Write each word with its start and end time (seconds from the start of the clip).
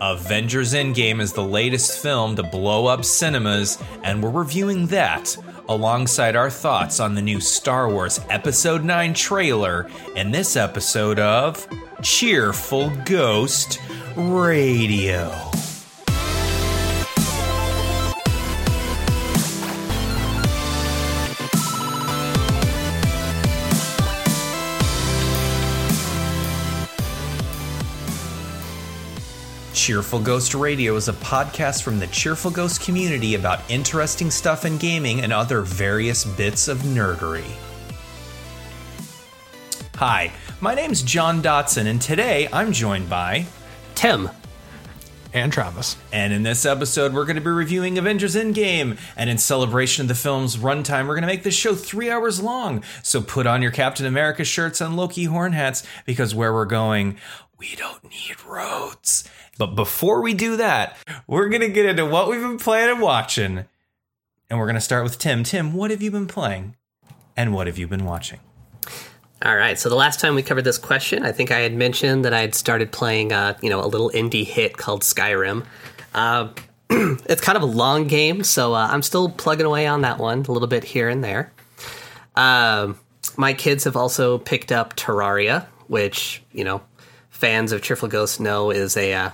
Avengers 0.00 0.72
Endgame 0.72 1.20
is 1.20 1.34
the 1.34 1.44
latest 1.44 2.00
film 2.00 2.36
to 2.36 2.42
blow 2.42 2.86
up 2.86 3.04
cinemas, 3.04 3.76
and 4.02 4.22
we're 4.22 4.30
reviewing 4.30 4.86
that 4.86 5.36
alongside 5.68 6.36
our 6.36 6.50
thoughts 6.50 7.00
on 7.00 7.14
the 7.14 7.22
new 7.22 7.38
Star 7.38 7.88
Wars 7.90 8.18
Episode 8.30 8.82
9 8.82 9.12
trailer 9.12 9.88
in 10.16 10.30
this 10.30 10.56
episode 10.56 11.18
of 11.18 11.66
Cheerful 12.02 12.90
Ghost 13.04 13.78
Radio. 14.16 15.49
Cheerful 29.80 30.20
Ghost 30.20 30.54
Radio 30.54 30.94
is 30.96 31.08
a 31.08 31.14
podcast 31.14 31.82
from 31.84 31.98
the 31.98 32.06
Cheerful 32.08 32.50
Ghost 32.50 32.82
community 32.82 33.34
about 33.34 33.62
interesting 33.70 34.30
stuff 34.30 34.66
in 34.66 34.76
gaming 34.76 35.22
and 35.22 35.32
other 35.32 35.62
various 35.62 36.22
bits 36.22 36.68
of 36.68 36.76
nerdery. 36.80 37.50
Hi, 39.96 40.32
my 40.60 40.74
name's 40.74 41.00
John 41.00 41.42
Dotson, 41.42 41.86
and 41.86 41.98
today 41.98 42.46
I'm 42.52 42.74
joined 42.74 43.08
by 43.08 43.46
Tim. 43.94 44.28
and 45.32 45.50
Travis. 45.50 45.96
And 46.12 46.32
in 46.34 46.42
this 46.42 46.66
episode, 46.66 47.14
we're 47.14 47.24
going 47.24 47.36
to 47.36 47.40
be 47.40 47.48
reviewing 47.50 47.96
Avengers 47.96 48.34
Endgame. 48.34 48.98
And 49.16 49.30
in 49.30 49.38
celebration 49.38 50.02
of 50.02 50.08
the 50.08 50.14
film's 50.14 50.56
runtime, 50.56 51.06
we're 51.06 51.14
going 51.14 51.22
to 51.22 51.26
make 51.28 51.42
this 51.42 51.54
show 51.54 51.74
three 51.74 52.10
hours 52.10 52.42
long. 52.42 52.82
So 53.02 53.22
put 53.22 53.46
on 53.46 53.62
your 53.62 53.70
Captain 53.70 54.04
America 54.06 54.44
shirts 54.44 54.80
and 54.80 54.96
Loki 54.96 55.24
horn 55.24 55.52
hats 55.52 55.84
because 56.04 56.34
where 56.34 56.52
we're 56.52 56.64
going, 56.66 57.16
we 57.58 57.76
don't 57.76 58.04
need 58.04 58.42
roads. 58.44 59.28
But 59.60 59.74
before 59.74 60.22
we 60.22 60.32
do 60.32 60.56
that, 60.56 60.96
we're 61.26 61.50
going 61.50 61.60
to 61.60 61.68
get 61.68 61.84
into 61.84 62.06
what 62.06 62.30
we've 62.30 62.40
been 62.40 62.56
playing 62.56 62.92
and 62.92 63.00
watching. 63.02 63.66
And 64.48 64.58
we're 64.58 64.64
going 64.64 64.74
to 64.76 64.80
start 64.80 65.04
with 65.04 65.18
Tim. 65.18 65.44
Tim, 65.44 65.74
what 65.74 65.90
have 65.90 66.00
you 66.00 66.10
been 66.10 66.26
playing? 66.26 66.76
And 67.36 67.52
what 67.52 67.66
have 67.66 67.76
you 67.76 67.86
been 67.86 68.06
watching? 68.06 68.40
All 69.44 69.54
right. 69.54 69.78
So 69.78 69.90
the 69.90 69.96
last 69.96 70.18
time 70.18 70.34
we 70.34 70.42
covered 70.42 70.64
this 70.64 70.78
question, 70.78 71.26
I 71.26 71.32
think 71.32 71.50
I 71.50 71.58
had 71.58 71.74
mentioned 71.74 72.24
that 72.24 72.32
I 72.32 72.40
had 72.40 72.54
started 72.54 72.90
playing, 72.90 73.34
uh, 73.34 73.58
you 73.60 73.68
know, 73.68 73.84
a 73.84 73.86
little 73.86 74.10
indie 74.14 74.46
hit 74.46 74.78
called 74.78 75.02
Skyrim. 75.02 75.66
Uh, 76.14 76.48
it's 76.90 77.42
kind 77.42 77.56
of 77.56 77.62
a 77.62 77.66
long 77.66 78.06
game, 78.06 78.42
so 78.44 78.72
uh, 78.72 78.88
I'm 78.90 79.02
still 79.02 79.28
plugging 79.28 79.66
away 79.66 79.86
on 79.86 80.00
that 80.00 80.16
one 80.16 80.46
a 80.48 80.52
little 80.52 80.68
bit 80.68 80.84
here 80.84 81.10
and 81.10 81.22
there. 81.22 81.52
Um, 82.34 82.98
my 83.36 83.52
kids 83.52 83.84
have 83.84 83.94
also 83.94 84.38
picked 84.38 84.72
up 84.72 84.96
Terraria, 84.96 85.66
which 85.86 86.42
you 86.50 86.64
know, 86.64 86.80
fans 87.28 87.72
of 87.72 87.82
Cheerful 87.82 88.08
Ghost 88.08 88.40
know 88.40 88.70
is 88.70 88.96
a 88.96 89.12
uh, 89.12 89.30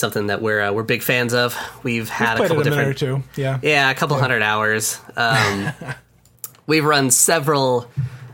something 0.00 0.26
that 0.28 0.42
we're 0.42 0.60
uh, 0.60 0.72
we're 0.72 0.82
big 0.82 1.02
fans 1.02 1.32
of. 1.34 1.56
We've 1.82 2.08
had 2.08 2.34
a 2.34 2.36
Played 2.38 2.48
couple 2.48 2.62
it 2.62 2.66
a 2.66 2.70
minute 2.70 2.98
different 2.98 3.22
or 3.22 3.22
two. 3.22 3.40
Yeah. 3.40 3.60
Yeah, 3.62 3.90
a 3.90 3.94
couple 3.94 4.18
hundred 4.18 4.42
hours. 4.42 4.98
Um, 5.16 5.68
we've 6.66 6.84
run 6.84 7.10
several 7.10 7.88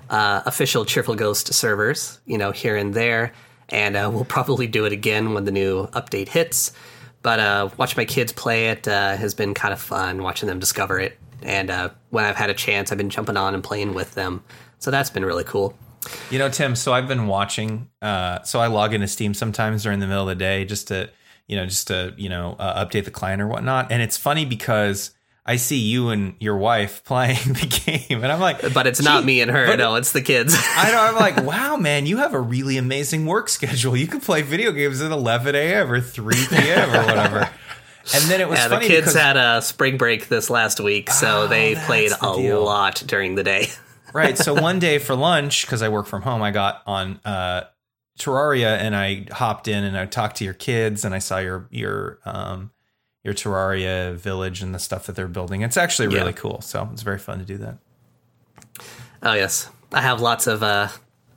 uh, 0.08 0.42
official 0.46 0.84
Cheerful 0.84 1.14
Ghost 1.14 1.52
servers, 1.52 2.20
you 2.24 2.38
know, 2.38 2.52
here 2.52 2.76
and 2.76 2.94
there, 2.94 3.32
and 3.68 3.96
uh, 3.96 4.10
we'll 4.12 4.24
probably 4.24 4.66
do 4.66 4.84
it 4.84 4.92
again 4.92 5.34
when 5.34 5.44
the 5.44 5.52
new 5.52 5.86
update 5.88 6.28
hits. 6.28 6.72
But 7.22 7.40
uh, 7.40 7.70
watching 7.76 7.96
my 7.96 8.04
kids 8.04 8.32
play 8.32 8.68
it 8.68 8.86
uh, 8.86 9.16
has 9.16 9.34
been 9.34 9.52
kind 9.52 9.74
of 9.74 9.80
fun, 9.80 10.22
watching 10.22 10.46
them 10.46 10.60
discover 10.60 11.00
it. 11.00 11.18
And 11.42 11.70
uh, 11.70 11.90
when 12.10 12.24
I've 12.24 12.36
had 12.36 12.50
a 12.50 12.54
chance, 12.54 12.92
I've 12.92 12.98
been 12.98 13.10
jumping 13.10 13.36
on 13.36 13.52
and 13.52 13.64
playing 13.64 13.94
with 13.94 14.14
them. 14.14 14.44
So 14.78 14.90
that's 14.90 15.10
been 15.10 15.24
really 15.24 15.44
cool. 15.44 15.76
You 16.30 16.38
know, 16.38 16.48
Tim, 16.48 16.76
so 16.76 16.92
I've 16.92 17.08
been 17.08 17.26
watching, 17.26 17.88
uh, 18.00 18.42
so 18.42 18.60
I 18.60 18.68
log 18.68 18.94
into 18.94 19.08
Steam 19.08 19.34
sometimes 19.34 19.82
during 19.82 19.98
the 19.98 20.06
middle 20.06 20.22
of 20.22 20.28
the 20.28 20.34
day 20.36 20.64
just 20.64 20.88
to, 20.88 21.10
you 21.46 21.56
know, 21.56 21.64
just 21.66 21.88
to, 21.88 22.14
you 22.16 22.28
know, 22.28 22.56
uh, 22.58 22.84
update 22.84 23.04
the 23.04 23.10
client 23.10 23.40
or 23.42 23.46
whatnot. 23.46 23.90
And 23.92 24.02
it's 24.02 24.16
funny 24.16 24.44
because 24.44 25.12
I 25.44 25.56
see 25.56 25.78
you 25.78 26.08
and 26.10 26.34
your 26.40 26.56
wife 26.56 27.04
playing 27.04 27.36
the 27.52 27.82
game, 28.08 28.22
and 28.24 28.32
I'm 28.32 28.40
like, 28.40 28.72
But 28.74 28.86
it's 28.86 29.00
not 29.02 29.24
me 29.24 29.40
and 29.40 29.50
her, 29.50 29.76
no, 29.76 29.94
it's 29.94 30.12
the 30.12 30.22
kids. 30.22 30.54
I 30.76 30.90
know. 30.90 31.00
I'm 31.00 31.14
like, 31.14 31.44
wow, 31.44 31.76
man, 31.76 32.06
you 32.06 32.16
have 32.18 32.34
a 32.34 32.40
really 32.40 32.76
amazing 32.78 33.26
work 33.26 33.48
schedule. 33.48 33.96
You 33.96 34.06
can 34.08 34.20
play 34.20 34.42
video 34.42 34.72
games 34.72 35.00
at 35.00 35.12
11 35.12 35.54
a.m. 35.54 35.92
or 35.92 36.00
3 36.00 36.34
p.m. 36.48 36.90
or 36.90 37.04
whatever. 37.06 37.50
And 38.14 38.24
then 38.30 38.40
it 38.40 38.48
was 38.48 38.58
yeah, 38.60 38.68
the 38.68 38.78
kids 38.78 39.06
because, 39.08 39.14
had 39.14 39.36
a 39.36 39.60
spring 39.62 39.96
break 39.98 40.28
this 40.28 40.48
last 40.48 40.78
week, 40.78 41.10
so 41.10 41.42
Oh, 41.42 41.46
they 41.48 41.74
played 41.74 42.12
the 42.12 42.28
a 42.28 42.36
deal. 42.36 42.64
lot 42.64 43.02
during 43.04 43.34
the 43.34 43.42
day. 43.42 43.66
right. 44.12 44.38
So 44.38 44.54
one 44.54 44.78
day 44.78 44.98
for 44.98 45.16
lunch, 45.16 45.66
because 45.66 45.82
I 45.82 45.88
work 45.88 46.06
from 46.06 46.22
home, 46.22 46.40
I 46.40 46.52
got 46.52 46.82
on 46.86 47.18
uh, 47.24 47.62
Terraria 48.18 48.78
and 48.78 48.96
I 48.96 49.26
hopped 49.30 49.68
in 49.68 49.84
and 49.84 49.96
I 49.96 50.06
talked 50.06 50.36
to 50.36 50.44
your 50.44 50.54
kids 50.54 51.04
and 51.04 51.14
I 51.14 51.18
saw 51.18 51.38
your 51.38 51.68
your 51.70 52.18
um, 52.24 52.70
your 53.24 53.34
Terraria 53.34 54.14
village 54.14 54.62
and 54.62 54.74
the 54.74 54.78
stuff 54.78 55.06
that 55.06 55.16
they're 55.16 55.28
building. 55.28 55.62
It's 55.62 55.76
actually 55.76 56.08
really 56.08 56.26
Yeah. 56.32 56.32
cool. 56.32 56.60
So 56.62 56.88
it's 56.92 57.02
very 57.02 57.18
fun 57.18 57.38
to 57.40 57.44
do 57.44 57.58
that. 57.58 57.78
Oh 59.22 59.32
yes, 59.34 59.68
I 59.92 60.00
have 60.02 60.20
lots 60.20 60.46
of 60.46 60.62
uh, 60.62 60.88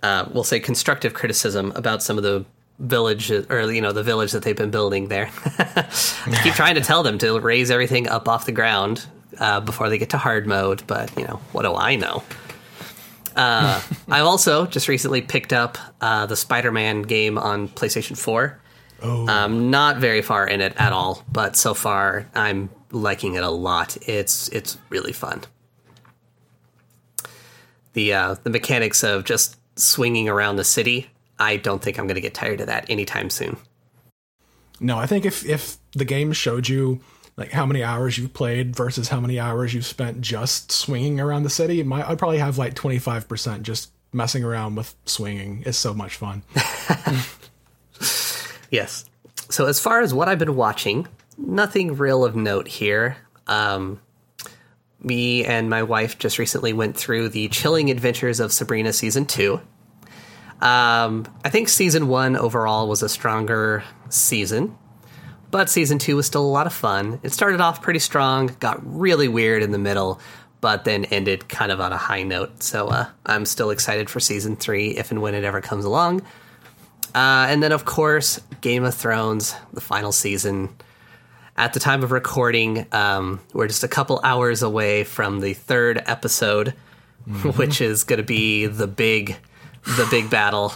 uh, 0.04 0.26
we'll 0.34 0.44
say 0.44 0.60
constructive 0.60 1.14
criticism 1.14 1.72
about 1.76 2.02
some 2.04 2.18
of 2.18 2.24
the 2.24 2.46
village 2.80 3.30
or 3.32 3.72
you 3.72 3.82
know 3.82 3.92
the 3.92 4.04
village 4.04 4.32
that 4.32 4.44
they've 4.44 4.56
been 4.56 4.72
building 4.72 5.08
there. 5.10 5.30
I 5.58 6.40
keep 6.44 6.54
trying 6.54 6.76
to 6.76 6.82
tell 6.82 7.04
them 7.04 7.18
to 7.20 7.40
raise 7.40 7.72
everything 7.72 8.08
up 8.08 8.28
off 8.30 8.46
the 8.46 8.52
ground 8.54 9.06
uh, 9.40 9.60
before 9.60 9.90
they 9.90 9.98
get 9.98 10.12
to 10.12 10.18
hard 10.18 10.48
mode, 10.48 10.84
but 10.88 11.16
you 11.18 11.26
know 11.26 11.42
what 11.52 11.64
do 11.64 11.74
I 11.76 11.96
know? 11.96 12.24
Uh, 13.40 13.82
I've 14.10 14.26
also 14.26 14.66
just 14.66 14.90
recently 14.90 15.22
picked 15.22 15.54
up 15.54 15.78
uh, 16.02 16.26
the 16.26 16.36
Spider-Man 16.36 17.04
game 17.04 17.38
on 17.38 17.70
PlayStation 17.70 18.18
Four. 18.18 18.60
Oh. 19.02 19.26
I'm 19.30 19.72
not 19.72 19.98
very 19.98 20.22
far 20.22 20.46
in 20.46 20.60
it 20.60 20.74
at 20.76 20.92
all, 20.92 21.24
but 21.32 21.56
so 21.56 21.74
far 21.74 22.28
I'm 22.36 22.70
liking 22.92 23.36
it 23.36 23.44
a 23.44 23.50
lot. 23.50 23.96
It's 24.10 24.50
it's 24.50 24.78
really 24.90 25.14
fun. 25.14 25.44
The 27.94 28.14
uh, 28.14 28.36
the 28.44 28.50
mechanics 28.50 29.06
of 29.06 29.24
just 29.24 29.56
swinging 29.78 30.28
around 30.28 30.58
the 30.58 30.66
city, 30.66 31.10
I 31.40 31.56
don't 31.56 31.82
think 31.82 31.98
I'm 31.98 32.08
going 32.08 32.16
to 32.16 32.22
get 32.22 32.34
tired 32.34 32.60
of 32.60 32.68
that 32.68 32.90
anytime 32.90 33.30
soon. 33.30 33.56
No, 34.82 34.98
I 34.98 35.06
think 35.06 35.24
if 35.24 35.46
if 35.46 35.78
the 35.94 36.04
game 36.04 36.34
showed 36.34 36.68
you 36.68 37.00
like 37.40 37.52
how 37.52 37.66
many 37.66 37.84
hours 37.84 38.18
you've 38.18 38.34
played 38.34 38.76
versus 38.76 39.08
how 39.08 39.20
many 39.20 39.40
hours 39.40 39.74
you've 39.74 39.86
spent 39.86 40.22
just 40.22 40.72
swinging 40.72 41.20
around 41.20 41.44
the 41.44 41.50
city, 41.50 41.82
my, 41.82 42.08
I'd 42.08 42.20
probably 42.20 42.38
have 42.38 42.60
like 42.60 42.76
25% 42.76 43.64
just 43.64 43.92
messing 44.14 44.44
around 44.44 44.76
with 44.76 44.94
swinging. 45.06 45.64
It's 45.66 45.78
so 45.78 45.94
much 45.94 46.16
fun. 46.16 46.44
Yes. 48.72 49.06
So 49.50 49.66
as 49.66 49.80
far 49.80 50.02
as 50.02 50.14
what 50.14 50.30
I've 50.30 50.40
been 50.40 50.56
watching, 50.56 51.08
nothing 51.38 51.96
real 51.98 52.24
of 52.24 52.36
note 52.36 52.68
here. 52.68 53.18
Um, 53.48 54.00
me 55.02 55.46
and 55.46 55.70
my 55.70 55.84
wife 55.84 56.20
just 56.20 56.38
recently 56.38 56.74
went 56.74 56.96
through 56.96 57.30
the 57.30 57.48
chilling 57.50 57.90
adventures 57.90 58.40
of 58.40 58.52
Sabrina 58.52 58.94
season 58.94 59.26
two. 59.26 59.62
Um, 60.62 61.26
I 61.44 61.50
think 61.50 61.70
season 61.70 62.10
one 62.10 62.36
overall 62.36 62.88
was 62.88 63.02
a 63.02 63.10
stronger 63.10 63.84
season, 64.10 64.78
but 65.52 65.70
season 65.70 66.00
two 66.00 66.16
was 66.16 66.26
still 66.26 66.46
a 66.46 66.48
lot 66.48 66.68
of 66.68 66.74
fun. 66.74 67.20
It 67.24 67.34
started 67.34 67.62
off 67.62 67.82
pretty 67.82 68.00
strong, 68.00 68.56
got 68.60 68.80
really 68.84 69.28
weird 69.28 69.64
in 69.64 69.72
the 69.72 69.78
middle, 69.80 70.20
but 70.62 70.84
then 70.86 71.06
ended 71.06 71.48
kind 71.50 71.72
of 71.72 71.80
on 71.80 71.92
a 71.92 71.98
high 71.98 72.24
note. 72.24 72.62
So 72.64 72.88
uh, 72.88 73.08
I'm 73.26 73.46
still 73.46 73.70
excited 73.70 74.10
for 74.10 74.20
season 74.20 74.56
three 74.56 74.90
if 74.90 75.12
and 75.12 75.22
when 75.22 75.34
it 75.34 75.44
ever 75.44 75.62
comes 75.62 75.86
along. 75.86 76.22
Uh, 77.16 77.48
and 77.50 77.64
then, 77.64 77.72
of 77.72 77.86
course, 77.86 78.40
Game 78.62 78.84
of 78.84 78.94
Thrones, 78.94 79.56
the 79.74 79.82
final 79.82 80.12
season. 80.12 80.70
At 81.58 81.74
the 81.74 81.80
time 81.80 82.04
of 82.04 82.12
recording, 82.12 82.86
um, 82.92 83.42
we're 83.54 83.68
just 83.68 83.84
a 83.84 83.88
couple 83.88 84.22
hours 84.24 84.62
away 84.62 85.04
from 85.04 85.40
the 85.40 85.54
third 85.54 86.02
episode, 86.06 86.70
which 87.56 87.82
is 87.82 88.04
going 88.04 88.18
to 88.18 88.24
be 88.24 88.68
the 88.68 88.88
big, 88.88 89.36
the 89.86 90.08
big 90.10 90.30
battle. 90.30 90.74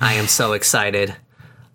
I 0.00 0.14
am 0.14 0.26
so 0.26 0.52
excited. 0.52 1.14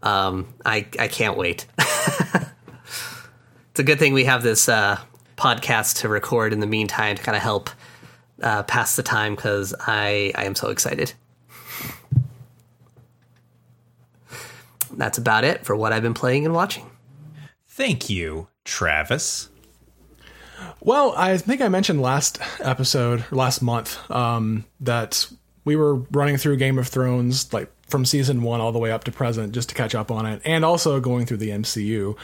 Um, 0.02 0.54
I 0.66 0.88
I 1.00 1.08
can't 1.08 1.38
wait. 1.38 1.66
it's 3.72 3.80
a 3.80 3.84
good 3.84 4.00
thing 4.00 4.14
we 4.14 4.26
have 4.26 4.44
this 4.44 4.68
uh, 4.70 5.00
podcast 5.36 6.02
to 6.02 6.10
record 6.10 6.54
in 6.54 6.60
the 6.60 6.68
meantime 6.68 7.16
to 7.16 7.24
kind 7.24 7.36
of 7.36 7.44
help 7.44 7.70
uh, 8.42 8.64
pass 8.64 8.96
the 8.96 9.04
time 9.04 9.36
because 9.36 9.74
I 9.80 10.32
I 10.36 10.46
am 10.46 10.56
so 10.56 10.70
excited. 10.70 11.14
That's 14.92 15.18
about 15.18 15.44
it 15.44 15.66
for 15.66 15.76
what 15.76 15.94
I've 15.94 16.02
been 16.02 16.14
playing 16.14 16.46
and 16.46 16.54
watching. 16.54 16.90
Thank 17.68 18.10
you, 18.10 18.48
Travis. 18.66 19.50
Well, 20.82 21.14
I 21.16 21.38
think 21.38 21.62
I 21.62 21.68
mentioned 21.68 22.02
last 22.02 22.40
episode, 22.60 23.24
last 23.32 23.62
month, 23.62 24.00
um, 24.10 24.66
that 24.80 25.30
we 25.66 25.76
were 25.76 25.96
running 26.12 26.38
through 26.38 26.58
Game 26.58 26.80
of 26.80 26.88
Thrones, 26.88 27.54
like 27.54 27.72
from 27.88 28.06
season 28.06 28.42
one 28.42 28.62
all 28.62 28.72
the 28.72 28.80
way 28.80 28.92
up 28.92 29.04
to 29.06 29.12
present, 29.12 29.54
just 29.54 29.70
to 29.70 29.76
catch 29.76 29.96
up 29.96 30.12
on 30.12 30.26
it, 30.26 30.42
and 30.46 30.66
also 30.66 31.00
going 31.00 31.26
through 31.26 31.38
the 31.38 31.50
MCU 31.50 32.18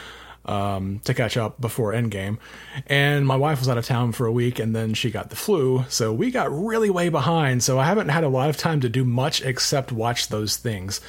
um, 0.46 1.00
to 1.04 1.14
catch 1.14 1.36
up 1.36 1.60
before 1.60 1.92
Endgame. 1.92 2.38
And 2.86 3.26
my 3.26 3.36
wife 3.36 3.60
was 3.60 3.68
out 3.68 3.78
of 3.78 3.86
town 3.86 4.12
for 4.12 4.26
a 4.26 4.32
week, 4.32 4.58
and 4.58 4.74
then 4.74 4.94
she 4.94 5.10
got 5.10 5.30
the 5.30 5.36
flu, 5.36 5.84
so 5.88 6.12
we 6.12 6.30
got 6.30 6.52
really 6.52 6.90
way 6.90 7.08
behind. 7.08 7.62
So 7.62 7.78
I 7.78 7.84
haven't 7.84 8.08
had 8.08 8.24
a 8.24 8.28
lot 8.28 8.50
of 8.50 8.56
time 8.56 8.80
to 8.80 8.88
do 8.88 9.04
much 9.04 9.42
except 9.42 9.92
watch 9.92 10.28
those 10.28 10.56
things. 10.56 11.00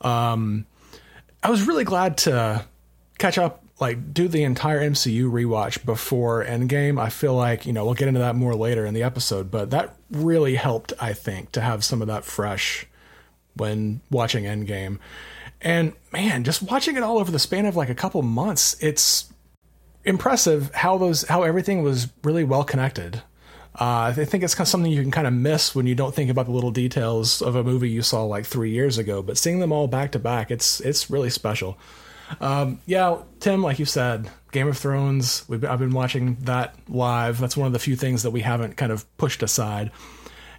Um, 0.00 0.66
I 1.42 1.50
was 1.50 1.66
really 1.66 1.84
glad 1.84 2.18
to 2.18 2.64
catch 3.18 3.38
up, 3.38 3.64
like 3.80 4.14
do 4.14 4.28
the 4.28 4.44
entire 4.44 4.80
MCU 4.80 5.30
rewatch 5.30 5.84
before 5.84 6.44
Endgame. 6.44 7.00
I 7.00 7.08
feel 7.08 7.34
like 7.34 7.66
you 7.66 7.72
know 7.72 7.84
we'll 7.84 7.94
get 7.94 8.08
into 8.08 8.20
that 8.20 8.36
more 8.36 8.54
later 8.54 8.86
in 8.86 8.94
the 8.94 9.02
episode, 9.02 9.50
but 9.50 9.70
that 9.70 9.96
really 10.10 10.54
helped. 10.54 10.92
I 11.00 11.12
think 11.12 11.52
to 11.52 11.60
have 11.60 11.84
some 11.84 12.00
of 12.00 12.08
that 12.08 12.24
fresh 12.24 12.86
when 13.56 14.00
watching 14.10 14.44
Endgame. 14.44 14.98
And 15.60 15.92
man, 16.12 16.44
just 16.44 16.62
watching 16.62 16.96
it 16.96 17.02
all 17.02 17.18
over 17.18 17.30
the 17.30 17.38
span 17.38 17.66
of 17.66 17.76
like 17.76 17.88
a 17.88 17.94
couple 17.94 18.22
months, 18.22 18.76
it's 18.80 19.32
impressive 20.04 20.72
how 20.74 20.98
those 20.98 21.22
how 21.22 21.42
everything 21.42 21.82
was 21.82 22.08
really 22.22 22.44
well 22.44 22.64
connected. 22.64 23.22
Uh, 23.76 24.14
I 24.16 24.24
think 24.24 24.44
it's 24.44 24.54
kind 24.54 24.66
of 24.66 24.68
something 24.68 24.92
you 24.92 25.02
can 25.02 25.10
kind 25.10 25.26
of 25.26 25.32
miss 25.32 25.74
when 25.74 25.86
you 25.86 25.96
don't 25.96 26.14
think 26.14 26.30
about 26.30 26.46
the 26.46 26.52
little 26.52 26.70
details 26.70 27.42
of 27.42 27.56
a 27.56 27.64
movie 27.64 27.90
you 27.90 28.02
saw 28.02 28.22
like 28.24 28.46
three 28.46 28.70
years 28.70 28.98
ago. 28.98 29.20
But 29.20 29.36
seeing 29.36 29.58
them 29.58 29.72
all 29.72 29.88
back 29.88 30.12
to 30.12 30.20
back, 30.20 30.52
it's 30.52 30.80
it's 30.80 31.10
really 31.10 31.30
special. 31.30 31.76
Um, 32.40 32.80
yeah, 32.86 33.18
Tim, 33.40 33.62
like 33.62 33.78
you 33.78 33.84
said, 33.84 34.30
Game 34.52 34.68
of 34.68 34.78
Thrones. 34.78 35.40
Been, 35.42 35.66
I've 35.66 35.80
been 35.80 35.90
watching 35.90 36.36
that 36.42 36.76
live. 36.88 37.40
That's 37.40 37.56
one 37.56 37.66
of 37.66 37.72
the 37.72 37.78
few 37.78 37.96
things 37.96 38.22
that 38.22 38.30
we 38.30 38.42
haven't 38.42 38.76
kind 38.76 38.92
of 38.92 39.16
pushed 39.16 39.42
aside. 39.42 39.90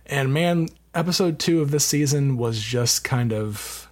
And 0.06 0.34
man, 0.34 0.68
episode 0.96 1.40
two 1.40 1.62
of 1.62 1.72
this 1.72 1.86
season 1.86 2.38
was 2.38 2.60
just 2.60 3.04
kind 3.04 3.34
of 3.34 3.90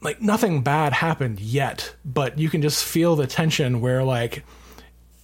like 0.00 0.20
nothing 0.20 0.62
bad 0.62 0.92
happened 0.92 1.40
yet, 1.40 1.94
but 2.04 2.38
you 2.38 2.48
can 2.48 2.62
just 2.62 2.84
feel 2.84 3.16
the 3.16 3.26
tension 3.26 3.80
where 3.80 4.02
like 4.04 4.44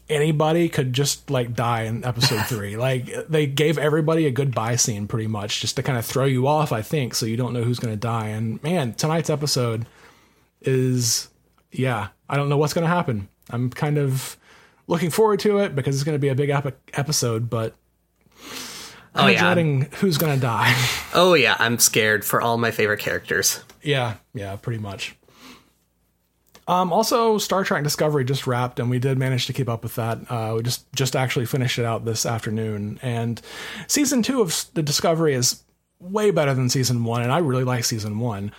anybody 0.09 0.69
could 0.69 0.93
just 0.93 1.31
like 1.31 1.55
die 1.55 1.83
in 1.83 2.05
episode 2.05 2.43
three. 2.47 2.77
like 2.77 3.11
they 3.29 3.47
gave 3.47 3.79
everybody 3.79 4.27
a 4.27 4.31
goodbye 4.31 4.77
scene 4.77 5.09
pretty 5.09 5.27
much 5.27 5.61
just 5.61 5.77
to 5.77 5.83
kind 5.83 5.99
of 5.99 6.05
throw 6.05 6.25
you 6.25 6.47
off, 6.47 6.73
I 6.73 6.83
think, 6.83 7.15
so 7.15 7.27
you 7.27 7.37
don't 7.37 7.53
know 7.53 7.63
who's 7.63 7.79
going 7.79 7.95
to 7.95 8.01
die. 8.01 8.29
And 8.29 8.63
man, 8.63 8.95
tonight's 8.95 9.31
episode 9.31 9.87
is, 10.61 11.29
yeah, 11.73 12.09
I 12.29 12.37
don't 12.37 12.49
know 12.49 12.57
what's 12.57 12.75
going 12.75 12.87
to 12.87 12.95
happen. 12.95 13.29
I'm 13.51 13.71
kind 13.71 13.99
of 13.99 14.37
looking 14.87 15.11
forward 15.11 15.41
to 15.41 15.59
it 15.59 15.75
because 15.75 15.95
it's 15.95 16.05
going 16.05 16.15
to 16.15 16.21
be 16.21 16.29
a 16.29 16.35
big 16.35 16.51
epic 16.51 16.77
episode, 16.95 17.51
but 17.51 17.75
I'm 19.17 19.25
Oh, 19.25 19.29
yeah. 19.29 19.41
dreading 19.41 19.83
who's 20.01 20.19
going 20.19 20.35
to 20.35 20.41
die. 20.41 20.75
Oh 21.15 21.33
yeah, 21.35 21.57
I'm 21.59 21.79
scared 21.79 22.25
for 22.27 22.43
all 22.43 22.59
my 22.59 22.71
favorite 22.71 23.01
characters. 23.01 23.65
Yeah, 23.83 24.15
yeah, 24.35 24.57
pretty 24.57 24.79
much. 24.81 25.17
Um, 26.69 26.93
also, 26.93 27.39
Star 27.39 27.63
Trek 27.65 27.85
Discovery 27.85 28.25
just 28.25 28.47
wrapped, 28.47 28.81
and 28.81 28.91
we 28.91 28.99
did 28.99 29.19
manage 29.19 29.47
to 29.47 29.53
keep 29.53 29.69
up 29.69 29.83
with 29.85 29.95
that. 29.95 30.19
Uh, 30.29 30.55
we 30.57 30.63
just 30.63 30.91
just 30.93 31.15
actually 31.15 31.47
finished 31.47 31.79
it 31.79 31.85
out 31.85 32.05
this 32.05 32.27
afternoon, 32.27 32.99
and 33.03 33.41
season 33.87 34.23
two 34.23 34.41
of 34.43 34.65
the 34.75 34.83
Discovery 34.83 35.35
is 35.35 35.63
way 36.01 36.31
better 36.33 36.53
than 36.55 36.69
season 36.69 37.05
one, 37.05 37.23
and 37.23 37.31
I 37.33 37.39
really 37.39 37.65
like 37.65 37.85
season 37.85 38.19
one. 38.19 38.51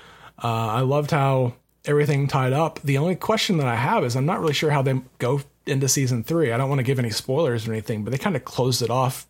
Uh, 0.42 0.48
I 0.68 0.80
loved 0.81 1.12
how 1.12 1.54
everything 1.86 2.27
tied 2.27 2.54
up. 2.54 2.80
The 2.81 2.98
only 2.98 3.15
question 3.15 3.57
that 3.57 3.68
I 3.68 3.75
have 3.75 4.04
is 4.06 4.15
I'm 4.15 4.25
not 4.25 4.39
really 4.39 4.54
sure 4.54 4.71
how 4.71 4.81
they 4.81 5.00
go 5.19 5.42
into 5.65 5.89
season 5.89 6.24
three. 6.24 6.51
I 6.54 6.57
don't 6.57 6.69
want 6.69 6.80
to 6.80 6.83
give 6.83 7.00
any 7.00 7.09
spoilers 7.09 7.68
or 7.68 7.74
anything, 7.74 8.04
but 8.04 8.12
they 8.12 8.18
kind 8.18 8.36
of 8.38 8.45
closed 8.45 8.81
it 8.81 8.89
off. 8.89 9.27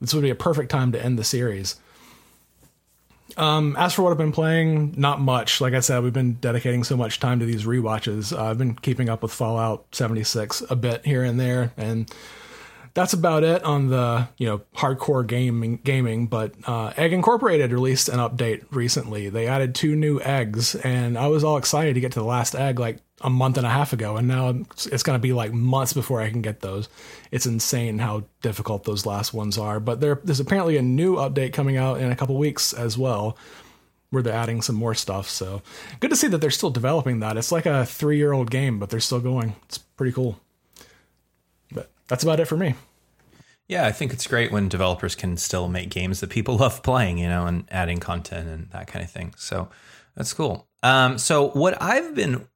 This 0.00 0.14
would 0.14 0.22
be 0.22 0.30
a 0.30 0.34
perfect 0.34 0.70
time 0.70 0.92
to 0.92 1.04
end 1.04 1.18
the 1.18 1.24
series. 1.24 1.76
Um, 3.36 3.76
as 3.78 3.94
for 3.94 4.02
what 4.02 4.10
I've 4.10 4.18
been 4.18 4.32
playing, 4.32 4.94
not 4.96 5.20
much. 5.20 5.60
Like 5.60 5.74
I 5.74 5.80
said, 5.80 6.02
we've 6.02 6.12
been 6.12 6.34
dedicating 6.34 6.82
so 6.82 6.96
much 6.96 7.20
time 7.20 7.38
to 7.40 7.46
these 7.46 7.64
rewatches. 7.64 8.36
Uh, 8.36 8.44
I've 8.44 8.58
been 8.58 8.74
keeping 8.74 9.08
up 9.08 9.22
with 9.22 9.32
Fallout 9.32 9.84
76 9.92 10.62
a 10.70 10.76
bit 10.76 11.04
here 11.04 11.22
and 11.22 11.38
there, 11.38 11.72
and 11.76 12.10
that's 12.94 13.12
about 13.12 13.44
it 13.44 13.62
on 13.64 13.88
the 13.88 14.28
you 14.36 14.46
know 14.46 14.58
hardcore 14.76 15.26
gaming. 15.26 15.76
Gaming, 15.84 16.26
but 16.26 16.54
uh, 16.66 16.92
Egg 16.96 17.12
Incorporated 17.12 17.72
released 17.72 18.08
an 18.08 18.18
update 18.18 18.64
recently. 18.70 19.28
They 19.28 19.46
added 19.46 19.74
two 19.74 19.96
new 19.96 20.20
eggs, 20.20 20.74
and 20.74 21.16
I 21.18 21.28
was 21.28 21.44
all 21.44 21.56
excited 21.56 21.94
to 21.94 22.00
get 22.00 22.12
to 22.12 22.20
the 22.20 22.24
last 22.24 22.54
egg 22.54 22.78
like 22.78 22.98
a 23.20 23.30
month 23.30 23.56
and 23.56 23.66
a 23.66 23.70
half 23.70 23.92
ago, 23.92 24.16
and 24.16 24.28
now 24.28 24.50
it's, 24.50 25.02
going 25.02 25.16
to 25.16 25.22
be 25.22 25.32
like 25.32 25.52
months 25.52 25.92
before 25.92 26.20
I 26.20 26.30
can 26.30 26.42
get 26.42 26.60
those. 26.60 26.88
It's 27.30 27.46
insane 27.46 27.98
how 27.98 28.24
difficult 28.42 28.84
those 28.84 29.06
last 29.06 29.34
ones 29.34 29.58
are. 29.58 29.80
But 29.80 30.00
there, 30.00 30.20
there's 30.22 30.40
apparently 30.40 30.76
a 30.76 30.82
new 30.82 31.16
update 31.16 31.52
coming 31.52 31.76
out 31.76 32.00
in 32.00 32.12
a 32.12 32.16
couple 32.16 32.38
weeks 32.38 32.72
as 32.72 32.96
well, 32.96 33.36
where 34.10 34.22
they're 34.22 34.32
adding 34.34 34.62
some 34.62 34.76
more 34.76 34.94
stuff. 34.94 35.28
So 35.28 35.62
good 36.00 36.10
to 36.10 36.16
see 36.16 36.28
that 36.28 36.40
they're 36.40 36.50
still 36.50 36.70
developing 36.70 37.20
that. 37.20 37.36
It's 37.36 37.52
like 37.52 37.66
a 37.66 37.84
three 37.84 38.18
year 38.18 38.32
old 38.32 38.50
game, 38.50 38.78
but 38.78 38.90
they're 38.90 39.00
still 39.00 39.20
going. 39.20 39.56
It's 39.64 39.78
pretty 39.78 40.12
cool. 40.12 40.38
That's 42.08 42.22
about 42.22 42.40
it 42.40 42.46
for 42.46 42.56
me. 42.56 42.74
Yeah, 43.68 43.84
I 43.84 43.92
think 43.92 44.14
it's 44.14 44.26
great 44.26 44.50
when 44.50 44.68
developers 44.68 45.14
can 45.14 45.36
still 45.36 45.68
make 45.68 45.90
games 45.90 46.20
that 46.20 46.30
people 46.30 46.56
love 46.58 46.82
playing, 46.82 47.18
you 47.18 47.28
know, 47.28 47.46
and 47.46 47.64
adding 47.70 47.98
content 47.98 48.48
and 48.48 48.70
that 48.70 48.86
kind 48.86 49.04
of 49.04 49.10
thing. 49.10 49.34
So 49.36 49.68
that's 50.16 50.32
cool. 50.32 50.66
Um, 50.82 51.18
so 51.18 51.50
what 51.50 51.80
I've 51.80 52.14
been 52.14 52.46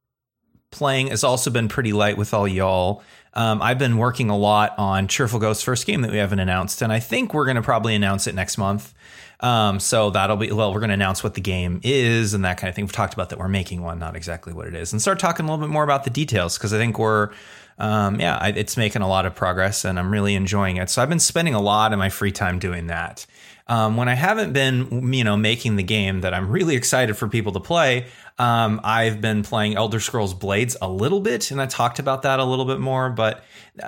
playing 0.71 1.07
has 1.07 1.23
also 1.23 1.51
been 1.51 1.69
pretty 1.69 1.93
light 1.93 2.17
with 2.17 2.33
all 2.33 2.47
y'all. 2.47 3.03
Um, 3.35 3.61
I've 3.61 3.79
been 3.79 3.97
working 3.97 4.29
a 4.29 4.37
lot 4.37 4.73
on 4.77 5.07
Cheerful 5.07 5.39
Ghost's 5.39 5.63
first 5.63 5.85
game 5.85 6.01
that 6.01 6.11
we 6.11 6.17
haven't 6.17 6.39
announced, 6.39 6.81
and 6.81 6.91
I 6.91 6.99
think 6.99 7.33
we're 7.33 7.45
going 7.45 7.55
to 7.55 7.61
probably 7.61 7.95
announce 7.95 8.27
it 8.27 8.35
next 8.35 8.57
month. 8.57 8.93
Um, 9.39 9.79
so 9.79 10.09
that'll 10.11 10.37
be 10.37 10.51
well, 10.51 10.73
we're 10.73 10.79
going 10.79 10.89
to 10.89 10.93
announce 10.93 11.23
what 11.23 11.33
the 11.33 11.41
game 11.41 11.81
is 11.83 12.33
and 12.33 12.45
that 12.45 12.57
kind 12.57 12.69
of 12.69 12.75
thing. 12.75 12.85
We've 12.85 12.91
talked 12.91 13.13
about 13.13 13.29
that 13.29 13.39
we're 13.39 13.49
making 13.49 13.81
one, 13.81 13.99
not 13.99 14.15
exactly 14.15 14.53
what 14.53 14.67
it 14.67 14.75
is, 14.75 14.93
and 14.93 15.01
start 15.01 15.19
talking 15.19 15.45
a 15.45 15.49
little 15.49 15.65
bit 15.65 15.71
more 15.71 15.83
about 15.83 16.03
the 16.03 16.09
details 16.09 16.57
because 16.57 16.73
I 16.73 16.77
think 16.77 16.97
we're 16.97 17.31
um, 17.77 18.19
yeah, 18.19 18.37
I, 18.39 18.49
it's 18.49 18.77
making 18.77 19.01
a 19.01 19.07
lot 19.07 19.25
of 19.25 19.35
progress 19.35 19.85
and 19.85 19.97
I'm 19.99 20.11
really 20.11 20.35
enjoying 20.35 20.77
it. 20.77 20.89
So 20.89 21.01
I've 21.01 21.09
been 21.09 21.19
spending 21.19 21.53
a 21.53 21.61
lot 21.61 21.93
of 21.93 21.99
my 21.99 22.09
free 22.09 22.31
time 22.31 22.59
doing 22.59 22.87
that. 22.87 23.25
Um, 23.67 23.95
when 23.95 24.09
I 24.09 24.13
haven't 24.13 24.51
been, 24.51 25.13
you 25.13 25.23
know, 25.23 25.37
making 25.37 25.77
the 25.77 25.83
game 25.83 26.21
that 26.21 26.33
I'm 26.33 26.49
really 26.49 26.75
excited 26.75 27.15
for 27.15 27.29
people 27.29 27.53
to 27.53 27.61
play, 27.61 28.07
um, 28.37 28.81
I've 28.83 29.21
been 29.21 29.41
playing 29.43 29.75
Elder 29.75 30.01
Scrolls 30.01 30.33
Blades 30.33 30.75
a 30.81 30.89
little 30.89 31.21
bit, 31.21 31.49
and 31.51 31.61
I 31.61 31.65
talked 31.65 31.99
about 31.99 32.23
that 32.23 32.39
a 32.39 32.43
little 32.43 32.65
bit 32.65 32.79
more, 32.79 33.09
but 33.09 33.43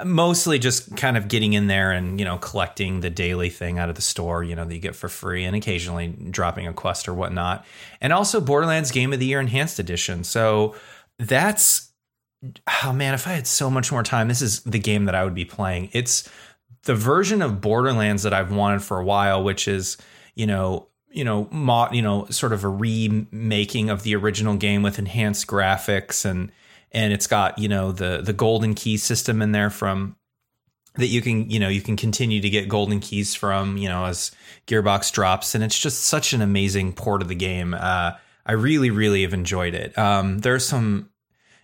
mostly 0.06 0.60
just 0.60 0.96
kind 0.96 1.18
of 1.18 1.28
getting 1.28 1.54
in 1.54 1.68
there 1.68 1.92
and 1.92 2.20
you 2.20 2.26
know 2.26 2.38
collecting 2.38 3.02
the 3.02 3.10
daily 3.10 3.50
thing 3.50 3.80
out 3.80 3.90
of 3.90 3.96
the 3.96 4.02
store, 4.02 4.44
you 4.44 4.56
know, 4.56 4.64
that 4.64 4.74
you 4.74 4.80
get 4.80 4.96
for 4.96 5.10
free, 5.10 5.44
and 5.44 5.56
occasionally 5.56 6.08
dropping 6.08 6.68
a 6.68 6.74
quest 6.74 7.08
or 7.10 7.14
whatnot, 7.14 7.66
and 8.00 8.14
also 8.14 8.40
Borderlands 8.40 8.92
Game 8.92 9.12
of 9.12 9.20
the 9.20 9.26
Year 9.26 9.40
Enhanced 9.42 9.80
Edition. 9.80 10.24
So 10.24 10.76
that's 11.18 11.85
oh 12.84 12.94
man, 12.94 13.14
if 13.14 13.28
I 13.28 13.32
had 13.32 13.48
so 13.48 13.70
much 13.70 13.92
more 13.92 14.04
time, 14.04 14.28
this 14.28 14.42
is 14.42 14.62
the 14.62 14.80
game 14.80 15.06
that 15.06 15.16
I 15.16 15.24
would 15.24 15.36
be 15.36 15.46
playing. 15.46 15.90
It's 15.94 16.30
the 16.84 16.96
version 16.96 17.42
of 17.42 17.62
Borderlands 17.62 18.24
that 18.24 18.34
I've 18.34 18.52
wanted 18.52 18.84
for 18.84 19.00
a 19.00 19.04
while, 19.06 19.44
which 19.44 19.68
is, 19.68 19.98
you 20.36 20.46
know, 20.46 20.88
you 21.10 21.24
know, 21.24 21.48
mo- 21.52 21.90
you 21.92 22.02
know, 22.02 22.26
sort 22.30 22.54
of 22.54 22.64
a 22.64 22.70
remaking 22.70 23.90
of 23.90 24.04
the 24.04 24.16
original 24.16 24.56
game 24.56 24.84
with 24.84 25.00
enhanced 25.00 25.48
graphics 25.48 26.26
and 26.26 26.52
and 26.92 27.12
it's 27.12 27.28
got, 27.28 27.58
you 27.58 27.68
know, 27.68 27.92
the 27.92 28.22
the 28.22 28.34
golden 28.34 28.74
key 28.74 28.98
system 28.98 29.42
in 29.42 29.52
there 29.52 29.70
from 29.70 30.16
that 30.96 31.08
you 31.08 31.22
can, 31.22 31.50
you 31.50 31.60
know, 31.60 31.68
you 31.68 31.82
can 31.82 31.98
continue 31.98 32.40
to 32.42 32.50
get 32.50 32.70
golden 32.70 33.00
keys 33.00 33.36
from, 33.36 33.78
you 33.78 33.90
know, 33.90 34.06
as 34.06 34.32
Gearbox 34.68 35.12
drops 35.12 35.56
and 35.56 35.64
it's 35.64 35.78
just 35.80 36.04
such 36.04 36.34
an 36.34 36.42
amazing 36.42 36.94
port 36.94 37.22
of 37.22 37.28
the 37.28 37.36
game. 37.36 37.74
Uh 37.74 38.12
I 38.46 38.52
really 38.52 38.92
really 38.92 39.24
have 39.24 39.34
enjoyed 39.34 39.74
it. 39.74 39.98
Um 39.98 40.40
there's 40.40 40.66
some 40.66 41.10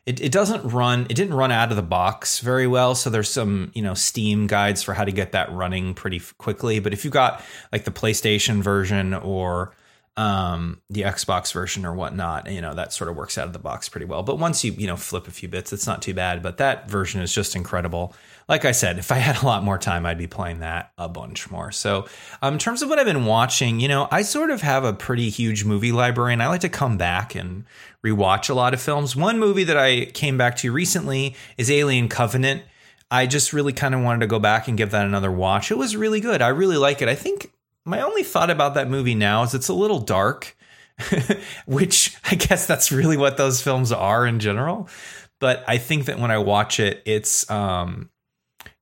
it, 0.06 0.20
it 0.20 0.32
doesn't 0.32 0.64
run 0.64 1.06
it 1.10 1.16
didn't 1.16 1.34
run 1.34 1.52
out 1.52 1.70
of 1.70 1.76
the 1.76 1.84
box 1.84 2.40
very 2.40 2.68
well 2.68 2.96
so 2.96 3.10
there's 3.10 3.30
some 3.30 3.72
you 3.74 3.82
know 3.82 3.94
steam 3.94 4.48
guides 4.48 4.82
for 4.82 4.94
how 4.94 5.04
to 5.04 5.12
get 5.12 5.32
that 5.34 5.52
running 5.52 5.94
pretty 5.94 6.22
quickly 6.38 6.80
but 6.80 6.94
if 6.94 7.04
you've 7.06 7.14
got 7.14 7.44
like 7.72 7.84
the 7.84 7.92
playstation 7.92 8.62
version 8.62 9.14
or 9.14 9.76
um 10.18 10.82
the 10.90 11.04
xbox 11.04 11.54
version 11.54 11.86
or 11.86 11.94
whatnot 11.94 12.52
you 12.52 12.60
know 12.60 12.74
that 12.74 12.92
sort 12.92 13.10
of 13.10 13.16
works 13.16 13.38
out 13.38 13.48
of 13.48 13.54
the 13.54 13.60
box 13.60 13.88
pretty 13.88 14.06
well 14.06 14.24
but 14.24 14.38
once 14.38 14.64
you 14.64 14.74
you 14.74 14.86
know 14.86 14.98
flip 14.98 15.28
a 15.28 15.32
few 15.32 15.48
bits 15.48 15.72
it's 15.72 15.88
not 15.88 16.02
too 16.02 16.14
bad 16.14 16.44
but 16.44 16.58
that 16.58 16.90
version 16.90 17.22
is 17.22 17.34
just 17.34 17.56
incredible. 17.56 18.14
Like 18.50 18.66
i 18.66 18.74
said 18.74 19.00
if 19.00 19.10
i 19.14 19.16
had 19.16 19.42
a 19.42 19.46
lot 19.46 19.64
more 19.64 19.78
time 19.78 20.06
i'd 20.06 20.18
be 20.18 20.28
playing 20.28 20.60
that 20.60 20.92
a 20.98 21.08
bunch 21.08 21.50
more. 21.50 21.72
So 21.72 22.08
um, 22.42 22.56
in 22.56 22.60
terms 22.60 22.82
of 22.82 22.90
what 22.90 23.00
i've 23.00 23.06
been 23.06 23.24
watching 23.24 23.80
you 23.80 23.88
know 23.88 24.10
i 24.12 24.22
sort 24.22 24.50
of 24.50 24.62
have 24.62 24.84
a 24.84 24.92
pretty 24.92 25.30
huge 25.30 25.64
movie 25.64 25.94
library 25.94 26.34
and 26.34 26.44
i 26.44 26.50
like 26.50 26.62
to 26.62 26.70
come 26.70 26.98
back 26.98 27.34
and 27.34 27.64
rewatch 28.06 28.50
a 28.50 28.54
lot 28.54 28.74
of 28.74 28.82
films. 28.82 29.16
One 29.16 29.40
movie 29.40 29.64
that 29.66 29.78
I 29.78 30.06
came 30.06 30.38
back 30.38 30.56
to 30.58 30.72
recently 30.72 31.36
is 31.58 31.70
Alien 31.70 32.08
Covenant. 32.08 32.64
I 33.10 33.28
just 33.28 33.54
really 33.54 33.74
kind 33.74 33.94
of 33.94 34.02
wanted 34.02 34.22
to 34.22 34.28
go 34.28 34.40
back 34.40 34.68
and 34.68 34.78
give 34.78 34.92
that 34.92 35.06
another 35.06 35.32
watch. 35.32 35.70
It 35.72 35.78
was 35.78 35.96
really 35.96 36.22
good. 36.22 36.42
I 36.42 36.48
really 36.48 36.78
like 36.78 37.02
it. 37.02 37.10
I 37.10 37.16
think 37.16 37.52
my 37.86 38.02
only 38.02 38.24
thought 38.24 38.50
about 38.50 38.76
that 38.76 38.90
movie 38.90 39.16
now 39.16 39.44
is 39.44 39.54
it's 39.54 39.68
a 39.68 39.74
little 39.74 40.00
dark, 40.00 40.56
which 41.66 42.16
I 42.30 42.36
guess 42.36 42.66
that's 42.66 42.92
really 42.92 43.18
what 43.18 43.38
those 43.38 43.62
films 43.62 43.92
are 43.92 44.26
in 44.26 44.40
general. 44.40 44.88
But 45.40 45.64
I 45.68 45.78
think 45.78 46.06
that 46.06 46.20
when 46.20 46.32
I 46.32 46.38
watch 46.38 46.80
it, 46.80 47.02
it's 47.06 47.50
um 47.50 48.10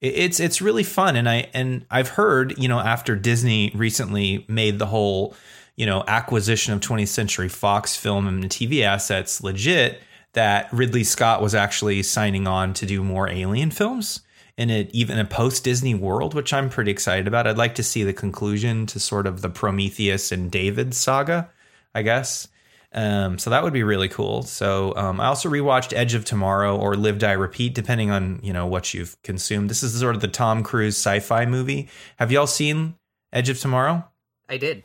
it's 0.01 0.39
it's 0.39 0.61
really 0.61 0.83
fun 0.83 1.15
and 1.15 1.27
I 1.27 1.49
and 1.53 1.85
I've 1.89 2.09
heard, 2.09 2.57
you 2.57 2.67
know, 2.67 2.79
after 2.79 3.15
Disney 3.15 3.71
recently 3.73 4.45
made 4.47 4.79
the 4.79 4.85
whole 4.85 5.35
you 5.79 5.85
know, 5.85 6.03
acquisition 6.07 6.73
of 6.73 6.81
20th 6.81 7.07
Century 7.07 7.47
Fox 7.47 7.95
film 7.95 8.27
and 8.27 8.43
TV 8.49 8.83
assets 8.83 9.41
legit 9.41 10.01
that 10.33 10.67
Ridley 10.73 11.05
Scott 11.05 11.41
was 11.41 11.55
actually 11.55 12.03
signing 12.03 12.47
on 12.47 12.73
to 12.73 12.85
do 12.85 13.01
more 13.01 13.29
alien 13.29 13.71
films 13.71 14.19
in 14.57 14.69
it 14.69 14.89
even 14.91 15.17
a 15.17 15.23
post 15.23 15.63
Disney 15.63 15.95
world, 15.95 16.33
which 16.33 16.51
I'm 16.51 16.69
pretty 16.69 16.91
excited 16.91 17.29
about. 17.29 17.47
I'd 17.47 17.57
like 17.57 17.75
to 17.75 17.83
see 17.83 18.03
the 18.03 18.11
conclusion 18.11 18.87
to 18.87 18.99
sort 18.99 19.25
of 19.25 19.41
the 19.41 19.49
Prometheus 19.49 20.33
and 20.33 20.51
David 20.51 20.93
saga, 20.93 21.49
I 21.95 22.01
guess. 22.01 22.49
Um, 22.91 23.39
so 23.39 23.49
that 23.49 23.63
would 23.63 23.71
be 23.71 23.83
really 23.83 24.09
cool. 24.09 24.43
So 24.43 24.93
um, 24.97 25.21
I 25.21 25.27
also 25.27 25.47
rewatched 25.47 25.95
Edge 25.95 26.13
of 26.13 26.25
Tomorrow 26.25 26.75
or 26.75 26.95
Live 26.95 27.19
Die 27.19 27.31
Repeat, 27.31 27.73
depending 27.73 28.11
on 28.11 28.41
you 28.43 28.51
know 28.51 28.67
what 28.67 28.93
you've 28.93 29.15
consumed. 29.21 29.69
This 29.69 29.81
is 29.81 29.97
sort 29.97 30.15
of 30.15 30.21
the 30.21 30.27
Tom 30.27 30.61
Cruise 30.61 30.97
sci-fi 30.97 31.45
movie. 31.45 31.87
Have 32.17 32.33
y'all 32.33 32.47
seen 32.47 32.95
Edge 33.31 33.47
of 33.47 33.61
Tomorrow? 33.61 34.03
I 34.49 34.57
did. 34.57 34.83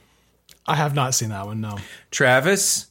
I 0.66 0.76
have 0.76 0.94
not 0.94 1.14
seen 1.14 1.28
that 1.30 1.46
one. 1.46 1.60
No. 1.60 1.78
Travis, 2.10 2.86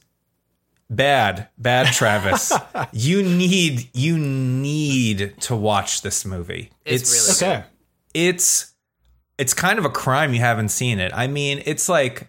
bad, 0.88 1.48
bad 1.58 1.92
Travis. 1.92 2.52
you 2.92 3.22
need 3.22 3.88
you 3.94 4.18
need 4.18 5.34
to 5.42 5.56
watch 5.56 6.02
this 6.02 6.24
movie. 6.24 6.70
It's 6.84 7.40
really 7.40 7.52
Okay. 7.54 7.66
it's 8.12 8.72
it's 9.38 9.54
kind 9.54 9.78
of 9.78 9.84
a 9.84 9.90
crime 9.90 10.32
you 10.34 10.40
haven't 10.40 10.68
seen 10.68 10.98
it. 11.00 11.12
I 11.14 11.26
mean, 11.26 11.62
it's 11.66 11.88
like 11.88 12.28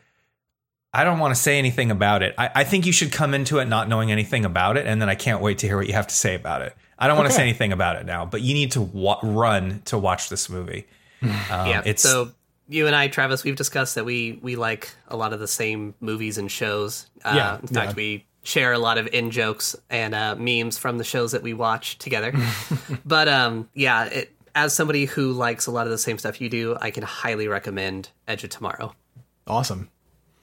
I 0.94 1.04
don't 1.04 1.20
want 1.20 1.36
to 1.36 1.40
say 1.40 1.60
anything 1.60 1.92
about 1.92 2.24
it. 2.24 2.34
I, 2.38 2.50
I 2.56 2.64
think 2.64 2.86
you 2.86 2.94
should 2.94 3.12
come 3.12 3.34
into 3.34 3.60
it 3.60 3.66
not 3.66 3.90
knowing 3.90 4.12
anything 4.12 4.46
about 4.46 4.78
it, 4.78 4.88
and 4.88 5.02
then 5.02 5.10
I 5.10 5.16
can't 5.16 5.42
wait 5.42 5.58
to 5.60 5.68
hear 5.68 5.76
what 5.78 5.88
you 5.88 5.94
have 5.94 6.08
to 6.08 6.16
say 6.16 6.36
about 6.36 6.62
it. 6.62 6.74
I 6.98 7.08
don't 7.08 7.18
want 7.18 7.30
to 7.30 7.36
say 7.36 7.42
anything 7.42 7.74
about 7.74 7.98
it 7.98 8.06
now, 8.06 8.26
but 8.26 8.42
you 8.42 8.54
need 8.54 8.72
to 8.72 8.82
wa- 8.82 9.20
run 9.22 9.82
to 9.86 9.98
watch 9.98 10.30
this 10.30 10.50
movie. 10.50 10.86
Um, 11.22 11.30
yeah. 11.50 11.82
it's 11.86 12.04
so 12.04 12.32
you 12.68 12.88
and 12.88 12.96
I, 12.96 13.08
Travis, 13.08 13.44
we've 13.44 13.56
discussed 13.56 13.96
that 13.96 14.06
we 14.06 14.40
we 14.42 14.56
like 14.56 14.90
a 15.08 15.16
lot 15.16 15.34
of 15.34 15.40
the 15.40 15.48
same 15.48 15.94
movies 16.00 16.38
and 16.38 16.52
shows. 16.52 17.08
Uh, 17.24 17.34
Yeah, 17.36 17.60
in 17.60 17.68
fact, 17.68 17.92
yeah. 17.92 17.96
we 17.96 18.26
share 18.44 18.74
a 18.74 18.80
lot 18.80 18.98
of 18.98 19.08
in 19.14 19.32
jokes 19.32 19.76
and 19.90 20.14
uh, 20.14 20.36
memes 20.36 20.78
from 20.78 20.98
the 20.98 21.04
shows 21.04 21.32
that 21.32 21.42
we 21.44 21.54
watch 21.54 21.98
together. 21.98 22.34
but 23.06 23.28
um, 23.28 23.70
yeah, 23.74 24.06
it, 24.06 24.32
as 24.54 24.74
somebody 24.74 25.06
who 25.06 25.32
likes 25.34 25.68
a 25.68 25.72
lot 25.72 25.86
of 25.88 25.92
the 25.92 25.98
same 25.98 26.18
stuff 26.18 26.40
you 26.40 26.50
do, 26.50 26.78
I 26.80 26.92
can 26.92 27.04
highly 27.04 27.48
recommend 27.48 28.10
Edge 28.28 28.44
of 28.44 28.50
Tomorrow. 28.52 28.94
Awesome. 29.48 29.90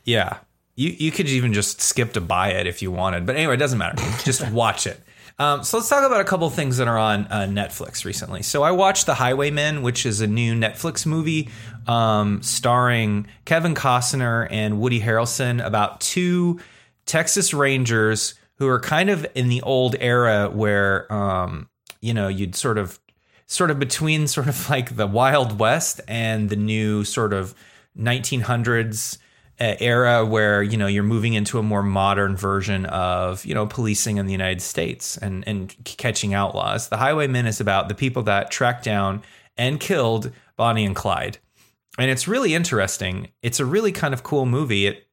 Yeah. 0.05 0.39
You 0.75 0.91
you 0.91 1.11
could 1.11 1.29
even 1.29 1.53
just 1.53 1.81
skip 1.81 2.13
to 2.15 2.21
buy 2.21 2.51
it 2.51 2.67
if 2.67 2.83
you 2.83 2.91
wanted. 2.91 3.27
But 3.27 3.37
anyway, 3.37 3.55
it 3.55 3.59
doesn't 3.59 3.79
matter. 3.79 3.97
just 4.25 4.49
watch 4.51 4.87
it. 4.87 5.01
Um, 5.39 5.65
so 5.65 5.79
let's 5.79 5.89
talk 5.89 6.05
about 6.05 6.21
a 6.21 6.25
couple 6.25 6.49
things 6.51 6.77
that 6.77 6.89
are 6.89 6.99
on 6.99 7.27
uh, 7.27 7.47
Netflix 7.49 8.05
recently. 8.05 8.43
So 8.43 8.63
I 8.63 8.71
watched 8.71 9.07
The 9.07 9.15
Highwaymen, 9.15 9.83
which 9.83 10.07
is 10.07 10.21
a 10.21 10.27
new 10.27 10.55
Netflix 10.55 11.07
movie 11.07 11.49
um, 11.87 12.43
starring 12.43 13.27
Kevin 13.45 13.75
Costner 13.75 14.47
and 14.51 14.81
Woody 14.81 15.01
Harrelson 15.01 15.65
about 15.65 16.01
two 16.01 16.61
Texas 17.07 17.53
Rangers 17.53 18.35
who 18.57 18.69
are 18.69 18.81
kind 18.81 19.11
of 19.11 19.27
in 19.35 19.49
the 19.49 19.63
old 19.63 19.97
era 19.99 20.49
where 20.49 21.13
um, 21.13 21.69
you 22.01 22.15
know 22.15 22.29
you'd 22.29 22.55
sort 22.55 22.79
of 22.79 23.01
sort 23.47 23.71
of 23.71 23.79
between 23.79 24.27
sort 24.27 24.49
of 24.49 24.71
like 24.71 24.97
the 24.97 25.07
Wild 25.07 25.59
West 25.59 26.01
and 26.07 26.49
the 26.49 26.57
new 26.57 27.05
sort 27.05 27.33
of 27.33 27.55
1900s 27.99 29.17
uh, 29.17 29.21
era 29.63 30.25
where 30.25 30.63
you 30.63 30.77
know 30.77 30.87
you're 30.87 31.03
moving 31.03 31.35
into 31.35 31.59
a 31.59 31.63
more 31.63 31.83
modern 31.83 32.37
version 32.37 32.87
of 32.87 33.45
you 33.45 33.55
know 33.55 33.67
policing 33.67 34.17
in 34.17 34.27
the 34.27 34.33
United 34.33 34.63
States 34.63 35.17
and 35.17 35.47
and 35.47 35.75
catching 35.85 36.35
outlaws. 36.35 36.89
The 36.89 36.97
Highwaymen 36.97 37.47
is 37.47 37.61
about 37.61 37.89
the 37.89 37.95
people 37.95 38.23
that 38.25 38.51
tracked 38.51 38.85
down 38.85 39.23
and 39.57 39.79
killed 39.79 40.33
Bonnie 40.57 40.85
and 40.85 40.97
Clyde. 40.97 41.39
And 41.99 42.11
it's 42.11 42.27
really 42.27 42.55
interesting. 42.55 43.29
It's 43.43 43.61
a 43.61 43.67
really 43.67 43.93
kind 43.93 44.15
of 44.15 44.23
cool 44.23 44.47
movie. 44.47 44.87
It 44.87 45.07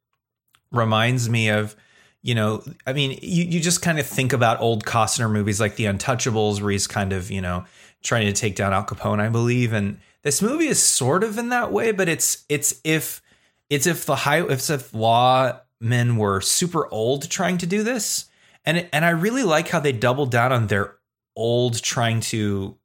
reminds 0.71 1.29
me 1.29 1.49
of 1.49 1.75
you 2.21 2.35
know, 2.35 2.61
I 2.85 2.91
mean, 2.93 3.17
you, 3.21 3.45
you 3.45 3.59
just 3.61 3.81
kind 3.81 3.97
of 3.97 4.05
think 4.05 4.33
about 4.33 4.59
old 4.59 4.83
Costner 4.83 5.31
movies 5.31 5.61
like 5.61 5.77
The 5.77 5.85
Untouchables, 5.85 6.61
where 6.61 6.71
he's 6.71 6.85
kind 6.85 7.13
of, 7.13 7.31
you 7.31 7.39
know, 7.39 7.63
trying 8.03 8.25
to 8.25 8.33
take 8.33 8.55
down 8.55 8.73
Al 8.73 8.83
Capone, 8.83 9.21
I 9.21 9.29
believe. 9.29 9.71
And 9.71 9.99
this 10.23 10.41
movie 10.41 10.67
is 10.67 10.81
sort 10.81 11.23
of 11.23 11.37
in 11.37 11.49
that 11.49 11.71
way, 11.71 11.91
but 11.91 12.09
it's 12.09 12.43
it's 12.49 12.81
if 12.83 13.21
it's 13.69 13.87
if 13.87 14.05
the 14.05 14.15
high 14.15 14.41
it's 14.41 14.69
if 14.69 14.91
lawmen 14.91 16.17
were 16.17 16.41
super 16.41 16.87
old 16.87 17.29
trying 17.29 17.57
to 17.59 17.67
do 17.67 17.83
this. 17.83 18.25
And 18.65 18.89
and 18.91 19.05
I 19.05 19.11
really 19.11 19.43
like 19.43 19.69
how 19.69 19.79
they 19.79 19.91
doubled 19.91 20.31
down 20.31 20.51
on 20.51 20.67
their 20.67 20.95
old 21.35 21.81
trying 21.81 22.19
to 22.19 22.77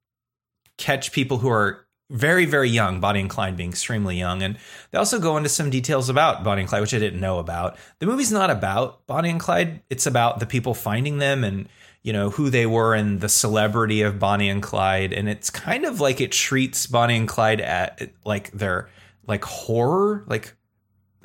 catch 0.79 1.13
people 1.13 1.39
who 1.39 1.49
are 1.49 1.85
very, 2.11 2.45
very 2.45 2.69
young, 2.69 3.01
Bonnie 3.01 3.21
and 3.21 3.31
Clyde 3.31 3.57
being 3.57 3.71
extremely 3.71 4.17
young. 4.17 4.43
And 4.43 4.59
they 4.91 4.99
also 4.99 5.19
go 5.19 5.37
into 5.37 5.49
some 5.49 5.71
details 5.71 6.09
about 6.09 6.45
Bonnie 6.45 6.63
and 6.63 6.69
Clyde, 6.69 6.83
which 6.83 6.95
I 6.95 6.99
didn't 6.99 7.21
know 7.21 7.39
about. 7.39 7.77
The 7.99 8.07
movie's 8.07 8.33
not 8.33 8.51
about 8.51 9.07
Bonnie 9.07 9.31
and 9.31 9.41
Clyde. 9.41 9.83
It's 9.91 10.07
about 10.07 10.39
the 10.39 10.47
people 10.47 10.75
finding 10.75 11.19
them 11.19 11.45
and, 11.45 11.69
you 12.03 12.13
know, 12.13 12.31
who 12.31 12.51
they 12.51 12.67
were 12.67 12.95
and 12.95 13.21
the 13.21 13.29
celebrity 13.29 14.03
of 14.03 14.19
Bonnie 14.19 14.51
and 14.51 14.63
Clyde. 14.63 15.13
And 15.13 15.29
it's 15.29 15.51
kind 15.51 15.85
of 15.85 16.01
like 16.01 16.21
it 16.21 16.31
treats 16.31 16.87
Bonnie 16.87 17.17
and 17.17 17.29
Clyde 17.29 17.61
at 17.61 18.13
like 18.25 18.51
they're 18.53 18.89
like 19.27 19.45
horror, 19.45 20.25
like 20.27 20.55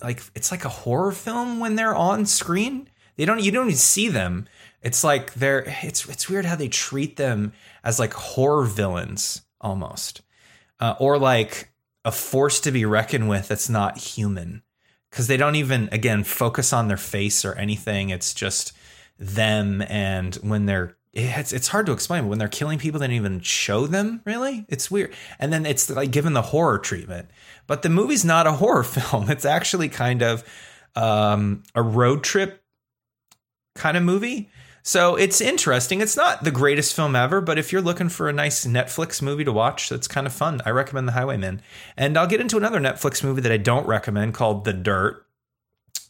like 0.02 0.22
it's 0.36 0.52
like 0.52 0.66
a 0.66 0.70
horror 0.70 1.12
film 1.12 1.60
when 1.60 1.76
they're 1.76 1.96
on 1.96 2.26
screen. 2.26 2.90
They 3.18 3.26
don't 3.26 3.42
you 3.42 3.52
don't 3.52 3.68
even 3.68 3.78
see 3.78 4.10
them. 4.10 4.48
It's 4.82 5.04
like 5.04 5.34
they're 5.34 5.64
it's 5.84 6.08
it's 6.08 6.30
weird 6.30 6.46
how 6.46 6.56
they 6.56 6.70
treat 6.70 7.18
them 7.18 7.54
as 7.84 8.00
like 8.00 8.14
horror 8.14 8.66
villains 8.66 9.42
almost. 9.62 10.22
Uh, 10.80 10.96
or 11.00 11.18
like 11.18 11.70
a 12.06 12.12
force 12.12 12.62
to 12.62 12.72
be 12.72 12.86
reckoned 12.86 13.28
with 13.28 13.50
that's 13.50 13.70
not 13.70 13.98
human 13.98 14.64
because 15.10 15.28
they 15.28 15.38
don't 15.38 15.56
even 15.56 15.90
again 15.92 16.24
focus 16.24 16.72
on 16.72 16.88
their 16.88 16.98
face 16.98 17.44
or 17.44 17.54
anything 17.56 18.10
it's 18.10 18.34
just 18.34 18.74
them 19.18 19.82
and 19.84 20.36
when 20.36 20.66
they're 20.66 20.96
it's 21.12 21.52
it's 21.52 21.68
hard 21.68 21.86
to 21.86 21.92
explain 21.92 22.24
but 22.24 22.30
when 22.30 22.40
they're 22.40 22.48
killing 22.48 22.80
people 22.80 23.00
they 23.00 23.08
don't 23.08 23.16
even 23.16 23.40
show 23.42 23.88
them 23.88 24.22
really 24.26 24.66
it's 24.70 24.90
weird 24.90 25.14
and 25.40 25.52
then 25.52 25.66
it's 25.66 25.90
like 25.90 26.12
given 26.12 26.34
the 26.34 26.42
horror 26.42 26.78
treatment 26.78 27.30
but 27.70 27.84
the 27.84 27.90
movie's 27.90 28.26
not 28.26 28.46
a 28.46 28.52
horror 28.52 28.84
film 28.98 29.30
it's 29.30 29.46
actually 29.46 29.88
kind 29.88 30.22
of 30.22 30.44
um, 30.98 31.64
a 31.74 31.82
road 31.82 32.22
trip 32.24 32.62
kind 33.76 33.96
of 33.96 34.04
movie 34.04 34.50
so 34.90 35.16
it's 35.16 35.42
interesting. 35.42 36.02
It's 36.02 36.18
not 36.18 36.44
the 36.44 36.52
greatest 36.52 36.96
film 36.96 37.16
ever, 37.16 37.42
but 37.42 37.60
if 37.60 37.72
you're 37.72 37.82
looking 37.82 38.10
for 38.10 38.30
a 38.30 38.34
nice 38.34 38.66
Netflix 38.66 39.22
movie 39.22 39.44
to 39.44 39.52
watch, 39.52 39.90
that's 39.90 40.08
kind 40.08 40.26
of 40.26 40.34
fun. 40.34 40.62
I 40.66 40.72
recommend 40.72 41.08
The 41.08 41.14
Highwaymen. 41.14 41.62
And 41.98 42.18
I'll 42.18 42.28
get 42.28 42.42
into 42.42 42.58
another 42.58 42.80
Netflix 42.80 43.24
movie 43.24 43.42
that 43.42 43.52
I 43.52 43.58
don't 43.58 43.88
recommend 43.88 44.34
called 44.34 44.66
The 44.66 44.74
Dirt. 44.74 45.26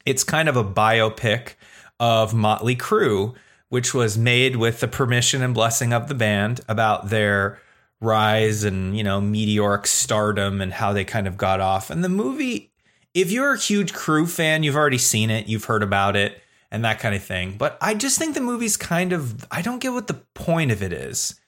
It's 0.05 0.23
kind 0.23 0.47
of 0.47 0.55
a 0.55 0.63
biopic 0.63 1.55
of 1.99 2.33
Motley 2.33 2.75
Crue, 2.75 3.35
which 3.69 3.93
was 3.93 4.17
made 4.17 4.55
with 4.55 4.79
the 4.79 4.87
permission 4.87 5.41
and 5.41 5.53
blessing 5.53 5.91
of 5.91 6.07
the 6.07 6.15
band 6.15 6.61
about 6.67 7.09
their 7.09 7.59
rise 8.01 8.63
and, 8.63 8.97
you 8.97 9.03
know, 9.03 9.19
meteoric 9.19 9.87
stardom 9.87 10.61
and 10.61 10.73
how 10.73 10.93
they 10.93 11.03
kind 11.03 11.27
of 11.27 11.37
got 11.37 11.59
off. 11.59 11.89
And 11.89 12.03
the 12.03 12.09
movie, 12.09 12.71
if 13.13 13.31
you're 13.31 13.53
a 13.53 13.59
huge 13.59 13.93
Crue 13.93 14.29
fan, 14.29 14.63
you've 14.63 14.75
already 14.75 14.97
seen 14.97 15.29
it, 15.29 15.47
you've 15.47 15.65
heard 15.65 15.83
about 15.83 16.15
it 16.15 16.41
and 16.71 16.85
that 16.85 16.99
kind 16.99 17.15
of 17.15 17.23
thing. 17.23 17.55
But 17.57 17.77
I 17.81 17.93
just 17.93 18.17
think 18.17 18.35
the 18.35 18.41
movie's 18.41 18.77
kind 18.77 19.13
of 19.13 19.45
I 19.51 19.61
don't 19.61 19.79
get 19.79 19.93
what 19.93 20.07
the 20.07 20.21
point 20.33 20.71
of 20.71 20.83
it 20.83 20.93
is. 20.93 21.39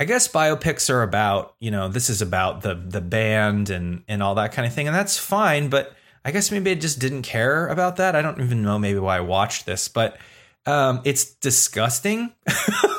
I 0.00 0.04
guess 0.04 0.28
biopics 0.28 0.88
are 0.90 1.02
about, 1.02 1.56
you 1.58 1.72
know, 1.72 1.88
this 1.88 2.08
is 2.08 2.22
about 2.22 2.62
the 2.62 2.74
the 2.74 3.00
band 3.00 3.70
and 3.70 4.04
and 4.08 4.22
all 4.22 4.36
that 4.36 4.52
kind 4.52 4.66
of 4.66 4.72
thing 4.72 4.86
and 4.86 4.96
that's 4.96 5.18
fine, 5.18 5.68
but 5.68 5.94
I 6.24 6.30
guess 6.30 6.50
maybe 6.50 6.70
I 6.70 6.74
just 6.74 6.98
didn't 6.98 7.22
care 7.22 7.68
about 7.68 7.96
that. 7.96 8.14
I 8.14 8.22
don't 8.22 8.40
even 8.40 8.62
know 8.62 8.78
maybe 8.78 8.98
why 8.98 9.16
I 9.16 9.20
watched 9.20 9.66
this, 9.66 9.88
but 9.88 10.18
um 10.66 11.00
it's 11.04 11.34
disgusting. 11.34 12.32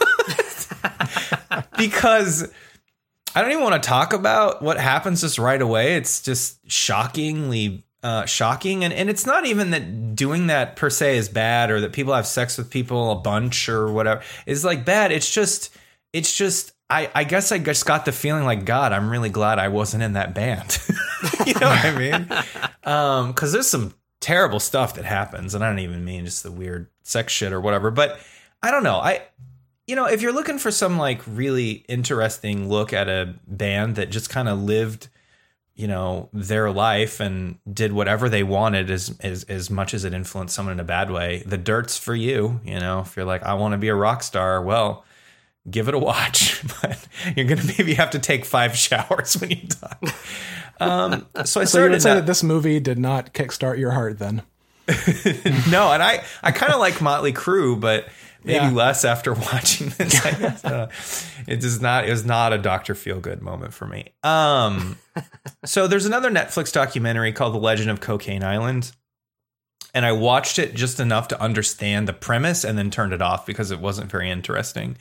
because 1.79 2.51
I 3.33 3.41
don't 3.41 3.51
even 3.51 3.63
want 3.63 3.81
to 3.81 3.87
talk 3.87 4.13
about 4.13 4.61
what 4.61 4.79
happens 4.79 5.21
just 5.21 5.39
right 5.39 5.61
away. 5.61 5.95
It's 5.95 6.21
just 6.21 6.59
shockingly 6.69 7.83
uh, 8.03 8.25
shocking, 8.25 8.83
and 8.83 8.93
and 8.93 9.09
it's 9.09 9.25
not 9.25 9.45
even 9.45 9.71
that 9.71 10.15
doing 10.15 10.47
that 10.47 10.75
per 10.75 10.89
se 10.89 11.17
is 11.17 11.29
bad, 11.29 11.71
or 11.71 11.81
that 11.81 11.93
people 11.93 12.13
have 12.13 12.27
sex 12.27 12.57
with 12.57 12.69
people 12.69 13.11
a 13.11 13.15
bunch 13.15 13.69
or 13.69 13.91
whatever 13.91 14.21
is 14.45 14.63
like 14.63 14.85
bad. 14.85 15.11
It's 15.11 15.33
just 15.33 15.75
it's 16.13 16.35
just 16.35 16.73
I 16.89 17.09
I 17.13 17.23
guess 17.23 17.51
I 17.51 17.57
just 17.59 17.85
got 17.85 18.05
the 18.05 18.11
feeling 18.11 18.45
like 18.45 18.65
God, 18.65 18.93
I'm 18.93 19.09
really 19.09 19.29
glad 19.29 19.59
I 19.59 19.67
wasn't 19.67 20.03
in 20.03 20.13
that 20.13 20.33
band. 20.33 20.77
you 21.45 21.53
know 21.55 21.69
what 21.69 21.85
I 21.85 21.97
mean? 21.97 22.27
Um, 22.83 23.27
because 23.31 23.51
there's 23.51 23.67
some 23.67 23.93
terrible 24.19 24.59
stuff 24.59 24.95
that 24.95 25.05
happens, 25.05 25.53
and 25.53 25.63
I 25.63 25.67
don't 25.67 25.79
even 25.79 26.03
mean 26.03 26.25
just 26.25 26.43
the 26.43 26.51
weird 26.51 26.87
sex 27.03 27.33
shit 27.33 27.53
or 27.53 27.61
whatever, 27.61 27.91
but 27.91 28.19
I 28.63 28.71
don't 28.71 28.83
know. 28.83 28.97
I 28.97 29.21
you 29.89 29.95
know, 29.95 30.05
if 30.05 30.21
you're 30.21 30.31
looking 30.33 30.59
for 30.59 30.69
some 30.69 30.97
like 30.99 31.21
really 31.25 31.83
interesting 31.87 32.69
look 32.69 32.93
at 32.93 33.09
a 33.09 33.33
band 33.47 33.95
that 33.95 34.11
just 34.11 34.29
kind 34.29 34.47
of 34.47 34.61
lived, 34.61 35.07
you 35.75 35.87
know, 35.87 36.29
their 36.31 36.69
life 36.71 37.19
and 37.19 37.57
did 37.71 37.91
whatever 37.91 38.29
they 38.29 38.43
wanted 38.43 38.91
as, 38.91 39.17
as 39.21 39.45
as 39.45 39.69
much 39.71 39.93
as 39.95 40.05
it 40.05 40.13
influenced 40.13 40.53
someone 40.53 40.73
in 40.73 40.79
a 40.79 40.83
bad 40.83 41.09
way, 41.09 41.41
the 41.45 41.57
dirt's 41.57 41.97
for 41.97 42.13
you. 42.13 42.59
You 42.63 42.79
know, 42.79 42.99
if 42.99 43.15
you're 43.15 43.25
like, 43.25 43.41
I 43.43 43.55
want 43.55 43.71
to 43.71 43.77
be 43.79 43.87
a 43.87 43.95
rock 43.95 44.21
star, 44.21 44.61
well, 44.61 45.05
give 45.69 45.87
it 45.87 45.95
a 45.95 45.99
watch. 45.99 46.63
But 46.81 47.07
you're 47.35 47.47
gonna 47.47 47.63
maybe 47.77 47.95
have 47.95 48.11
to 48.11 48.19
take 48.19 48.45
five 48.45 48.75
showers 48.85 49.37
when 49.41 49.49
you're 49.49 49.59
done. 49.81 50.13
Um, 50.79 51.25
so 51.33 51.41
I 51.41 51.43
So 51.45 51.59
you 51.61 51.65
started 51.65 51.91
would 51.93 52.01
say 52.03 52.09
that- 52.11 52.15
that 52.21 52.25
this 52.27 52.43
movie 52.43 52.79
did 52.79 52.99
not 52.99 53.33
kickstart 53.33 53.79
your 53.79 53.91
heart 53.91 54.19
then? 54.19 54.43
no, 55.69 55.91
and 55.91 56.01
I 56.01 56.23
I 56.43 56.51
kind 56.51 56.73
of 56.73 56.79
like 56.79 57.01
Motley 57.01 57.31
Crue, 57.33 57.79
but 57.79 58.07
maybe 58.43 58.65
Yeah. 58.65 58.71
less 58.71 59.03
after 59.05 59.33
watching 59.51 59.89
this. 59.89 60.25
I 60.25 60.31
guess. 60.39 60.65
Uh, 60.65 60.89
it 61.47 61.59
does 61.61 61.81
not. 61.81 62.07
It 62.07 62.11
was 62.11 62.25
not 62.25 62.53
a 62.53 62.57
Doctor 62.57 62.95
Feel 62.95 63.19
Good 63.19 63.41
moment 63.41 63.73
for 63.73 63.85
me. 63.87 64.13
Um, 64.23 64.97
so 65.65 65.87
there's 65.87 66.05
another 66.05 66.29
Netflix 66.31 66.71
documentary 66.71 67.31
called 67.33 67.53
The 67.53 67.59
Legend 67.59 67.89
of 67.89 67.99
Cocaine 68.01 68.43
Island, 68.43 68.91
and 69.93 70.05
I 70.05 70.11
watched 70.11 70.59
it 70.59 70.73
just 70.75 70.99
enough 70.99 71.27
to 71.29 71.41
understand 71.41 72.07
the 72.07 72.13
premise 72.13 72.63
and 72.63 72.77
then 72.77 72.91
turned 72.91 73.13
it 73.13 73.21
off 73.21 73.45
because 73.45 73.71
it 73.71 73.79
wasn't 73.79 74.11
very 74.11 74.29
interesting. 74.29 74.97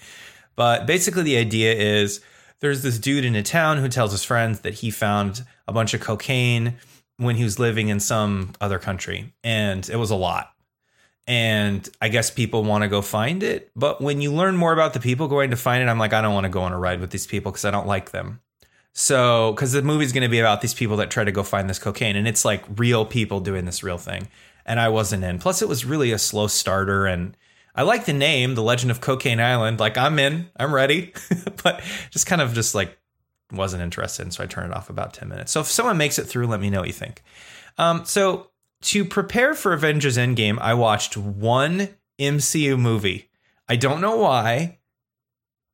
But 0.57 0.87
basically, 0.87 1.23
the 1.23 1.37
idea 1.37 1.75
is 1.75 2.21
there's 2.61 2.83
this 2.83 2.99
dude 2.99 3.25
in 3.25 3.37
a 3.37 3.43
town 3.43 3.79
who 3.79 3.89
tells 3.89 4.11
his 4.13 4.25
friends 4.25 4.61
that 4.61 4.75
he 4.75 4.91
found 4.91 5.45
a 5.69 5.73
bunch 5.73 5.95
of 5.95 6.01
cocaine 6.01 6.75
when 7.19 7.37
he 7.37 7.45
was 7.45 7.59
living 7.59 7.89
in 7.89 8.01
some 8.01 8.53
other 8.61 8.79
country, 8.79 9.33
and 9.45 9.89
it 9.89 9.97
was 9.97 10.11
a 10.11 10.17
lot. 10.17 10.53
And 11.29 11.87
I 12.01 12.09
guess 12.09 12.31
people 12.31 12.65
want 12.65 12.83
to 12.83 12.89
go 12.89 13.03
find 13.03 13.43
it. 13.43 13.71
But 13.77 14.01
when 14.01 14.23
you 14.23 14.33
learn 14.33 14.57
more 14.57 14.73
about 14.73 14.95
the 14.95 15.01
people 15.01 15.29
going 15.29 15.51
to 15.51 15.57
find 15.57 15.83
it, 15.83 15.87
I'm 15.87 15.99
like, 15.99 16.15
I 16.15 16.23
don't 16.23 16.33
want 16.33 16.45
to 16.45 16.51
go 16.51 16.63
on 16.63 16.73
a 16.73 16.79
ride 16.79 17.01
with 17.01 17.11
these 17.11 17.27
people 17.27 17.53
because 17.53 17.67
I 17.67 17.71
don't 17.71 17.87
like 17.87 18.13
them. 18.13 18.41
So, 18.95 19.53
because 19.53 19.73
the 19.73 19.83
movie's 19.83 20.13
going 20.13 20.23
to 20.23 20.31
be 20.31 20.41
about 20.41 20.63
these 20.63 20.73
people 20.73 20.97
that 20.97 21.11
try 21.11 21.25
to 21.25 21.31
go 21.31 21.43
find 21.43 21.69
this 21.69 21.79
cocaine, 21.79 22.17
and 22.17 22.27
it's 22.27 22.47
like 22.47 22.65
real 22.77 23.05
people 23.05 23.41
doing 23.41 23.67
this 23.67 23.83
real 23.83 23.99
thing. 23.99 24.29
And 24.65 24.81
I 24.81 24.89
wasn't 24.89 25.23
in. 25.23 25.39
Plus, 25.39 25.61
it 25.61 25.69
was 25.69 25.85
really 25.85 26.13
a 26.13 26.19
slow 26.19 26.47
starter. 26.47 27.07
And 27.07 27.37
I 27.75 27.83
like 27.83 28.07
the 28.07 28.15
name, 28.15 28.55
The 28.55 28.63
Legend 28.63 28.91
of 28.91 29.03
Cocaine 29.03 29.39
Island. 29.39 29.79
Like, 29.79 29.99
I'm 29.99 30.19
in, 30.19 30.49
I'm 30.57 30.75
ready. 30.75 31.13
but 31.63 31.83
just 32.11 32.27
kind 32.27 32.41
of 32.41 32.55
just 32.55 32.75
like 32.75 32.99
wasn't 33.53 33.83
interested. 33.83 34.23
And 34.23 34.33
so 34.33 34.43
I 34.43 34.47
turned 34.47 34.73
it 34.73 34.77
off 34.77 34.89
about 34.89 35.13
10 35.13 35.29
minutes. 35.29 35.53
So 35.53 35.61
if 35.61 35.67
someone 35.67 35.99
makes 35.99 36.19
it 36.19 36.25
through, 36.25 36.47
let 36.47 36.61
me 36.61 36.71
know 36.71 36.81
what 36.81 36.89
you 36.89 36.95
think. 36.95 37.23
Um, 37.77 38.05
so 38.07 38.51
to 38.83 39.05
prepare 39.05 39.55
for 39.55 39.73
Avengers 39.73 40.17
Endgame, 40.17 40.59
I 40.59 40.75
watched 40.75 41.17
one 41.17 41.89
MCU 42.19 42.79
movie. 42.79 43.29
I 43.69 43.77
don't 43.77 44.01
know 44.01 44.17
why. 44.17 44.79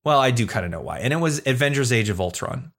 Well, 0.05 0.21
I 0.21 0.31
do 0.31 0.47
kind 0.47 0.65
of 0.65 0.71
know 0.71 0.81
why. 0.81 0.99
And 0.99 1.13
it 1.13 1.21
was 1.21 1.47
Avengers 1.47 1.93
Age 1.93 2.09
of 2.09 2.21
Ultron. 2.21 2.73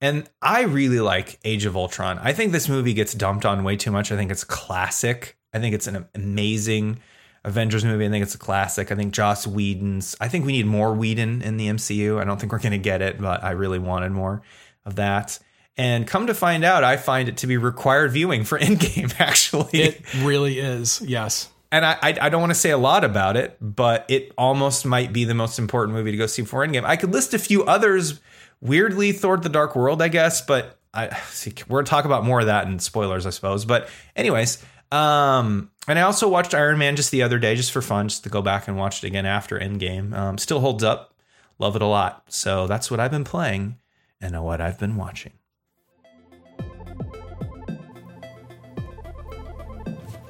And 0.00 0.28
I 0.42 0.62
really 0.62 1.00
like 1.00 1.38
Age 1.44 1.64
of 1.64 1.76
Ultron. 1.76 2.18
I 2.18 2.32
think 2.32 2.52
this 2.52 2.68
movie 2.68 2.92
gets 2.92 3.14
dumped 3.14 3.46
on 3.46 3.64
way 3.64 3.76
too 3.76 3.90
much. 3.90 4.12
I 4.12 4.16
think 4.16 4.30
it's 4.30 4.44
classic. 4.44 5.38
I 5.54 5.58
think 5.58 5.74
it's 5.74 5.86
an 5.86 6.06
amazing 6.14 6.98
Avengers 7.44 7.84
movie. 7.84 8.04
I 8.04 8.10
think 8.10 8.22
it's 8.22 8.34
a 8.34 8.38
classic. 8.38 8.92
I 8.92 8.94
think 8.94 9.14
Joss 9.14 9.46
Whedon's. 9.46 10.14
I 10.20 10.28
think 10.28 10.44
we 10.44 10.52
need 10.52 10.66
more 10.66 10.92
Whedon 10.92 11.40
in 11.40 11.56
the 11.56 11.68
MCU. 11.68 12.20
I 12.20 12.24
don't 12.24 12.38
think 12.38 12.52
we're 12.52 12.58
going 12.58 12.72
to 12.72 12.78
get 12.78 13.00
it, 13.00 13.20
but 13.20 13.42
I 13.42 13.52
really 13.52 13.78
wanted 13.78 14.12
more 14.12 14.42
of 14.84 14.96
that. 14.96 15.38
And 15.78 16.06
come 16.06 16.26
to 16.28 16.34
find 16.34 16.64
out, 16.64 16.84
I 16.84 16.96
find 16.96 17.28
it 17.28 17.36
to 17.38 17.46
be 17.46 17.56
required 17.58 18.12
viewing 18.12 18.44
for 18.44 18.58
Endgame. 18.60 19.14
Actually, 19.20 19.78
It 19.80 20.14
really 20.22 20.58
is. 20.58 21.02
Yes. 21.02 21.50
and 21.70 21.84
I, 21.84 21.98
I 22.02 22.18
I 22.22 22.28
don't 22.30 22.40
want 22.40 22.50
to 22.50 22.58
say 22.58 22.70
a 22.70 22.78
lot 22.78 23.04
about 23.04 23.36
it, 23.36 23.58
but 23.60 24.06
it 24.08 24.32
almost 24.38 24.86
might 24.86 25.12
be 25.12 25.24
the 25.24 25.34
most 25.34 25.58
important 25.58 25.94
movie 25.96 26.12
to 26.12 26.16
go 26.16 26.26
see 26.26 26.42
before 26.42 26.66
Endgame. 26.66 26.84
I 26.84 26.96
could 26.96 27.12
list 27.12 27.34
a 27.34 27.38
few 27.38 27.64
others. 27.64 28.20
Weirdly, 28.62 29.12
Thor: 29.12 29.36
The 29.36 29.50
Dark 29.50 29.76
World, 29.76 30.00
I 30.00 30.08
guess, 30.08 30.40
but 30.40 30.78
I 30.94 31.14
see 31.30 31.52
we're 31.68 31.80
gonna 31.80 31.88
talk 31.88 32.06
about 32.06 32.24
more 32.24 32.40
of 32.40 32.46
that 32.46 32.66
in 32.66 32.78
spoilers, 32.78 33.26
I 33.26 33.30
suppose. 33.30 33.66
But 33.66 33.90
anyways, 34.14 34.64
um, 34.92 35.70
and 35.86 35.98
I 35.98 36.02
also 36.02 36.26
watched 36.28 36.54
Iron 36.54 36.78
Man 36.78 36.96
just 36.96 37.10
the 37.10 37.22
other 37.22 37.38
day, 37.38 37.54
just 37.54 37.70
for 37.72 37.82
fun, 37.82 38.08
just 38.08 38.24
to 38.24 38.30
go 38.30 38.40
back 38.40 38.66
and 38.66 38.78
watch 38.78 39.04
it 39.04 39.06
again 39.06 39.26
after 39.26 39.58
Endgame. 39.60 40.14
Um, 40.16 40.38
still 40.38 40.60
holds 40.60 40.82
up, 40.82 41.14
love 41.58 41.76
it 41.76 41.82
a 41.82 41.86
lot. 41.86 42.24
So 42.28 42.66
that's 42.66 42.90
what 42.90 42.98
I've 42.98 43.10
been 43.10 43.24
playing 43.24 43.76
and 44.22 44.42
what 44.42 44.62
I've 44.62 44.78
been 44.78 44.96
watching. 44.96 45.32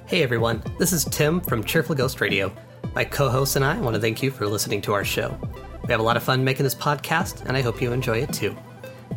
Hey 0.07 0.23
everyone, 0.23 0.63
this 0.79 0.93
is 0.93 1.05
Tim 1.05 1.41
from 1.41 1.65
Cheerful 1.65 1.97
Ghost 1.97 2.21
Radio. 2.21 2.55
My 2.95 3.05
co 3.05 3.29
host 3.29 3.57
and 3.57 3.65
I 3.65 3.77
want 3.81 3.97
to 3.97 4.01
thank 4.01 4.23
you 4.23 4.31
for 4.31 4.47
listening 4.47 4.81
to 4.83 4.93
our 4.93 5.05
show. 5.05 5.37
We 5.83 5.91
have 5.91 5.99
a 5.99 6.05
lot 6.05 6.17
of 6.17 6.23
fun 6.23 6.45
making 6.45 6.63
this 6.63 6.77
podcast, 6.77 7.45
and 7.45 7.57
I 7.57 7.61
hope 7.61 7.83
you 7.83 7.91
enjoy 7.91 8.19
it 8.19 8.33
too. 8.33 8.57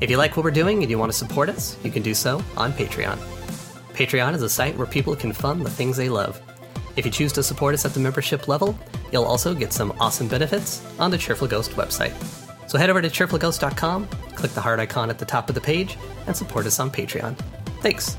If 0.01 0.10
you 0.10 0.17
like 0.17 0.36
what 0.36 0.43
we're 0.43 0.50
doing 0.50 0.81
and 0.81 0.89
you 0.89 0.98
want 0.98 1.12
to 1.12 1.17
support 1.17 1.48
us, 1.48 1.77
you 1.84 1.91
can 1.91 2.01
do 2.01 2.15
so 2.15 2.43
on 2.58 2.74
Patreon. 2.74 3.17
Patreon 3.93 4.34
is 4.34 4.41
a 4.41 4.50
site 4.50 4.75
where 4.77 4.88
people 4.88 5.15
can 5.15 5.31
fund 5.31 5.63
the 5.63 5.69
things 5.69 5.96
they 5.96 6.10
love. 6.10 6.41
If 6.96 7.05
you 7.05 7.12
choose 7.12 7.34
to 7.34 7.43
support 7.43 7.75
us 7.75 7.86
at 7.86 7.93
the 7.93 8.00
membership 8.00 8.48
level, 8.48 8.75
you'll 9.12 9.25
also 9.25 9.53
get 9.53 9.72
some 9.72 9.93
awesome 10.00 10.27
benefits 10.27 10.84
on 10.98 11.12
the 11.12 11.19
Cheerful 11.19 11.48
Ghost 11.48 11.69
website. 11.74 12.15
So 12.67 12.79
head 12.79 12.89
over 12.89 13.03
to 13.03 13.10
cheerfulghost.com, 13.10 14.08
click 14.34 14.53
the 14.53 14.62
heart 14.62 14.79
icon 14.79 15.12
at 15.12 15.19
the 15.19 15.25
top 15.25 15.49
of 15.49 15.56
the 15.56 15.62
page, 15.62 15.99
and 16.25 16.36
support 16.36 16.65
us 16.65 16.80
on 16.80 16.89
Patreon. 16.89 17.38
Thanks. 17.82 18.17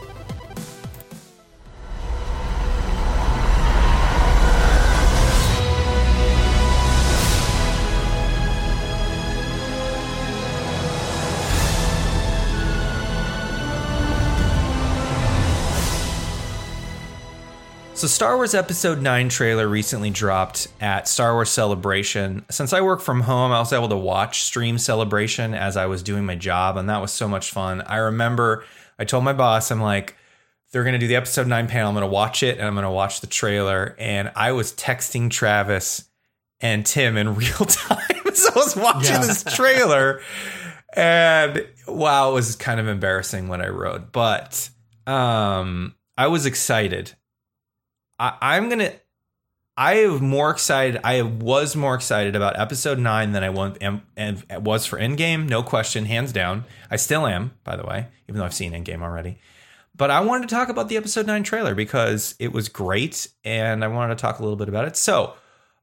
So, 18.01 18.07
Star 18.07 18.37
Wars 18.37 18.55
Episode 18.55 19.03
9 19.03 19.29
trailer 19.29 19.69
recently 19.69 20.09
dropped 20.09 20.69
at 20.81 21.07
Star 21.07 21.35
Wars 21.35 21.51
Celebration. 21.51 22.47
Since 22.51 22.73
I 22.73 22.81
work 22.81 23.03
from 23.03 23.21
home, 23.21 23.53
I 23.53 23.59
was 23.59 23.75
able 23.75 23.91
to 23.91 23.97
watch 23.97 24.43
stream 24.45 24.79
Celebration 24.79 25.53
as 25.53 25.77
I 25.77 25.85
was 25.85 26.03
doing 26.03 26.25
my 26.25 26.35
job, 26.35 26.79
and 26.79 26.89
that 26.89 27.03
was 27.03 27.13
so 27.13 27.29
much 27.29 27.51
fun. 27.51 27.83
I 27.83 27.97
remember 27.99 28.65
I 28.99 29.05
told 29.05 29.25
my 29.25 29.35
boss, 29.35 29.71
I'm 29.71 29.83
like, 29.83 30.17
they're 30.73 30.83
going 30.83 30.95
to 30.95 30.99
do 30.99 31.09
the 31.09 31.17
Episode 31.17 31.47
9 31.47 31.67
panel. 31.67 31.89
I'm 31.91 31.95
going 31.95 32.01
to 32.07 32.11
watch 32.11 32.43
it 32.43 32.57
and 32.57 32.67
I'm 32.67 32.73
going 32.73 32.85
to 32.85 32.91
watch 32.91 33.21
the 33.21 33.27
trailer. 33.27 33.95
And 33.99 34.33
I 34.35 34.53
was 34.53 34.73
texting 34.73 35.29
Travis 35.29 36.09
and 36.59 36.87
Tim 36.87 37.19
in 37.19 37.35
real 37.35 37.51
time. 37.53 38.01
so, 38.33 38.49
I 38.51 38.55
was 38.57 38.77
watching 38.77 39.13
Yeah. 39.13 39.27
this 39.27 39.45
trailer, 39.45 40.23
and 40.97 41.67
wow, 41.87 42.31
it 42.31 42.33
was 42.35 42.57
kind 42.57 42.81
of 42.81 42.89
embarrassing 42.89 43.49
what 43.49 43.61
I 43.61 43.69
wrote, 43.69 44.11
but 44.11 44.71
um, 45.07 45.95
I 46.17 46.29
was 46.29 46.47
excited. 46.47 47.13
I, 48.21 48.37
I'm 48.41 48.69
gonna. 48.69 48.93
I 49.77 49.95
am 50.01 50.23
more 50.23 50.51
excited. 50.51 51.01
I 51.03 51.23
was 51.23 51.75
more 51.75 51.95
excited 51.95 52.37
about 52.37 52.61
episode 52.61 52.99
nine 52.99 53.33
than 53.33 53.43
I 53.43 53.49
was, 53.49 53.79
am, 53.81 54.03
am, 54.15 54.43
was 54.63 54.85
for 54.85 54.99
Endgame. 54.99 55.49
No 55.49 55.63
question, 55.63 56.05
hands 56.05 56.33
down. 56.33 56.67
I 56.91 56.97
still 56.97 57.27
am, 57.27 57.53
by 57.65 57.77
the 57.77 57.85
way, 57.85 58.09
even 58.29 58.39
though 58.39 58.45
I've 58.45 58.53
seen 58.53 58.73
Endgame 58.73 59.01
already. 59.01 59.39
But 59.97 60.11
I 60.11 60.21
wanted 60.21 60.51
to 60.51 60.55
talk 60.55 60.69
about 60.69 60.91
the 60.91 60.99
episode 60.99 61.27
nine 61.27 61.45
trailer 61.45 61.75
because 61.75 62.35
it 62.39 62.53
was 62.53 62.69
great, 62.69 63.29
and 63.43 63.83
I 63.83 63.89
wanted 63.89 64.19
to 64.19 64.21
talk 64.21 64.39
a 64.39 64.43
little 64.43 64.57
bit 64.57 64.69
about 64.69 64.87
it. 64.87 64.97
So, 64.97 65.35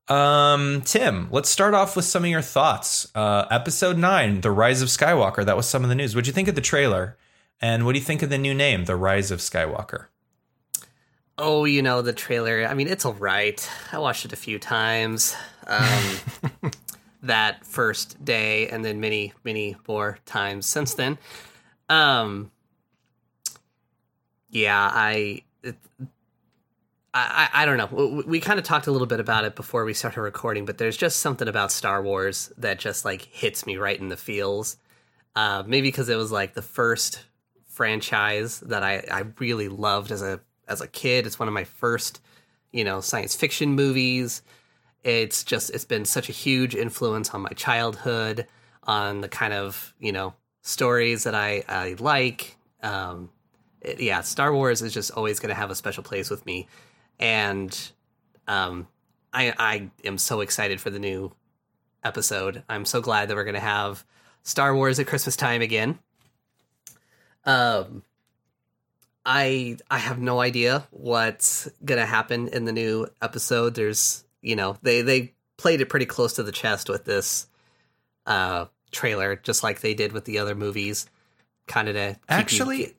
um, 0.08 0.82
Tim, 0.82 1.30
let's 1.32 1.50
start 1.50 1.74
off 1.74 1.96
with 1.96 2.06
some 2.06 2.24
of 2.24 2.30
your 2.30 2.42
thoughts. 2.44 3.12
Uh, 3.16 3.46
episode 3.50 3.98
nine, 3.98 4.42
The 4.42 4.52
Rise 4.52 4.84
of 4.84 4.90
Skywalker. 4.90 5.44
That 5.44 5.58
was 5.58 5.68
some 5.68 5.82
of 5.84 5.90
the 5.90 5.96
news. 5.96 6.14
What'd 6.14 6.28
you 6.28 6.34
think 6.34 6.48
of 6.48 6.56
the 6.56 6.62
trailer? 6.62 7.18
And 7.60 7.84
what 7.84 7.94
do 7.94 8.00
you 8.00 8.06
think 8.06 8.22
of 8.22 8.30
the 8.30 8.38
new 8.38 8.54
name, 8.54 8.86
The 8.86 8.96
Rise 8.96 9.32
of 9.32 9.40
Skywalker? 9.40 10.06
Oh, 11.40 11.66
you 11.66 11.84
know 11.84 12.02
the 12.02 12.14
trailer. 12.14 12.66
I 12.66 12.74
mean, 12.74 12.88
it's 12.88 13.06
all 13.06 13.14
right. 13.14 13.70
I 13.92 14.00
watched 14.00 14.26
it 14.26 14.34
a 14.34 14.38
few 14.38 14.58
times. 14.58 15.36
Um, 15.68 16.16
that 17.24 17.66
first 17.66 18.24
day, 18.24 18.68
and 18.70 18.84
then 18.84 19.00
many, 19.00 19.34
many 19.44 19.76
more 19.88 20.18
times 20.26 20.66
since 20.66 20.96
then. 20.96 21.18
Um, 21.90 22.52
yeah, 24.50 24.90
I, 24.92 25.44
it, 25.62 25.76
I, 27.14 27.50
I 27.54 27.64
I 27.64 27.66
don't 27.66 27.78
know. 27.78 27.90
We, 27.92 28.24
we 28.24 28.40
kind 28.40 28.58
of 28.58 28.66
talked 28.66 28.88
a 28.88 28.92
little 28.92 29.08
bit 29.08 29.20
about 29.20 29.46
it 29.46 29.56
before 29.56 29.86
we 29.86 29.94
started 29.94 30.22
recording, 30.22 30.66
but 30.66 30.80
there's 30.80 30.98
just 30.98 31.20
something 31.20 31.48
about 31.48 31.72
Star 31.72 32.02
Wars 32.02 32.52
that 32.58 32.80
just 32.80 33.06
like 33.06 33.22
hits 33.22 33.66
me 33.66 33.78
right 33.78 34.00
in 34.00 34.10
the 34.10 34.18
feels. 34.18 34.78
Uh, 35.36 35.64
maybe 35.68 35.88
because 35.90 36.10
it 36.10 36.16
was 36.16 36.32
like 36.32 36.56
the 36.56 36.64
first 36.64 37.24
franchise 37.68 38.60
that 38.62 38.82
I, 38.82 39.04
I 39.12 39.26
really 39.38 39.68
loved 39.68 40.12
as 40.12 40.24
a 40.24 40.40
as 40.68 40.82
a 40.82 40.88
kid. 40.88 41.26
It's 41.26 41.40
one 41.40 41.48
of 41.48 41.54
my 41.54 41.64
first, 41.64 42.22
you 42.72 42.84
know, 42.84 43.02
science 43.02 43.36
fiction 43.36 43.72
movies. 43.72 44.42
It's 45.04 45.44
just 45.44 45.70
it's 45.70 45.86
been 45.86 46.06
such 46.06 46.30
a 46.30 46.34
huge 46.34 46.76
influence 46.76 47.30
on 47.34 47.42
my 47.42 47.50
childhood, 47.52 48.48
on 48.84 49.22
the 49.22 49.30
kind 49.30 49.54
of 49.54 49.94
you 50.00 50.12
know 50.12 50.34
stories 50.62 51.24
that 51.24 51.36
I 51.36 51.64
I 51.68 51.96
like. 52.00 52.58
Um, 52.84 53.30
it- 53.82 54.00
yeah, 54.02 54.22
Star 54.22 54.54
Wars 54.54 54.82
is 54.82 54.94
just 54.94 55.12
always 55.12 55.40
going 55.40 55.50
to 55.50 55.56
have 55.56 55.72
a 55.72 55.76
special 55.76 56.04
place 56.04 56.30
with 56.30 56.46
me, 56.46 56.68
and 57.20 57.92
um, 58.48 58.88
I 59.34 59.54
I 59.58 59.90
am 60.04 60.18
so 60.18 60.42
excited 60.42 60.82
for 60.82 60.90
the 60.90 61.00
new 61.00 61.32
episode. 62.04 62.64
I'm 62.70 62.86
so 62.86 63.02
glad 63.02 63.30
that 63.30 63.36
we're 63.36 63.44
going 63.44 63.54
to 63.54 63.60
have 63.60 64.04
Star 64.44 64.76
Wars 64.76 65.00
at 65.00 65.08
Christmas 65.08 65.36
time 65.36 65.62
again. 65.62 66.00
Um, 67.46 68.04
I 69.28 69.78
I 69.92 69.98
have 69.98 70.20
no 70.20 70.40
idea 70.40 70.88
what's 70.92 71.70
gonna 71.84 72.06
happen 72.06 72.48
in 72.48 72.64
the 72.64 72.72
new 72.72 73.08
episode. 73.22 73.76
There's 73.76 74.24
you 74.42 74.56
know 74.56 74.78
they 74.82 75.02
they 75.02 75.34
played 75.58 75.82
it 75.82 75.90
pretty 75.90 76.06
close 76.06 76.34
to 76.34 76.44
the 76.44 76.52
chest 76.54 76.88
with 76.88 77.04
this 77.04 77.48
uh 78.26 78.66
trailer, 78.92 79.36
just 79.36 79.64
like 79.64 79.82
they 79.82 79.94
did 79.94 80.14
with 80.14 80.24
the 80.24 80.40
other 80.40 80.56
movies, 80.56 81.08
kind 81.68 81.90
of 81.90 81.96
to 81.96 82.14
keep 82.14 82.20
Actually, 82.30 82.80
you, 82.80 82.94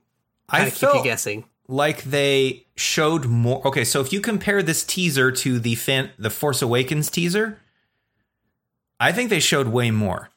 I 0.50 0.68
keep 0.68 0.82
you 0.94 1.02
guessing. 1.02 1.44
like 1.66 2.02
they 2.04 2.66
showed 2.76 3.24
more. 3.24 3.66
Okay, 3.66 3.84
so 3.84 4.02
if 4.02 4.12
you 4.12 4.20
compare 4.20 4.62
this 4.62 4.84
teaser 4.84 5.32
to 5.32 5.58
the 5.58 5.76
fan, 5.76 6.10
the 6.18 6.30
Force 6.30 6.60
Awakens 6.60 7.08
teaser, 7.10 7.58
I 9.00 9.12
think 9.12 9.30
they 9.30 9.40
showed 9.40 9.68
way 9.68 9.90
more. 9.90 10.28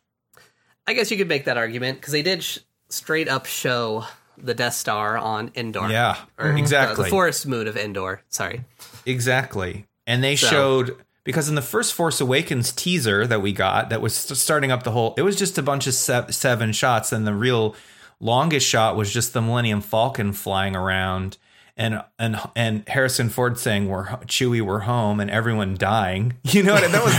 I 0.88 0.93
guess 0.93 1.12
you 1.12 1.17
could 1.17 1.27
make 1.27 1.45
that 1.45 1.58
argument 1.58 1.99
because 1.99 2.13
they 2.13 2.23
did 2.23 2.43
sh- 2.43 2.60
straight 2.88 3.27
up 3.27 3.45
show 3.45 4.06
the 4.43 4.54
Death 4.54 4.73
Star 4.75 5.17
on 5.17 5.51
Endor. 5.56 5.89
Yeah, 5.89 6.17
Or, 6.38 6.51
exactly. 6.56 7.04
the 7.06 7.10
forest 7.10 7.45
moon 7.47 7.67
of 7.67 7.77
Endor. 7.77 8.21
Sorry. 8.30 8.63
Exactly. 9.06 9.86
And 10.08 10.23
they 10.23 10.36
So- 10.36 10.47
showed 10.47 10.95
because 11.23 11.47
in 11.49 11.56
the 11.56 11.62
first 11.62 11.93
Force 11.93 12.19
Awakens 12.19 12.71
teaser 12.71 13.27
that 13.27 13.41
we 13.41 13.51
got, 13.54 13.89
that 13.89 14.01
was 14.01 14.15
starting 14.15 14.71
up 14.71 14.84
the 14.84 14.91
whole. 14.91 15.13
It 15.17 15.21
was 15.21 15.36
just 15.36 15.58
a 15.58 15.62
bunch 15.62 15.86
of 15.86 15.93
se- 15.93 16.25
seven 16.32 16.71
shots, 16.73 17.12
and 17.12 17.27
the 17.27 17.34
real 17.36 17.75
longest 18.19 18.67
shot 18.67 18.95
was 18.95 19.13
just 19.13 19.34
the 19.34 19.41
Millennium 19.41 19.82
Falcon 19.82 20.34
flying 20.34 20.75
around, 20.75 21.38
and 21.77 22.01
and 22.17 22.39
and 22.56 22.84
Harrison 22.89 23.30
Ford 23.30 23.60
saying 23.60 23.88
"We're 23.88 24.08
Chewie, 24.25 24.62
we're 24.63 24.80
home," 24.80 25.19
and 25.19 25.30
everyone 25.30 25.75
dying. 25.77 26.34
You 26.43 26.63
know 26.63 26.73
what? 26.73 26.91
That 26.91 27.04
was 27.06 27.13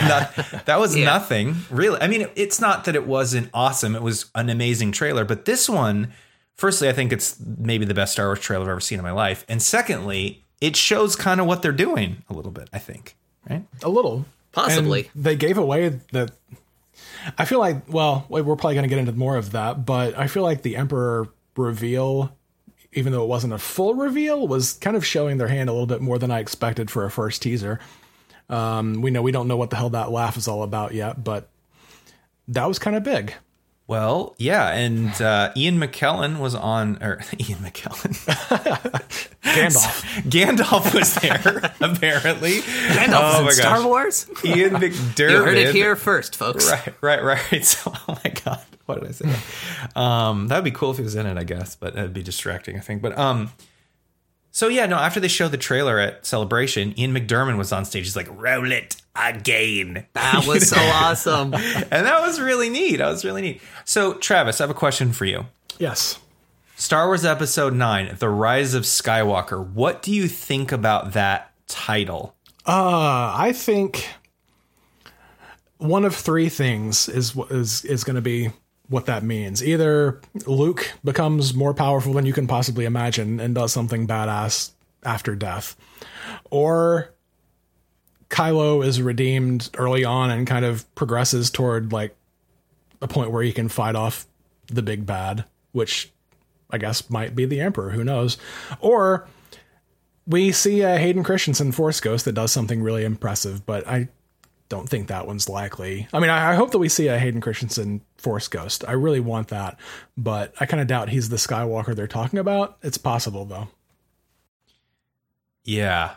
not. 0.52 0.64
That 0.66 0.80
was 0.80 0.96
Yeah. 0.96 1.04
nothing 1.04 1.56
really. 1.70 2.00
I 2.00 2.08
mean, 2.08 2.26
it's 2.34 2.60
not 2.60 2.84
that 2.86 2.96
it 2.96 3.06
wasn't 3.06 3.50
awesome. 3.54 3.94
It 3.94 4.02
was 4.02 4.26
an 4.34 4.50
amazing 4.50 4.90
trailer, 4.90 5.24
but 5.24 5.44
this 5.44 5.68
one. 5.68 6.12
Firstly, 6.56 6.88
I 6.88 6.92
think 6.92 7.12
it's 7.12 7.40
maybe 7.40 7.84
the 7.84 7.94
best 7.94 8.12
Star 8.12 8.26
Wars 8.26 8.40
trailer 8.40 8.64
I've 8.64 8.70
ever 8.70 8.80
seen 8.80 8.98
in 8.98 9.04
my 9.04 9.12
life. 9.12 9.44
And 9.48 9.60
secondly, 9.62 10.44
it 10.60 10.76
shows 10.76 11.16
kind 11.16 11.40
of 11.40 11.46
what 11.46 11.62
they're 11.62 11.72
doing 11.72 12.22
a 12.28 12.34
little 12.34 12.52
bit, 12.52 12.68
I 12.72 12.78
think. 12.78 13.16
Right? 13.48 13.64
A 13.82 13.88
little. 13.88 14.24
Possibly. 14.52 15.10
And 15.14 15.24
they 15.24 15.34
gave 15.34 15.58
away 15.58 16.00
that. 16.12 16.30
I 17.36 17.46
feel 17.46 17.58
like, 17.58 17.88
well, 17.88 18.26
we're 18.28 18.44
probably 18.44 18.74
going 18.74 18.84
to 18.84 18.88
get 18.88 18.98
into 18.98 19.12
more 19.12 19.36
of 19.36 19.52
that, 19.52 19.84
but 19.86 20.16
I 20.16 20.26
feel 20.26 20.42
like 20.42 20.62
the 20.62 20.76
Emperor 20.76 21.28
reveal, 21.56 22.36
even 22.92 23.12
though 23.12 23.22
it 23.24 23.28
wasn't 23.28 23.54
a 23.54 23.58
full 23.58 23.94
reveal, 23.94 24.46
was 24.46 24.74
kind 24.74 24.96
of 24.96 25.04
showing 25.04 25.38
their 25.38 25.48
hand 25.48 25.68
a 25.68 25.72
little 25.72 25.86
bit 25.86 26.00
more 26.00 26.18
than 26.18 26.30
I 26.30 26.40
expected 26.40 26.90
for 26.90 27.04
a 27.04 27.10
first 27.10 27.42
teaser. 27.42 27.80
Um, 28.48 29.00
we 29.00 29.10
know 29.10 29.22
we 29.22 29.32
don't 29.32 29.48
know 29.48 29.56
what 29.56 29.70
the 29.70 29.76
hell 29.76 29.90
that 29.90 30.10
laugh 30.10 30.36
is 30.36 30.46
all 30.46 30.62
about 30.62 30.92
yet, 30.92 31.24
but 31.24 31.48
that 32.48 32.66
was 32.66 32.78
kind 32.78 32.94
of 32.94 33.02
big. 33.02 33.34
Well, 33.92 34.34
yeah, 34.38 34.70
and 34.70 35.12
uh, 35.20 35.52
Ian 35.54 35.78
McKellen 35.78 36.38
was 36.38 36.54
on, 36.54 36.96
or 37.02 37.20
Ian 37.38 37.58
McKellen, 37.58 38.14
Gandalf. 39.42 40.22
Gandalf 40.30 40.94
was 40.94 41.14
there 41.16 41.74
apparently. 41.82 42.60
Gandalf 42.60 43.20
oh 43.20 43.48
is 43.48 43.58
in 43.58 43.62
Star 43.62 43.86
Wars. 43.86 44.30
Ian 44.46 44.76
McDiarmid. 44.76 45.30
You 45.30 45.44
heard 45.44 45.58
it 45.58 45.74
here 45.74 45.94
first, 45.94 46.36
folks. 46.36 46.70
Right, 46.70 46.94
right, 47.02 47.22
right. 47.22 47.64
So, 47.66 47.92
oh 48.08 48.18
my 48.24 48.30
god, 48.30 48.62
what 48.86 48.98
did 49.00 49.10
I 49.10 49.12
say? 49.12 49.30
um, 49.94 50.48
that'd 50.48 50.64
be 50.64 50.70
cool 50.70 50.92
if 50.92 50.96
he 50.96 51.02
was 51.02 51.14
in 51.14 51.26
it, 51.26 51.36
I 51.36 51.44
guess, 51.44 51.76
but 51.76 51.94
that'd 51.94 52.14
be 52.14 52.22
distracting, 52.22 52.78
I 52.78 52.80
think. 52.80 53.02
But 53.02 53.18
um, 53.18 53.52
so 54.52 54.68
yeah, 54.68 54.86
no. 54.86 54.96
After 54.96 55.18
they 55.18 55.28
showed 55.28 55.50
the 55.50 55.56
trailer 55.58 55.98
at 55.98 56.24
Celebration, 56.24 56.96
Ian 56.98 57.12
McDiarmid 57.12 57.56
was 57.58 57.72
on 57.72 57.84
stage. 57.84 58.04
He's 58.04 58.14
like, 58.16 58.28
"Roll 58.30 58.70
it 58.70 58.96
again," 59.16 60.06
That 60.12 60.46
was 60.46 60.68
so 60.68 60.76
awesome. 60.78 61.52
and 61.54 62.06
that 62.06 62.20
was 62.20 62.40
really 62.40 62.68
neat. 62.68 62.96
That 62.98 63.08
was 63.08 63.24
really 63.24 63.42
neat. 63.42 63.62
So, 63.84 64.14
Travis, 64.14 64.60
I 64.60 64.64
have 64.64 64.70
a 64.70 64.74
question 64.74 65.12
for 65.12 65.24
you. 65.24 65.46
yes. 65.78 66.18
Star 66.76 67.06
Wars 67.06 67.24
Episode 67.24 67.74
Nine: 67.74 68.16
The 68.18 68.28
Rise 68.28 68.74
of 68.74 68.82
Skywalker. 68.84 69.64
What 69.66 70.02
do 70.02 70.12
you 70.12 70.26
think 70.28 70.72
about 70.72 71.12
that 71.12 71.52
title? 71.68 72.34
Uh, 72.66 73.32
I 73.36 73.52
think 73.54 74.08
one 75.78 76.04
of 76.04 76.14
three 76.14 76.48
things 76.48 77.08
is 77.08 77.36
is 77.50 77.84
is 77.84 78.04
going 78.04 78.16
to 78.16 78.22
be 78.22 78.50
what 78.92 79.06
that 79.06 79.24
means. 79.24 79.64
Either 79.64 80.20
Luke 80.46 80.92
becomes 81.02 81.54
more 81.54 81.74
powerful 81.74 82.12
than 82.12 82.26
you 82.26 82.32
can 82.32 82.46
possibly 82.46 82.84
imagine 82.84 83.40
and 83.40 83.54
does 83.54 83.72
something 83.72 84.06
badass 84.06 84.72
after 85.02 85.34
death, 85.34 85.76
or 86.50 87.12
Kylo 88.28 88.84
is 88.84 89.02
redeemed 89.02 89.68
early 89.76 90.04
on 90.04 90.30
and 90.30 90.46
kind 90.46 90.64
of 90.64 90.92
progresses 90.94 91.50
toward 91.50 91.92
like 91.92 92.14
a 93.00 93.08
point 93.08 93.30
where 93.30 93.42
he 93.42 93.52
can 93.52 93.68
fight 93.68 93.96
off 93.96 94.26
the 94.68 94.82
big 94.82 95.04
bad, 95.04 95.44
which 95.72 96.10
I 96.70 96.78
guess 96.78 97.10
might 97.10 97.34
be 97.34 97.44
the 97.44 97.60
Emperor. 97.60 97.90
Who 97.90 98.04
knows? 98.04 98.38
Or 98.80 99.28
we 100.26 100.52
see 100.52 100.80
a 100.82 100.98
Hayden 100.98 101.24
Christensen 101.24 101.72
Force 101.72 102.00
Ghost 102.00 102.24
that 102.24 102.32
does 102.32 102.52
something 102.52 102.82
really 102.82 103.04
impressive, 103.04 103.66
but 103.66 103.86
I 103.86 104.08
don't 104.72 104.88
think 104.88 105.08
that 105.08 105.26
one's 105.26 105.50
likely. 105.50 106.08
I 106.14 106.18
mean, 106.18 106.30
I, 106.30 106.52
I 106.52 106.54
hope 106.54 106.70
that 106.70 106.78
we 106.78 106.88
see 106.88 107.08
a 107.08 107.18
Hayden 107.18 107.42
Christensen 107.42 108.00
Force 108.16 108.48
Ghost. 108.48 108.84
I 108.88 108.92
really 108.92 109.20
want 109.20 109.48
that, 109.48 109.78
but 110.16 110.54
I 110.58 110.64
kind 110.64 110.80
of 110.80 110.86
doubt 110.86 111.10
he's 111.10 111.28
the 111.28 111.36
Skywalker 111.36 111.94
they're 111.94 112.06
talking 112.06 112.38
about. 112.38 112.78
It's 112.82 112.96
possible 112.96 113.44
though. 113.44 113.68
Yeah. 115.64 116.14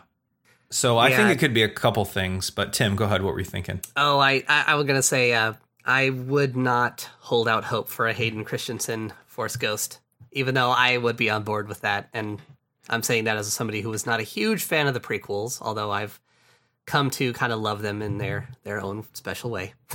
So 0.70 0.96
I 0.98 1.08
Yeah. 1.08 1.16
think 1.18 1.30
it 1.30 1.38
could 1.38 1.54
be 1.54 1.62
a 1.62 1.68
couple 1.68 2.04
things. 2.04 2.50
But 2.50 2.72
Tim, 2.72 2.96
go 2.96 3.04
ahead. 3.04 3.22
What 3.22 3.34
were 3.34 3.38
you 3.40 3.44
thinking? 3.44 3.80
Oh, 3.96 4.18
I, 4.18 4.42
I, 4.48 4.64
I 4.68 4.74
was 4.74 4.86
gonna 4.86 5.02
say, 5.02 5.32
uh, 5.34 5.52
I 5.84 6.10
would 6.10 6.56
not 6.56 7.08
hold 7.20 7.48
out 7.48 7.64
hope 7.64 7.88
for 7.88 8.08
a 8.08 8.12
Hayden 8.12 8.44
Christensen 8.44 9.12
Force 9.26 9.56
Ghost, 9.56 10.00
even 10.32 10.54
though 10.54 10.70
I 10.70 10.96
would 10.96 11.16
be 11.16 11.30
on 11.30 11.42
board 11.44 11.68
with 11.68 11.82
that. 11.82 12.08
And 12.12 12.40
I'm 12.88 13.02
saying 13.02 13.24
that 13.24 13.36
as 13.36 13.52
somebody 13.52 13.82
who 13.82 13.90
was 13.90 14.06
not 14.06 14.18
a 14.18 14.24
huge 14.24 14.64
fan 14.64 14.86
of 14.86 14.94
the 14.94 15.00
prequels, 15.00 15.60
although 15.60 15.90
I've 15.92 16.18
come 16.86 17.10
to 17.10 17.32
kind 17.32 17.52
of 17.52 17.60
love 17.60 17.82
them 17.82 18.00
in 18.02 18.18
their 18.18 18.48
their 18.62 18.80
own 18.80 19.04
special 19.14 19.50
way. 19.50 19.74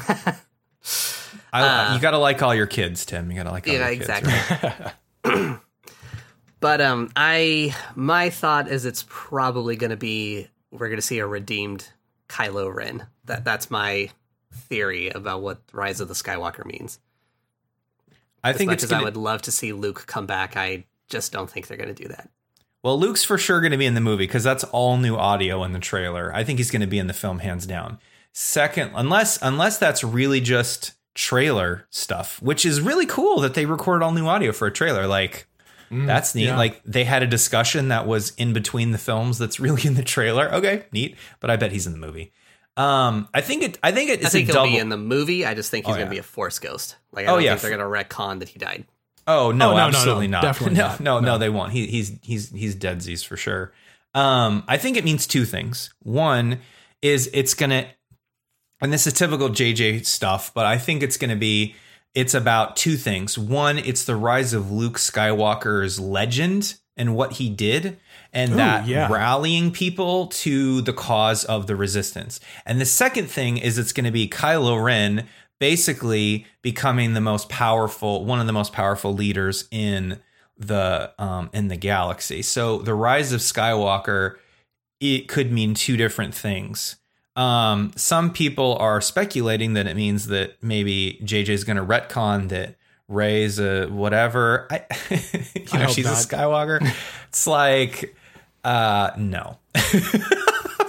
I, 1.54 1.96
you 1.96 2.02
got 2.02 2.12
to 2.12 2.18
like 2.18 2.42
all 2.42 2.54
your 2.54 2.68
kids, 2.68 3.06
Tim. 3.06 3.30
You 3.32 3.38
got 3.38 3.44
to 3.44 3.52
like 3.52 3.68
all 3.68 3.74
Uh, 3.74 3.78
yeah, 3.78 3.90
your 3.90 4.06
kids. 4.06 4.10
exactly. 4.10 5.56
but 6.60 6.82
um, 6.82 7.10
I 7.16 7.76
my 7.96 8.30
thought 8.30 8.68
is 8.68 8.86
it's 8.86 9.06
probably 9.08 9.76
going 9.76 9.92
to 9.92 9.98
be 9.98 10.48
we're 10.72 10.88
going 10.88 10.98
to 10.98 11.02
see 11.06 11.20
a 11.20 11.28
redeemed 11.28 11.88
Kylo 12.30 12.74
Ren. 12.74 13.06
That 13.26 13.44
that's 13.46 13.70
my 13.72 14.10
theory 14.54 15.10
about 15.10 15.42
what 15.42 15.62
Rise 15.72 16.02
of 16.02 16.08
the 16.08 16.14
Skywalker 16.14 16.66
means. 16.66 17.00
I 18.44 18.50
As 18.52 18.58
think 18.58 18.70
much 18.70 18.76
it's 18.76 18.86
as 18.86 18.90
gonna, 18.90 19.02
I 19.04 19.06
would 19.06 19.18
love 19.18 19.44
to 19.44 19.52
see 19.52 19.72
Luke 19.72 20.06
come 20.08 20.26
back, 20.26 20.58
I 20.58 20.86
just 21.10 21.32
don't 21.32 21.50
think 21.50 21.68
they're 21.68 21.78
going 21.78 21.94
to 21.94 22.04
do 22.04 22.10
that. 22.10 22.30
Well. 22.84 23.00
Luke's 23.00 23.24
for 23.24 23.38
sure 23.38 23.60
going 23.62 23.72
to 23.72 23.78
be 23.78 23.86
in 23.86 23.94
the 23.96 24.02
movie 24.02 24.24
because 24.26 24.44
that's 24.44 24.64
all 24.66 24.98
new 24.98 25.16
audio 25.16 25.64
in 25.64 25.74
the 25.74 25.80
trailer. 25.80 26.34
I 26.34 26.44
think 26.44 26.60
he's 26.60 26.72
going 26.72 26.82
to 26.82 26.88
be 26.88 27.00
in 27.00 27.08
the 27.08 27.14
film 27.14 27.40
hands 27.40 27.66
down. 27.66 28.00
Second, 28.34 28.92
unless 28.96 29.40
unless 29.42 29.78
that's 29.78 30.04
really 30.04 30.40
just 30.42 30.94
trailer 31.14 31.86
stuff, 31.90 32.42
which 32.42 32.66
is 32.66 32.80
really 32.82 33.06
cool 33.06 33.42
that 33.42 33.54
they 33.54 33.66
record 33.66 34.02
all 34.02 34.12
new 34.14 34.26
audio 34.28 34.52
for 34.52 34.68
a 34.68 34.72
trailer. 34.72 35.06
Like 35.08 35.48
that's 35.92 36.34
neat. 36.34 36.46
yeah. 36.46 36.58
Like 36.58 36.82
they 36.86 37.04
had 37.04 37.22
a 37.22 37.28
discussion 37.28 37.90
that 37.90 38.08
was 38.08 38.34
in 38.38 38.54
between 38.54 38.92
the 38.92 38.98
films 38.98 39.38
that's 39.38 39.60
really 39.60 39.86
in 39.86 39.96
the 39.96 40.04
trailer. 40.04 40.50
Okay, 40.54 40.86
neat. 40.94 41.18
But 41.42 41.50
I 41.50 41.58
bet 41.58 41.72
he's 41.74 41.86
in 41.86 41.92
the 41.92 42.00
movie. 42.00 42.32
Um, 42.78 43.28
I 43.34 43.42
think 43.42 43.64
it. 43.64 43.78
I 43.84 43.92
think 43.92 44.10
it's 44.10 44.26
I 44.26 44.30
think 44.30 44.46
he'll 44.48 44.56
double. 44.56 44.70
be 44.70 44.78
in 44.78 44.88
the 44.88 44.96
movie. 44.98 45.46
I 45.46 45.54
just 45.54 45.70
think 45.70 45.86
he's 45.86 45.94
Oh, 45.94 45.98
going 45.98 46.08
to 46.10 46.16
yeah. 46.16 46.22
be 46.22 46.24
a 46.24 46.24
Force 46.24 46.58
ghost. 46.58 46.96
Like, 47.12 47.26
Oh, 47.28 47.32
I 47.32 47.34
don't 47.36 47.44
yeah. 47.44 47.50
think 47.58 47.62
they're 47.64 47.78
going 47.78 48.06
to 48.08 48.16
retcon 48.16 48.40
that 48.40 48.48
he 48.48 48.58
died. 48.60 48.86
Oh 49.40 49.52
no, 49.52 49.72
Oh, 49.72 49.72
no, 49.72 49.78
no, 49.78 49.88
absolutely 49.88 50.28
no. 50.34 50.38
not. 50.38 50.44
Definitely 50.44 50.78
no, 50.78 50.88
not. 50.88 51.00
no, 51.00 51.20
no, 51.20 51.38
they 51.38 51.50
won't. 51.50 51.72
He, 51.72 51.88
he's 51.88 52.10
he's 52.22 52.50
he's 52.50 52.50
he's 52.50 52.76
deadsies 52.76 53.26
for 53.26 53.38
sure. 53.38 53.72
Um, 54.14 54.64
I 54.68 54.78
think 54.78 54.98
it 54.98 55.06
means 55.06 55.26
two 55.28 55.46
things. 55.46 55.94
One 56.04 56.60
is 57.02 57.30
it's 57.34 57.54
gonna, 57.54 57.88
and 58.82 58.92
this 58.92 59.08
is 59.08 59.14
typical 59.14 59.50
JJ 59.50 60.06
stuff, 60.06 60.54
but 60.54 60.66
I 60.66 60.78
think 60.78 61.04
it's 61.04 61.18
gonna 61.18 61.36
be. 61.36 61.76
It's 62.14 62.34
about 62.34 62.76
two 62.76 62.98
things. 62.98 63.38
One, 63.40 63.78
it's 63.80 64.04
the 64.04 64.18
rise 64.18 64.54
of 64.54 64.70
Luke 64.70 64.98
Skywalker's 64.98 65.98
legend 65.98 66.76
and 66.98 67.16
what 67.16 67.34
he 67.34 67.50
did, 67.50 67.98
and 68.34 68.52
Ooh, 68.52 68.56
that 68.58 68.86
yeah. 68.86 69.08
rallying 69.10 69.72
people 69.72 70.28
to 70.28 70.82
the 70.82 70.92
cause 70.92 71.46
of 71.46 71.68
the 71.68 71.76
resistance. 71.78 72.42
And 72.66 72.82
the 72.82 72.86
second 72.86 73.28
thing 73.28 73.58
is 73.58 73.78
it's 73.78 73.94
going 73.94 74.04
to 74.04 74.12
be 74.12 74.28
Kylo 74.28 74.84
Ren 74.84 75.26
basically 75.62 76.48
becoming 76.64 77.14
the 77.14 77.22
most 77.22 77.48
powerful, 77.48 78.26
one 78.26 78.40
of 78.40 78.48
the 78.48 78.54
most 78.54 78.74
powerful 78.74 79.14
leaders 79.14 79.68
in 79.70 80.20
the 80.58 81.14
um, 81.20 81.52
in 81.54 81.68
the 81.68 81.78
galaxy. 81.78 82.42
So 82.42 82.80
the 82.80 82.96
rise 82.96 83.32
of 83.32 83.42
Skywalker 83.42 84.38
it 85.00 85.28
could 85.28 85.52
mean 85.52 85.76
two 85.76 85.98
different 85.98 86.34
things. 86.34 86.96
Um, 87.36 87.92
some 87.96 88.34
people 88.34 88.76
are 88.80 89.02
speculating 89.02 89.74
that 89.74 89.88
it 89.88 89.96
means 89.96 90.28
that 90.28 90.62
maybe 90.64 91.20
JJ 91.24 91.50
is 91.50 91.64
going 91.64 91.78
to 91.78 91.86
retcon 91.86 92.50
that 92.50 92.76
Rey's 93.08 93.60
a 93.60 93.86
whatever. 93.88 94.68
I, 94.72 94.86
you 95.10 95.80
know, 95.80 95.88
she's 95.88 96.06
not. 96.06 96.24
a 96.24 96.28
Skywalker. 96.28 96.92
it's 97.30 97.46
like, 97.46 98.16
uh, 98.64 99.12
no, 99.16 99.60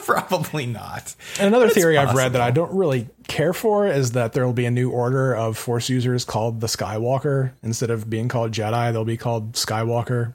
probably 0.07 0.67
not. 0.67 1.15
And 1.39 1.49
another 1.49 1.67
It's 1.67 1.75
theory 1.75 1.97
I've 1.99 2.15
read 2.15 2.33
that 2.33 2.41
I 2.41 2.51
don't 2.51 2.73
really 2.73 3.09
care 3.29 3.53
for 3.53 3.87
is 3.87 4.13
that 4.13 4.33
there 4.33 4.45
will 4.45 4.53
be 4.53 4.67
a 4.67 4.71
new 4.71 4.91
order 4.91 5.35
of 5.35 5.57
Force 5.57 5.89
users 5.89 6.25
called 6.25 6.61
the 6.61 6.67
Skywalker. 6.67 7.53
Instead 7.63 7.91
of 7.91 8.11
being 8.11 8.29
called 8.29 8.53
Jedi, 8.53 8.93
they'll 8.93 9.05
be 9.05 9.17
called 9.17 9.53
Skywalker. 9.53 10.35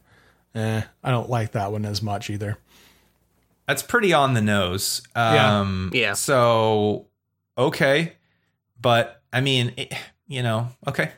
Eh, 0.55 0.81
I 1.03 1.11
don't 1.11 1.29
like 1.29 1.51
that 1.51 1.71
one 1.71 1.85
as 1.85 2.01
much 2.01 2.29
either. 2.29 2.57
That's 3.67 3.83
pretty 3.83 4.13
on 4.13 4.33
the 4.33 4.41
nose. 4.41 5.01
Yeah. 5.15 5.59
Um, 5.59 5.91
Yeah. 5.93 6.13
So, 6.13 7.07
okay. 7.57 8.13
But 8.79 9.21
I 9.33 9.41
mean, 9.41 9.73
it, 9.75 9.93
you 10.27 10.41
know, 10.41 10.69
okay. 10.87 11.11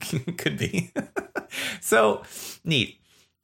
Could 0.38 0.58
be. 0.58 0.92
so 1.80 2.22
neat. 2.64 2.98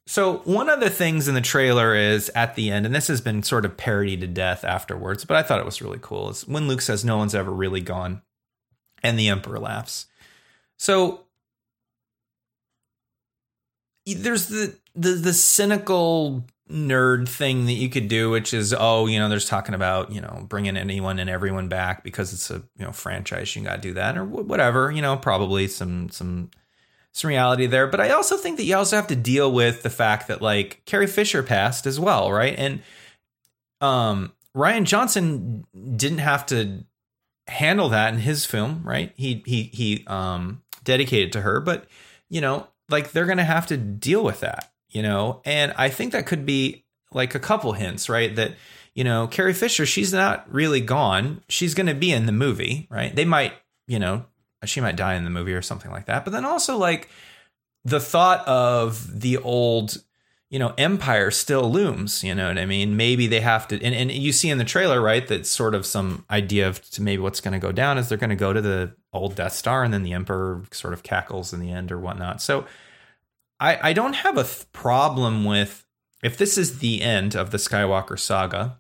So, 0.06 0.38
one 0.38 0.68
of 0.68 0.80
the 0.80 0.90
things 0.90 1.28
in 1.28 1.34
the 1.34 1.40
trailer 1.40 1.94
is 1.94 2.28
at 2.34 2.56
the 2.56 2.70
end, 2.70 2.86
and 2.86 2.94
this 2.94 3.06
has 3.06 3.20
been 3.20 3.42
sort 3.42 3.64
of 3.64 3.76
parodied 3.76 4.20
to 4.22 4.26
death 4.26 4.64
afterwards, 4.64 5.24
but 5.24 5.36
I 5.36 5.42
thought 5.42 5.60
it 5.60 5.64
was 5.64 5.80
really 5.80 6.00
cool, 6.02 6.30
is 6.30 6.46
when 6.46 6.66
Luke 6.66 6.80
says, 6.80 7.04
No 7.04 7.16
one's 7.16 7.34
ever 7.34 7.52
really 7.52 7.80
gone. 7.80 8.22
And 9.04 9.18
the 9.18 9.28
Emperor 9.28 9.58
laughs. 9.58 10.06
So, 10.78 11.26
there's 14.06 14.48
the 14.48 14.76
the 14.94 15.12
the 15.12 15.32
cynical 15.32 16.44
nerd 16.70 17.28
thing 17.28 17.66
that 17.66 17.72
you 17.74 17.88
could 17.88 18.08
do, 18.08 18.30
which 18.30 18.52
is 18.52 18.74
oh, 18.76 19.06
you 19.06 19.18
know, 19.18 19.28
there's 19.28 19.48
talking 19.48 19.74
about 19.74 20.12
you 20.12 20.20
know 20.20 20.44
bringing 20.48 20.76
anyone 20.76 21.18
and 21.18 21.30
everyone 21.30 21.68
back 21.68 22.02
because 22.02 22.32
it's 22.32 22.50
a 22.50 22.62
you 22.76 22.84
know 22.84 22.92
franchise. 22.92 23.54
You 23.54 23.62
got 23.62 23.76
to 23.76 23.80
do 23.80 23.94
that 23.94 24.16
or 24.16 24.24
whatever. 24.24 24.90
You 24.90 25.02
know, 25.02 25.16
probably 25.16 25.68
some 25.68 26.08
some 26.10 26.50
some 27.12 27.28
reality 27.28 27.66
there. 27.66 27.86
But 27.86 28.00
I 28.00 28.10
also 28.10 28.36
think 28.36 28.56
that 28.56 28.64
you 28.64 28.76
also 28.76 28.96
have 28.96 29.06
to 29.08 29.16
deal 29.16 29.52
with 29.52 29.82
the 29.82 29.90
fact 29.90 30.28
that 30.28 30.42
like 30.42 30.82
Carrie 30.86 31.06
Fisher 31.06 31.42
passed 31.42 31.86
as 31.86 32.00
well, 32.00 32.32
right? 32.32 32.54
And 32.58 32.82
um, 33.80 34.32
Rian 34.56 34.84
Johnson 34.84 35.64
didn't 35.96 36.18
have 36.18 36.46
to 36.46 36.84
handle 37.46 37.90
that 37.90 38.14
in 38.14 38.20
his 38.20 38.46
film, 38.46 38.82
right? 38.84 39.12
He 39.16 39.42
he 39.46 39.64
he 39.64 40.04
um 40.06 40.62
dedicated 40.84 41.32
to 41.32 41.42
her, 41.42 41.60
but 41.60 41.86
you 42.28 42.40
know, 42.40 42.66
like 42.88 43.12
they're 43.12 43.26
gonna 43.26 43.44
have 43.44 43.66
to 43.68 43.76
deal 43.76 44.24
with 44.24 44.40
that, 44.40 44.72
you 44.90 45.02
know. 45.02 45.42
And 45.44 45.72
I 45.76 45.88
think 45.88 46.12
that 46.12 46.26
could 46.26 46.46
be 46.46 46.84
like 47.12 47.34
a 47.34 47.40
couple 47.40 47.72
hints, 47.72 48.08
right? 48.08 48.34
That 48.34 48.54
you 48.94 49.04
know, 49.04 49.26
Carrie 49.26 49.54
Fisher, 49.54 49.86
she's 49.86 50.12
not 50.12 50.52
really 50.52 50.80
gone. 50.80 51.42
She's 51.48 51.74
gonna 51.74 51.94
be 51.94 52.12
in 52.12 52.26
the 52.26 52.32
movie, 52.32 52.86
right? 52.90 53.14
They 53.14 53.24
might, 53.24 53.52
you 53.86 53.98
know, 53.98 54.26
she 54.64 54.80
might 54.80 54.96
die 54.96 55.14
in 55.14 55.24
the 55.24 55.30
movie 55.30 55.54
or 55.54 55.62
something 55.62 55.90
like 55.90 56.06
that. 56.06 56.24
But 56.24 56.32
then 56.32 56.44
also 56.44 56.76
like 56.76 57.08
the 57.84 58.00
thought 58.00 58.46
of 58.46 59.20
the 59.20 59.38
old 59.38 60.02
you 60.52 60.58
know 60.58 60.74
empire 60.76 61.30
still 61.30 61.72
looms 61.72 62.22
you 62.22 62.34
know 62.34 62.48
what 62.48 62.58
i 62.58 62.66
mean 62.66 62.96
maybe 62.96 63.26
they 63.26 63.40
have 63.40 63.66
to 63.66 63.82
and, 63.82 63.94
and 63.94 64.12
you 64.12 64.32
see 64.32 64.50
in 64.50 64.58
the 64.58 64.64
trailer 64.64 65.00
right 65.00 65.26
that 65.28 65.46
sort 65.46 65.74
of 65.74 65.86
some 65.86 66.24
idea 66.30 66.68
of 66.68 66.80
maybe 67.00 67.20
what's 67.20 67.40
going 67.40 67.52
to 67.52 67.58
go 67.58 67.72
down 67.72 67.98
is 67.98 68.08
they're 68.08 68.18
going 68.18 68.30
to 68.30 68.36
go 68.36 68.52
to 68.52 68.60
the 68.60 68.94
old 69.12 69.34
death 69.34 69.54
star 69.54 69.82
and 69.82 69.92
then 69.92 70.02
the 70.02 70.12
emperor 70.12 70.62
sort 70.70 70.92
of 70.92 71.02
cackles 71.02 71.52
in 71.52 71.60
the 71.60 71.70
end 71.70 71.90
or 71.90 71.98
whatnot 71.98 72.40
so 72.42 72.66
i 73.58 73.78
i 73.88 73.92
don't 73.94 74.12
have 74.12 74.36
a 74.36 74.44
th- 74.44 74.70
problem 74.72 75.44
with 75.44 75.86
if 76.22 76.36
this 76.36 76.58
is 76.58 76.78
the 76.80 77.00
end 77.00 77.34
of 77.34 77.50
the 77.50 77.58
skywalker 77.58 78.18
saga 78.18 78.78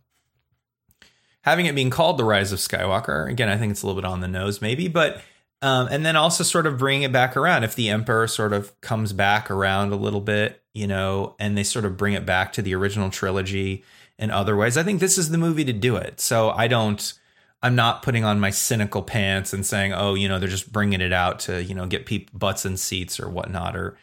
having 1.40 1.64
it 1.64 1.74
being 1.74 1.90
called 1.90 2.18
the 2.18 2.24
rise 2.24 2.52
of 2.52 2.58
skywalker 2.58 3.30
again 3.30 3.48
i 3.48 3.56
think 3.56 3.70
it's 3.70 3.82
a 3.82 3.86
little 3.86 4.00
bit 4.00 4.06
on 4.06 4.20
the 4.20 4.28
nose 4.28 4.60
maybe 4.60 4.88
but 4.88 5.22
um, 5.62 5.88
and 5.90 6.04
then 6.04 6.16
also 6.16 6.42
sort 6.42 6.66
of 6.66 6.76
bring 6.76 7.02
it 7.02 7.12
back 7.12 7.36
around 7.36 7.62
if 7.62 7.76
the 7.76 7.88
emperor 7.88 8.26
sort 8.26 8.52
of 8.52 8.78
comes 8.80 9.12
back 9.12 9.48
around 9.50 9.92
a 9.92 9.96
little 9.96 10.20
bit, 10.20 10.60
you 10.74 10.88
know, 10.88 11.36
and 11.38 11.56
they 11.56 11.62
sort 11.62 11.84
of 11.84 11.96
bring 11.96 12.14
it 12.14 12.26
back 12.26 12.52
to 12.54 12.62
the 12.62 12.74
original 12.74 13.10
trilogy 13.10 13.84
in 14.18 14.32
other 14.32 14.56
ways. 14.56 14.76
I 14.76 14.82
think 14.82 14.98
this 14.98 15.16
is 15.16 15.30
the 15.30 15.38
movie 15.38 15.64
to 15.64 15.72
do 15.72 15.94
it. 15.94 16.20
So 16.20 16.50
I 16.50 16.66
don't, 16.66 17.12
I'm 17.62 17.76
not 17.76 18.02
putting 18.02 18.24
on 18.24 18.40
my 18.40 18.50
cynical 18.50 19.02
pants 19.02 19.52
and 19.52 19.64
saying, 19.64 19.92
oh, 19.92 20.14
you 20.14 20.28
know, 20.28 20.40
they're 20.40 20.48
just 20.48 20.72
bringing 20.72 21.00
it 21.00 21.12
out 21.12 21.38
to, 21.40 21.62
you 21.62 21.76
know, 21.76 21.86
get 21.86 22.06
people 22.06 22.36
butts 22.36 22.66
in 22.66 22.76
seats 22.76 23.20
or 23.20 23.30
whatnot, 23.30 23.76
or, 23.76 23.96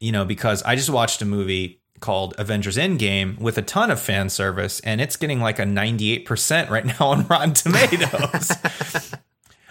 you 0.00 0.12
know, 0.12 0.24
because 0.24 0.62
I 0.62 0.76
just 0.76 0.88
watched 0.88 1.20
a 1.20 1.26
movie 1.26 1.82
called 2.00 2.34
Avengers 2.38 2.78
Endgame 2.78 3.38
with 3.38 3.58
a 3.58 3.62
ton 3.62 3.90
of 3.90 4.00
fan 4.00 4.30
service, 4.30 4.80
and 4.80 5.00
it's 5.00 5.16
getting 5.16 5.40
like 5.40 5.58
a 5.58 5.64
98% 5.64 6.70
right 6.70 6.86
now 6.98 7.08
on 7.08 7.26
Rotten 7.26 7.52
Tomatoes. 7.52 8.52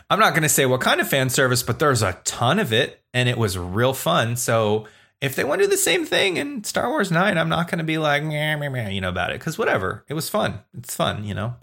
I'm 0.09 0.19
not 0.19 0.31
going 0.31 0.43
to 0.43 0.49
say 0.49 0.65
what 0.65 0.81
kind 0.81 1.01
of 1.01 1.09
fan 1.09 1.29
service, 1.29 1.63
but 1.63 1.79
there's 1.79 2.01
a 2.01 2.19
ton 2.23 2.59
of 2.59 2.71
it 2.71 3.01
and 3.13 3.27
it 3.27 3.37
was 3.37 3.57
real 3.57 3.93
fun. 3.93 4.35
So 4.35 4.87
if 5.21 5.35
they 5.35 5.43
want 5.43 5.61
to 5.61 5.67
do 5.67 5.71
the 5.71 5.77
same 5.77 6.05
thing 6.05 6.37
in 6.37 6.63
Star 6.63 6.89
Wars 6.89 7.11
9, 7.11 7.37
I'm 7.37 7.49
not 7.49 7.69
going 7.69 7.79
to 7.79 7.83
be 7.83 7.97
like, 7.97 8.23
meh, 8.23 8.55
meh, 8.55 8.69
meh, 8.69 8.89
you 8.89 9.01
know, 9.01 9.09
about 9.09 9.31
it 9.31 9.39
because 9.39 9.57
whatever. 9.57 10.05
It 10.07 10.13
was 10.13 10.29
fun. 10.29 10.59
It's 10.77 10.95
fun, 10.95 11.23
you 11.23 11.33
know? 11.33 11.55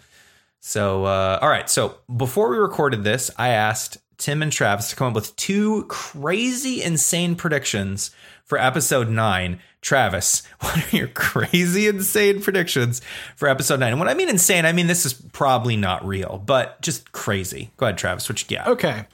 So, 0.60 1.04
uh, 1.04 1.38
all 1.40 1.48
right. 1.48 1.68
So 1.68 1.98
before 2.14 2.48
we 2.48 2.56
recorded 2.56 3.04
this, 3.04 3.30
I 3.36 3.50
asked 3.50 3.98
Tim 4.16 4.42
and 4.42 4.52
Travis 4.52 4.90
to 4.90 4.96
come 4.96 5.08
up 5.08 5.14
with 5.14 5.34
two 5.36 5.84
crazy, 5.84 6.82
insane 6.82 7.36
predictions 7.36 8.10
for 8.44 8.58
episode 8.58 9.08
nine. 9.08 9.60
Travis, 9.80 10.44
what 10.60 10.76
are 10.76 10.96
your 10.96 11.08
crazy, 11.08 11.88
insane 11.88 12.40
predictions 12.40 13.00
for 13.36 13.48
episode 13.48 13.80
nine? 13.80 13.90
And 13.90 13.98
when 13.98 14.08
I 14.08 14.14
mean 14.14 14.28
insane, 14.28 14.64
I 14.64 14.72
mean 14.72 14.86
this 14.86 15.04
is 15.04 15.12
probably 15.12 15.76
not 15.76 16.06
real, 16.06 16.42
but 16.44 16.80
just 16.80 17.12
crazy. 17.12 17.70
Go 17.76 17.86
ahead, 17.86 17.98
Travis. 17.98 18.28
What 18.28 18.40
you 18.48 18.56
got? 18.56 18.68
Okay. 18.68 19.06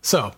So, 0.00 0.32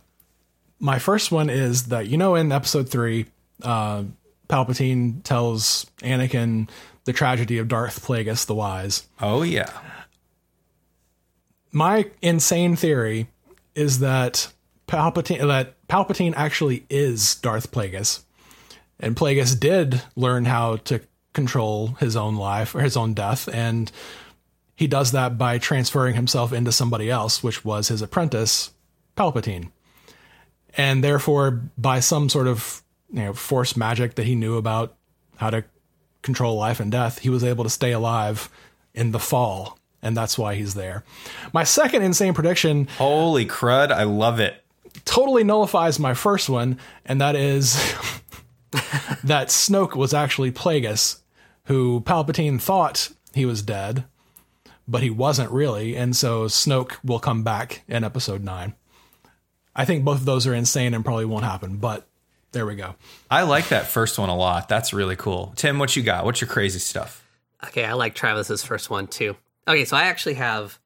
my 0.80 0.98
first 0.98 1.30
one 1.30 1.50
is 1.50 1.84
that, 1.84 2.06
you 2.08 2.16
know, 2.16 2.34
in 2.34 2.50
episode 2.50 2.88
three, 2.88 3.26
uh, 3.62 4.04
Palpatine 4.48 5.22
tells 5.22 5.86
Anakin 5.98 6.68
the 7.04 7.12
tragedy 7.12 7.58
of 7.58 7.68
Darth 7.68 8.04
Plagueis 8.04 8.46
the 8.46 8.54
Wise. 8.54 9.06
Oh, 9.20 9.42
yeah. 9.42 9.70
My 11.72 12.10
insane 12.22 12.76
theory 12.76 13.28
is 13.74 13.98
that 13.98 14.52
Palpatine 14.86 15.46
that 15.48 15.86
Palpatine 15.88 16.34
actually 16.36 16.84
is 16.88 17.34
Darth 17.36 17.70
Plagueis 17.72 18.22
and 19.00 19.16
Plagueis 19.16 19.58
did 19.58 20.02
learn 20.16 20.44
how 20.44 20.76
to 20.76 21.00
control 21.32 21.88
his 22.00 22.16
own 22.16 22.36
life 22.36 22.74
or 22.74 22.80
his 22.80 22.96
own 22.96 23.12
death. 23.12 23.48
And 23.52 23.90
he 24.76 24.86
does 24.86 25.12
that 25.12 25.36
by 25.36 25.58
transferring 25.58 26.14
himself 26.14 26.52
into 26.52 26.72
somebody 26.72 27.10
else, 27.10 27.42
which 27.42 27.64
was 27.64 27.88
his 27.88 28.02
apprentice, 28.02 28.72
Palpatine. 29.16 29.70
And 30.76 31.04
therefore, 31.04 31.62
by 31.76 32.00
some 32.00 32.28
sort 32.28 32.48
of 32.48 32.82
you 33.12 33.20
know, 33.20 33.32
force 33.32 33.76
magic 33.76 34.14
that 34.16 34.26
he 34.26 34.34
knew 34.34 34.56
about 34.56 34.96
how 35.36 35.50
to 35.50 35.64
control 36.22 36.56
life 36.56 36.80
and 36.80 36.90
death, 36.90 37.18
he 37.18 37.28
was 37.28 37.44
able 37.44 37.64
to 37.64 37.70
stay 37.70 37.92
alive 37.92 38.48
in 38.94 39.12
the 39.12 39.20
fall. 39.20 39.78
And 40.02 40.16
that's 40.16 40.36
why 40.36 40.54
he's 40.54 40.74
there. 40.74 41.04
My 41.52 41.64
second 41.64 42.02
insane 42.02 42.34
prediction. 42.34 42.88
Holy 42.98 43.46
crud, 43.46 43.90
I 43.90 44.02
love 44.02 44.40
it. 44.40 44.62
Totally 45.04 45.44
nullifies 45.44 45.98
my 45.98 46.14
first 46.14 46.48
one, 46.48 46.78
and 47.04 47.20
that 47.20 47.36
is 47.36 47.76
that 49.24 49.48
Snoke 49.48 49.94
was 49.94 50.12
actually 50.14 50.52
Plagueis, 50.52 51.20
who 51.64 52.00
Palpatine 52.00 52.60
thought 52.60 53.10
he 53.32 53.46
was 53.46 53.62
dead, 53.62 54.04
but 54.86 55.02
he 55.02 55.10
wasn't 55.10 55.50
really, 55.50 55.96
and 55.96 56.14
so 56.16 56.44
Snoke 56.44 56.96
will 57.04 57.20
come 57.20 57.42
back 57.42 57.82
in 57.88 58.04
Episode 58.04 58.42
Nine. 58.42 58.74
I 59.74 59.84
think 59.84 60.04
both 60.04 60.18
of 60.18 60.24
those 60.24 60.46
are 60.46 60.54
insane 60.54 60.94
and 60.94 61.04
probably 61.04 61.24
won't 61.24 61.44
happen, 61.44 61.78
but 61.78 62.06
there 62.52 62.66
we 62.66 62.76
go. 62.76 62.94
I 63.30 63.42
like 63.42 63.68
that 63.68 63.86
first 63.86 64.18
one 64.18 64.28
a 64.28 64.36
lot. 64.36 64.68
That's 64.68 64.92
really 64.92 65.16
cool. 65.16 65.52
Tim, 65.56 65.78
what 65.78 65.96
you 65.96 66.02
got? 66.02 66.24
What's 66.24 66.40
your 66.40 66.48
crazy 66.48 66.78
stuff? 66.78 67.24
Okay, 67.64 67.84
I 67.84 67.94
like 67.94 68.14
Travis's 68.14 68.62
first 68.62 68.90
one 68.90 69.06
too. 69.06 69.36
Okay, 69.66 69.84
so 69.84 69.96
I 69.96 70.04
actually 70.04 70.34
have 70.34 70.78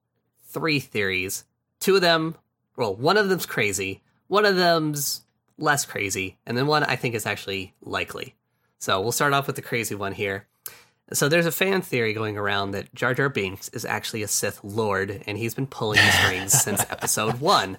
three 0.46 0.80
theories. 0.80 1.44
Two 1.80 1.96
of 1.96 2.00
them, 2.00 2.36
well, 2.76 2.94
one 2.94 3.16
of 3.16 3.28
them's 3.28 3.46
crazy. 3.46 4.02
One 4.28 4.44
of 4.44 4.56
them's 4.56 5.22
less 5.58 5.84
crazy, 5.84 6.38
and 6.46 6.56
then 6.56 6.66
one 6.66 6.84
I 6.84 6.96
think 6.96 7.14
is 7.14 7.26
actually 7.26 7.74
likely. 7.82 8.34
So 8.78 9.00
we'll 9.00 9.12
start 9.12 9.32
off 9.32 9.46
with 9.46 9.56
the 9.56 9.62
crazy 9.62 9.94
one 9.94 10.12
here. 10.12 10.46
So 11.12 11.28
there's 11.28 11.46
a 11.46 11.52
fan 11.52 11.82
theory 11.82 12.12
going 12.12 12.36
around 12.36 12.72
that 12.72 12.94
Jar 12.94 13.14
Jar 13.14 13.28
Binks 13.28 13.68
is 13.70 13.84
actually 13.84 14.22
a 14.22 14.28
Sith 14.28 14.60
Lord, 14.62 15.22
and 15.26 15.38
he's 15.38 15.54
been 15.54 15.66
pulling 15.66 15.98
the 15.98 16.12
strings 16.12 16.52
since 16.62 16.80
Episode 16.90 17.40
One. 17.40 17.78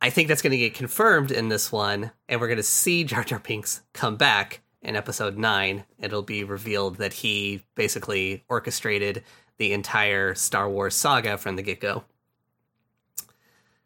I 0.00 0.10
think 0.10 0.28
that's 0.28 0.40
going 0.40 0.52
to 0.52 0.56
get 0.56 0.74
confirmed 0.74 1.30
in 1.30 1.48
this 1.48 1.70
one, 1.70 2.12
and 2.28 2.40
we're 2.40 2.46
going 2.46 2.56
to 2.56 2.62
see 2.62 3.04
Jar 3.04 3.24
Jar 3.24 3.40
Binks 3.40 3.82
come 3.92 4.16
back 4.16 4.62
in 4.80 4.96
Episode 4.96 5.36
Nine. 5.36 5.84
It'll 5.98 6.22
be 6.22 6.44
revealed 6.44 6.96
that 6.96 7.12
he 7.12 7.64
basically 7.74 8.44
orchestrated 8.48 9.24
the 9.58 9.72
entire 9.72 10.34
Star 10.34 10.70
Wars 10.70 10.94
saga 10.94 11.36
from 11.36 11.56
the 11.56 11.62
get 11.62 11.80
go. 11.80 12.04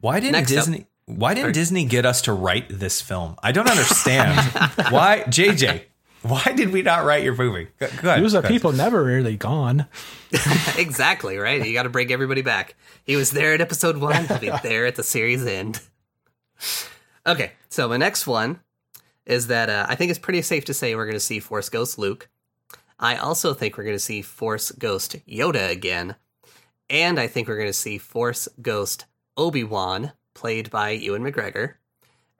Why 0.00 0.20
didn't 0.20 0.32
Next 0.32 0.50
Disney? 0.50 0.82
Up, 0.82 0.86
why 1.06 1.34
didn't 1.34 1.52
Disney 1.52 1.84
get 1.84 2.06
us 2.06 2.22
to 2.22 2.32
write 2.32 2.68
this 2.68 3.00
film? 3.00 3.36
I 3.42 3.52
don't 3.52 3.68
understand. 3.68 4.38
why, 4.90 5.24
JJ? 5.26 5.82
Why 6.22 6.42
did 6.56 6.72
we 6.72 6.80
not 6.80 7.04
write 7.04 7.22
your 7.22 7.36
movie? 7.36 7.68
Go, 7.78 7.86
go 8.00 8.08
ahead, 8.08 8.22
Those 8.22 8.34
are 8.34 8.42
people 8.42 8.72
never 8.72 9.04
really 9.04 9.36
gone. 9.36 9.86
exactly 10.78 11.36
right. 11.36 11.64
You 11.64 11.74
got 11.74 11.82
to 11.82 11.90
bring 11.90 12.10
everybody 12.10 12.40
back. 12.40 12.76
He 13.04 13.16
was 13.16 13.30
there 13.30 13.52
at 13.52 13.60
episode 13.60 13.98
one. 13.98 14.24
He'll 14.24 14.38
be 14.38 14.50
there 14.62 14.86
at 14.86 14.96
the 14.96 15.02
series 15.02 15.44
end. 15.44 15.80
Okay, 17.26 17.52
so 17.68 17.88
my 17.88 17.98
next 17.98 18.26
one 18.26 18.60
is 19.26 19.48
that 19.48 19.68
uh, 19.68 19.84
I 19.86 19.96
think 19.96 20.08
it's 20.08 20.18
pretty 20.18 20.40
safe 20.40 20.64
to 20.66 20.74
say 20.74 20.94
we're 20.94 21.04
going 21.04 21.12
to 21.12 21.20
see 21.20 21.40
Force 21.40 21.68
Ghost 21.68 21.98
Luke. 21.98 22.30
I 22.98 23.16
also 23.16 23.52
think 23.52 23.76
we're 23.76 23.84
going 23.84 23.96
to 23.96 24.00
see 24.00 24.22
Force 24.22 24.70
Ghost 24.72 25.16
Yoda 25.26 25.68
again, 25.68 26.16
and 26.88 27.18
I 27.18 27.26
think 27.26 27.48
we're 27.48 27.56
going 27.58 27.68
to 27.68 27.72
see 27.74 27.98
Force 27.98 28.48
Ghost 28.62 29.04
Obi 29.36 29.64
Wan 29.64 30.12
played 30.34 30.70
by 30.70 30.90
Ewan 30.90 31.22
McGregor. 31.22 31.74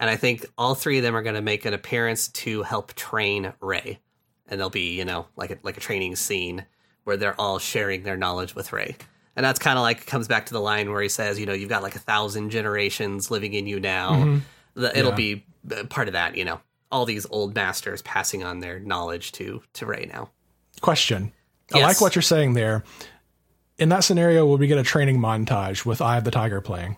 And 0.01 0.11
I 0.11 0.17
think 0.17 0.45
all 0.59 0.75
three 0.75 0.99
of 0.99 1.05
them 1.05 1.17
are 1.17 1.23
going 1.23 1.37
to 1.37 1.43
make 1.43 1.65
an 1.65 1.75
appearance 1.75 2.29
to 2.29 2.63
help 2.63 2.95
train 2.95 3.53
Rey. 3.61 4.01
And 4.49 4.61
there'll 4.61 4.71
be, 4.71 4.97
you 4.97 5.05
know, 5.05 5.27
like 5.37 5.51
a, 5.51 5.59
like 5.63 5.77
a 5.77 5.81
training 5.81 6.17
scene 6.17 6.67
where 7.05 7.17
they're 7.17 7.41
all 7.41 7.59
sharing 7.59 8.03
their 8.03 8.17
knowledge 8.17 8.55
with 8.55 8.73
Rey. 8.73 8.97
And 9.37 9.45
that's 9.45 9.59
kind 9.59 9.79
of 9.79 9.83
like 9.83 10.07
comes 10.07 10.29
back 10.29 10.47
to 10.47 10.53
the 10.53 10.61
line 10.61 10.91
where 10.91 11.03
he 11.03 11.09
says, 11.09 11.39
you 11.39 11.47
know, 11.47 11.53
you've 11.53 11.69
got 11.69 11.83
like 11.83 11.97
a 11.97 12.01
thousand 12.01 12.51
generations 12.51 13.31
living 13.31 13.55
in 13.55 13.67
you 13.67 13.81
now. 13.81 14.13
Mm-hmm. 14.13 14.85
It'll 14.85 15.11
yeah. 15.11 15.17
be 15.17 15.47
uh, 15.75 15.85
part 15.85 16.09
of 16.09 16.13
that, 16.13 16.37
you 16.37 16.45
know, 16.45 16.61
all 16.91 17.05
these 17.05 17.27
old 17.31 17.55
masters 17.55 18.03
passing 18.03 18.45
on 18.45 18.61
their 18.61 18.79
knowledge 18.81 19.33
to 19.33 19.63
to 19.75 19.87
Rey 19.87 20.09
now. 20.13 20.31
Question. 20.81 21.33
Yes. 21.73 21.83
I 21.83 21.87
like 21.87 22.01
what 22.01 22.15
you're 22.15 22.23
saying 22.23 22.55
there. 22.55 22.85
In 23.79 23.89
that 23.89 24.05
scenario, 24.05 24.47
will 24.47 24.59
we 24.59 24.67
get 24.67 24.79
a 24.79 24.85
training 24.85 25.19
montage 25.19 25.85
with 25.85 26.01
Eye 26.01 26.19
of 26.19 26.25
the 26.25 26.31
Tiger 26.31 26.61
playing? 26.61 26.97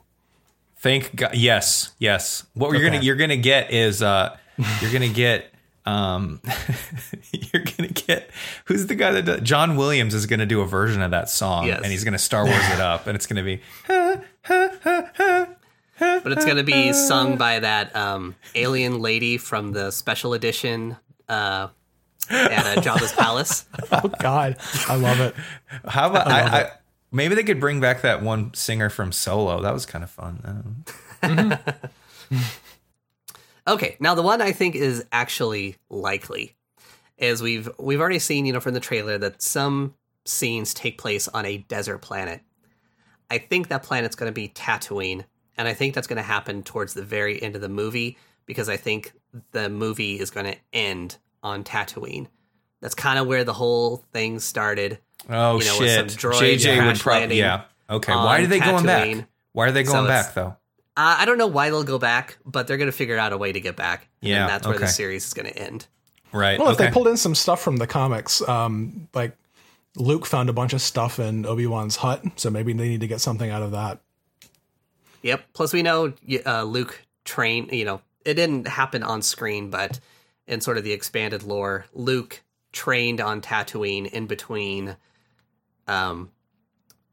Thank 0.79 1.17
God. 1.17 1.35
Yes, 1.35 1.93
yes. 1.99 2.45
What 2.55 2.69
okay. 2.69 2.79
you're 2.79 2.91
gonna 2.91 3.03
you're 3.03 3.17
gonna 3.17 3.37
get 3.37 3.73
is 3.73 4.03
uh, 4.03 4.37
you're 4.81 4.93
gonna 4.93 5.09
get 5.09 5.53
um, 5.85 6.41
you're 7.33 7.65
gonna 7.65 7.89
get 7.91 8.31
who's 8.67 8.87
the 8.87 8.95
guy 8.95 9.13
that 9.13 9.25
does, 9.25 9.41
John 9.41 9.77
Williams 9.77 10.15
is 10.15 10.27
gonna 10.27 10.47
do 10.47 10.61
a 10.61 10.67
version 10.67 11.03
of 11.03 11.11
that 11.13 11.29
song, 11.31 11.67
Yes. 11.67 11.81
and 11.83 11.91
he's 11.91 12.05
gonna 12.05 12.19
Star 12.19 12.45
Wars 12.45 12.69
it 12.71 12.81
up, 12.81 13.07
and 13.07 13.15
it's 13.17 13.27
gonna 13.27 13.43
be 13.43 13.61
But 15.99 16.33
it's 16.33 16.45
going 16.45 16.59
to 16.59 16.63
be 16.65 16.93
sung 16.93 17.39
by 17.39 17.61
that 17.61 17.95
um, 17.97 18.35
alien 18.55 19.01
lady 19.01 19.39
from 19.39 19.73
the 19.73 19.91
special 19.91 20.35
edition 20.35 20.97
uh, 21.29 21.69
at 22.29 22.79
uh, 22.79 22.81
Jabba's 22.83 23.13
palace. 23.13 23.65
Oh 23.91 24.11
God, 24.21 24.57
I 24.89 24.97
love 24.97 25.21
it. 25.21 25.35
how 25.89 26.11
about 26.11 26.27
I, 26.29 26.41
I, 26.43 26.71
maybe 27.11 27.35
they 27.35 27.45
could 27.45 27.61
bring 27.61 27.81
back 27.81 28.03
that 28.03 28.23
one 28.23 28.53
singer 28.55 28.91
from 28.91 29.13
Solo. 29.13 29.61
That 29.63 29.73
was 29.73 29.87
kind 29.87 30.05
of 30.05 30.11
fun. 30.11 30.85
Okay, 33.69 33.97
now 33.99 34.15
the 34.15 34.23
one 34.23 34.41
I 34.41 34.53
think 34.53 34.77
is 34.77 35.05
actually 35.11 35.77
likely 35.91 36.55
is 37.19 37.43
we've 37.43 37.69
we've 37.79 38.01
already 38.01 38.21
seen, 38.21 38.47
you 38.47 38.53
know, 38.53 38.61
from 38.61 38.75
the 38.75 38.81
trailer 38.81 39.19
that 39.19 39.43
some 39.43 39.95
scenes 40.25 40.73
take 40.73 40.99
place 40.99 41.27
on 41.27 41.45
a 41.45 41.59
desert 41.59 41.99
planet. 41.99 42.43
I 43.29 43.39
think 43.39 43.69
that 43.69 43.83
planet's 43.83 44.15
going 44.15 44.31
to 44.31 44.35
be 44.35 44.49
Tatooine, 44.49 45.25
and 45.59 45.67
I 45.67 45.75
think 45.75 45.95
that's 45.95 46.07
going 46.07 46.19
to 46.19 46.23
happen 46.23 46.63
towards 46.63 46.95
the 46.95 47.03
very 47.03 47.43
end 47.43 47.57
of 47.57 47.61
the 47.61 47.69
movie 47.69 48.19
because 48.45 48.69
I 48.69 48.77
think 48.77 49.13
the 49.51 49.69
movie 49.69 50.21
is 50.21 50.31
going 50.31 50.47
to 50.47 50.59
end 50.73 51.17
on 51.43 51.65
Tatooine. 51.65 52.29
That's 52.81 52.95
kind 52.95 53.19
of 53.19 53.27
where 53.27 53.43
the 53.43 53.53
whole 53.53 54.05
thing 54.13 54.39
started. 54.39 55.01
Oh 55.29 55.59
You 55.61 55.67
know, 55.67 55.79
with 55.79 55.91
some 55.91 56.09
shit! 56.09 56.19
droid 56.19 56.55
JJ 56.59 56.87
would 56.87 57.01
probably 57.01 57.39
yeah. 57.39 57.63
Okay, 57.89 58.13
why 58.13 58.41
are 58.41 58.47
they 58.47 58.61
going 58.61 58.85
back? 58.85 59.27
Why 59.53 59.69
are 59.69 59.73
they 59.73 59.83
going 59.83 60.05
it's- 60.05 60.27
back 60.27 60.35
though? 60.35 60.57
Uh, 60.99 61.17
I 61.19 61.27
don't 61.27 61.37
know 61.37 61.47
why 61.47 61.69
they'll 61.69 61.85
go 61.85 61.99
back, 61.99 62.39
but 62.47 62.67
they're 62.67 62.79
going 62.79 62.91
to 62.91 62.97
figure 62.97 63.19
out 63.19 63.35
a 63.35 63.37
way 63.37 63.53
to 63.53 63.61
get 63.61 63.77
back. 63.77 64.09
Yeah, 64.23 64.43
and 64.43 64.49
that's 64.49 64.67
where 64.67 64.79
the 64.79 64.87
series 64.87 65.27
is 65.27 65.35
going 65.35 65.47
to 65.47 65.55
end. 65.55 65.87
Right. 66.33 66.59
Well, 66.59 66.71
if 66.71 66.79
they 66.79 66.91
pulled 66.91 67.07
in 67.09 67.19
some 67.19 67.35
stuff 67.35 67.61
from 67.61 67.77
the 67.77 67.87
comics, 67.87 68.41
um, 68.49 69.07
like 69.13 69.37
Luke 69.95 70.25
found 70.25 70.49
a 70.49 70.55
bunch 70.55 70.73
of 70.73 70.81
stuff 70.81 71.19
in 71.19 71.45
Obi 71.45 71.67
Wan's 71.67 71.97
hut, 71.97 72.25
so 72.37 72.49
maybe 72.49 72.73
they 72.73 72.89
need 72.89 73.01
to 73.01 73.07
get 73.07 73.21
something 73.21 73.51
out 73.51 73.63
of 73.63 73.73
that. 73.73 74.01
Yep. 75.23 75.45
Plus, 75.53 75.73
we 75.75 75.83
know 75.83 76.15
uh, 76.47 76.63
Luke 76.63 77.03
trained. 77.27 77.73
You 77.73 77.85
know, 77.85 78.01
it 78.25 78.35
didn't 78.35 78.67
happen 78.67 79.03
on 79.03 79.21
screen, 79.21 79.69
but 79.69 80.01
in 80.47 80.63
sort 80.63 80.79
of 80.79 80.85
the 80.85 80.93
expanded 80.93 81.43
lore, 81.43 81.85
Luke 81.93 82.43
trained 82.73 83.21
on 83.21 83.41
Tatooine 83.43 84.07
in 84.07 84.27
between 84.27 84.97
um, 85.87 86.31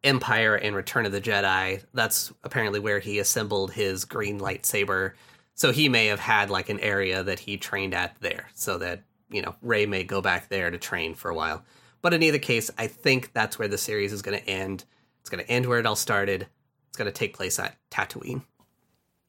Empire 0.03 0.55
and 0.55 0.75
Return 0.75 1.05
of 1.05 1.11
the 1.11 1.21
Jedi. 1.21 1.83
That's 1.93 2.33
apparently 2.43 2.79
where 2.79 2.99
he 2.99 3.19
assembled 3.19 3.71
his 3.71 4.05
green 4.05 4.39
lightsaber. 4.39 5.13
So 5.55 5.71
he 5.71 5.87
may 5.87 6.07
have 6.07 6.19
had 6.19 6.49
like 6.49 6.69
an 6.69 6.79
area 6.79 7.23
that 7.23 7.39
he 7.39 7.57
trained 7.57 7.93
at 7.93 8.15
there, 8.19 8.49
so 8.53 8.77
that 8.79 9.03
you 9.29 9.41
know 9.41 9.55
Rey 9.61 9.85
may 9.85 10.03
go 10.03 10.21
back 10.21 10.49
there 10.49 10.71
to 10.71 10.77
train 10.77 11.13
for 11.13 11.29
a 11.29 11.35
while. 11.35 11.63
But 12.01 12.13
in 12.13 12.23
either 12.23 12.39
case, 12.39 12.69
I 12.77 12.87
think 12.87 13.31
that's 13.33 13.57
where 13.57 13.67
the 13.67 13.77
series 13.77 14.11
is 14.11 14.21
going 14.21 14.37
to 14.37 14.49
end. 14.49 14.83
It's 15.21 15.29
going 15.29 15.43
to 15.43 15.49
end 15.49 15.67
where 15.67 15.79
it 15.79 15.85
all 15.85 15.95
started. 15.95 16.47
It's 16.89 16.97
going 16.97 17.11
to 17.11 17.17
take 17.17 17.35
place 17.35 17.59
at 17.59 17.77
Tatooine. 17.89 18.43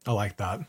I 0.06 0.12
like 0.12 0.36
that. 0.38 0.60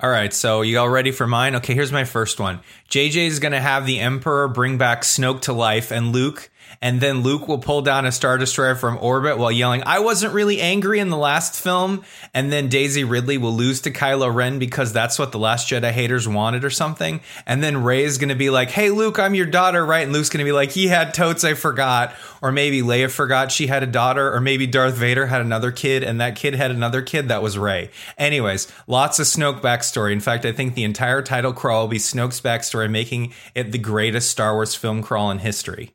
All 0.00 0.10
right, 0.10 0.34
so 0.34 0.62
you 0.62 0.78
all 0.80 0.88
ready 0.88 1.12
for 1.12 1.26
mine? 1.26 1.54
Okay, 1.56 1.72
here's 1.72 1.92
my 1.92 2.04
first 2.04 2.40
one. 2.40 2.60
JJ 2.90 3.26
is 3.28 3.38
going 3.38 3.52
to 3.52 3.60
have 3.60 3.86
the 3.86 4.00
Emperor 4.00 4.48
bring 4.48 4.76
back 4.76 5.02
Snoke 5.02 5.42
to 5.42 5.52
life 5.52 5.92
and 5.92 6.12
Luke, 6.12 6.50
and 6.84 7.00
then 7.00 7.22
Luke 7.22 7.48
will 7.48 7.58
pull 7.58 7.82
down 7.82 8.06
a 8.06 8.12
Star 8.12 8.38
Destroyer 8.38 8.74
from 8.74 8.98
orbit 9.00 9.38
while 9.38 9.50
yelling, 9.50 9.82
I 9.86 10.00
wasn't 10.00 10.34
really 10.34 10.60
angry 10.60 10.98
in 10.98 11.08
the 11.08 11.16
last 11.16 11.58
film. 11.60 12.04
And 12.34 12.52
then 12.52 12.68
Daisy 12.68 13.04
Ridley 13.04 13.38
will 13.38 13.54
lose 13.54 13.80
to 13.82 13.90
Kylo 13.90 14.32
Ren 14.32 14.58
because 14.58 14.92
that's 14.92 15.18
what 15.18 15.32
the 15.32 15.38
Last 15.38 15.68
Jedi 15.68 15.90
haters 15.90 16.28
wanted 16.28 16.64
or 16.64 16.70
something. 16.70 17.20
And 17.46 17.62
then 17.62 17.82
Rey 17.82 18.04
is 18.04 18.18
going 18.18 18.28
to 18.28 18.34
be 18.34 18.50
like, 18.50 18.70
Hey, 18.70 18.90
Luke, 18.90 19.18
I'm 19.18 19.34
your 19.34 19.46
daughter, 19.46 19.84
right? 19.84 20.04
And 20.04 20.12
Luke's 20.12 20.28
going 20.28 20.44
to 20.44 20.44
be 20.44 20.52
like, 20.52 20.72
He 20.72 20.88
had 20.88 21.14
totes, 21.14 21.44
I 21.44 21.54
forgot. 21.54 22.14
Or 22.42 22.52
maybe 22.52 22.82
Leia 22.82 23.10
forgot 23.10 23.50
she 23.50 23.66
had 23.66 23.82
a 23.82 23.86
daughter, 23.86 24.34
or 24.34 24.40
maybe 24.40 24.66
Darth 24.66 24.94
Vader 24.94 25.26
had 25.26 25.40
another 25.40 25.72
kid, 25.72 26.02
and 26.02 26.20
that 26.20 26.36
kid 26.36 26.54
had 26.54 26.70
another 26.70 27.00
kid 27.00 27.28
that 27.28 27.42
was 27.42 27.56
Rey. 27.56 27.90
Anyways, 28.18 28.70
lots 28.86 29.18
of 29.18 29.26
Snoke 29.26 29.62
backstory. 29.62 30.12
In 30.12 30.20
fact, 30.20 30.44
I 30.44 30.52
think 30.52 30.74
the 30.74 30.84
entire 30.84 31.22
title 31.22 31.54
crawl 31.54 31.82
will 31.82 31.88
be 31.88 31.98
Snoke's 31.98 32.42
backstory, 32.42 32.90
making 32.90 33.32
it 33.54 33.72
the 33.72 33.78
greatest 33.78 34.30
Star 34.30 34.52
Wars 34.52 34.74
film 34.74 35.02
crawl 35.02 35.30
in 35.30 35.38
history. 35.38 35.94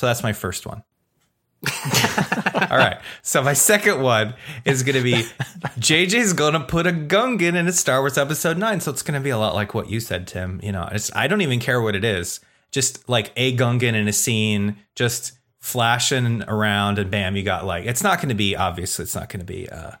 So 0.00 0.06
that's 0.06 0.22
my 0.22 0.32
first 0.32 0.66
one. 0.66 0.82
All 2.70 2.78
right. 2.78 2.98
So 3.20 3.42
my 3.42 3.52
second 3.52 4.00
one 4.00 4.32
is 4.64 4.82
going 4.82 4.96
to 4.96 5.02
be 5.02 5.26
JJ's 5.78 6.32
going 6.32 6.54
to 6.54 6.60
put 6.60 6.86
a 6.86 6.90
Gungan 6.90 7.54
in 7.54 7.68
a 7.68 7.72
Star 7.72 8.00
Wars 8.00 8.16
Episode 8.16 8.56
Nine. 8.56 8.80
So 8.80 8.92
it's 8.92 9.02
going 9.02 9.20
to 9.20 9.22
be 9.22 9.28
a 9.28 9.36
lot 9.36 9.54
like 9.54 9.74
what 9.74 9.90
you 9.90 10.00
said, 10.00 10.26
Tim. 10.26 10.58
You 10.62 10.72
know, 10.72 10.88
I 11.14 11.26
don't 11.26 11.42
even 11.42 11.60
care 11.60 11.82
what 11.82 11.94
it 11.94 12.02
is. 12.02 12.40
Just 12.70 13.10
like 13.10 13.30
a 13.36 13.54
Gungan 13.54 13.92
in 13.92 14.08
a 14.08 14.12
scene, 14.14 14.78
just 14.94 15.32
flashing 15.58 16.44
around, 16.44 16.98
and 16.98 17.10
bam, 17.10 17.36
you 17.36 17.42
got 17.42 17.66
like. 17.66 17.84
It's 17.84 18.02
not 18.02 18.20
going 18.20 18.30
to 18.30 18.34
be 18.34 18.56
obviously. 18.56 19.02
It's 19.02 19.14
not 19.14 19.28
going 19.28 19.40
to 19.40 19.52
be 19.52 19.68
uh, 19.68 19.96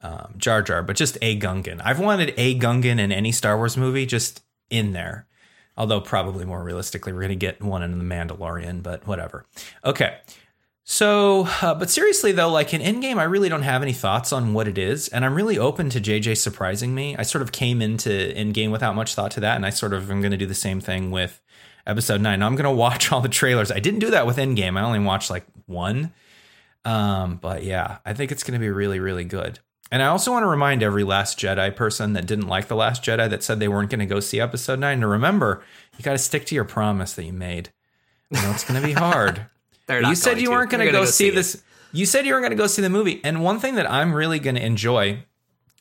um, 0.00 0.32
Jar 0.38 0.62
Jar, 0.62 0.82
but 0.82 0.96
just 0.96 1.18
a 1.20 1.38
Gungan. 1.38 1.82
I've 1.84 2.00
wanted 2.00 2.32
a 2.38 2.58
Gungan 2.58 2.98
in 2.98 3.12
any 3.12 3.32
Star 3.32 3.58
Wars 3.58 3.76
movie, 3.76 4.06
just 4.06 4.42
in 4.70 4.94
there. 4.94 5.26
Although 5.82 6.00
probably 6.00 6.44
more 6.44 6.62
realistically, 6.62 7.12
we're 7.12 7.22
going 7.22 7.30
to 7.30 7.34
get 7.34 7.60
one 7.60 7.82
in 7.82 7.98
the 7.98 8.04
Mandalorian, 8.04 8.84
but 8.84 9.04
whatever. 9.04 9.44
Okay. 9.84 10.16
So, 10.84 11.48
uh, 11.60 11.74
but 11.74 11.90
seriously 11.90 12.30
though, 12.30 12.48
like 12.50 12.72
in 12.72 12.80
Endgame, 12.80 13.16
I 13.16 13.24
really 13.24 13.48
don't 13.48 13.62
have 13.62 13.82
any 13.82 13.92
thoughts 13.92 14.32
on 14.32 14.54
what 14.54 14.68
it 14.68 14.78
is, 14.78 15.08
and 15.08 15.24
I'm 15.24 15.34
really 15.34 15.58
open 15.58 15.90
to 15.90 16.00
JJ 16.00 16.36
surprising 16.36 16.94
me. 16.94 17.16
I 17.16 17.24
sort 17.24 17.42
of 17.42 17.50
came 17.50 17.82
into 17.82 18.10
Endgame 18.10 18.70
without 18.70 18.94
much 18.94 19.16
thought 19.16 19.32
to 19.32 19.40
that, 19.40 19.56
and 19.56 19.66
I 19.66 19.70
sort 19.70 19.92
of 19.92 20.08
am 20.08 20.20
going 20.20 20.30
to 20.30 20.36
do 20.36 20.46
the 20.46 20.54
same 20.54 20.80
thing 20.80 21.10
with 21.10 21.42
Episode 21.84 22.20
Nine. 22.20 22.44
I'm 22.44 22.54
going 22.54 22.62
to 22.62 22.70
watch 22.70 23.10
all 23.10 23.20
the 23.20 23.28
trailers. 23.28 23.72
I 23.72 23.80
didn't 23.80 23.98
do 23.98 24.10
that 24.10 24.24
with 24.24 24.36
Endgame. 24.36 24.78
I 24.78 24.84
only 24.84 25.00
watched 25.00 25.30
like 25.30 25.46
one, 25.66 26.12
um, 26.84 27.38
but 27.42 27.64
yeah, 27.64 27.98
I 28.06 28.14
think 28.14 28.30
it's 28.30 28.44
going 28.44 28.54
to 28.54 28.64
be 28.64 28.70
really, 28.70 29.00
really 29.00 29.24
good. 29.24 29.58
And 29.92 30.02
I 30.02 30.06
also 30.06 30.32
want 30.32 30.42
to 30.42 30.48
remind 30.48 30.82
every 30.82 31.04
Last 31.04 31.38
Jedi 31.38 31.76
person 31.76 32.14
that 32.14 32.26
didn't 32.26 32.48
like 32.48 32.68
The 32.68 32.74
Last 32.74 33.04
Jedi 33.04 33.28
that 33.28 33.42
said 33.42 33.60
they 33.60 33.68
weren't 33.68 33.90
going 33.90 34.00
to 34.00 34.06
go 34.06 34.20
see 34.20 34.40
Episode 34.40 34.78
9 34.78 35.02
to 35.02 35.06
remember 35.06 35.62
you 35.98 36.02
got 36.02 36.12
to 36.12 36.18
stick 36.18 36.46
to 36.46 36.54
your 36.54 36.64
promise 36.64 37.12
that 37.12 37.24
you 37.24 37.32
made. 37.34 37.68
I 38.34 38.42
know 38.42 38.52
it's 38.52 38.64
going 38.64 38.80
to 38.80 38.86
be 38.86 38.94
hard. 38.94 39.44
You 39.90 40.14
said 40.14 40.40
you 40.40 40.46
to. 40.46 40.52
weren't 40.52 40.70
going 40.70 40.86
to 40.86 40.90
go, 40.90 41.04
see 41.04 41.28
it. 41.28 41.34
this. 41.34 41.62
You 41.92 42.06
said 42.06 42.24
you 42.24 42.32
weren't 42.32 42.42
going 42.42 42.52
to 42.52 42.56
go 42.56 42.66
see 42.66 42.80
the 42.80 42.88
movie. 42.88 43.20
And 43.22 43.44
one 43.44 43.60
thing 43.60 43.74
that 43.74 43.90
I'm 43.90 44.14
really 44.14 44.38
going 44.38 44.54
to 44.54 44.64
enjoy 44.64 45.24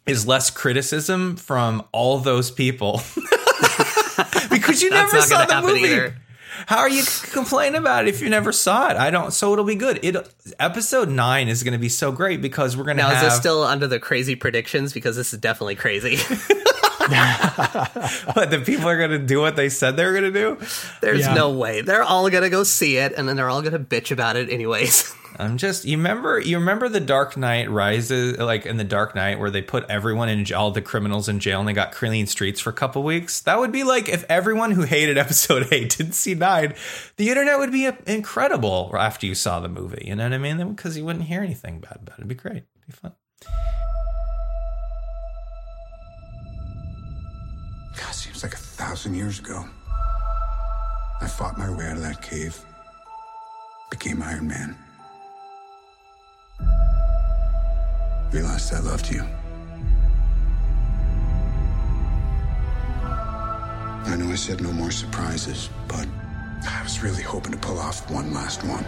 is 0.06 0.28
less 0.28 0.50
criticism 0.50 1.38
from 1.38 1.86
all 1.94 2.18
those 2.18 2.52
people. 2.52 2.98
because 4.50 4.82
you 4.82 4.90
never 4.90 5.22
saw 5.22 5.46
the 5.46 5.62
movie. 5.62 5.84
either. 5.84 6.16
How 6.68 6.80
are 6.80 6.90
you 6.90 7.04
complaining 7.32 7.76
about 7.80 8.06
it 8.08 8.10
if 8.14 8.22
you 8.22 8.30
never 8.30 8.52
saw 8.52 8.90
it? 8.90 8.98
I 8.98 9.12
don't. 9.12 9.32
So 9.32 9.54
it'll 9.54 9.66
be 9.66 9.76
good. 9.76 10.00
It 10.04 10.16
episode 10.60 11.10
nine 11.10 11.48
is 11.48 11.64
going 11.64 11.74
to 11.74 11.80
be 11.80 11.90
so 11.90 12.12
great 12.12 12.42
because 12.42 12.76
we're 12.78 12.84
going 12.84 12.98
to 12.98 13.04
Now, 13.04 13.10
have. 13.10 13.24
is 13.26 13.30
this 13.32 13.38
still 13.40 13.64
under 13.64 13.88
the 13.88 14.00
crazy 14.00 14.36
predictions? 14.36 14.94
Because 14.94 15.16
this 15.16 15.34
is 15.34 15.40
definitely 15.40 15.76
crazy. 15.76 16.18
what, 18.34 18.50
the 18.52 18.62
people 18.66 18.88
are 18.88 18.98
going 18.98 19.12
to 19.12 19.20
do 19.20 19.40
what 19.40 19.56
they 19.56 19.70
said 19.70 19.96
they 19.98 20.06
were 20.06 20.12
going 20.12 20.32
to 20.32 20.32
do. 20.32 20.58
There's 21.02 21.22
Yeah. 21.22 21.34
no 21.34 21.52
way. 21.52 21.82
They're 21.82 22.04
all 22.04 22.30
going 22.30 22.44
to 22.44 22.50
go 22.50 22.64
see 22.64 22.98
it, 22.98 23.14
and 23.16 23.28
then 23.28 23.36
they're 23.36 23.50
all 23.50 23.62
going 23.62 23.74
to 23.74 23.80
bitch 23.80 24.12
about 24.12 24.36
it 24.36 24.50
anyways. 24.50 25.14
I'm 25.40 25.58
just. 25.58 25.86
You 25.86 25.98
remember? 25.98 26.40
You 26.40 26.60
remember 26.60 26.90
the 26.90 27.00
Dark 27.00 27.38
Knight 27.38 27.70
Rises, 27.70 28.38
like 28.38 28.66
in 28.66 28.76
the 28.78 28.84
Dark 28.84 29.16
Knight, 29.16 29.40
where 29.40 29.50
they 29.50 29.62
put 29.62 29.86
everyone 29.90 30.28
in 30.30 30.44
j- 30.46 30.54
all 30.54 30.72
the 30.72 30.82
criminals 30.82 31.30
in 31.30 31.40
jail 31.40 31.60
and 31.60 31.68
they 31.68 31.74
got 31.74 31.94
clean 31.94 32.28
streets 32.28 32.60
for 32.60 32.70
a 32.70 32.74
couple 32.74 33.02
weeks. 33.02 33.40
That 33.42 33.58
would 33.58 33.72
be 33.72 33.84
like 33.86 34.10
if 34.10 34.26
everyone 34.30 34.72
who 34.72 34.82
hated 34.84 35.18
Episode 35.18 35.68
Eight 35.72 35.96
didn't 35.98 36.14
see 36.14 36.36
Nine. 36.36 36.74
The 37.16 37.30
internet 37.30 37.58
would 37.60 37.72
be 37.72 37.88
uh, 37.88 37.94
incredible 38.06 38.92
after 39.00 39.26
you 39.26 39.34
saw 39.34 39.62
the 39.62 39.70
movie. 39.70 40.04
You 40.06 40.16
know 40.16 40.26
what 40.26 40.34
I 40.34 40.38
mean? 40.38 40.74
Because 40.76 40.98
you 40.98 41.06
wouldn't 41.06 41.26
hear 41.26 41.42
anything 41.42 41.80
bad 41.80 42.00
about 42.02 42.20
it. 42.20 42.24
It'd 42.24 42.28
be 42.28 42.36
great. 42.36 42.58
It'd 42.58 42.88
be 42.88 42.92
fun. 42.92 43.14
Seems 48.22 48.44
like 48.44 48.54
a 48.54 48.58
thousand 48.58 49.16
years 49.16 49.40
ago. 49.40 49.66
I 51.22 51.28
fought 51.28 51.58
my 51.58 51.72
way 51.72 51.88
out 51.88 51.98
of 51.98 52.04
that 52.04 52.22
cave, 52.22 52.56
became 53.90 54.22
Iron 54.22 54.48
Man. 54.48 54.78
Realized 58.32 58.76
I 58.76 58.80
loved 58.80 59.12
you. 59.12 59.24
I 64.06 64.16
know 64.20 64.32
I 64.32 64.36
said 64.36 64.62
no 64.62 64.72
more 64.72 64.92
surprises, 64.92 65.72
but 65.88 66.08
I 66.68 66.84
was 66.84 67.02
really 67.02 67.24
hoping 67.24 67.54
to 67.54 67.58
pull 67.58 67.80
off 67.80 68.08
one 68.12 68.32
last 68.36 68.64
one. 68.64 68.86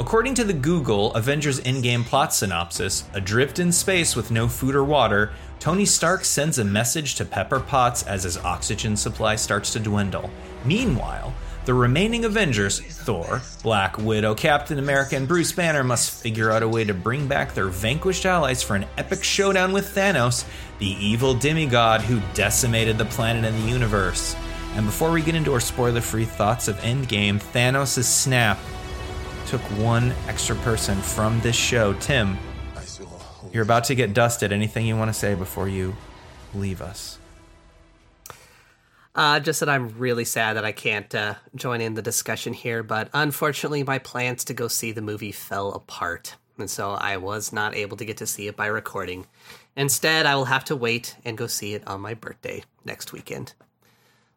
According 0.00 0.34
to 0.36 0.44
the 0.44 0.54
Google 0.54 1.12
Avengers 1.14 1.60
Endgame 1.60 2.04
plot 2.04 2.32
synopsis, 2.32 3.04
adrift 3.14 3.58
in 3.58 3.72
space 3.72 4.14
with 4.14 4.30
no 4.30 4.46
food 4.46 4.76
or 4.76 4.84
water, 4.84 5.32
Tony 5.60 5.84
Stark 5.84 6.24
sends 6.24 6.58
a 6.58 6.64
message 6.64 7.16
to 7.16 7.24
Pepper 7.24 7.58
Potts 7.58 8.04
as 8.04 8.22
his 8.22 8.38
oxygen 8.38 8.96
supply 8.96 9.34
starts 9.34 9.72
to 9.72 9.80
dwindle. 9.80 10.30
Meanwhile, 10.64 11.34
the 11.64 11.74
remaining 11.74 12.24
Avengers, 12.24 12.80
Thor, 12.80 13.42
Black 13.62 13.98
Widow, 13.98 14.34
Captain 14.36 14.78
America, 14.78 15.16
and 15.16 15.26
Bruce 15.26 15.52
Banner, 15.52 15.82
must 15.82 16.22
figure 16.22 16.50
out 16.50 16.62
a 16.62 16.68
way 16.68 16.84
to 16.84 16.94
bring 16.94 17.26
back 17.26 17.54
their 17.54 17.66
vanquished 17.66 18.24
allies 18.24 18.62
for 18.62 18.76
an 18.76 18.86
epic 18.96 19.24
showdown 19.24 19.72
with 19.72 19.94
Thanos, 19.94 20.46
the 20.78 20.86
evil 20.86 21.34
demigod 21.34 22.02
who 22.02 22.22
decimated 22.34 22.96
the 22.96 23.04
planet 23.06 23.44
and 23.44 23.54
the 23.62 23.68
universe. 23.68 24.36
And 24.76 24.86
before 24.86 25.10
we 25.10 25.22
get 25.22 25.34
into 25.34 25.52
our 25.52 25.60
spoiler 25.60 26.00
free 26.00 26.24
thoughts 26.24 26.68
of 26.68 26.76
Endgame, 26.78 27.40
Thanos' 27.52 28.04
snap 28.04 28.58
took 29.46 29.60
one 29.78 30.12
extra 30.28 30.54
person 30.56 30.96
from 31.02 31.40
this 31.40 31.56
show. 31.56 31.94
Tim, 31.94 32.38
you're 33.52 33.62
about 33.62 33.84
to 33.84 33.94
get 33.94 34.14
dusted. 34.14 34.52
Anything 34.52 34.86
you 34.86 34.96
want 34.96 35.08
to 35.08 35.18
say 35.18 35.34
before 35.34 35.68
you 35.68 35.96
leave 36.54 36.80
us? 36.80 37.18
Uh, 39.14 39.40
just 39.40 39.60
that 39.60 39.68
I'm 39.68 39.98
really 39.98 40.24
sad 40.24 40.56
that 40.56 40.64
I 40.64 40.70
can't 40.70 41.12
uh, 41.12 41.34
join 41.56 41.80
in 41.80 41.94
the 41.94 42.02
discussion 42.02 42.52
here, 42.52 42.84
but 42.84 43.08
unfortunately, 43.12 43.82
my 43.82 43.98
plans 43.98 44.44
to 44.44 44.54
go 44.54 44.68
see 44.68 44.92
the 44.92 45.02
movie 45.02 45.32
fell 45.32 45.72
apart, 45.72 46.36
and 46.56 46.70
so 46.70 46.92
I 46.92 47.16
was 47.16 47.52
not 47.52 47.74
able 47.74 47.96
to 47.96 48.04
get 48.04 48.18
to 48.18 48.28
see 48.28 48.46
it 48.46 48.56
by 48.56 48.66
recording. 48.66 49.26
Instead, 49.76 50.24
I 50.24 50.36
will 50.36 50.44
have 50.44 50.64
to 50.66 50.76
wait 50.76 51.16
and 51.24 51.36
go 51.36 51.48
see 51.48 51.74
it 51.74 51.86
on 51.88 52.00
my 52.00 52.14
birthday 52.14 52.62
next 52.84 53.12
weekend. 53.12 53.54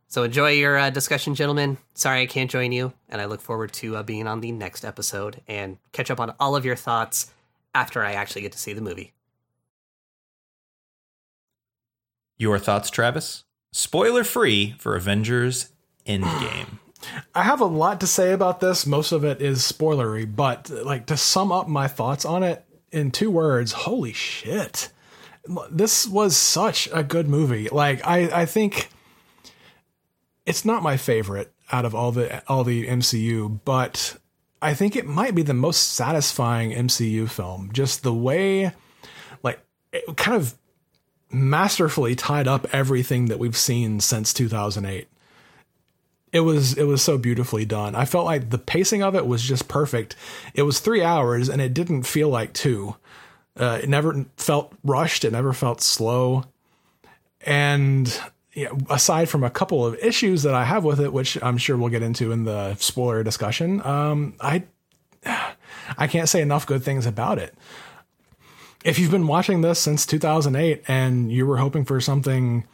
So 0.07 0.23
enjoy 0.23 0.53
your 0.53 0.77
uh, 0.77 0.89
discussion, 0.89 1.35
gentlemen. 1.35 1.77
Sorry 1.93 2.21
I 2.21 2.25
can't 2.25 2.49
join 2.49 2.71
you, 2.71 2.91
and 3.07 3.21
I 3.21 3.25
look 3.25 3.41
forward 3.41 3.73
to 3.73 3.97
uh, 3.97 4.03
being 4.03 4.25
on 4.25 4.41
the 4.41 4.51
next 4.51 4.83
episode 4.83 5.41
and 5.47 5.77
catch 5.91 6.09
up 6.09 6.19
on 6.19 6.33
all 6.39 6.55
of 6.55 6.65
your 6.65 6.75
thoughts 6.75 7.31
after 7.73 8.03
I 8.03 8.13
actually 8.13 8.41
get 8.41 8.51
to 8.53 8.59
see 8.59 8.73
the 8.73 8.81
movie. 8.81 9.13
Your 12.37 12.57
thoughts, 12.59 12.89
Travis? 12.89 13.43
Spoiler 13.71 14.23
free 14.23 14.75
for 14.79 14.95
Avengers 14.95 15.71
Endgame. 16.05 16.79
I 17.35 17.43
have 17.43 17.61
a 17.61 17.65
lot 17.65 17.99
to 18.01 18.07
say 18.07 18.31
about 18.31 18.59
this. 18.59 18.85
Most 18.85 19.11
of 19.11 19.23
it 19.23 19.41
is 19.41 19.59
spoilery, 19.59 20.35
but 20.35 20.69
like 20.69 21.07
to 21.07 21.17
sum 21.17 21.51
up 21.51 21.67
my 21.67 21.87
thoughts 21.87 22.25
on 22.25 22.43
it 22.43 22.65
in 22.91 23.11
two 23.11 23.31
words, 23.31 23.71
holy 23.71 24.13
shit. 24.13 24.89
This 25.71 26.07
was 26.07 26.37
such 26.37 26.87
a 26.93 27.03
good 27.03 27.27
movie. 27.27 27.69
Like 27.69 28.05
I 28.05 28.41
I 28.41 28.45
think 28.45 28.89
it's 30.45 30.65
not 30.65 30.83
my 30.83 30.97
favorite 30.97 31.51
out 31.71 31.85
of 31.85 31.95
all 31.95 32.11
the 32.11 32.43
all 32.47 32.63
the 32.63 32.87
MCU, 32.87 33.59
but 33.65 34.17
I 34.61 34.73
think 34.73 34.95
it 34.95 35.07
might 35.07 35.35
be 35.35 35.41
the 35.41 35.53
most 35.53 35.93
satisfying 35.93 36.71
MCU 36.71 37.29
film. 37.29 37.71
Just 37.73 38.03
the 38.03 38.13
way 38.13 38.73
like 39.43 39.59
it 39.91 40.17
kind 40.17 40.37
of 40.37 40.55
masterfully 41.31 42.15
tied 42.15 42.47
up 42.47 42.67
everything 42.73 43.25
that 43.27 43.39
we've 43.39 43.57
seen 43.57 43.99
since 43.99 44.33
2008 44.33 45.07
it 46.31 46.41
was 46.41 46.77
it 46.77 46.83
was 46.83 47.01
so 47.01 47.17
beautifully 47.17 47.65
done. 47.65 47.95
I 47.95 48.05
felt 48.05 48.25
like 48.25 48.49
the 48.49 48.57
pacing 48.57 49.03
of 49.03 49.15
it 49.15 49.27
was 49.27 49.43
just 49.43 49.67
perfect. 49.67 50.15
It 50.53 50.63
was 50.63 50.79
three 50.79 51.03
hours 51.03 51.49
and 51.49 51.61
it 51.61 51.73
didn't 51.73 52.03
feel 52.03 52.29
like 52.29 52.53
two. 52.53 52.95
Uh, 53.57 53.79
it 53.83 53.89
never 53.89 54.25
felt 54.37 54.73
rushed. 54.83 55.25
It 55.25 55.33
never 55.33 55.51
felt 55.51 55.81
slow. 55.81 56.45
And 57.41 58.21
you 58.53 58.65
know, 58.65 58.77
aside 58.89 59.29
from 59.29 59.43
a 59.43 59.49
couple 59.49 59.85
of 59.85 59.95
issues 59.99 60.43
that 60.43 60.53
i 60.53 60.63
have 60.63 60.83
with 60.83 60.99
it 60.99 61.11
which 61.13 61.41
i'm 61.41 61.57
sure 61.57 61.77
we'll 61.77 61.89
get 61.89 62.03
into 62.03 62.31
in 62.31 62.43
the 62.43 62.75
spoiler 62.75 63.23
discussion 63.23 63.81
um, 63.85 64.33
i 64.39 64.63
i 65.97 66.07
can't 66.07 66.29
say 66.29 66.41
enough 66.41 66.65
good 66.65 66.83
things 66.83 67.05
about 67.05 67.37
it 67.37 67.53
if 68.83 68.97
you've 68.97 69.11
been 69.11 69.27
watching 69.27 69.61
this 69.61 69.79
since 69.79 70.05
2008 70.05 70.83
and 70.87 71.31
you 71.31 71.45
were 71.45 71.57
hoping 71.57 71.85
for 71.85 72.01
something 72.01 72.65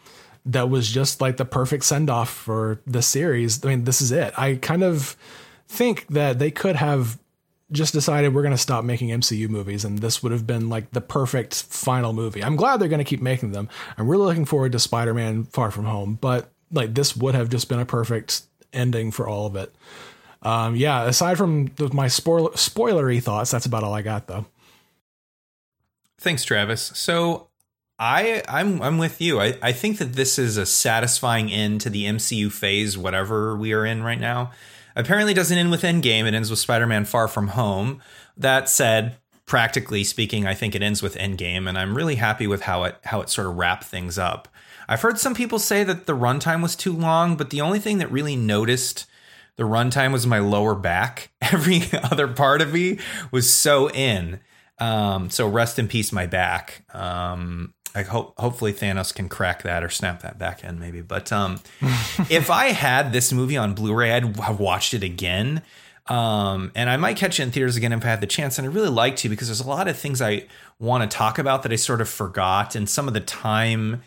that 0.45 0.69
was 0.69 0.89
just 0.89 1.19
like 1.19 1.37
the 1.37 1.45
perfect 1.45 1.83
send 1.83 2.09
off 2.09 2.29
for 2.29 2.79
the 2.87 3.01
series, 3.01 3.63
I 3.63 3.69
mean, 3.69 3.83
this 3.83 4.01
is 4.01 4.11
it. 4.11 4.33
I 4.37 4.55
kind 4.55 4.83
of 4.83 5.17
think 5.67 6.07
that 6.07 6.39
they 6.39 6.51
could 6.51 6.77
have 6.77 7.19
just 7.71 7.93
decided 7.93 8.33
we're 8.33 8.43
going 8.43 8.53
to 8.53 8.57
stop 8.57 8.85
making 8.85 9.09
MCU 9.09 9.49
movies, 9.49 9.83
and 9.83 9.99
this 9.99 10.23
would 10.23 10.31
have 10.31 10.47
been 10.47 10.69
like 10.69 10.91
the 10.91 11.01
perfect 11.01 11.63
final 11.63 12.13
movie. 12.13 12.43
I'm 12.43 12.55
glad 12.55 12.77
they're 12.77 12.87
going 12.87 12.99
to 12.99 13.05
keep 13.05 13.21
making 13.21 13.51
them. 13.51 13.67
I'm 13.97 14.07
really 14.07 14.25
looking 14.25 14.45
forward 14.45 14.71
to 14.71 14.79
Spider 14.79 15.13
Man 15.13 15.43
Far 15.43 15.71
From 15.71 15.85
Home, 15.85 16.17
but 16.19 16.49
like 16.71 16.93
this 16.93 17.15
would 17.15 17.35
have 17.35 17.49
just 17.49 17.69
been 17.69 17.79
a 17.79 17.85
perfect 17.85 18.43
ending 18.73 19.11
for 19.11 19.27
all 19.27 19.45
of 19.45 19.55
it. 19.55 19.73
Um, 20.41 20.75
yeah, 20.75 21.03
aside 21.05 21.37
from 21.37 21.65
the, 21.75 21.93
my 21.93 22.07
spoiler, 22.07 22.51
spoilery 22.51 23.21
thoughts, 23.21 23.51
that's 23.51 23.65
about 23.65 23.83
all 23.83 23.93
I 23.93 24.01
got 24.01 24.27
though. 24.27 24.45
Thanks, 26.19 26.43
Travis. 26.43 26.81
So 26.95 27.47
I 27.99 28.43
I'm 28.47 28.81
I'm 28.81 28.97
with 28.97 29.19
you. 29.19 29.41
I, 29.41 29.57
I 29.61 29.71
think 29.71 29.97
that 29.97 30.13
this 30.13 30.37
is 30.39 30.57
a 30.57 30.65
satisfying 30.65 31.51
end 31.51 31.81
to 31.81 31.89
the 31.89 32.05
MCU 32.05 32.51
phase, 32.51 32.97
whatever 32.97 33.55
we 33.55 33.73
are 33.73 33.85
in 33.85 34.03
right 34.03 34.19
now. 34.19 34.51
Apparently 34.97 35.35
doesn't 35.35 35.57
end 35.57 35.69
with 35.69 35.83
Endgame, 35.83 36.25
it 36.25 36.33
ends 36.33 36.49
with 36.49 36.57
Spider-Man 36.57 37.05
Far 37.05 37.27
From 37.27 37.49
Home. 37.49 38.01
That 38.35 38.67
said, 38.67 39.17
practically 39.45 40.03
speaking, 40.03 40.47
I 40.47 40.55
think 40.55 40.73
it 40.73 40.81
ends 40.81 41.03
with 41.03 41.15
Endgame, 41.15 41.69
and 41.69 41.77
I'm 41.77 41.95
really 41.95 42.15
happy 42.15 42.47
with 42.47 42.63
how 42.63 42.83
it 42.83 42.97
how 43.03 43.21
it 43.21 43.29
sort 43.29 43.45
of 43.45 43.57
wrapped 43.57 43.83
things 43.83 44.17
up. 44.17 44.47
I've 44.87 45.01
heard 45.01 45.19
some 45.19 45.35
people 45.35 45.59
say 45.59 45.83
that 45.83 46.07
the 46.07 46.17
runtime 46.17 46.63
was 46.63 46.75
too 46.75 46.93
long, 46.93 47.37
but 47.37 47.51
the 47.51 47.61
only 47.61 47.79
thing 47.79 47.99
that 47.99 48.11
really 48.11 48.35
noticed 48.35 49.05
the 49.55 49.63
runtime 49.63 50.11
was 50.11 50.25
my 50.25 50.39
lower 50.39 50.73
back. 50.73 51.29
Every 51.41 51.83
other 52.03 52.27
part 52.27 52.63
of 52.63 52.73
me 52.73 52.97
was 53.31 53.47
so 53.47 53.91
in. 53.91 54.39
Um, 54.79 55.29
so 55.29 55.47
rest 55.47 55.77
in 55.77 55.87
peace, 55.87 56.11
my 56.11 56.25
back. 56.25 56.83
Um, 56.91 57.75
I 57.95 58.03
hope 58.03 58.33
hopefully 58.37 58.73
Thanos 58.73 59.13
can 59.13 59.29
crack 59.29 59.63
that 59.63 59.83
or 59.83 59.89
snap 59.89 60.21
that 60.21 60.37
back 60.37 60.63
end 60.63 60.79
maybe. 60.79 61.01
But 61.01 61.31
um, 61.31 61.59
if 62.29 62.49
I 62.49 62.67
had 62.67 63.11
this 63.11 63.33
movie 63.33 63.57
on 63.57 63.73
Blu-ray, 63.73 64.11
I'd 64.11 64.37
have 64.37 64.59
watched 64.59 64.93
it 64.93 65.03
again. 65.03 65.63
Um, 66.07 66.71
and 66.75 66.89
I 66.89 66.97
might 66.97 67.17
catch 67.17 67.39
it 67.39 67.43
in 67.43 67.51
theaters 67.51 67.75
again 67.75 67.91
if 67.91 68.03
I 68.05 68.07
had 68.07 68.21
the 68.21 68.27
chance. 68.27 68.57
And 68.57 68.67
I 68.67 68.71
really 68.71 68.89
like 68.89 69.15
to 69.17 69.29
because 69.29 69.47
there's 69.47 69.59
a 69.59 69.67
lot 69.67 69.87
of 69.87 69.97
things 69.97 70.21
I 70.21 70.45
want 70.79 71.09
to 71.09 71.17
talk 71.17 71.37
about 71.37 71.63
that 71.63 71.71
I 71.71 71.75
sort 71.75 72.01
of 72.01 72.09
forgot, 72.09 72.75
and 72.75 72.89
some 72.89 73.07
of 73.07 73.13
the 73.13 73.19
time. 73.19 74.03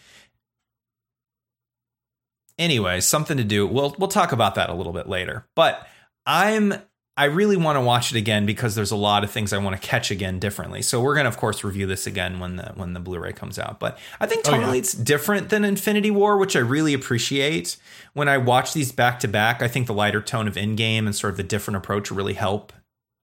Anyway, 2.59 3.01
something 3.01 3.37
to 3.37 3.45
do. 3.45 3.66
We'll 3.66 3.95
we'll 3.99 4.09
talk 4.09 4.33
about 4.33 4.55
that 4.55 4.70
a 4.70 4.74
little 4.74 4.93
bit 4.93 5.09
later. 5.09 5.47
But 5.55 5.87
I'm 6.26 6.74
I 7.21 7.25
really 7.25 7.59
want 7.59 7.77
to 7.77 7.83
watch 7.83 8.12
it 8.12 8.16
again 8.16 8.47
because 8.47 8.75
there's 8.75 8.93
a 8.93 8.97
lot 8.97 9.25
of 9.25 9.31
things 9.31 9.53
I 9.53 9.59
want 9.59 9.79
to 9.79 9.87
catch 9.87 10.11
again 10.11 10.39
differently. 10.39 10.81
So 10.81 11.03
we're 11.03 11.14
gonna, 11.14 11.29
of 11.29 11.37
course, 11.37 11.62
review 11.62 11.87
this 11.87 12.07
again 12.07 12.41
when 12.41 12.57
the 12.57 12.73
when 12.77 12.95
the 12.95 13.01
Blu-ray 13.01 13.35
comes 13.35 13.59
out. 13.59 13.79
But 13.79 13.99
I 14.18 14.27
think 14.27 14.43
totally 14.43 14.64
oh, 14.64 14.73
yeah. 14.73 14.79
it's 14.79 14.95
different 14.95 15.51
than 15.51 15.62
Infinity 15.62 16.11
War, 16.11 16.39
which 16.39 16.57
I 16.57 16.61
really 16.61 16.95
appreciate. 16.95 17.77
When 18.14 18.27
I 18.27 18.39
watch 18.39 18.73
these 18.73 18.91
back 18.91 19.21
to 19.21 19.29
back, 19.29 19.61
I 19.61 19.68
think 19.68 19.87
the 19.87 19.93
lighter 19.93 20.23
tone 20.23 20.49
of 20.49 20.55
Endgame 20.55 21.01
and 21.01 21.14
sort 21.14 21.33
of 21.33 21.37
the 21.37 21.43
different 21.43 21.77
approach 21.77 22.11
really 22.11 22.33
help 22.33 22.73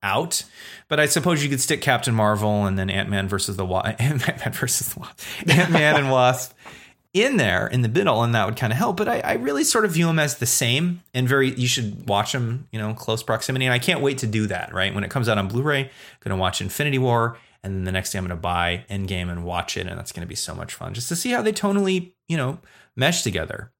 out. 0.00 0.44
But 0.86 1.00
I 1.00 1.06
suppose 1.06 1.42
you 1.42 1.50
could 1.50 1.60
stick 1.60 1.80
Captain 1.80 2.14
Marvel 2.14 2.66
and 2.66 2.78
then 2.78 2.90
Ant 2.90 3.08
Man 3.08 3.26
versus 3.26 3.56
the 3.56 3.66
Wasp, 3.66 3.96
Ant 4.00 4.24
Man 4.24 4.52
versus 4.52 4.94
the 4.94 5.00
Wasp, 5.00 5.20
Ant 5.48 5.72
Man 5.72 5.96
and 5.96 6.08
Wasp 6.12 6.56
in 7.14 7.36
there 7.36 7.66
in 7.66 7.82
the 7.82 7.88
middle, 7.88 8.22
and 8.22 8.34
that 8.34 8.46
would 8.46 8.56
kind 8.56 8.72
of 8.72 8.78
help. 8.78 8.96
But 8.96 9.08
I, 9.08 9.20
I, 9.20 9.32
really 9.34 9.64
sort 9.64 9.84
of 9.84 9.92
view 9.92 10.06
them 10.06 10.18
as 10.18 10.38
the 10.38 10.46
same 10.46 11.02
and 11.14 11.28
very. 11.28 11.54
You 11.54 11.66
should 11.66 12.06
watch 12.08 12.32
them, 12.32 12.68
you 12.70 12.78
know, 12.78 12.92
close 12.94 13.22
proximity. 13.22 13.64
And 13.64 13.72
I 13.72 13.78
can't 13.78 14.00
wait 14.00 14.18
to 14.18 14.26
do 14.26 14.46
that. 14.48 14.74
Right 14.74 14.94
when 14.94 15.04
it 15.04 15.10
comes 15.10 15.28
out 15.28 15.38
on 15.38 15.48
Blu-ray, 15.48 15.90
going 16.20 16.36
to 16.36 16.40
watch 16.40 16.60
Infinity 16.60 16.98
War, 16.98 17.38
and 17.62 17.74
then 17.74 17.84
the 17.84 17.92
next 17.92 18.12
day 18.12 18.18
I'm 18.18 18.24
going 18.24 18.36
to 18.36 18.40
buy 18.40 18.84
Endgame 18.90 19.30
and 19.30 19.44
watch 19.44 19.76
it, 19.76 19.86
and 19.86 19.98
that's 19.98 20.12
going 20.12 20.26
to 20.26 20.28
be 20.28 20.34
so 20.34 20.54
much 20.54 20.74
fun 20.74 20.94
just 20.94 21.08
to 21.08 21.16
see 21.16 21.30
how 21.30 21.42
they 21.42 21.52
tonally, 21.52 22.12
you 22.28 22.36
know, 22.36 22.58
mesh 22.94 23.22
together. 23.22 23.72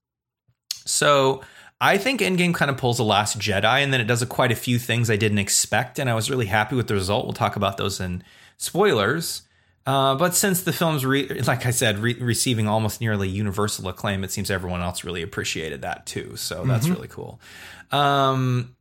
So 0.85 1.43
I 1.81 1.99
think 1.99 2.21
Endgame 2.21 2.55
kind 2.55 2.71
of 2.71 2.77
pulls 2.77 2.97
The 2.97 3.05
Last 3.05 3.39
Jedi, 3.39 3.83
and 3.83 3.93
then 3.93 4.01
it 4.01 4.07
does 4.07 4.23
a, 4.23 4.27
quite 4.27 4.51
a 4.51 4.57
few 4.57 4.79
things 4.79 5.11
I 5.11 5.17
didn't 5.17 5.39
expect, 5.39 5.99
and 5.99 6.11
I 6.11 6.15
was 6.15 6.31
really 6.31 6.47
happy 6.47 6.75
with 6.75 6.89
the 6.89 6.95
result. 6.95 7.27
We'll 7.27 7.35
talk 7.35 7.57
about 7.57 7.77
those 7.77 8.01
in 8.01 8.25
spoilers. 8.57 9.43
Uh, 9.89 10.15
but 10.17 10.35
since 10.35 10.65
the 10.65 10.73
film's, 10.73 11.07
re- 11.07 11.27
like 11.47 11.65
I 11.65 11.71
said, 11.71 11.99
re- 12.01 12.19
receiving 12.21 12.69
almost 12.69 13.01
nearly 13.01 13.27
universal 13.27 13.89
acclaim, 13.89 14.23
it 14.23 14.31
seems 14.31 14.51
everyone 14.51 14.83
else 14.83 15.03
really 15.03 15.23
appreciated 15.23 15.81
that 15.81 16.05
too. 16.05 16.37
So 16.37 16.67
that's 16.67 16.85
mm-hmm. 16.85 16.95
really 16.95 17.09
cool. 17.09 17.41
Um, 17.91 18.77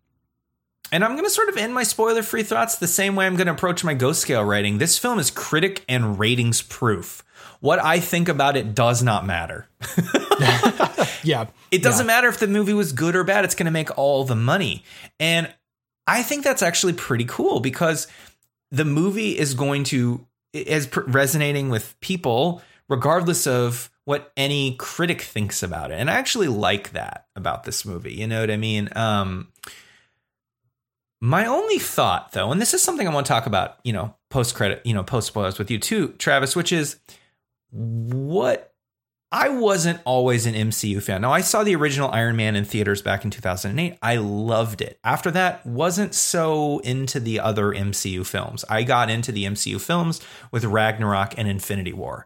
and 0.91 1.05
I'm 1.05 1.13
going 1.13 1.23
to 1.23 1.29
sort 1.29 1.47
of 1.47 1.55
end 1.55 1.73
my 1.73 1.83
spoiler 1.83 2.23
free 2.23 2.43
thoughts 2.43 2.79
the 2.79 2.89
same 2.89 3.15
way 3.15 3.25
I'm 3.25 3.37
going 3.37 3.47
to 3.47 3.53
approach 3.53 3.85
my 3.85 3.93
Ghost 3.93 4.19
Scale 4.19 4.43
rating. 4.43 4.79
This 4.79 4.99
film 4.99 5.17
is 5.17 5.31
critic 5.31 5.85
and 5.87 6.19
ratings 6.19 6.61
proof. 6.61 7.23
What 7.61 7.79
I 7.79 8.01
think 8.01 8.27
about 8.27 8.57
it 8.57 8.75
does 8.75 9.01
not 9.01 9.25
matter. 9.25 9.69
yeah. 11.23 11.45
It 11.71 11.83
doesn't 11.83 12.05
yeah. 12.05 12.15
matter 12.15 12.27
if 12.27 12.39
the 12.39 12.47
movie 12.47 12.73
was 12.73 12.91
good 12.91 13.15
or 13.15 13.23
bad, 13.23 13.45
it's 13.45 13.55
going 13.55 13.67
to 13.67 13.71
make 13.71 13.97
all 13.97 14.25
the 14.25 14.35
money. 14.35 14.83
And 15.21 15.53
I 16.05 16.21
think 16.21 16.43
that's 16.43 16.61
actually 16.61 16.93
pretty 16.93 17.23
cool 17.23 17.61
because 17.61 18.07
the 18.71 18.83
movie 18.83 19.37
is 19.37 19.53
going 19.53 19.85
to 19.85 20.27
is 20.61 20.89
resonating 20.95 21.69
with 21.69 21.99
people 22.01 22.61
regardless 22.89 23.45
of 23.45 23.89
what 24.05 24.31
any 24.37 24.75
critic 24.75 25.21
thinks 25.21 25.61
about 25.61 25.91
it. 25.91 25.95
And 25.95 26.09
I 26.09 26.13
actually 26.13 26.47
like 26.47 26.93
that 26.93 27.27
about 27.35 27.65
this 27.65 27.85
movie. 27.85 28.13
You 28.13 28.27
know 28.27 28.39
what 28.39 28.49
I 28.49 28.55
mean? 28.55 28.89
Um, 28.95 29.49
my 31.19 31.45
only 31.45 31.79
thought, 31.79 32.31
though, 32.31 32.51
and 32.51 32.61
this 32.61 32.73
is 32.73 32.81
something 32.81 33.07
I 33.07 33.13
want 33.13 33.25
to 33.25 33.33
talk 33.33 33.47
about, 33.47 33.79
you 33.83 33.91
know, 33.91 34.15
post 34.29 34.55
credit, 34.55 34.81
you 34.85 34.93
know, 34.93 35.03
post 35.03 35.27
spoilers 35.27 35.57
with 35.57 35.69
you 35.69 35.79
too, 35.79 36.09
Travis, 36.19 36.55
which 36.55 36.71
is 36.71 36.97
what 37.71 38.73
I 39.31 39.49
wasn't 39.49 39.99
always 40.05 40.45
an 40.45 40.53
MCU 40.53 41.03
fan. 41.03 41.21
Now 41.21 41.33
I 41.33 41.41
saw 41.41 41.63
the 41.63 41.75
original 41.75 42.09
Iron 42.11 42.37
Man 42.37 42.55
in 42.55 42.63
theaters 42.63 43.01
back 43.01 43.25
in 43.25 43.31
2008. 43.31 43.97
I 44.01 44.15
loved 44.15 44.81
it. 44.81 44.99
After 45.03 45.29
that, 45.31 45.65
wasn't 45.65 46.15
so 46.15 46.79
into 46.79 47.19
the 47.19 47.41
other 47.41 47.73
MCU 47.73 48.25
films. 48.25 48.63
I 48.69 48.83
got 48.83 49.09
into 49.09 49.33
the 49.33 49.43
MCU 49.43 49.81
films 49.81 50.21
with 50.51 50.63
Ragnarok 50.63 51.33
and 51.37 51.47
Infinity 51.47 51.91
War. 51.91 52.25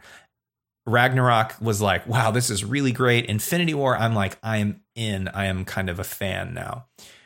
Ragnarok 0.86 1.56
was 1.60 1.82
like, 1.82 2.06
wow, 2.08 2.30
this 2.30 2.50
is 2.52 2.64
really 2.64 2.92
great. 2.92 3.26
Infinity 3.26 3.74
War, 3.74 3.96
I'm 3.98 4.14
like, 4.14 4.38
I'm 4.44 4.82
in. 4.96 5.28
I 5.30 5.46
am 5.46 5.66
kind 5.66 5.90
of 5.90 6.00
a 6.00 6.04
fan 6.04 6.54
now. 6.54 6.86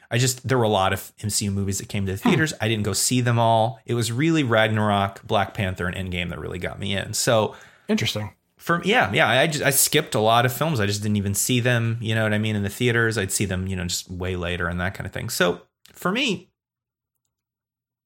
I 0.09 0.17
just 0.17 0.47
there 0.47 0.57
were 0.57 0.63
a 0.63 0.69
lot 0.69 0.93
of 0.93 1.11
MCU 1.19 1.51
movies 1.51 1.79
that 1.79 1.89
came 1.89 2.05
to 2.05 2.13
the 2.13 2.21
hmm. 2.21 2.29
theaters. 2.29 2.53
I 2.61 2.69
didn't 2.69 2.83
go 2.83 2.93
see 2.93 3.19
them 3.19 3.39
all. 3.39 3.79
It 3.85 3.95
was 3.95 4.09
really 4.09 4.43
Ragnarok, 4.43 5.25
Black 5.27 5.53
Panther, 5.53 5.87
and 5.87 5.95
Endgame 5.95 6.29
that 6.29 6.39
really 6.39 6.59
got 6.59 6.79
me 6.79 6.95
in. 6.95 7.13
So 7.13 7.55
Interesting. 7.87 8.31
For 8.65 8.81
yeah, 8.83 9.13
yeah, 9.13 9.29
I 9.29 9.45
just 9.45 9.63
I 9.63 9.69
skipped 9.69 10.15
a 10.15 10.19
lot 10.19 10.43
of 10.43 10.51
films. 10.51 10.79
I 10.79 10.87
just 10.87 11.03
didn't 11.03 11.17
even 11.17 11.35
see 11.35 11.59
them. 11.59 11.99
You 12.01 12.15
know 12.15 12.23
what 12.23 12.33
I 12.33 12.39
mean 12.39 12.55
in 12.55 12.63
the 12.63 12.69
theaters. 12.69 13.15
I'd 13.15 13.31
see 13.31 13.45
them, 13.45 13.67
you 13.67 13.75
know, 13.75 13.85
just 13.85 14.09
way 14.09 14.35
later 14.35 14.67
and 14.67 14.81
that 14.81 14.95
kind 14.95 15.05
of 15.05 15.13
thing. 15.13 15.29
So 15.29 15.61
for 15.93 16.11
me, 16.11 16.49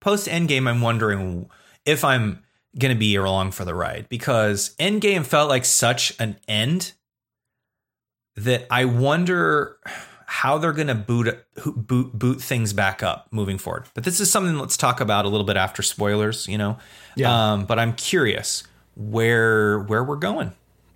post 0.01 0.27
Endgame, 0.27 0.67
I'm 0.67 0.81
wondering 0.81 1.49
if 1.85 2.03
I'm 2.03 2.43
gonna 2.77 2.95
be 2.95 3.15
along 3.15 3.51
for 3.51 3.63
the 3.63 3.73
ride 3.73 4.09
because 4.09 4.75
Endgame 4.81 5.25
felt 5.25 5.47
like 5.47 5.63
such 5.63 6.13
an 6.19 6.35
end 6.45 6.91
that 8.35 8.67
I 8.69 8.83
wonder 8.83 9.77
how 10.25 10.57
they're 10.57 10.73
going 10.73 10.87
to 10.87 10.95
boot 10.95 11.43
boot 11.75 12.11
boot 12.13 12.41
things 12.41 12.73
back 12.73 13.01
up 13.01 13.27
moving 13.31 13.57
forward. 13.57 13.85
But 13.93 14.03
this 14.03 14.19
is 14.19 14.29
something 14.29 14.59
let's 14.59 14.77
talk 14.77 14.99
about 14.99 15.23
a 15.23 15.29
little 15.29 15.45
bit 15.45 15.57
after 15.57 15.81
spoilers, 15.81 16.47
you 16.47 16.57
know. 16.57 16.77
Yeah. 17.15 17.53
Um, 17.53 17.65
but 17.65 17.79
I'm 17.79 17.93
curious 17.93 18.63
where 18.99 19.79
where 19.79 20.03
we're 20.03 20.17
going. 20.17 20.51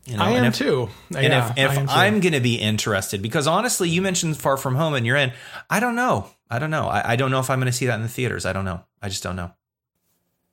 You 0.06 0.18
know, 0.18 0.24
I 0.24 0.32
am 0.32 0.46
if- 0.46 0.56
too. 0.56 0.90
And 1.16 1.24
yeah, 1.24 1.54
if, 1.56 1.78
if 1.78 1.90
I 1.90 2.08
am 2.08 2.20
going 2.20 2.34
to 2.34 2.42
be 2.42 2.56
interested, 2.56 3.22
because 3.22 3.48
honestly, 3.48 3.90
you 3.90 4.02
mentioned 4.02 4.36
Far 4.38 4.58
From 4.58 4.76
Home 4.76 4.94
and 4.94 5.06
you're 5.06 5.16
in. 5.16 5.32
I 5.70 5.80
don't 5.80 5.96
know. 5.96 6.30
I 6.50 6.60
don't 6.60 6.72
know. 6.72 6.88
I, 6.88 7.14
I 7.14 7.16
don't 7.16 7.32
know 7.32 7.40
if 7.40 7.50
I'm 7.50 7.60
going 7.60 7.72
to 7.72 7.78
see 7.78 7.86
that 7.86 7.96
in 7.96 8.02
the 8.02 8.10
theaters. 8.10 8.46
I 8.46 8.52
don't 8.52 8.66
know. 8.66 8.82
I 9.02 9.08
just 9.08 9.24
don't 9.24 9.38
know. 9.38 9.52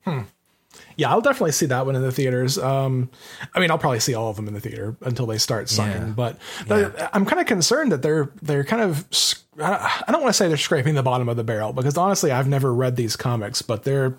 Hmm. 0.05 0.21
Yeah, 0.95 1.09
I'll 1.09 1.21
definitely 1.21 1.51
see 1.51 1.65
that 1.65 1.85
one 1.85 1.95
in 1.95 2.01
the 2.01 2.13
theaters. 2.13 2.57
Um, 2.57 3.09
I 3.53 3.59
mean, 3.59 3.71
I'll 3.71 3.77
probably 3.77 3.99
see 3.99 4.13
all 4.13 4.29
of 4.29 4.37
them 4.37 4.47
in 4.47 4.53
the 4.53 4.61
theater 4.61 4.95
until 5.01 5.25
they 5.25 5.37
start 5.37 5.67
sucking. 5.67 5.91
Yeah. 5.91 6.13
But 6.15 6.37
but 6.67 7.09
I'm 7.13 7.25
kind 7.25 7.41
of 7.41 7.47
concerned 7.47 7.91
that 7.91 8.01
they're 8.01 8.31
they're 8.41 8.63
kind 8.63 8.81
of. 8.81 9.05
I 9.61 10.05
don't 10.07 10.21
want 10.21 10.29
to 10.29 10.33
say 10.33 10.47
they're 10.47 10.55
scraping 10.57 10.95
the 10.95 11.03
bottom 11.03 11.27
of 11.27 11.35
the 11.35 11.43
barrel 11.43 11.73
because 11.73 11.97
honestly, 11.97 12.31
I've 12.31 12.47
never 12.47 12.73
read 12.73 12.95
these 12.95 13.17
comics, 13.17 13.61
but 13.61 13.83
they're 13.83 14.17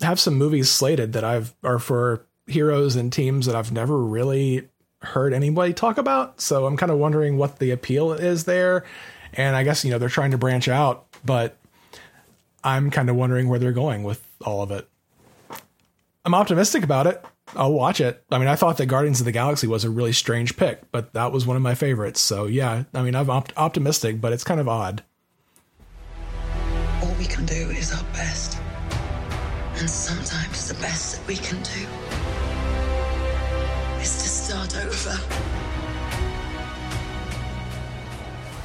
have 0.00 0.18
some 0.20 0.34
movies 0.34 0.70
slated 0.70 1.12
that 1.12 1.24
I've 1.24 1.54
are 1.62 1.78
for 1.78 2.26
heroes 2.46 2.96
and 2.96 3.12
teams 3.12 3.46
that 3.46 3.54
I've 3.54 3.72
never 3.72 3.98
really 3.98 4.68
heard 5.02 5.32
anybody 5.32 5.72
talk 5.72 5.98
about. 5.98 6.40
So 6.40 6.66
I'm 6.66 6.76
kind 6.76 6.90
of 6.90 6.98
wondering 6.98 7.36
what 7.36 7.58
the 7.58 7.70
appeal 7.70 8.12
is 8.12 8.44
there. 8.44 8.84
And 9.34 9.54
I 9.54 9.62
guess 9.62 9.84
you 9.84 9.90
know 9.90 9.98
they're 9.98 10.08
trying 10.08 10.32
to 10.32 10.38
branch 10.38 10.68
out, 10.68 11.06
but 11.24 11.56
I'm 12.64 12.90
kind 12.90 13.10
of 13.10 13.16
wondering 13.16 13.48
where 13.48 13.58
they're 13.58 13.72
going 13.72 14.02
with 14.02 14.24
all 14.44 14.62
of 14.62 14.70
it. 14.70 14.88
I'm 16.24 16.34
optimistic 16.34 16.82
about 16.82 17.06
it. 17.06 17.24
I'll 17.56 17.72
watch 17.72 18.00
it. 18.00 18.22
I 18.30 18.38
mean, 18.38 18.48
I 18.48 18.56
thought 18.56 18.76
that 18.76 18.86
Guardians 18.86 19.20
of 19.20 19.24
the 19.24 19.32
Galaxy 19.32 19.66
was 19.66 19.84
a 19.84 19.90
really 19.90 20.12
strange 20.12 20.56
pick, 20.56 20.90
but 20.92 21.14
that 21.14 21.32
was 21.32 21.46
one 21.46 21.56
of 21.56 21.62
my 21.62 21.74
favorites. 21.74 22.20
So 22.20 22.44
yeah, 22.46 22.84
I 22.92 23.02
mean, 23.02 23.14
I'm 23.14 23.30
opt- 23.30 23.54
optimistic, 23.56 24.20
but 24.20 24.32
it's 24.32 24.44
kind 24.44 24.60
of 24.60 24.68
odd. 24.68 25.02
All 27.02 27.14
we 27.18 27.26
can 27.26 27.46
do 27.46 27.70
is 27.70 27.94
our 27.94 28.04
best. 28.12 28.57
And 29.78 29.88
sometimes 29.88 30.66
the 30.66 30.74
best 30.80 31.16
that 31.16 31.26
we 31.28 31.36
can 31.36 31.62
do 31.62 31.86
is 34.00 34.22
to 34.22 34.28
start 34.28 34.76
over. 34.76 35.16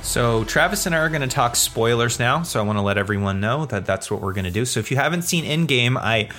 So 0.02 0.44
Travis 0.46 0.88
and 0.88 0.96
I 0.96 1.00
are 1.00 1.10
going 1.10 1.22
to 1.22 1.28
talk 1.28 1.56
spoilers 1.56 2.18
now. 2.18 2.42
So 2.42 2.60
I 2.60 2.64
want 2.64 2.78
to 2.78 2.82
let 2.82 2.98
everyone 2.98 3.40
know 3.40 3.68
that 3.68 3.86
that's 3.86 4.10
what 4.10 4.22
we're 4.22 4.34
going 4.34 4.46
to 4.46 4.52
do. 4.52 4.66
So 4.66 4.80
if 4.80 4.90
you 4.90 4.98
haven't 4.98 5.22
seen 5.22 5.46
Endgame, 5.46 5.98
I, 5.98 6.30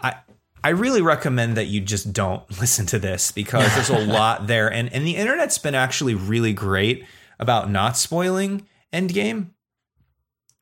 I, 0.00 0.14
I 0.62 0.68
really 0.70 1.02
recommend 1.02 1.56
that 1.56 1.66
you 1.66 1.80
just 1.80 2.12
don't 2.12 2.48
listen 2.60 2.86
to 2.86 3.00
this 3.00 3.32
because 3.32 3.74
there's 3.74 3.90
a 3.90 3.98
lot 4.12 4.46
there, 4.46 4.72
and 4.72 4.92
and 4.92 5.04
the 5.04 5.16
internet's 5.16 5.58
been 5.58 5.74
actually 5.74 6.14
really 6.14 6.52
great 6.52 7.04
about 7.40 7.68
not 7.68 7.96
spoiling 7.96 8.66
Endgame. 8.92 9.50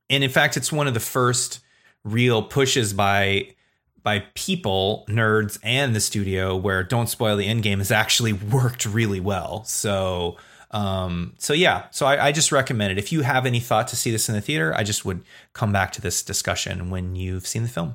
And 0.09 0.25
in 0.25 0.31
fact, 0.31 0.57
it's 0.57 0.73
one 0.73 0.89
of 0.89 0.95
the 0.95 1.01
first 1.01 1.61
real 2.03 2.43
pushes 2.43 2.95
by 2.95 3.55
by 4.03 4.25
people, 4.35 5.05
nerds, 5.09 5.59
and 5.63 5.95
the 5.95 6.01
studio 6.01 6.57
where 6.57 6.83
don't 6.83 7.09
spoil 7.09 7.37
the 7.37 7.47
end 7.47 7.63
game 7.63 7.79
has 7.79 7.91
actually 7.91 8.33
worked 8.53 8.87
really 8.87 9.21
well. 9.21 9.65
So 9.65 10.37
um 10.71 11.33
so 11.39 11.55
yeah 11.55 11.87
so 11.91 12.05
I, 12.05 12.27
I 12.27 12.33
just 12.33 12.53
recommend 12.53 12.93
it 12.93 12.99
if 12.99 13.11
you 13.11 13.23
have 13.23 13.47
any 13.47 13.59
thought 13.59 13.89
to 13.89 13.97
see 13.97 14.11
this 14.11 14.29
in 14.29 14.35
the 14.35 14.43
theater 14.43 14.75
i 14.77 14.83
just 14.83 15.03
would 15.03 15.25
come 15.55 15.73
back 15.73 15.93
to 15.93 16.03
this 16.03 16.23
discussion 16.23 16.91
when 16.91 17.17
you've 17.17 17.47
seen 17.47 17.63
the 17.63 17.71
film 17.71 17.95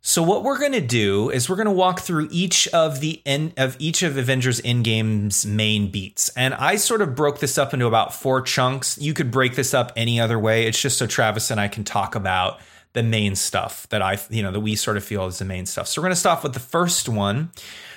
so 0.00 0.22
what 0.22 0.44
we're 0.44 0.58
going 0.58 0.72
to 0.72 0.80
do 0.80 1.28
is 1.28 1.50
we're 1.50 1.56
going 1.56 1.66
to 1.66 1.72
walk 1.72 2.00
through 2.00 2.28
each 2.30 2.68
of 2.68 3.00
the 3.00 3.20
end 3.26 3.52
of 3.56 3.76
each 3.78 4.02
of 4.02 4.16
Avengers 4.16 4.60
Endgame's 4.60 5.44
main 5.44 5.90
beats. 5.90 6.28
And 6.30 6.54
I 6.54 6.76
sort 6.76 7.02
of 7.02 7.14
broke 7.14 7.40
this 7.40 7.58
up 7.58 7.74
into 7.74 7.86
about 7.86 8.14
four 8.14 8.40
chunks. 8.40 8.96
You 8.98 9.12
could 9.12 9.30
break 9.30 9.56
this 9.56 9.74
up 9.74 9.92
any 9.96 10.20
other 10.20 10.38
way. 10.38 10.66
It's 10.66 10.80
just 10.80 10.98
so 10.98 11.06
Travis 11.06 11.50
and 11.50 11.60
I 11.60 11.68
can 11.68 11.84
talk 11.84 12.14
about 12.14 12.60
the 12.92 13.02
main 13.02 13.34
stuff 13.34 13.88
that 13.90 14.02
I, 14.02 14.18
you 14.30 14.42
know, 14.42 14.50
that 14.50 14.60
we 14.60 14.76
sort 14.76 14.96
of 14.96 15.04
feel 15.04 15.26
is 15.26 15.38
the 15.38 15.44
main 15.44 15.66
stuff. 15.66 15.88
So 15.88 16.00
we're 16.00 16.06
going 16.06 16.14
to 16.14 16.20
start 16.20 16.42
with 16.42 16.54
the 16.54 16.60
first 16.60 17.08
one. 17.08 17.50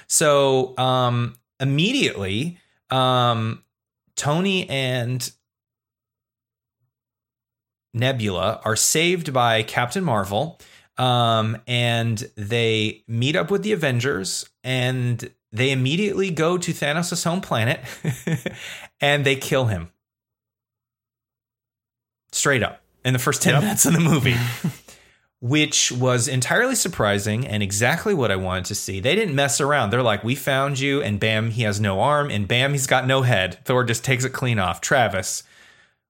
So 0.07 0.77
um 0.77 1.35
immediately 1.59 2.57
um 2.89 3.63
Tony 4.15 4.69
and 4.69 5.31
Nebula 7.93 8.61
are 8.63 8.75
saved 8.75 9.33
by 9.33 9.63
Captain 9.63 10.03
Marvel 10.03 10.59
um, 11.01 11.57
and 11.67 12.29
they 12.35 13.03
meet 13.07 13.35
up 13.35 13.49
with 13.49 13.63
the 13.63 13.71
Avengers, 13.71 14.47
and 14.63 15.31
they 15.51 15.71
immediately 15.71 16.29
go 16.29 16.59
to 16.59 16.71
Thanos' 16.71 17.23
home 17.23 17.41
planet, 17.41 17.79
and 19.01 19.25
they 19.25 19.35
kill 19.35 19.65
him 19.65 19.89
straight 22.31 22.63
up 22.63 22.83
in 23.03 23.13
the 23.13 23.19
first 23.19 23.41
ten 23.41 23.59
minutes 23.61 23.85
of 23.85 23.93
the 23.93 23.99
movie, 23.99 24.35
which 25.41 25.91
was 25.91 26.27
entirely 26.27 26.75
surprising 26.75 27.45
and 27.47 27.63
exactly 27.63 28.13
what 28.13 28.31
I 28.31 28.35
wanted 28.35 28.65
to 28.65 28.75
see. 28.75 28.99
They 28.99 29.15
didn't 29.15 29.35
mess 29.35 29.59
around. 29.59 29.89
They're 29.89 30.03
like, 30.03 30.23
"We 30.23 30.35
found 30.35 30.79
you," 30.79 31.01
and 31.01 31.19
bam, 31.19 31.49
he 31.51 31.63
has 31.63 31.79
no 31.79 31.99
arm, 31.99 32.29
and 32.29 32.47
bam, 32.47 32.71
he's 32.71 32.87
got 32.87 33.07
no 33.07 33.23
head. 33.23 33.59
Thor 33.65 33.83
just 33.83 34.05
takes 34.05 34.23
it 34.23 34.29
clean 34.33 34.59
off. 34.59 34.79
Travis. 34.79 35.43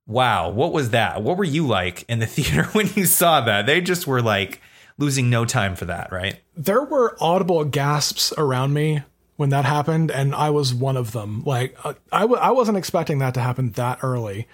Wow, 0.06 0.50
what 0.50 0.74
was 0.74 0.90
that? 0.90 1.24
What 1.24 1.38
were 1.38 1.46
you 1.46 1.66
like 1.66 2.04
in 2.10 2.20
the 2.20 2.26
theater 2.28 2.64
when 2.74 2.90
you 2.96 3.06
saw 3.06 3.42
that? 3.42 3.66
They 3.66 3.80
just 3.80 4.06
were 4.06 4.22
like 4.22 4.62
losing 4.98 5.30
no 5.30 5.46
time 5.46 5.76
for 5.76 5.86
that, 5.86 6.12
right? 6.12 6.40
There 6.56 6.84
were 6.84 7.16
audible 7.22 7.64
gasps 7.64 8.34
around 8.38 8.74
me 8.74 9.04
when 9.38 9.50
that 9.50 9.64
happened, 9.64 10.12
and 10.12 10.36
I 10.36 10.50
was 10.50 10.74
one 10.74 10.98
of 10.98 11.14
them. 11.14 11.44
Like, 11.46 11.78
uh, 11.86 11.94
I 12.12 12.22
w- 12.22 12.40
I 12.40 12.52
wasn't 12.52 12.78
expecting 12.78 13.20
that 13.20 13.34
to 13.36 13.40
happen 13.40 13.72
that 13.72 14.00
early. 14.04 14.48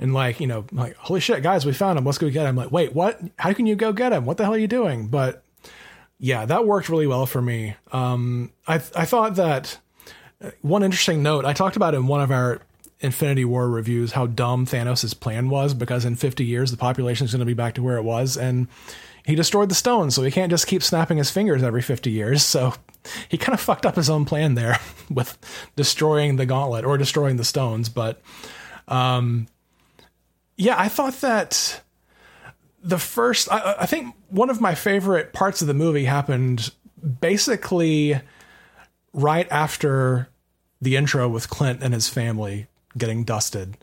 And 0.00 0.14
like, 0.14 0.40
you 0.40 0.46
know, 0.46 0.64
like, 0.72 0.96
holy 0.96 1.20
shit, 1.20 1.42
guys, 1.42 1.66
we 1.66 1.72
found 1.72 1.98
him. 1.98 2.04
Let's 2.04 2.18
go 2.18 2.30
get 2.30 2.42
him. 2.42 2.50
I'm 2.50 2.56
like, 2.56 2.72
wait, 2.72 2.94
what? 2.94 3.20
How 3.38 3.52
can 3.52 3.66
you 3.66 3.74
go 3.74 3.92
get 3.92 4.12
him? 4.12 4.26
What 4.26 4.36
the 4.36 4.44
hell 4.44 4.54
are 4.54 4.58
you 4.58 4.68
doing? 4.68 5.08
But 5.08 5.42
yeah, 6.18 6.46
that 6.46 6.66
worked 6.66 6.88
really 6.88 7.06
well 7.06 7.26
for 7.26 7.42
me. 7.42 7.74
Um, 7.92 8.52
I 8.66 8.74
I 8.74 9.04
thought 9.04 9.36
that 9.36 9.78
uh, 10.42 10.50
one 10.62 10.82
interesting 10.82 11.22
note 11.22 11.44
I 11.44 11.52
talked 11.52 11.76
about 11.76 11.94
in 11.94 12.06
one 12.06 12.20
of 12.20 12.30
our 12.30 12.60
Infinity 13.00 13.44
War 13.44 13.68
reviews 13.68 14.12
how 14.12 14.26
dumb 14.26 14.66
Thanos' 14.66 15.18
plan 15.18 15.50
was 15.50 15.72
because 15.74 16.04
in 16.04 16.16
50 16.16 16.44
years 16.44 16.72
the 16.72 16.76
population 16.76 17.24
is 17.24 17.32
going 17.32 17.40
to 17.40 17.46
be 17.46 17.54
back 17.54 17.74
to 17.74 17.82
where 17.82 17.96
it 17.96 18.02
was, 18.02 18.36
and 18.36 18.66
he 19.24 19.34
destroyed 19.34 19.68
the 19.68 19.74
stones, 19.74 20.14
so 20.14 20.22
he 20.22 20.30
can't 20.30 20.50
just 20.50 20.66
keep 20.66 20.82
snapping 20.82 21.18
his 21.18 21.30
fingers 21.30 21.62
every 21.62 21.82
50 21.82 22.10
years. 22.10 22.42
So 22.42 22.74
he 23.28 23.36
kind 23.36 23.54
of 23.54 23.60
fucked 23.60 23.86
up 23.86 23.94
his 23.94 24.10
own 24.10 24.24
plan 24.24 24.54
there 24.54 24.78
with 25.10 25.38
destroying 25.76 26.36
the 26.36 26.46
gauntlet 26.46 26.84
or 26.84 26.98
destroying 26.98 27.36
the 27.36 27.44
stones. 27.44 27.88
But 27.88 28.20
um, 28.88 29.46
yeah, 30.58 30.74
I 30.76 30.88
thought 30.88 31.14
that 31.20 31.80
the 32.82 32.98
first, 32.98 33.50
I, 33.50 33.76
I 33.80 33.86
think 33.86 34.14
one 34.28 34.50
of 34.50 34.60
my 34.60 34.74
favorite 34.74 35.32
parts 35.32 35.62
of 35.62 35.68
the 35.68 35.74
movie 35.74 36.04
happened 36.04 36.72
basically 37.20 38.20
right 39.12 39.46
after 39.50 40.28
the 40.82 40.96
intro 40.96 41.28
with 41.28 41.48
Clint 41.48 41.82
and 41.82 41.94
his 41.94 42.08
family 42.08 42.66
getting 42.96 43.22
dusted, 43.22 43.78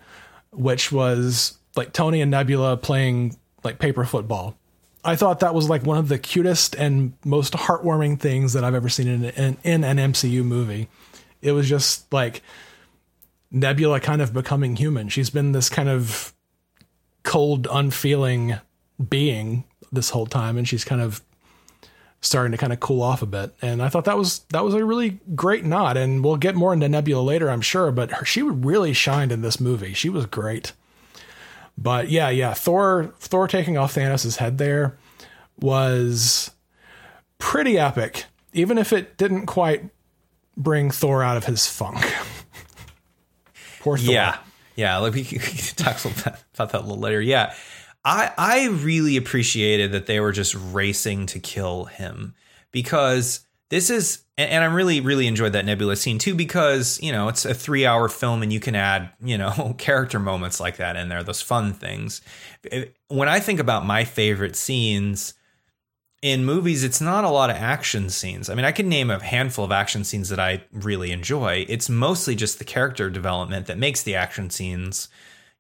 which 0.52 0.92
was 0.92 1.58
like 1.76 1.94
Tony 1.94 2.22
and 2.22 2.30
Nebula 2.30 2.76
playing 2.78 3.38
like 3.64 3.80
paper 3.80 4.04
football. 4.04 4.58
I 5.04 5.16
thought 5.16 5.40
that 5.42 5.54
was 5.54 5.70
like 5.70 5.86
one 5.86 5.98
of 5.98 6.10
the 6.10 6.18
cutest 6.18 6.76
and 6.76 7.14
most 7.24 7.54
heartwarming 7.54 8.20
things 8.20 8.54
that 8.54 8.64
I've 8.66 8.74
ever 8.74 8.90
seen 8.90 9.08
in, 9.08 9.24
in, 9.26 9.58
in 9.64 9.84
an 9.84 9.98
MCU 9.98 10.44
movie. 10.44 10.90
It 11.42 11.54
was 11.54 11.70
just 11.70 12.12
like 12.12 12.42
Nebula 13.52 14.02
kind 14.02 14.22
of 14.22 14.34
becoming 14.34 14.76
human. 14.76 15.08
She's 15.08 15.30
been 15.30 15.52
this 15.54 15.70
kind 15.70 15.88
of 15.88 16.34
cold, 17.26 17.68
unfeeling 17.70 18.60
being 19.10 19.66
this 19.92 20.12
whole 20.12 20.26
time, 20.26 20.58
and 20.58 20.68
she's 20.68 20.86
kind 20.86 21.02
of 21.02 21.22
starting 22.22 22.52
to 22.52 22.58
kind 22.58 22.74
of 22.74 22.80
cool 22.80 23.02
off 23.02 23.22
a 23.22 23.26
bit. 23.26 23.54
And 23.62 23.82
I 23.82 23.90
thought 23.90 24.06
that 24.06 24.18
was 24.18 24.40
that 24.52 24.64
was 24.64 24.74
a 24.74 24.86
really 24.86 25.20
great 25.36 25.66
nod. 25.66 25.98
And 25.98 26.24
we'll 26.24 26.38
get 26.38 26.56
more 26.56 26.74
into 26.74 26.88
Nebula 26.88 27.22
later, 27.22 27.50
I'm 27.50 27.62
sure. 27.62 27.92
But 27.92 28.12
her, 28.12 28.26
she 28.26 28.42
really 28.42 28.94
shined 28.94 29.32
in 29.32 29.42
this 29.42 29.60
movie. 29.60 29.94
She 29.94 30.10
was 30.10 30.26
great. 30.26 30.72
But 31.78 32.10
yeah, 32.10 32.30
yeah, 32.30 32.54
Thor 32.54 33.14
Thor 33.20 33.48
taking 33.48 33.78
off 33.78 33.96
Thanos' 33.96 34.38
head 34.38 34.58
there 34.58 34.98
was 35.60 36.52
pretty 37.38 37.78
epic, 37.78 38.26
even 38.54 38.78
if 38.78 38.94
it 38.94 39.18
didn't 39.18 39.46
quite 39.46 39.84
bring 40.56 40.90
Thor 40.90 41.22
out 41.22 41.38
of 41.38 41.46
his 41.46 41.68
funk. 41.68 42.00
Poor 43.82 43.98
Thor. 43.98 44.14
Yeah, 44.14 44.38
yeah. 44.76 44.98
Like 44.98 45.14
we 45.14 45.24
can 45.24 45.40
talk 45.76 46.04
about 46.06 46.72
that 46.72 46.74
a 46.74 46.80
little 46.80 47.00
later. 47.00 47.22
Yeah, 47.22 47.54
I 48.04 48.32
I 48.38 48.68
really 48.68 49.18
appreciated 49.18 49.92
that 49.92 50.06
they 50.06 50.20
were 50.20 50.32
just 50.32 50.56
racing 50.56 51.26
to 51.28 51.40
kill 51.40 51.86
him 51.86 52.36
because 52.72 53.46
this 53.70 53.90
is 53.90 54.24
and, 54.38 54.50
and 54.50 54.64
I 54.64 54.68
really 54.68 55.02
really 55.02 55.28
enjoyed 55.28 55.54
that 55.54 55.66
Nebula 55.66 55.96
scene 55.96 56.20
too 56.20 56.36
because 56.36 57.00
you 57.02 57.12
know 57.12 57.28
it's 57.28 57.46
a 57.46 57.54
three 57.54 57.86
hour 57.86 58.08
film 58.08 58.44
and 58.44 58.54
you 58.54 58.60
can 58.60 58.76
add 58.76 59.10
you 59.24 59.38
know 59.38 59.76
character 59.78 60.20
moments 60.20 60.60
like 60.60 60.78
that 60.78 60.96
in 60.96 61.10
there, 61.10 61.24
those 61.24 61.42
fun 61.42 61.74
things. 61.74 62.22
When 63.08 63.28
I 63.28 63.40
think 63.40 63.60
about 63.60 63.86
my 63.86 64.04
favorite 64.04 64.56
scenes 64.56 65.34
in 66.26 66.44
movies, 66.44 66.84
it's 66.84 67.00
not 67.00 67.24
a 67.24 67.30
lot 67.30 67.52
of 67.52 67.56
action 67.56 68.10
scenes. 68.10 68.50
I 68.50 68.56
mean, 68.56 68.66
I 68.66 68.72
can 68.72 68.90
name 68.90 69.12
a 69.12 69.24
handful 69.24 69.64
of 69.64 69.72
action 69.72 70.04
scenes 70.04 70.30
that 70.30 70.40
I 70.40 70.64
really 70.72 71.12
enjoy. 71.12 71.68
It's 71.70 71.88
mostly 71.88 72.34
just 72.34 72.58
the 72.58 72.66
character 72.66 73.12
development 73.12 73.68
that 73.68 73.78
makes 73.78 74.02
the 74.02 74.16
action 74.16 74.50
scenes, 74.50 75.08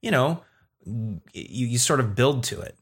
you 0.01 0.09
know, 0.09 0.41
you, 0.83 1.67
you 1.67 1.77
sort 1.77 1.99
of 1.99 2.15
build 2.15 2.43
to 2.45 2.59
it. 2.61 2.75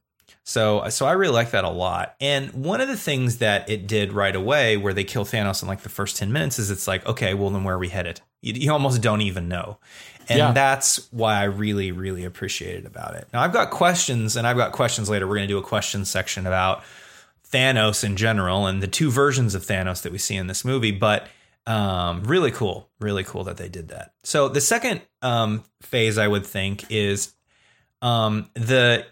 So, 0.45 0.87
so 0.87 1.05
I 1.05 1.11
really 1.11 1.33
like 1.33 1.51
that 1.51 1.65
a 1.65 1.69
lot. 1.69 2.15
And 2.21 2.53
one 2.53 2.79
of 2.79 2.87
the 2.87 2.95
things 2.95 3.39
that 3.39 3.69
it 3.69 3.85
did 3.85 4.13
right 4.13 4.35
away, 4.35 4.77
where 4.77 4.93
they 4.93 5.03
kill 5.03 5.25
Thanos 5.25 5.61
in 5.61 5.67
like 5.67 5.81
the 5.81 5.89
first 5.89 6.15
ten 6.15 6.31
minutes, 6.31 6.59
is 6.59 6.71
it's 6.71 6.87
like, 6.87 7.05
okay, 7.05 7.33
well 7.33 7.49
then 7.49 7.65
where 7.65 7.75
are 7.75 7.79
we 7.79 7.89
headed? 7.89 8.21
You, 8.41 8.53
you 8.53 8.71
almost 8.71 9.01
don't 9.01 9.21
even 9.21 9.49
know, 9.49 9.77
and 10.29 10.37
Yeah. 10.39 10.51
that's 10.53 11.11
why 11.11 11.35
I 11.35 11.43
really, 11.43 11.91
really 11.91 12.23
appreciated 12.23 12.85
about 12.85 13.15
it. 13.15 13.27
Now 13.33 13.41
I've 13.41 13.51
got 13.53 13.71
questions, 13.71 14.37
and 14.37 14.47
I've 14.47 14.55
got 14.57 14.71
questions 14.71 15.09
later. 15.09 15.27
We're 15.27 15.35
going 15.35 15.49
to 15.49 15.53
do 15.53 15.57
a 15.57 15.63
question 15.63 16.05
section 16.05 16.47
about 16.47 16.83
Thanos 17.53 18.03
in 18.03 18.17
general 18.17 18.65
and 18.65 18.81
the 18.81 18.87
two 18.87 19.11
versions 19.11 19.53
of 19.53 19.63
Thanos 19.63 20.01
that 20.01 20.11
we 20.11 20.17
see 20.17 20.35
in 20.35 20.47
this 20.47 20.65
movie, 20.65 20.91
but 20.91 21.27
um, 21.67 22.23
really 22.23 22.51
cool, 22.51 22.89
really 22.99 23.23
cool 23.23 23.43
that 23.43 23.57
they 23.57 23.69
did 23.69 23.89
that. 23.89 24.13
So 24.23 24.49
the 24.49 24.59
second 24.59 25.01
um, 25.21 25.63
phase, 25.81 26.17
I 26.17 26.27
would 26.27 26.45
think, 26.45 26.85
is 26.89 27.33
um, 28.01 28.49
the 28.55 29.05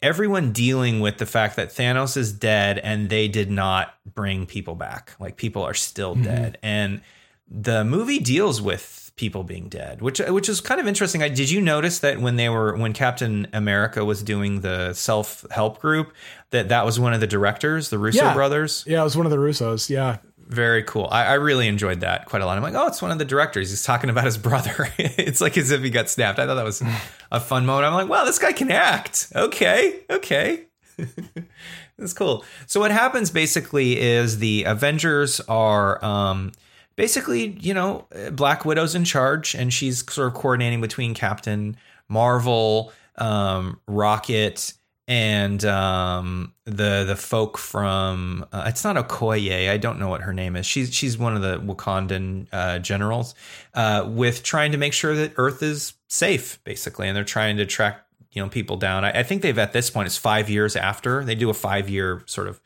everyone 0.00 0.52
dealing 0.52 1.00
with 1.00 1.18
the 1.18 1.26
fact 1.26 1.56
that 1.56 1.70
Thanos 1.70 2.16
is 2.16 2.32
dead 2.32 2.78
and 2.78 3.08
they 3.08 3.26
did 3.26 3.50
not 3.50 3.94
bring 4.06 4.46
people 4.46 4.74
back. 4.74 5.16
Like 5.18 5.36
people 5.36 5.62
are 5.62 5.74
still 5.74 6.14
dead, 6.14 6.58
and 6.62 7.00
the 7.48 7.84
movie 7.84 8.18
deals 8.18 8.60
with 8.60 9.10
people 9.16 9.42
being 9.42 9.68
dead, 9.68 10.00
which 10.00 10.20
which 10.20 10.48
is 10.48 10.60
kind 10.60 10.80
of 10.80 10.86
interesting. 10.86 11.22
I, 11.22 11.28
did 11.28 11.50
you 11.50 11.60
notice 11.60 11.98
that 11.98 12.20
when 12.20 12.36
they 12.36 12.48
were 12.48 12.74
when 12.76 12.94
Captain 12.94 13.48
America 13.52 14.04
was 14.04 14.22
doing 14.22 14.60
the 14.60 14.94
self 14.94 15.44
help 15.50 15.80
group, 15.80 16.14
that 16.50 16.68
that 16.70 16.84
was 16.86 16.98
one 16.98 17.12
of 17.14 17.20
the 17.20 17.26
directors, 17.26 17.90
the 17.90 17.98
Russo 17.98 18.24
Yeah. 18.24 18.34
brothers. 18.34 18.84
Yeah, 18.86 19.00
it 19.00 19.04
was 19.04 19.16
one 19.16 19.26
of 19.26 19.30
the 19.30 19.38
Russos. 19.38 19.88
Yeah. 19.90 20.18
Very 20.46 20.82
cool. 20.82 21.08
I, 21.10 21.26
I 21.26 21.34
really 21.34 21.68
enjoyed 21.68 22.00
that 22.00 22.24
quite 22.24 22.40
a 22.40 22.46
lot. 22.46 22.56
I'm 22.56 22.62
like, 22.62 22.72
oh, 22.74 22.86
it's 22.86 23.02
one 23.02 23.10
of 23.10 23.18
the 23.18 23.26
directors. 23.26 23.68
He's 23.68 23.82
talking 23.82 24.08
about 24.08 24.24
his 24.24 24.38
brother. 24.38 24.88
it's 24.98 25.42
like 25.42 25.58
as 25.58 25.70
if 25.70 25.82
he 25.82 25.90
got 25.90 26.08
snapped. 26.08 26.38
I 26.38 26.46
thought 26.46 26.54
that 26.54 26.64
was 26.64 26.82
a 27.30 27.38
fun 27.38 27.66
moment. 27.66 27.86
I'm 27.86 27.92
like, 27.92 28.08
wow, 28.08 28.24
this 28.24 28.38
guy 28.38 28.52
can 28.52 28.70
act. 28.70 29.30
Okay, 29.36 30.00
okay. 30.08 30.64
That's 31.98 32.12
cool. 32.14 32.44
So 32.66 32.80
what 32.80 32.90
happens 32.90 33.30
basically 33.30 34.00
is 34.00 34.38
the 34.38 34.64
Avengers 34.64 35.40
are 35.48 36.02
um, 36.04 36.52
basically, 36.96 37.56
you 37.60 37.74
know, 37.74 38.06
Black 38.32 38.64
Widow's 38.64 38.94
in 38.94 39.04
charge, 39.04 39.54
and 39.54 39.72
she's 39.72 40.10
sort 40.10 40.28
of 40.28 40.34
coordinating 40.34 40.80
between 40.80 41.12
Captain 41.14 41.76
Marvel, 42.08 42.92
um, 43.16 43.80
Rocket, 43.86 44.72
and 45.08 45.64
um, 45.64 46.52
the 46.66 47.04
the 47.04 47.16
folk 47.16 47.56
from 47.56 48.44
uh, 48.52 48.64
it's 48.66 48.84
not 48.84 48.96
Okoye. 48.96 49.70
I 49.70 49.78
don't 49.78 49.98
know 49.98 50.08
what 50.08 50.20
her 50.20 50.34
name 50.34 50.54
is. 50.54 50.66
She's 50.66 50.94
she's 50.94 51.16
one 51.16 51.34
of 51.34 51.40
the 51.40 51.58
Wakandan 51.58 52.46
uh, 52.52 52.78
generals, 52.78 53.34
uh, 53.72 54.04
with 54.06 54.42
trying 54.42 54.72
to 54.72 54.78
make 54.78 54.92
sure 54.92 55.16
that 55.16 55.32
Earth 55.36 55.62
is 55.62 55.94
safe, 56.08 56.62
basically, 56.62 57.08
and 57.08 57.16
they're 57.16 57.24
trying 57.24 57.56
to 57.56 57.64
track 57.64 58.04
you 58.32 58.42
know 58.42 58.50
people 58.50 58.76
down. 58.76 59.06
I, 59.06 59.20
I 59.20 59.22
think 59.22 59.40
they've 59.40 59.58
at 59.58 59.72
this 59.72 59.88
point 59.88 60.06
it's 60.06 60.18
five 60.18 60.50
years 60.50 60.76
after 60.76 61.24
they 61.24 61.34
do 61.34 61.48
a 61.48 61.54
five 61.54 61.88
year 61.88 62.22
sort 62.26 62.46
of 62.46 62.60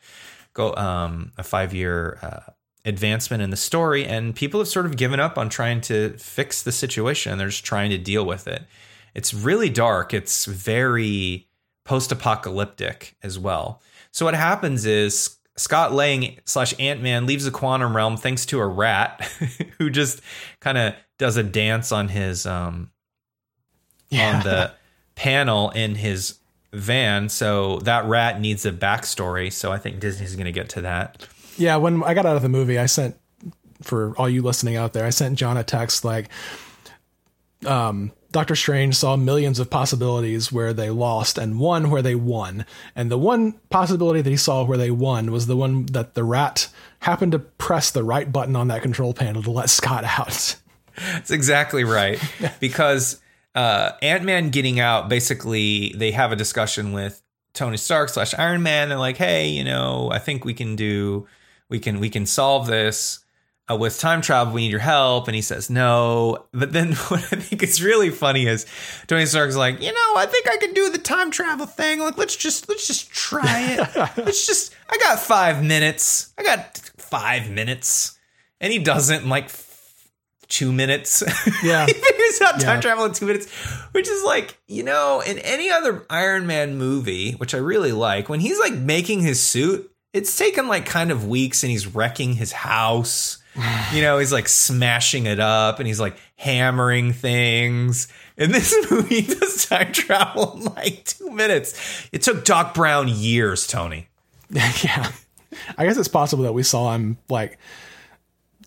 go 0.53 0.75
um, 0.75 1.31
a 1.37 1.43
five 1.43 1.73
year 1.73 2.19
uh, 2.21 2.51
advancement 2.83 3.41
in 3.41 3.51
the 3.51 3.57
story, 3.57 4.05
and 4.05 4.35
people 4.35 4.59
have 4.59 4.67
sort 4.67 4.85
of 4.85 4.97
given 4.97 5.21
up 5.21 5.37
on 5.37 5.47
trying 5.47 5.79
to 5.79 6.09
fix 6.17 6.61
the 6.61 6.73
situation. 6.73 7.37
They're 7.37 7.47
just 7.47 7.63
trying 7.63 7.91
to 7.91 7.97
deal 7.97 8.25
with 8.25 8.49
it. 8.49 8.63
It's 9.15 9.33
really 9.33 9.69
dark. 9.69 10.13
It's 10.13 10.43
very 10.43 11.47
post 11.83 12.11
apocalyptic 12.11 13.15
as 13.23 13.37
well. 13.37 13.81
So 14.11 14.25
what 14.25 14.35
happens 14.35 14.85
is 14.85 15.37
Scott 15.57 15.93
Lang 15.93 16.39
slash 16.45 16.73
Ant 16.79 17.01
Man 17.01 17.25
leaves 17.25 17.45
the 17.45 17.51
quantum 17.51 17.95
realm 17.95 18.17
thanks 18.17 18.45
to 18.47 18.59
a 18.59 18.67
rat 18.67 19.21
who 19.77 19.89
just 19.89 20.21
kind 20.59 20.77
of 20.77 20.95
does 21.17 21.37
a 21.37 21.43
dance 21.43 21.91
on 21.91 22.07
his 22.07 22.45
um 22.45 22.89
on 24.11 24.43
the 24.43 24.71
panel 25.15 25.71
in 25.71 25.95
his 25.95 26.39
van. 26.71 27.29
So 27.29 27.79
that 27.79 28.05
rat 28.05 28.39
needs 28.39 28.65
a 28.65 28.71
backstory. 28.71 29.51
So 29.51 29.71
I 29.71 29.77
think 29.77 29.99
Disney's 29.99 30.35
going 30.35 30.45
to 30.45 30.51
get 30.51 30.69
to 30.69 30.81
that. 30.81 31.27
Yeah, 31.57 31.77
when 31.77 32.03
I 32.03 32.13
got 32.13 32.25
out 32.25 32.35
of 32.35 32.41
the 32.41 32.49
movie, 32.49 32.79
I 32.79 32.87
sent 32.87 33.15
for 33.81 34.15
all 34.17 34.29
you 34.29 34.41
listening 34.41 34.75
out 34.75 34.93
there, 34.93 35.05
I 35.05 35.09
sent 35.09 35.37
John 35.37 35.57
a 35.57 35.63
text 35.63 36.05
like 36.05 36.29
um 37.65 38.11
Doctor 38.33 38.55
Strange 38.55 38.95
saw 38.95 39.15
millions 39.15 39.59
of 39.59 39.69
possibilities 39.69 40.51
where 40.51 40.73
they 40.73 40.89
lost 40.89 41.37
and 41.37 41.59
one 41.59 41.91
where 41.91 42.01
they 42.01 42.15
won. 42.15 42.65
And 42.95 43.11
the 43.11 43.17
one 43.17 43.53
possibility 43.69 44.21
that 44.21 44.29
he 44.29 44.37
saw 44.37 44.63
where 44.65 44.77
they 44.77 44.89
won 44.89 45.31
was 45.31 45.45
the 45.45 45.55
one 45.55 45.85
that 45.87 46.15
the 46.15 46.23
rat 46.23 46.67
happened 47.01 47.33
to 47.33 47.39
press 47.39 47.91
the 47.91 48.03
right 48.03 48.31
button 48.31 48.55
on 48.55 48.69
that 48.69 48.81
control 48.81 49.13
panel 49.13 49.43
to 49.43 49.51
let 49.51 49.69
Scott 49.69 50.03
out. 50.03 50.55
That's 50.97 51.29
exactly 51.29 51.83
right. 51.83 52.19
because 52.59 53.21
uh, 53.53 53.91
Ant 54.01 54.23
Man 54.23 54.49
getting 54.49 54.79
out, 54.79 55.09
basically, 55.09 55.93
they 55.95 56.09
have 56.09 56.31
a 56.31 56.35
discussion 56.35 56.91
with 56.91 57.21
Tony 57.53 57.77
Stark 57.77 58.09
slash 58.09 58.33
Iron 58.33 58.63
Man. 58.63 58.89
They're 58.89 58.97
like, 58.97 59.17
"Hey, 59.17 59.49
you 59.49 59.63
know, 59.63 60.09
I 60.11 60.17
think 60.17 60.43
we 60.43 60.55
can 60.55 60.75
do, 60.75 61.27
we 61.69 61.79
can, 61.79 61.99
we 61.99 62.09
can 62.09 62.25
solve 62.25 62.65
this 62.65 63.22
uh, 63.73 63.77
with 63.77 63.99
time 63.99 64.21
travel. 64.21 64.53
We 64.53 64.61
need 64.61 64.71
your 64.71 64.79
help." 64.79 65.27
And 65.27 65.35
he 65.35 65.41
says 65.41 65.69
no. 65.69 66.45
But 66.51 66.71
then 66.73 66.93
what 67.09 67.19
I 67.31 67.37
think 67.37 67.63
is 67.63 67.81
really 67.83 68.09
funny 68.09 68.45
is 68.45 68.65
Tony 69.07 69.25
Stark's 69.25 69.55
like, 69.55 69.81
"You 69.81 69.91
know, 69.91 70.13
I 70.17 70.25
think 70.29 70.47
I 70.49 70.57
can 70.57 70.73
do 70.73 70.89
the 70.89 70.97
time 70.97 71.31
travel 71.31 71.65
thing. 71.65 71.99
Like, 71.99 72.17
let's 72.17 72.35
just, 72.35 72.69
let's 72.69 72.87
just 72.87 73.09
try 73.11 73.61
it. 73.79 73.95
let's 74.17 74.45
just. 74.47 74.73
I 74.89 74.97
got 74.97 75.19
five 75.19 75.63
minutes. 75.63 76.33
I 76.37 76.43
got 76.43 76.77
five 76.97 77.49
minutes." 77.49 78.17
And 78.61 78.71
he 78.71 78.79
doesn't 78.79 79.27
like 79.27 79.49
two 80.47 80.71
minutes. 80.71 81.21
Yeah. 81.63 81.85
he 81.85 81.93
figures 81.93 82.41
out 82.41 82.59
time 82.59 82.75
Yeah. 82.77 82.81
travel 82.81 83.05
in 83.05 83.13
two 83.13 83.25
minutes, 83.25 83.49
which 83.93 84.07
is 84.07 84.23
like, 84.23 84.57
you 84.67 84.83
know, 84.83 85.21
in 85.21 85.37
any 85.39 85.69
other 85.69 86.05
Iron 86.09 86.45
Man 86.47 86.77
movie, 86.77 87.33
which 87.33 87.53
I 87.55 87.57
really 87.57 87.91
like, 87.93 88.27
when 88.29 88.39
he's 88.39 88.59
like 88.59 88.73
making 88.73 89.21
his 89.21 89.41
suit, 89.41 89.89
it's 90.13 90.37
taken 90.37 90.67
like 90.67 90.85
kind 90.85 91.09
of 91.11 91.27
weeks 91.27 91.63
and 91.63 91.71
he's 91.71 91.87
wrecking 91.87 92.33
his 92.33 92.51
house. 92.51 93.37
You 93.93 94.01
know, 94.01 94.17
he's 94.17 94.33
like 94.33 94.47
smashing 94.47 95.25
it 95.25 95.39
up 95.39 95.79
and 95.79 95.87
he's 95.87 95.99
like 95.99 96.17
hammering 96.37 97.13
things. 97.13 98.07
In 98.35 98.51
this 98.51 98.73
movie, 98.91 99.21
does 99.21 99.65
time 99.67 99.91
travel 99.91 100.53
in 100.57 100.63
like 100.65 101.05
two 101.05 101.29
minutes. 101.29 102.07
It 102.11 102.23
took 102.23 102.45
Doc 102.45 102.73
Brown 102.73 103.07
years, 103.07 103.67
Tony. 103.67 104.07
yeah. 104.49 105.11
I 105.77 105.85
guess 105.85 105.97
it's 105.97 106.07
possible 106.07 106.43
that 106.43 106.53
we 106.53 106.63
saw 106.63 106.93
him 106.93 107.17
like 107.29 107.59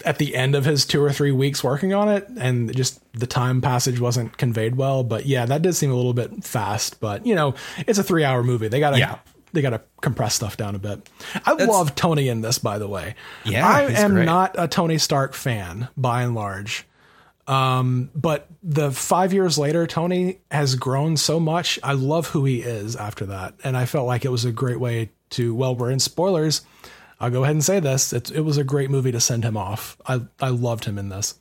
at 0.04 0.18
the 0.18 0.36
end 0.36 0.54
of 0.54 0.64
his 0.64 0.84
two 0.84 1.02
or 1.02 1.10
three 1.12 1.32
weeks 1.32 1.64
working 1.64 1.94
on 1.94 2.08
it 2.08 2.28
and 2.38 2.74
just 2.76 3.00
the 3.14 3.26
time 3.26 3.60
passage 3.60 3.98
wasn't 3.98 4.36
conveyed 4.36 4.76
well. 4.76 5.02
But 5.02 5.26
yeah, 5.26 5.46
that 5.46 5.62
did 5.62 5.74
seem 5.74 5.90
a 5.90 5.96
little 5.96 6.14
bit 6.14 6.44
fast. 6.44 7.00
But 7.00 7.26
you 7.26 7.34
know, 7.34 7.54
it's 7.86 7.98
a 7.98 8.04
three 8.04 8.22
hour 8.22 8.42
movie. 8.44 8.68
They 8.68 8.78
gotta 8.78 8.98
Yeah. 8.98 9.18
They 9.52 9.62
gotta 9.62 9.82
compress 10.00 10.34
stuff 10.34 10.56
down 10.56 10.74
a 10.74 10.78
bit. 10.78 11.08
I 11.44 11.52
love 11.52 11.94
Tony 11.94 12.28
in 12.28 12.40
this, 12.40 12.58
by 12.58 12.78
the 12.78 12.88
way. 12.88 13.14
Yeah, 13.44 13.66
I 13.66 13.82
am 13.82 14.14
great. 14.14 14.24
not 14.24 14.54
a 14.58 14.68
Tony 14.68 14.98
Stark 14.98 15.34
fan 15.34 15.88
by 15.96 16.22
and 16.22 16.34
large. 16.34 16.86
Um, 17.46 18.10
but 18.14 18.48
the 18.62 18.90
five 18.90 19.32
years 19.32 19.56
later, 19.56 19.86
Tony 19.86 20.40
has 20.50 20.74
grown 20.74 21.16
so 21.16 21.38
much. 21.38 21.78
I 21.82 21.92
love 21.92 22.28
who 22.28 22.44
he 22.44 22.60
is 22.62 22.96
after 22.96 23.26
that. 23.26 23.54
And 23.62 23.76
I 23.76 23.86
felt 23.86 24.06
like 24.06 24.24
it 24.24 24.30
was 24.30 24.44
a 24.44 24.52
great 24.52 24.80
way 24.80 25.10
to, 25.30 25.54
well, 25.54 25.74
we're 25.74 25.90
in 25.90 26.00
spoilers. 26.00 26.62
I'll 27.20 27.30
go 27.30 27.44
ahead 27.44 27.54
and 27.54 27.64
say 27.64 27.80
this. 27.80 28.12
It's, 28.12 28.30
it 28.30 28.40
was 28.40 28.58
a 28.58 28.64
great 28.64 28.90
movie 28.90 29.12
to 29.12 29.20
send 29.20 29.44
him 29.44 29.56
off. 29.56 29.96
I, 30.06 30.22
I 30.40 30.48
loved 30.48 30.84
him 30.84 30.98
in 30.98 31.08
this. 31.08 31.38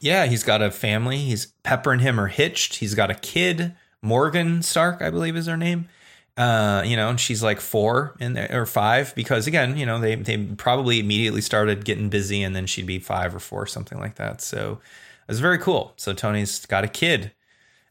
Yeah, 0.00 0.26
he's 0.26 0.44
got 0.44 0.62
a 0.62 0.70
family. 0.70 1.18
He's 1.18 1.46
Pepper 1.64 1.92
and 1.92 2.00
him 2.00 2.20
are 2.20 2.28
hitched. 2.28 2.76
He's 2.76 2.94
got 2.94 3.10
a 3.10 3.14
kid, 3.14 3.74
Morgan 4.00 4.62
Stark, 4.62 5.02
I 5.02 5.10
believe 5.10 5.36
is 5.36 5.46
her 5.46 5.56
name. 5.56 5.88
Uh, 6.38 6.84
you 6.86 6.94
know, 6.94 7.08
and 7.08 7.18
she's 7.18 7.42
like 7.42 7.60
four 7.60 8.14
in 8.20 8.34
there, 8.34 8.48
or 8.52 8.64
five 8.64 9.12
because 9.16 9.48
again, 9.48 9.76
you 9.76 9.84
know, 9.84 9.98
they 9.98 10.14
they 10.14 10.38
probably 10.38 11.00
immediately 11.00 11.40
started 11.40 11.84
getting 11.84 12.08
busy, 12.08 12.44
and 12.44 12.54
then 12.54 12.64
she'd 12.64 12.86
be 12.86 13.00
five 13.00 13.34
or 13.34 13.40
four, 13.40 13.66
something 13.66 13.98
like 13.98 14.14
that. 14.14 14.40
So 14.40 14.78
it 15.26 15.32
was 15.32 15.40
very 15.40 15.58
cool. 15.58 15.94
So 15.96 16.12
Tony's 16.12 16.64
got 16.64 16.84
a 16.84 16.88
kid. 16.88 17.32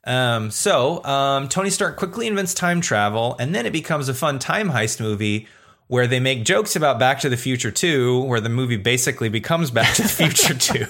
Um, 0.05 0.49
so 0.49 1.03
um, 1.03 1.49
Tony 1.49 1.69
Stark 1.69 1.97
quickly 1.97 2.25
invents 2.25 2.53
time 2.53 2.79
travel, 2.79 3.35
and 3.37 3.53
then 3.53 3.65
it 3.65 3.73
becomes 3.73 4.07
a 4.07 4.13
fun 4.13 4.39
time 4.39 4.69
heist 4.69 5.01
movie 5.01 5.45
where 5.87 6.07
they 6.07 6.21
make 6.21 6.45
jokes 6.45 6.77
about 6.77 6.99
Back 6.99 7.19
to 7.21 7.29
the 7.29 7.35
Future 7.37 7.71
2, 7.71 8.23
where 8.23 8.39
the 8.39 8.49
movie 8.49 8.77
basically 8.77 9.27
becomes 9.27 9.71
Back 9.71 9.95
to 9.95 10.03
the 10.03 10.07
Future 10.07 10.53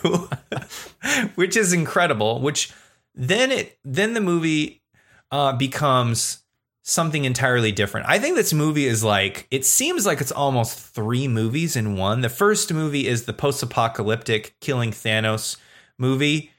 2, 1.23 1.29
which 1.33 1.57
is 1.57 1.73
incredible. 1.73 2.39
Which 2.39 2.71
then 3.15 3.51
it 3.51 3.79
then 3.83 4.13
the 4.13 4.21
movie 4.21 4.83
uh, 5.31 5.53
becomes 5.53 6.43
something 6.87 7.25
entirely 7.25 7.73
different. 7.73 8.07
I 8.07 8.17
think 8.17 8.37
this 8.37 8.53
movie 8.53 8.85
is 8.85 9.03
like 9.03 9.45
it 9.51 9.65
seems 9.65 10.05
like 10.05 10.21
it's 10.21 10.31
almost 10.31 10.79
three 10.79 11.27
movies 11.27 11.75
in 11.75 11.97
one. 11.97 12.21
The 12.21 12.29
first 12.29 12.73
movie 12.73 13.07
is 13.07 13.25
the 13.25 13.33
post-apocalyptic 13.33 14.55
killing 14.61 14.91
Thanos 14.91 15.57
movie. 15.97 16.51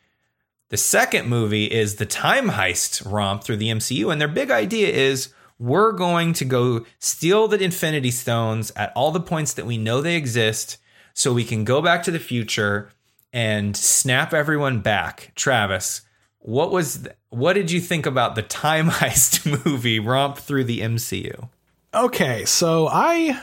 The 0.68 0.76
second 0.76 1.28
movie 1.28 1.64
is 1.64 1.96
the 1.96 2.04
time 2.04 2.50
heist 2.50 3.10
romp 3.10 3.42
through 3.42 3.56
the 3.56 3.70
MCU 3.70 4.12
and 4.12 4.20
their 4.20 4.28
big 4.28 4.50
idea 4.50 4.88
is 4.88 5.32
we're 5.58 5.92
going 5.92 6.34
to 6.34 6.44
go 6.44 6.84
steal 6.98 7.48
the 7.48 7.62
Infinity 7.62 8.10
Stones 8.10 8.70
at 8.76 8.92
all 8.94 9.10
the 9.10 9.20
points 9.20 9.54
that 9.54 9.64
we 9.64 9.78
know 9.78 10.02
they 10.02 10.16
exist 10.16 10.76
so 11.14 11.32
we 11.32 11.42
can 11.42 11.64
go 11.64 11.80
back 11.80 12.02
to 12.02 12.10
the 12.10 12.18
future 12.18 12.90
and 13.32 13.74
snap 13.74 14.34
everyone 14.34 14.80
back. 14.80 15.32
Travis, 15.34 16.02
what 16.40 16.70
was 16.70 17.06
what 17.30 17.54
did 17.54 17.70
you 17.70 17.80
think 17.80 18.06
about 18.06 18.34
the 18.34 18.42
time 18.42 18.88
heist 18.88 19.64
movie 19.64 19.98
romp 19.98 20.38
through 20.38 20.64
the 20.64 20.80
MCU? 20.80 21.48
Okay, 21.94 22.44
so 22.44 22.88
I 22.88 23.40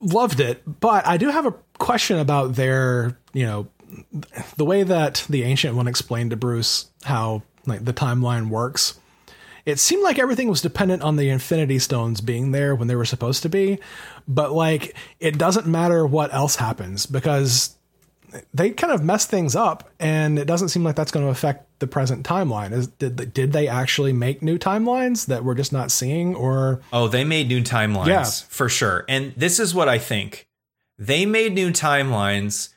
loved 0.00 0.40
it, 0.40 0.62
but 0.80 1.06
I 1.06 1.16
do 1.16 1.28
have 1.28 1.46
a 1.46 1.54
question 1.78 2.18
about 2.18 2.54
their, 2.54 3.16
you 3.32 3.46
know, 3.46 3.68
the 4.56 4.64
way 4.64 4.82
that 4.82 5.26
the 5.28 5.44
ancient 5.44 5.76
one 5.76 5.86
explained 5.86 6.30
to 6.30 6.36
Bruce 6.36 6.90
how 7.04 7.42
like 7.66 7.84
the 7.84 7.92
timeline 7.92 8.48
works. 8.48 8.98
It 9.64 9.78
seemed 9.78 10.02
like 10.02 10.18
everything 10.18 10.48
was 10.48 10.60
dependent 10.60 11.02
on 11.02 11.16
the 11.16 11.28
Infinity 11.28 11.78
Stones 11.78 12.20
being 12.20 12.50
there 12.50 12.74
when 12.74 12.88
they 12.88 12.96
were 12.96 13.04
supposed 13.04 13.42
to 13.42 13.48
be, 13.48 13.78
but 14.26 14.52
like 14.52 14.96
it 15.20 15.38
doesn't 15.38 15.66
matter 15.66 16.04
what 16.04 16.34
else 16.34 16.56
happens 16.56 17.06
because 17.06 17.76
they 18.54 18.70
kind 18.70 18.92
of 18.92 19.02
mess 19.04 19.26
things 19.26 19.54
up, 19.56 19.90
and 20.00 20.38
it 20.38 20.46
doesn't 20.46 20.68
seem 20.70 20.84
like 20.84 20.96
that's 20.96 21.10
going 21.10 21.24
to 21.26 21.30
affect 21.30 21.66
the 21.80 21.86
present 21.86 22.24
timeline. 22.26 22.72
Is 22.72 22.86
did 22.86 23.32
did 23.34 23.52
they 23.52 23.68
actually 23.68 24.12
make 24.12 24.42
new 24.42 24.58
timelines 24.58 25.26
that 25.26 25.44
we're 25.44 25.54
just 25.54 25.72
not 25.72 25.90
seeing, 25.90 26.34
or 26.34 26.80
Oh, 26.92 27.08
they 27.08 27.24
made 27.24 27.48
new 27.48 27.62
timelines 27.62 28.06
Yeah. 28.06 28.24
for 28.48 28.68
sure. 28.68 29.04
And 29.08 29.32
this 29.36 29.58
is 29.60 29.74
what 29.74 29.88
I 29.88 29.98
think. 29.98 30.48
They 30.98 31.26
made 31.26 31.54
new 31.54 31.70
timelines, 31.70 32.68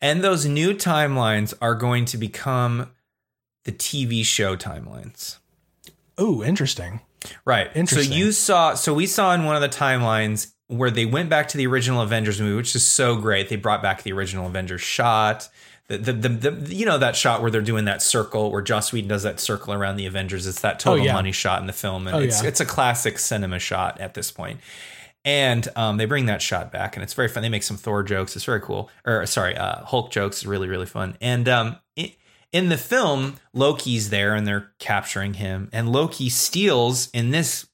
and 0.00 0.22
those 0.24 0.46
new 0.46 0.74
timelines 0.74 1.52
are 1.60 1.74
going 1.74 2.04
to 2.06 2.16
become 2.16 2.90
the 3.64 3.72
TV 3.72 4.24
show 4.24 4.56
timelines. 4.56 5.38
Oh, 6.16 6.42
interesting? 6.42 7.00
Right. 7.44 7.70
Interesting. 7.74 8.12
So 8.12 8.16
you 8.18 8.32
saw 8.32 8.74
so 8.74 8.92
we 8.94 9.06
saw 9.06 9.34
in 9.34 9.44
one 9.44 9.56
of 9.56 9.62
the 9.62 9.68
timelines 9.68 10.52
where 10.68 10.90
they 10.90 11.04
went 11.06 11.28
back 11.28 11.48
to 11.48 11.56
the 11.56 11.66
original 11.66 12.00
Avengers 12.00 12.40
movie, 12.40 12.56
which 12.56 12.74
is 12.74 12.86
so 12.86 13.16
great. 13.16 13.48
They 13.48 13.56
brought 13.56 13.82
back 13.82 14.02
the 14.02 14.12
original 14.12 14.46
Avengers 14.46 14.80
shot. 14.80 15.48
The, 15.88 15.98
the, 15.98 16.12
the, 16.14 16.28
the 16.50 16.74
you 16.74 16.86
know 16.86 16.96
that 16.96 17.14
shot 17.14 17.42
where 17.42 17.50
they're 17.50 17.60
doing 17.60 17.84
that 17.84 18.00
circle 18.00 18.50
where 18.50 18.62
Joss 18.62 18.90
Whedon 18.90 19.08
does 19.08 19.22
that 19.24 19.38
circle 19.38 19.74
around 19.74 19.96
the 19.96 20.06
Avengers. 20.06 20.46
It's 20.46 20.62
that 20.62 20.78
total 20.80 21.02
Oh, 21.02 21.06
yeah. 21.06 21.12
money 21.12 21.32
shot 21.32 21.60
in 21.60 21.66
the 21.66 21.74
film, 21.74 22.06
and 22.06 22.16
Oh, 22.16 22.20
it's 22.20 22.42
yeah. 22.42 22.48
it's 22.48 22.60
a 22.60 22.64
classic 22.64 23.18
cinema 23.18 23.58
shot 23.58 24.00
at 24.00 24.14
this 24.14 24.30
point. 24.30 24.60
And 25.26 25.66
um, 25.76 25.96
they 25.98 26.04
bring 26.04 26.26
that 26.26 26.42
shot 26.42 26.70
back, 26.72 26.96
and 26.96 27.02
it's 27.02 27.14
very 27.14 27.28
fun. 27.28 27.42
They 27.42 27.48
make 27.48 27.62
some 27.62 27.76
Thor 27.78 28.02
jokes. 28.02 28.34
It's 28.36 28.44
very 28.44 28.60
cool. 28.60 28.90
Or 29.06 29.24
sorry, 29.26 29.56
uh, 29.56 29.84
Hulk 29.84 30.10
jokes. 30.10 30.38
It's 30.38 30.46
really 30.46 30.68
really 30.68 30.86
fun. 30.86 31.16
And 31.20 31.48
um, 31.48 31.76
i 31.98 32.14
in 32.52 32.68
the 32.68 32.78
film, 32.78 33.34
Loki's 33.52 34.10
there, 34.10 34.34
and 34.34 34.46
they're 34.46 34.70
capturing 34.78 35.34
him. 35.34 35.68
And 35.72 35.90
Loki 35.90 36.30
steals 36.30 37.08
in 37.12 37.30
this 37.30 37.66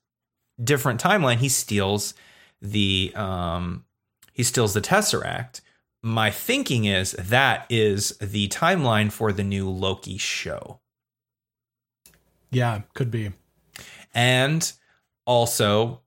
different 0.62 1.00
timeline. 1.00 1.36
He 1.36 1.48
steals 1.50 2.14
the 2.60 3.12
um, 3.14 3.84
he 4.32 4.42
steals 4.42 4.74
the 4.74 4.80
Tesseract. 4.80 5.60
My 6.02 6.30
thinking 6.30 6.86
is 6.86 7.12
that 7.12 7.66
is 7.68 8.16
the 8.18 8.48
timeline 8.48 9.12
for 9.12 9.32
the 9.32 9.44
new 9.44 9.68
Loki 9.68 10.16
show. 10.16 10.80
Yeah, 12.50 12.82
could 12.94 13.10
be. 13.10 13.32
And 14.14 14.72
also, 15.26 16.00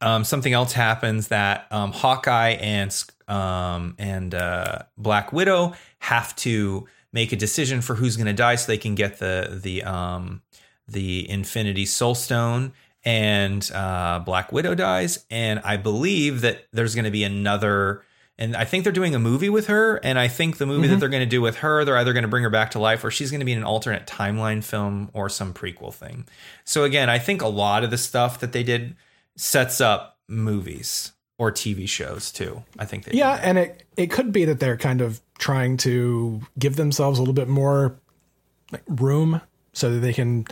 um, 0.00 0.24
something 0.24 0.52
else 0.52 0.72
happens 0.72 1.28
that 1.28 1.66
um, 1.70 1.92
Hawkeye 1.92 2.50
and 2.60 3.04
um, 3.28 3.94
and 3.98 4.34
uh, 4.34 4.80
Black 4.98 5.32
Widow 5.32 5.74
have 6.00 6.34
to 6.36 6.86
make 7.12 7.32
a 7.32 7.36
decision 7.36 7.80
for 7.80 7.94
who's 7.94 8.16
going 8.16 8.26
to 8.26 8.32
die, 8.32 8.56
so 8.56 8.66
they 8.66 8.78
can 8.78 8.94
get 8.94 9.18
the 9.18 9.60
the 9.62 9.82
um, 9.84 10.42
the 10.86 11.28
Infinity 11.30 11.86
Soul 11.86 12.14
Stone. 12.14 12.72
And 13.04 13.68
uh, 13.72 14.20
Black 14.24 14.52
Widow 14.52 14.74
dies, 14.74 15.24
and 15.30 15.60
I 15.60 15.78
believe 15.78 16.42
that 16.42 16.66
there's 16.72 16.94
going 16.94 17.06
to 17.06 17.10
be 17.10 17.24
another. 17.24 18.04
And 18.36 18.56
I 18.56 18.64
think 18.64 18.84
they're 18.84 18.92
doing 18.92 19.14
a 19.14 19.18
movie 19.18 19.50
with 19.50 19.66
her. 19.66 19.96
And 19.96 20.18
I 20.18 20.28
think 20.28 20.56
the 20.56 20.64
movie 20.64 20.88
that 20.88 20.98
they're 20.98 21.10
going 21.10 21.20
to 21.20 21.26
do 21.26 21.42
with 21.42 21.56
her, 21.56 21.84
they're 21.84 21.98
either 21.98 22.14
going 22.14 22.22
to 22.22 22.28
bring 22.28 22.42
her 22.42 22.48
back 22.50 22.70
to 22.70 22.78
life 22.78 23.04
or 23.04 23.10
she's 23.10 23.30
going 23.30 23.40
to 23.40 23.44
be 23.44 23.52
in 23.52 23.58
an 23.58 23.64
alternate 23.64 24.06
timeline 24.06 24.64
film 24.64 25.10
or 25.12 25.28
some 25.28 25.52
prequel 25.52 25.92
thing. 25.92 26.26
So 26.64 26.84
again, 26.84 27.10
I 27.10 27.18
think 27.18 27.42
a 27.42 27.48
lot 27.48 27.84
of 27.84 27.90
the 27.90 27.98
stuff 27.98 28.40
that 28.40 28.52
they 28.52 28.62
did 28.62 28.96
sets 29.36 29.78
up 29.78 30.18
movies 30.26 31.12
or 31.40 31.50
TV 31.50 31.88
shows 31.88 32.30
too. 32.30 32.62
I 32.78 32.84
think 32.84 33.04
they 33.04 33.16
Yeah, 33.16 33.38
and 33.42 33.58
it 33.58 33.82
it 33.96 34.10
could 34.10 34.30
be 34.32 34.44
that 34.44 34.60
they're 34.60 34.76
kind 34.76 35.00
of 35.00 35.20
trying 35.38 35.78
to 35.78 36.42
give 36.58 36.76
themselves 36.76 37.18
a 37.18 37.22
little 37.22 37.34
bit 37.34 37.48
more 37.48 37.96
like, 38.70 38.82
room 38.86 39.40
so 39.72 39.90
that 39.92 40.00
they 40.00 40.12
can 40.12 40.46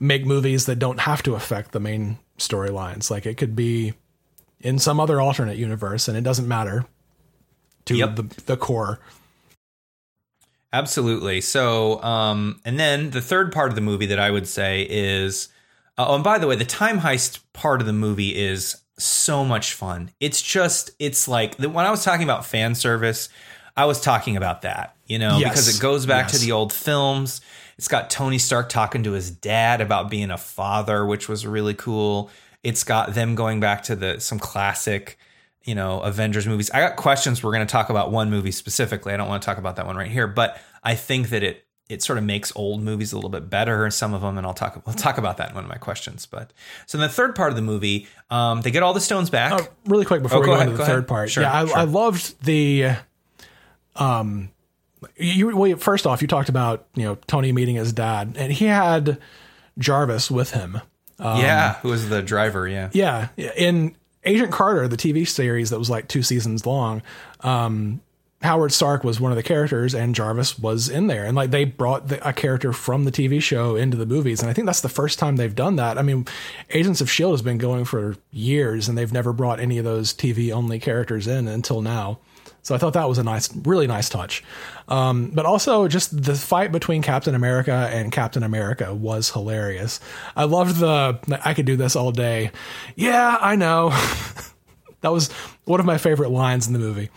make 0.00 0.24
movies 0.26 0.66
that 0.66 0.76
don't 0.78 1.00
have 1.00 1.22
to 1.24 1.34
affect 1.34 1.72
the 1.72 1.80
main 1.80 2.18
storylines. 2.38 3.10
Like 3.10 3.26
it 3.26 3.36
could 3.36 3.54
be 3.56 3.94
in 4.60 4.78
some 4.78 4.98
other 5.00 5.20
alternate 5.20 5.56
universe, 5.56 6.08
and 6.08 6.16
it 6.16 6.22
doesn't 6.24 6.46
matter 6.48 6.84
to 7.86 7.96
Yep. 7.96 8.16
the 8.16 8.22
the 8.46 8.56
core. 8.56 9.00
Absolutely. 10.72 11.40
So, 11.42 12.02
um, 12.02 12.60
and 12.64 12.80
then 12.80 13.10
the 13.10 13.20
third 13.20 13.52
part 13.52 13.68
of 13.68 13.74
the 13.74 13.82
movie 13.82 14.06
that 14.06 14.18
I 14.18 14.30
would 14.30 14.48
say 14.48 14.86
is, 14.88 15.48
uh, 15.98 16.06
oh, 16.08 16.14
and 16.14 16.24
by 16.24 16.38
the 16.38 16.46
way, 16.46 16.56
the 16.56 16.64
time 16.64 17.00
heist 17.00 17.40
part 17.52 17.80
of 17.82 17.86
the 17.86 17.92
movie 17.92 18.34
is 18.34 18.76
so 18.98 19.44
much 19.44 19.74
fun. 19.74 20.10
It's 20.18 20.40
just, 20.40 20.92
it's 20.98 21.28
like 21.28 21.56
the- 21.58 21.68
when 21.68 21.84
I 21.84 21.90
was 21.90 22.02
talking 22.04 22.24
about 22.24 22.46
fan 22.46 22.74
service, 22.74 23.28
I 23.76 23.84
was 23.84 24.00
talking 24.00 24.34
about 24.36 24.62
that, 24.62 24.96
you 25.06 25.18
know, 25.18 25.36
Yes. 25.38 25.50
because 25.50 25.76
it 25.76 25.80
goes 25.80 26.06
back 26.06 26.28
to 26.28 26.38
the 26.38 26.52
old 26.52 26.72
films. 26.72 27.42
It's 27.78 27.88
got 27.88 28.10
Tony 28.10 28.38
Stark 28.38 28.68
talking 28.68 29.02
to 29.04 29.12
his 29.12 29.30
dad 29.30 29.80
about 29.80 30.10
being 30.10 30.30
a 30.30 30.38
father, 30.38 31.04
which 31.06 31.28
was 31.28 31.46
really 31.46 31.74
cool. 31.74 32.30
It's 32.62 32.84
got 32.84 33.14
them 33.14 33.34
going 33.34 33.60
back 33.60 33.82
to 33.84 33.96
the 33.96 34.20
some 34.20 34.38
classic, 34.38 35.18
you 35.64 35.74
know, 35.74 36.00
Avengers 36.00 36.46
movies. 36.46 36.70
I 36.70 36.80
got 36.80 36.96
questions. 36.96 37.42
We're 37.42 37.52
going 37.52 37.66
to 37.66 37.70
talk 37.72 37.90
about 37.90 38.12
one 38.12 38.30
movie 38.30 38.52
specifically. 38.52 39.12
I 39.12 39.16
don't 39.16 39.28
want 39.28 39.42
to 39.42 39.46
talk 39.46 39.58
about 39.58 39.76
that 39.76 39.86
one 39.86 39.96
right 39.96 40.10
here, 40.10 40.26
but 40.26 40.60
I 40.84 40.94
think 40.94 41.30
that 41.30 41.42
it 41.42 41.64
it 41.88 42.02
sort 42.02 42.16
of 42.16 42.24
makes 42.24 42.52
old 42.56 42.80
movies 42.82 43.12
a 43.12 43.16
little 43.16 43.28
bit 43.28 43.50
better. 43.50 43.84
In 43.84 43.90
some 43.90 44.14
of 44.14 44.20
them, 44.22 44.38
and 44.38 44.46
I'll 44.46 44.54
talk 44.54 44.80
we'll 44.86 44.94
talk 44.94 45.18
about 45.18 45.36
that 45.38 45.50
in 45.50 45.54
one 45.56 45.64
of 45.64 45.68
my 45.70 45.76
questions. 45.76 46.24
But 46.24 46.52
so 46.86 46.96
in 46.96 47.02
the 47.02 47.08
third 47.08 47.34
part 47.34 47.50
of 47.50 47.56
the 47.56 47.62
movie, 47.62 48.06
um, 48.30 48.60
they 48.62 48.70
get 48.70 48.82
all 48.82 48.94
the 48.94 49.00
stones 49.00 49.28
back. 49.28 49.52
Oh, 49.52 49.66
really 49.86 50.04
quick 50.04 50.22
before 50.22 50.38
Oh, 50.38 50.40
we 50.40 50.46
go 50.46 50.52
ahead, 50.54 50.68
into 50.68 50.78
the 50.78 50.84
third 50.86 50.92
ahead. 50.98 51.08
part. 51.08 51.30
Sure, 51.30 51.42
yeah, 51.42 51.52
I, 51.62 51.66
sure. 51.66 51.76
I 51.76 51.82
loved 51.84 52.44
the. 52.44 52.92
Um, 53.96 54.50
you 55.16 55.56
well, 55.56 55.76
first 55.76 56.06
off, 56.06 56.22
you 56.22 56.28
talked 56.28 56.48
about 56.48 56.86
you 56.94 57.04
know 57.04 57.16
Tony 57.26 57.52
meeting 57.52 57.76
his 57.76 57.92
dad, 57.92 58.34
and 58.36 58.52
he 58.52 58.66
had 58.66 59.18
Jarvis 59.78 60.30
with 60.30 60.52
him. 60.52 60.80
yeah, 61.18 61.74
who 61.76 61.88
was 61.88 62.08
the 62.08 62.22
driver? 62.22 62.66
Yeah, 62.66 62.90
Yeah, 63.36 63.52
in 63.56 63.94
Agent 64.24 64.52
Carter, 64.52 64.88
the 64.88 64.96
TV 64.96 65.26
series 65.26 65.70
that 65.70 65.78
was 65.78 65.90
like 65.90 66.08
two 66.08 66.22
seasons 66.22 66.66
long, 66.66 67.02
um, 67.40 68.00
Howard 68.42 68.72
Stark 68.72 69.04
was 69.04 69.20
one 69.20 69.30
of 69.30 69.36
the 69.36 69.42
characters, 69.42 69.94
and 69.94 70.14
Jarvis 70.14 70.58
was 70.58 70.88
in 70.88 71.06
there, 71.06 71.24
and 71.24 71.36
like 71.36 71.50
they 71.50 71.64
brought 71.64 72.08
the, 72.08 72.28
a 72.28 72.32
character 72.32 72.72
from 72.72 73.04
the 73.04 73.12
TV 73.12 73.40
show 73.40 73.76
into 73.76 73.96
the 73.96 74.06
movies, 74.06 74.40
and 74.40 74.50
I 74.50 74.52
think 74.52 74.66
that's 74.66 74.80
the 74.80 74.88
first 74.88 75.18
time 75.18 75.36
they've 75.36 75.54
done 75.54 75.76
that. 75.76 75.98
I 75.98 76.02
mean, 76.02 76.26
Agents 76.70 77.00
of 77.00 77.10
Shield 77.10 77.32
has 77.32 77.42
been 77.42 77.58
going 77.58 77.84
for 77.84 78.16
years, 78.32 78.88
and 78.88 78.98
they've 78.98 79.12
never 79.12 79.32
brought 79.32 79.60
any 79.60 79.78
of 79.78 79.84
those 79.84 80.12
TV 80.12 80.52
only 80.52 80.80
characters 80.80 81.26
in 81.26 81.46
until 81.46 81.82
now. 81.82 82.18
So 82.62 82.74
I 82.74 82.78
thought 82.78 82.92
that 82.92 83.08
was 83.08 83.18
a 83.18 83.24
nice, 83.24 83.54
really 83.56 83.86
nice 83.88 84.08
touch. 84.08 84.44
Um, 84.88 85.30
but 85.34 85.46
also 85.46 85.88
just 85.88 86.22
the 86.22 86.34
fight 86.36 86.70
between 86.70 87.02
Captain 87.02 87.34
America 87.34 87.90
and 87.92 88.12
Captain 88.12 88.42
America 88.44 88.94
was 88.94 89.30
hilarious. 89.30 89.98
I 90.36 90.44
loved 90.44 90.76
the 90.76 91.18
I 91.44 91.54
could 91.54 91.66
do 91.66 91.76
this 91.76 91.96
all 91.96 92.12
day. 92.12 92.52
Yeah, 92.94 93.36
I 93.40 93.56
know. 93.56 93.90
that 95.00 95.10
was 95.10 95.32
one 95.64 95.80
of 95.80 95.86
my 95.86 95.98
favorite 95.98 96.30
lines 96.30 96.66
in 96.68 96.72
the 96.72 96.78
movie. 96.78 97.10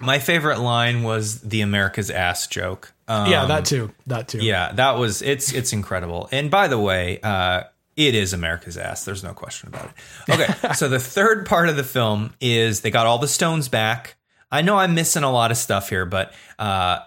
my 0.00 0.18
favorite 0.18 0.58
line 0.60 1.02
was 1.04 1.40
the 1.42 1.60
America's 1.60 2.10
ass 2.10 2.46
joke. 2.48 2.92
Um, 3.06 3.30
yeah, 3.30 3.46
that 3.46 3.64
too. 3.64 3.92
That 4.06 4.28
too. 4.28 4.38
Yeah, 4.38 4.72
that 4.72 4.98
was 4.98 5.22
it's 5.22 5.52
it's 5.52 5.72
incredible. 5.72 6.28
And 6.32 6.50
by 6.50 6.68
the 6.68 6.78
way, 6.78 7.20
uh, 7.22 7.62
It 7.96 8.14
is 8.14 8.32
America's 8.32 8.76
ass. 8.76 9.04
There's 9.04 9.24
no 9.24 9.34
question 9.34 9.68
about 9.68 9.86
it. 10.28 10.40
Okay, 10.40 10.72
so 10.74 10.88
the 10.88 11.00
third 11.00 11.46
part 11.46 11.68
of 11.68 11.76
the 11.76 11.84
film 11.84 12.34
is 12.40 12.82
they 12.82 12.90
got 12.90 13.06
all 13.06 13.18
the 13.18 13.28
stones 13.28 13.68
back. 13.68 14.16
I 14.50 14.62
know 14.62 14.76
I'm 14.76 14.94
missing 14.94 15.22
a 15.22 15.30
lot 15.30 15.50
of 15.50 15.56
stuff 15.56 15.88
here, 15.88 16.06
but 16.06 16.32
uh, 16.58 17.00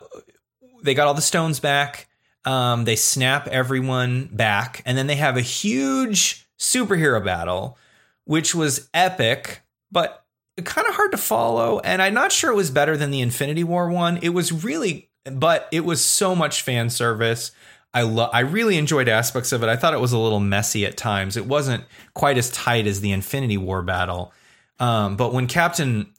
they 0.83 0.93
got 0.93 1.07
all 1.07 1.13
the 1.13 1.21
stones 1.21 1.59
back. 1.59 2.07
Um, 2.45 2.85
they 2.85 2.95
snap 2.95 3.47
everyone 3.47 4.29
back, 4.31 4.81
and 4.85 4.97
then 4.97 5.07
they 5.07 5.15
have 5.15 5.37
a 5.37 5.41
huge 5.41 6.47
superhero 6.59 7.23
battle, 7.23 7.77
which 8.25 8.55
was 8.55 8.89
epic, 8.93 9.61
but 9.91 10.25
kind 10.63 10.87
of 10.87 10.95
hard 10.95 11.11
to 11.11 11.17
follow. 11.17 11.79
And 11.79 12.01
I'm 12.01 12.13
not 12.13 12.31
sure 12.31 12.51
it 12.51 12.55
was 12.55 12.71
better 12.71 12.97
than 12.97 13.11
the 13.11 13.21
Infinity 13.21 13.63
War 13.63 13.89
one. 13.89 14.17
It 14.21 14.29
was 14.29 14.63
really, 14.63 15.09
but 15.25 15.67
it 15.71 15.85
was 15.85 16.03
so 16.03 16.35
much 16.35 16.61
fan 16.61 16.89
service. 16.89 17.51
I 17.93 18.03
lo- 18.03 18.29
I 18.31 18.39
really 18.41 18.77
enjoyed 18.77 19.09
aspects 19.09 19.51
of 19.51 19.63
it. 19.63 19.69
I 19.69 19.75
thought 19.75 19.93
it 19.93 19.99
was 19.99 20.13
a 20.13 20.17
little 20.17 20.39
messy 20.39 20.85
at 20.85 20.97
times. 20.97 21.35
It 21.35 21.45
wasn't 21.45 21.83
quite 22.13 22.37
as 22.37 22.49
tight 22.51 22.87
as 22.87 23.01
the 23.01 23.11
Infinity 23.11 23.57
War 23.57 23.81
battle. 23.81 24.33
Um, 24.79 25.15
but 25.15 25.33
when 25.33 25.47
Captain 25.47 26.11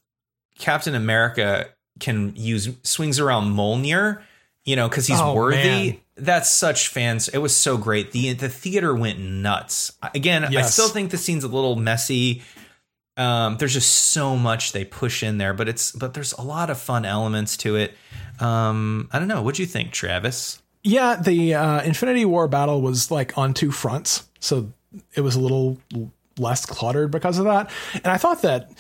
Captain 0.62 0.94
America 0.94 1.66
can 2.00 2.32
use 2.36 2.70
swings 2.84 3.20
around 3.20 3.52
Mjolnir, 3.54 4.22
you 4.64 4.76
know, 4.76 4.88
because 4.88 5.06
he's 5.06 5.20
Oh, 5.20 5.34
worthy. 5.34 5.56
man. 5.56 5.96
That's 6.16 6.48
such 6.50 6.88
fans. 6.88 7.28
It 7.28 7.38
was 7.38 7.54
so 7.54 7.76
great. 7.76 8.12
the 8.12 8.32
The 8.34 8.48
theater 8.48 8.94
went 8.94 9.18
nuts. 9.18 9.92
Again, 10.14 10.44
I 10.44 10.62
still 10.62 10.88
think 10.88 11.10
the 11.10 11.18
scene's 11.18 11.44
a 11.44 11.48
little 11.48 11.76
messy. 11.76 12.42
Um, 13.16 13.56
there's 13.58 13.74
just 13.74 13.90
so 13.90 14.36
much 14.36 14.72
they 14.72 14.84
push 14.86 15.22
in 15.22 15.36
there, 15.38 15.52
but 15.52 15.68
it's 15.68 15.92
but 15.92 16.14
there's 16.14 16.32
a 16.34 16.42
lot 16.42 16.70
of 16.70 16.78
fun 16.78 17.04
elements 17.04 17.56
to 17.58 17.76
it. 17.76 17.94
Um, 18.40 19.08
I 19.12 19.18
don't 19.18 19.28
know. 19.28 19.42
What 19.42 19.56
do 19.56 19.62
you 19.62 19.66
think, 19.68 19.92
Travis? 19.92 20.62
Yeah, 20.82 21.16
the 21.16 21.54
uh, 21.54 21.82
Infinity 21.82 22.24
War 22.24 22.48
battle 22.48 22.80
was 22.80 23.10
like 23.10 23.36
on 23.36 23.52
two 23.54 23.70
fronts, 23.70 24.28
so 24.40 24.72
it 25.14 25.20
was 25.20 25.34
a 25.36 25.40
little 25.40 25.78
less 26.38 26.64
cluttered 26.66 27.10
because 27.10 27.38
of 27.38 27.44
that. 27.44 27.70
And 27.94 28.06
I 28.06 28.16
thought 28.16 28.42
that 28.42 28.70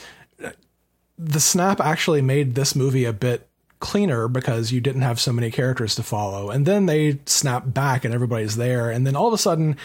the 1.24 1.40
snap 1.40 1.80
actually 1.80 2.22
made 2.22 2.54
this 2.54 2.74
movie 2.74 3.04
a 3.04 3.12
bit 3.12 3.48
cleaner 3.78 4.28
because 4.28 4.72
you 4.72 4.80
didn't 4.80 5.02
have 5.02 5.20
so 5.20 5.32
many 5.32 5.50
characters 5.50 5.94
to 5.96 6.02
follow. 6.02 6.50
And 6.50 6.66
then 6.66 6.86
they 6.86 7.20
snap 7.26 7.64
back 7.66 8.04
and 8.04 8.14
everybody's 8.14 8.56
there, 8.56 8.90
and 8.90 9.06
then 9.06 9.16
all 9.16 9.28
of 9.28 9.34
a 9.34 9.38
sudden, 9.38 9.76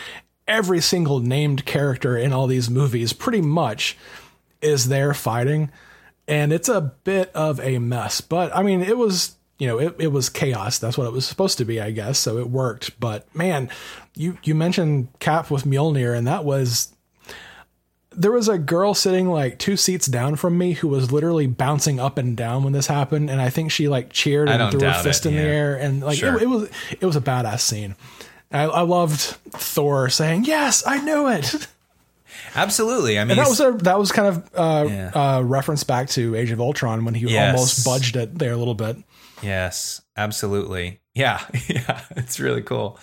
every 0.47 0.79
single 0.79 1.19
named 1.19 1.65
character 1.65 2.17
in 2.17 2.31
all 2.31 2.47
these 2.47 2.69
movies 2.69 3.11
pretty 3.13 3.41
much 3.41 3.97
is 4.61 4.87
there 4.87 5.13
fighting. 5.13 5.69
And 6.27 6.51
it's 6.51 6.69
a 6.69 6.81
bit 6.81 7.31
of 7.33 7.59
a 7.59 7.79
mess. 7.79 8.21
But 8.21 8.55
i 8.55 8.63
mean 8.63 8.81
it 8.81 8.97
was 8.97 9.35
you 9.59 9.67
know 9.67 9.79
it, 9.79 9.95
it 9.99 10.07
was 10.07 10.29
chaos. 10.29 10.79
That's 10.79 10.97
what 10.97 11.07
it 11.07 11.13
was 11.13 11.25
supposed 11.25 11.57
to 11.57 11.65
be 11.65 11.81
i 11.81 11.91
guess. 11.91 12.19
So 12.19 12.37
it 12.37 12.49
worked. 12.49 12.99
But 12.99 13.33
man 13.35 13.69
you 14.15 14.37
you 14.43 14.55
mentioned 14.55 15.09
cap 15.19 15.51
with 15.51 15.63
mjolnir 15.63 16.17
and 16.17 16.27
that 16.27 16.45
was 16.45 16.93
there 18.19 18.31
was 18.31 18.49
a 18.49 18.57
girl 18.57 18.93
sitting 18.93 19.29
like 19.29 19.59
two 19.59 19.77
seats 19.77 20.07
down 20.07 20.35
from 20.35 20.57
me 20.57 20.73
who 20.73 20.87
was 20.87 21.11
literally 21.11 21.47
bouncing 21.47 21.99
up 21.99 22.17
and 22.17 22.35
down 22.35 22.63
when 22.63 22.73
this 22.73 22.87
happened 22.87 23.29
and 23.29 23.39
i 23.41 23.49
think 23.49 23.71
she 23.71 23.87
like 23.87 24.11
cheered 24.11 24.49
and 24.49 24.71
threw 24.71 24.81
her 24.87 25.01
fist 25.03 25.25
it, 25.25 25.29
in 25.29 25.35
the 25.35 25.41
air 25.41 25.75
and 25.75 26.01
like 26.01 26.17
Sure. 26.17 26.35
it, 26.35 26.41
it 26.43 26.49
was 26.49 26.69
it 26.99 27.05
was 27.05 27.15
a 27.15 27.21
badass 27.21 27.59
scene 27.61 27.95
I, 28.51 28.63
I 28.63 28.81
loved 28.81 29.19
thor 29.19 30.09
saying 30.09 30.45
yes 30.45 30.83
i 30.85 30.97
knew 31.01 31.29
it 31.29 31.67
Absolutely. 32.55 33.17
I 33.19 33.23
mean, 33.23 33.31
And 33.31 33.39
that 33.39 33.49
was 33.49 33.59
a 33.59 33.71
that 33.83 33.99
was 33.99 34.11
kind 34.11 34.27
of 34.29 34.49
uh, 34.55 34.85
Yeah. 34.87 35.11
uh, 35.13 35.41
reference 35.41 35.83
back 35.83 36.09
to 36.09 36.35
Age 36.35 36.51
of 36.51 36.59
Ultron 36.59 37.03
when 37.05 37.13
he 37.13 37.27
Yes. 37.27 37.53
almost 37.55 37.85
budged 37.85 38.15
it 38.15 38.37
there 38.37 38.51
a 38.51 38.57
little 38.57 38.73
bit. 38.75 38.97
Yes, 39.41 40.01
absolutely. 40.15 40.99
Yeah, 41.13 41.41
yeah, 41.67 42.01
it's 42.11 42.39
really 42.39 42.61
cool. 42.61 42.99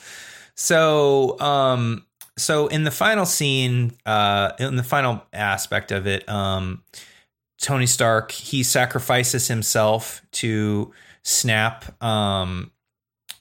So, 0.55 1.39
um, 1.41 2.05
so 2.37 2.67
in 2.67 2.85
the 2.85 2.91
final 2.91 3.27
scene, 3.27 3.93
uh, 4.07 4.53
in 4.59 4.77
the 4.77 4.83
final 4.83 5.25
aspect 5.33 5.93
of 5.93 6.07
it, 6.07 6.29
um, 6.29 6.83
Tony 7.61 7.87
Stark 7.87 8.33
he 8.33 8.63
sacrifices 8.63 9.49
himself 9.49 10.23
to 10.33 10.93
snap 11.23 12.03
um, 12.03 12.73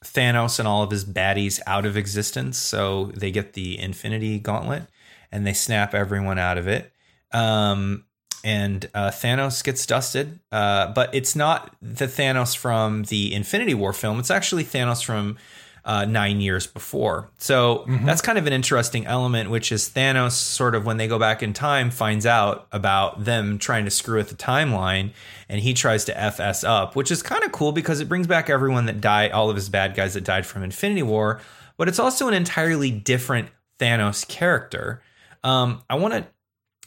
Thanos 0.03 0.59
and 0.59 0.67
all 0.67 0.83
of 0.83 0.91
his 0.91 1.05
baddies 1.05 1.59
out 1.65 1.85
of 1.85 1.97
existence. 1.97 2.57
So 2.57 3.05
they 3.15 3.31
get 3.31 3.53
the 3.53 3.79
Infinity 3.79 4.39
Gauntlet 4.39 4.83
and 5.31 5.45
they 5.45 5.53
snap 5.53 5.93
everyone 5.95 6.37
out 6.37 6.57
of 6.57 6.67
it. 6.67 6.93
Um, 7.31 8.05
and 8.43 8.89
uh, 8.93 9.09
Thanos 9.09 9.63
gets 9.63 9.85
dusted, 9.85 10.39
uh, 10.51 10.91
but 10.93 11.15
it's 11.15 11.35
not 11.35 11.75
the 11.81 12.07
Thanos 12.07 12.55
from 12.55 13.03
the 13.03 13.33
Infinity 13.33 13.73
War 13.73 13.93
film. 13.93 14.19
It's 14.19 14.31
actually 14.31 14.65
Thanos 14.65 15.03
from 15.03 15.37
uh, 15.85 16.05
nine 16.05 16.39
years 16.39 16.65
before. 16.65 17.29
So 17.37 17.85
that's 17.87 18.21
kind 18.21 18.37
of 18.37 18.47
an 18.47 18.53
interesting 18.53 19.05
element, 19.05 19.49
which 19.49 19.71
is 19.71 19.89
Thanos 19.89 20.31
sort 20.31 20.75
of 20.75 20.85
when 20.85 20.97
they 20.97 21.07
go 21.07 21.19
back 21.19 21.43
in 21.43 21.53
time 21.53 21.91
finds 21.91 22.25
out 22.25 22.67
about 22.71 23.25
them 23.25 23.57
trying 23.59 23.85
to 23.85 23.91
screw 23.91 24.17
with 24.17 24.29
the 24.29 24.35
timeline, 24.35 25.11
and 25.49 25.59
he 25.61 25.73
tries 25.73 26.05
to 26.05 26.13
fs 26.31 26.63
up, 26.63 26.95
which 26.95 27.11
is 27.11 27.21
kind 27.21 27.43
of 27.43 27.51
cool 27.51 27.71
because 27.71 27.99
it 27.99 28.07
brings 28.07 28.27
back 28.27 28.49
everyone 28.49 28.85
that 28.85 29.01
died, 29.01 29.31
all 29.31 29.49
of 29.49 29.55
his 29.55 29.69
bad 29.69 29.95
guys 29.95 30.13
that 30.13 30.23
died 30.23 30.45
from 30.45 30.63
Infinity 30.63 31.03
War. 31.03 31.41
But 31.75 31.87
it's 31.87 31.99
also 31.99 32.27
an 32.27 32.33
entirely 32.33 32.91
different 32.91 33.49
Thanos 33.79 34.27
character. 34.27 35.01
Um, 35.43 35.81
I 35.89 35.95
want 35.95 36.13
to 36.13 36.25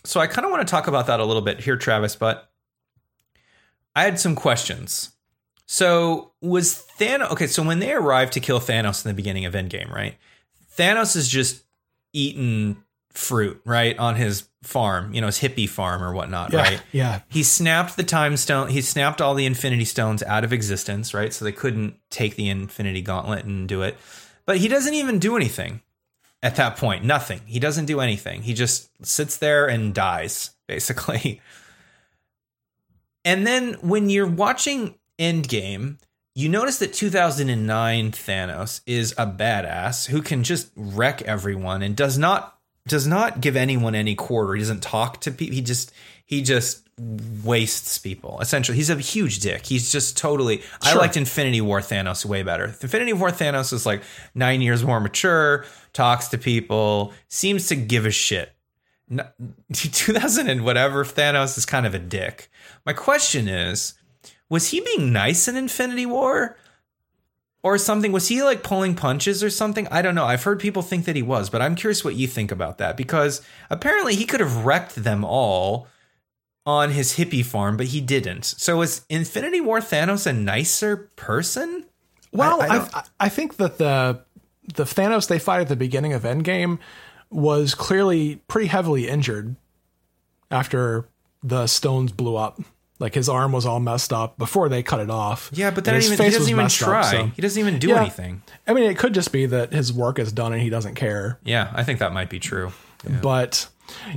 so 0.06 0.20
I 0.20 0.26
kind 0.28 0.44
of 0.44 0.52
want 0.52 0.66
to 0.66 0.70
talk 0.70 0.86
about 0.86 1.08
that 1.08 1.20
a 1.20 1.24
little 1.24 1.42
bit 1.42 1.60
here, 1.60 1.76
Travis, 1.76 2.14
but 2.14 2.50
I 3.94 4.04
had 4.04 4.20
some 4.20 4.36
questions. 4.36 5.15
So 5.66 6.32
was 6.40 6.86
Thanos 6.98 7.30
okay? 7.32 7.46
So 7.48 7.62
when 7.62 7.80
they 7.80 7.92
arrived 7.92 8.32
to 8.34 8.40
kill 8.40 8.60
Thanos 8.60 9.04
in 9.04 9.08
the 9.10 9.14
beginning 9.14 9.44
of 9.44 9.54
Endgame, 9.54 9.90
right? 9.92 10.16
Thanos 10.78 11.16
is 11.16 11.28
just 11.28 11.64
eating 12.12 12.82
fruit, 13.10 13.60
right, 13.64 13.98
on 13.98 14.14
his 14.14 14.46
farm, 14.62 15.12
you 15.14 15.20
know, 15.20 15.26
his 15.26 15.38
hippie 15.38 15.68
farm 15.68 16.02
or 16.02 16.12
whatnot, 16.12 16.52
Yeah, 16.52 16.58
right? 16.60 16.82
yeah. 16.92 17.20
He 17.28 17.42
snapped 17.42 17.96
the 17.96 18.04
time 18.04 18.36
stone. 18.36 18.68
He 18.68 18.80
snapped 18.82 19.20
all 19.20 19.34
the 19.34 19.46
Infinity 19.46 19.86
Stones 19.86 20.22
out 20.22 20.44
of 20.44 20.52
existence, 20.52 21.14
right? 21.14 21.32
So 21.32 21.44
they 21.44 21.52
couldn't 21.52 21.96
take 22.10 22.36
the 22.36 22.48
Infinity 22.48 23.00
Gauntlet 23.02 23.44
and 23.44 23.66
do 23.68 23.82
it. 23.82 23.96
But 24.44 24.58
he 24.58 24.68
doesn't 24.68 24.94
even 24.94 25.18
do 25.18 25.34
anything 25.34 25.80
at 26.42 26.56
that 26.56 26.76
point. 26.76 27.04
Nothing. 27.04 27.40
He 27.46 27.58
doesn't 27.58 27.86
do 27.86 28.00
anything. 28.00 28.42
He 28.42 28.54
just 28.54 28.90
sits 29.04 29.38
there 29.38 29.66
and 29.66 29.92
dies, 29.94 30.50
basically. 30.68 31.40
And 33.24 33.44
then 33.44 33.74
when 33.80 34.08
you're 34.08 34.24
watching 34.28 34.94
Endgame, 35.18 35.98
you 36.34 36.48
notice 36.48 36.78
that 36.78 36.92
2009 36.92 38.12
Thanos 38.12 38.80
is 38.86 39.12
a 39.16 39.26
badass 39.26 40.06
who 40.08 40.20
can 40.22 40.42
just 40.44 40.70
wreck 40.76 41.22
everyone 41.22 41.82
and 41.82 41.96
does 41.96 42.18
not 42.18 42.52
does 42.86 43.06
not 43.06 43.40
give 43.40 43.56
anyone 43.56 43.94
any 43.96 44.14
quarter. 44.14 44.54
He 44.54 44.60
doesn't 44.60 44.82
talk 44.82 45.20
to 45.22 45.30
people. 45.32 45.54
He 45.54 45.62
just 45.62 45.92
he 46.24 46.42
just 46.42 46.82
wastes 47.44 47.98
people. 47.98 48.38
Essentially, 48.40 48.76
he's 48.76 48.90
a 48.90 48.96
huge 48.98 49.40
dick. 49.40 49.66
He's 49.66 49.90
just 49.90 50.16
totally. 50.16 50.62
I 50.82 50.90
Sure. 50.92 51.00
liked 51.00 51.16
Infinity 51.16 51.60
War 51.60 51.80
Thanos 51.80 52.24
way 52.24 52.42
better. 52.42 52.66
Infinity 52.66 53.12
War 53.12 53.30
Thanos 53.30 53.72
is 53.72 53.86
like 53.86 54.02
nine 54.34 54.60
years 54.60 54.84
more 54.84 55.00
mature, 55.00 55.64
talks 55.92 56.28
to 56.28 56.38
people, 56.38 57.12
seems 57.28 57.66
to 57.68 57.76
give 57.76 58.06
a 58.06 58.10
shit. 58.10 58.52
No- 59.08 59.26
2000 59.72 60.48
and 60.48 60.64
whatever 60.64 61.04
Thanos 61.04 61.56
is 61.58 61.66
kind 61.66 61.86
of 61.86 61.94
a 61.94 61.98
dick. 61.98 62.50
My 62.84 62.92
question 62.92 63.48
is, 63.48 63.94
was 64.48 64.68
he 64.70 64.80
being 64.80 65.12
nice 65.12 65.48
in 65.48 65.56
Infinity 65.56 66.06
War? 66.06 66.56
Or 67.62 67.78
something? 67.78 68.12
Was 68.12 68.28
he 68.28 68.44
like 68.44 68.62
pulling 68.62 68.94
punches 68.94 69.42
or 69.42 69.50
something? 69.50 69.88
I 69.88 70.00
don't 70.00 70.14
know. 70.14 70.24
I've 70.24 70.44
heard 70.44 70.60
people 70.60 70.82
think 70.82 71.04
that 71.06 71.16
he 71.16 71.22
was, 71.22 71.50
but 71.50 71.60
I'm 71.60 71.74
curious 71.74 72.04
what 72.04 72.14
you 72.14 72.28
think 72.28 72.52
about 72.52 72.78
that 72.78 72.96
because 72.96 73.42
apparently 73.70 74.14
he 74.14 74.24
could 74.24 74.38
have 74.38 74.64
wrecked 74.64 74.94
them 74.94 75.24
all 75.24 75.88
on 76.64 76.90
his 76.90 77.14
hippie 77.16 77.44
farm, 77.44 77.76
but 77.76 77.86
he 77.86 78.00
didn't. 78.00 78.44
So 78.44 78.82
is 78.82 79.04
Infinity 79.08 79.60
War 79.60 79.80
Thanos 79.80 80.28
a 80.28 80.32
nicer 80.32 81.10
person? 81.16 81.86
Well, 82.30 82.62
I- 82.62 82.66
I, 82.66 82.76
I 82.76 82.78
I, 82.78 83.02
I, 83.20 83.28
think 83.28 83.56
that 83.56 83.78
the 83.78 84.20
the 84.74 84.84
Thanos 84.84 85.26
they 85.26 85.40
fight 85.40 85.60
at 85.60 85.68
the 85.68 85.74
beginning 85.76 86.12
of 86.12 86.22
Endgame 86.22 86.78
was 87.30 87.74
clearly 87.74 88.36
pretty 88.46 88.68
heavily 88.68 89.08
injured 89.08 89.56
after 90.52 91.08
the 91.42 91.66
stones 91.66 92.12
blew 92.12 92.36
up. 92.36 92.60
Like 92.98 93.14
his 93.14 93.28
arm 93.28 93.52
was 93.52 93.66
all 93.66 93.78
messed 93.80 94.12
up 94.12 94.38
before 94.38 94.68
they 94.70 94.82
cut 94.82 95.00
it 95.00 95.10
off. 95.10 95.50
Yeah, 95.52 95.70
but 95.70 95.84
then 95.84 95.96
even, 96.02 96.12
he 96.12 96.16
doesn't 96.30 96.42
even 96.50 96.56
messed 96.64 96.82
up, 96.82 96.88
try. 96.88 97.10
so- 97.10 97.26
He 97.36 97.42
doesn't 97.42 97.60
even 97.60 97.78
do 97.78 97.88
Yeah. 97.88 98.00
anything. 98.00 98.42
I 98.66 98.72
mean, 98.72 98.84
it 98.90 98.96
could 98.96 99.12
just 99.12 99.32
be 99.32 99.44
that 99.46 99.72
his 99.72 99.92
work 99.92 100.18
is 100.18 100.32
done 100.32 100.52
and 100.54 100.62
he 100.62 100.70
doesn't 100.70 100.94
care. 100.94 101.38
Yeah, 101.44 101.70
I 101.74 101.82
think 101.84 101.98
that 101.98 102.12
might 102.14 102.30
be 102.30 102.38
true. 102.38 102.72
But 103.22 103.68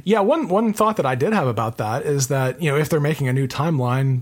yeah, 0.03 0.21
one 0.21 0.47
one 0.47 0.71
thought 0.73 0.95
that 0.97 1.05
I 1.05 1.15
did 1.15 1.33
have 1.33 1.47
about 1.47 1.77
that 1.77 2.03
is 2.05 2.27
that 2.29 2.61
you 2.61 2.71
know 2.71 2.77
if 2.77 2.89
they're 2.89 2.99
making 2.99 3.27
a 3.27 3.33
new 3.33 3.47
timeline, 3.47 4.21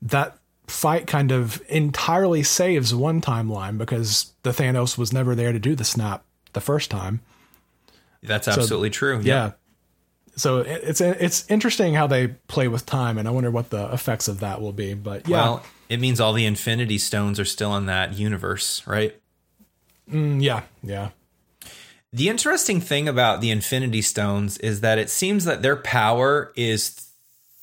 that 0.00 0.38
fight 0.68 1.06
kind 1.06 1.32
of 1.32 1.60
entirely 1.68 2.42
saves 2.42 2.94
one 2.94 3.20
timeline 3.20 3.78
because 3.78 4.32
the 4.44 4.50
Thanos 4.50 4.96
was 4.96 5.12
never 5.12 5.34
there 5.34 5.52
to 5.52 5.58
do 5.58 5.74
the 5.74 5.84
snap 5.84 6.22
the 6.52 6.60
first 6.60 6.90
time. 6.90 7.20
That's 8.22 8.46
absolutely 8.48 8.90
true. 8.90 9.20
Yeah. 9.22 9.52
So 10.38 10.58
it's 10.58 11.00
it's 11.00 11.50
interesting 11.50 11.94
how 11.94 12.06
they 12.06 12.28
play 12.28 12.68
with 12.68 12.86
time, 12.86 13.18
and 13.18 13.26
I 13.26 13.32
wonder 13.32 13.50
what 13.50 13.70
the 13.70 13.92
effects 13.92 14.28
of 14.28 14.40
that 14.40 14.60
will 14.60 14.72
be. 14.72 14.94
But 14.94 15.28
yeah, 15.28 15.36
Well, 15.36 15.62
it 15.88 16.00
means 16.00 16.20
all 16.20 16.32
the 16.32 16.46
Infinity 16.46 16.98
Stones 16.98 17.40
are 17.40 17.44
still 17.44 17.76
in 17.76 17.86
that 17.86 18.16
universe, 18.16 18.86
right? 18.86 19.14
Mm, 20.10 20.42
yeah, 20.42 20.62
yeah. 20.82 21.10
The 22.12 22.28
interesting 22.28 22.80
thing 22.80 23.08
about 23.08 23.40
the 23.40 23.50
Infinity 23.50 24.00
Stones 24.00 24.58
is 24.58 24.80
that 24.80 24.98
it 24.98 25.10
seems 25.10 25.44
that 25.44 25.60
their 25.62 25.76
power 25.76 26.52
is 26.56 26.94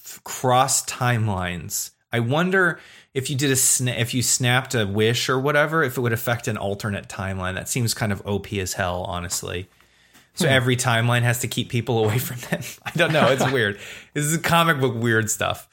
th- 0.04 0.24
cross 0.24 0.86
timelines. 0.86 1.92
I 2.12 2.20
wonder 2.20 2.80
if 3.14 3.30
you 3.30 3.38
did 3.38 3.52
a 3.52 3.56
sna- 3.56 3.98
if 3.98 4.14
you 4.14 4.22
snapped 4.22 4.76
a 4.76 4.86
wish 4.86 5.30
or 5.30 5.40
whatever, 5.40 5.82
if 5.82 5.98
it 5.98 6.02
would 6.02 6.14
affect 6.14 6.48
an 6.48 6.58
alternate 6.58 7.08
timeline. 7.08 7.56
That 7.56 7.70
seems 7.70 7.94
kind 7.94 8.12
of 8.12 8.22
OP 8.28 8.52
as 8.54 8.74
hell, 8.74 9.04
honestly. 9.08 9.70
So 10.36 10.48
every 10.48 10.76
timeline 10.76 11.22
has 11.24 11.40
to 11.40 11.48
keep 11.48 11.70
people 11.70 12.04
away 12.04 12.20
from 12.20 12.38
them. 12.52 12.62
I 12.86 12.92
don't 12.92 13.14
know. 13.14 13.28
It's 13.32 13.52
weird. 13.52 13.80
This 14.14 14.26
is 14.26 14.38
comic 14.38 14.80
book 14.80 14.94
weird 14.96 15.30
stuff. 15.32 15.68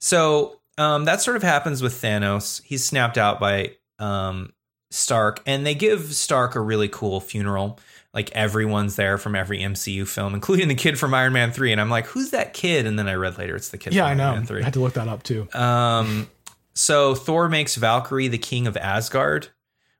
So 0.00 0.60
um, 0.76 1.04
that 1.06 1.20
sort 1.20 1.36
of 1.36 1.42
happens 1.42 1.82
with 1.82 1.94
Thanos. 1.94 2.62
He's 2.64 2.84
snapped 2.84 3.16
out 3.18 3.40
by 3.40 3.76
um, 3.98 4.52
Stark, 4.90 5.40
and 5.46 5.64
they 5.66 5.74
give 5.74 6.12
Stark 6.14 6.54
a 6.54 6.60
really 6.60 6.88
cool 6.88 7.20
funeral. 7.20 7.78
Like 8.14 8.30
everyone's 8.32 8.96
there 8.96 9.18
from 9.18 9.36
every 9.36 9.58
MCU 9.60 10.06
film, 10.08 10.34
including 10.34 10.68
the 10.68 10.74
kid 10.74 10.98
from 10.98 11.14
Iron 11.14 11.32
Man 11.32 11.52
3. 11.52 11.72
And 11.72 11.80
I'm 11.80 11.90
like, 11.90 12.06
who's 12.06 12.30
that 12.30 12.54
kid? 12.54 12.86
And 12.86 12.98
then 12.98 13.06
I 13.06 13.14
read 13.14 13.38
later 13.38 13.54
it's 13.54 13.68
the 13.68 13.78
kid 13.78 13.92
Yeah, 13.92 14.02
from 14.02 14.06
I 14.06 14.08
Iron 14.08 14.18
know. 14.18 14.32
Man 14.34 14.46
3. 14.46 14.60
I 14.62 14.64
had 14.64 14.72
to 14.74 14.80
look 14.80 14.94
that 14.94 15.08
up 15.08 15.22
too. 15.22 15.46
Um, 15.52 16.28
so 16.74 17.14
Thor 17.14 17.48
makes 17.48 17.76
Valkyrie 17.76 18.28
the 18.28 18.38
king 18.38 18.66
of 18.66 18.76
Asgard, 18.76 19.48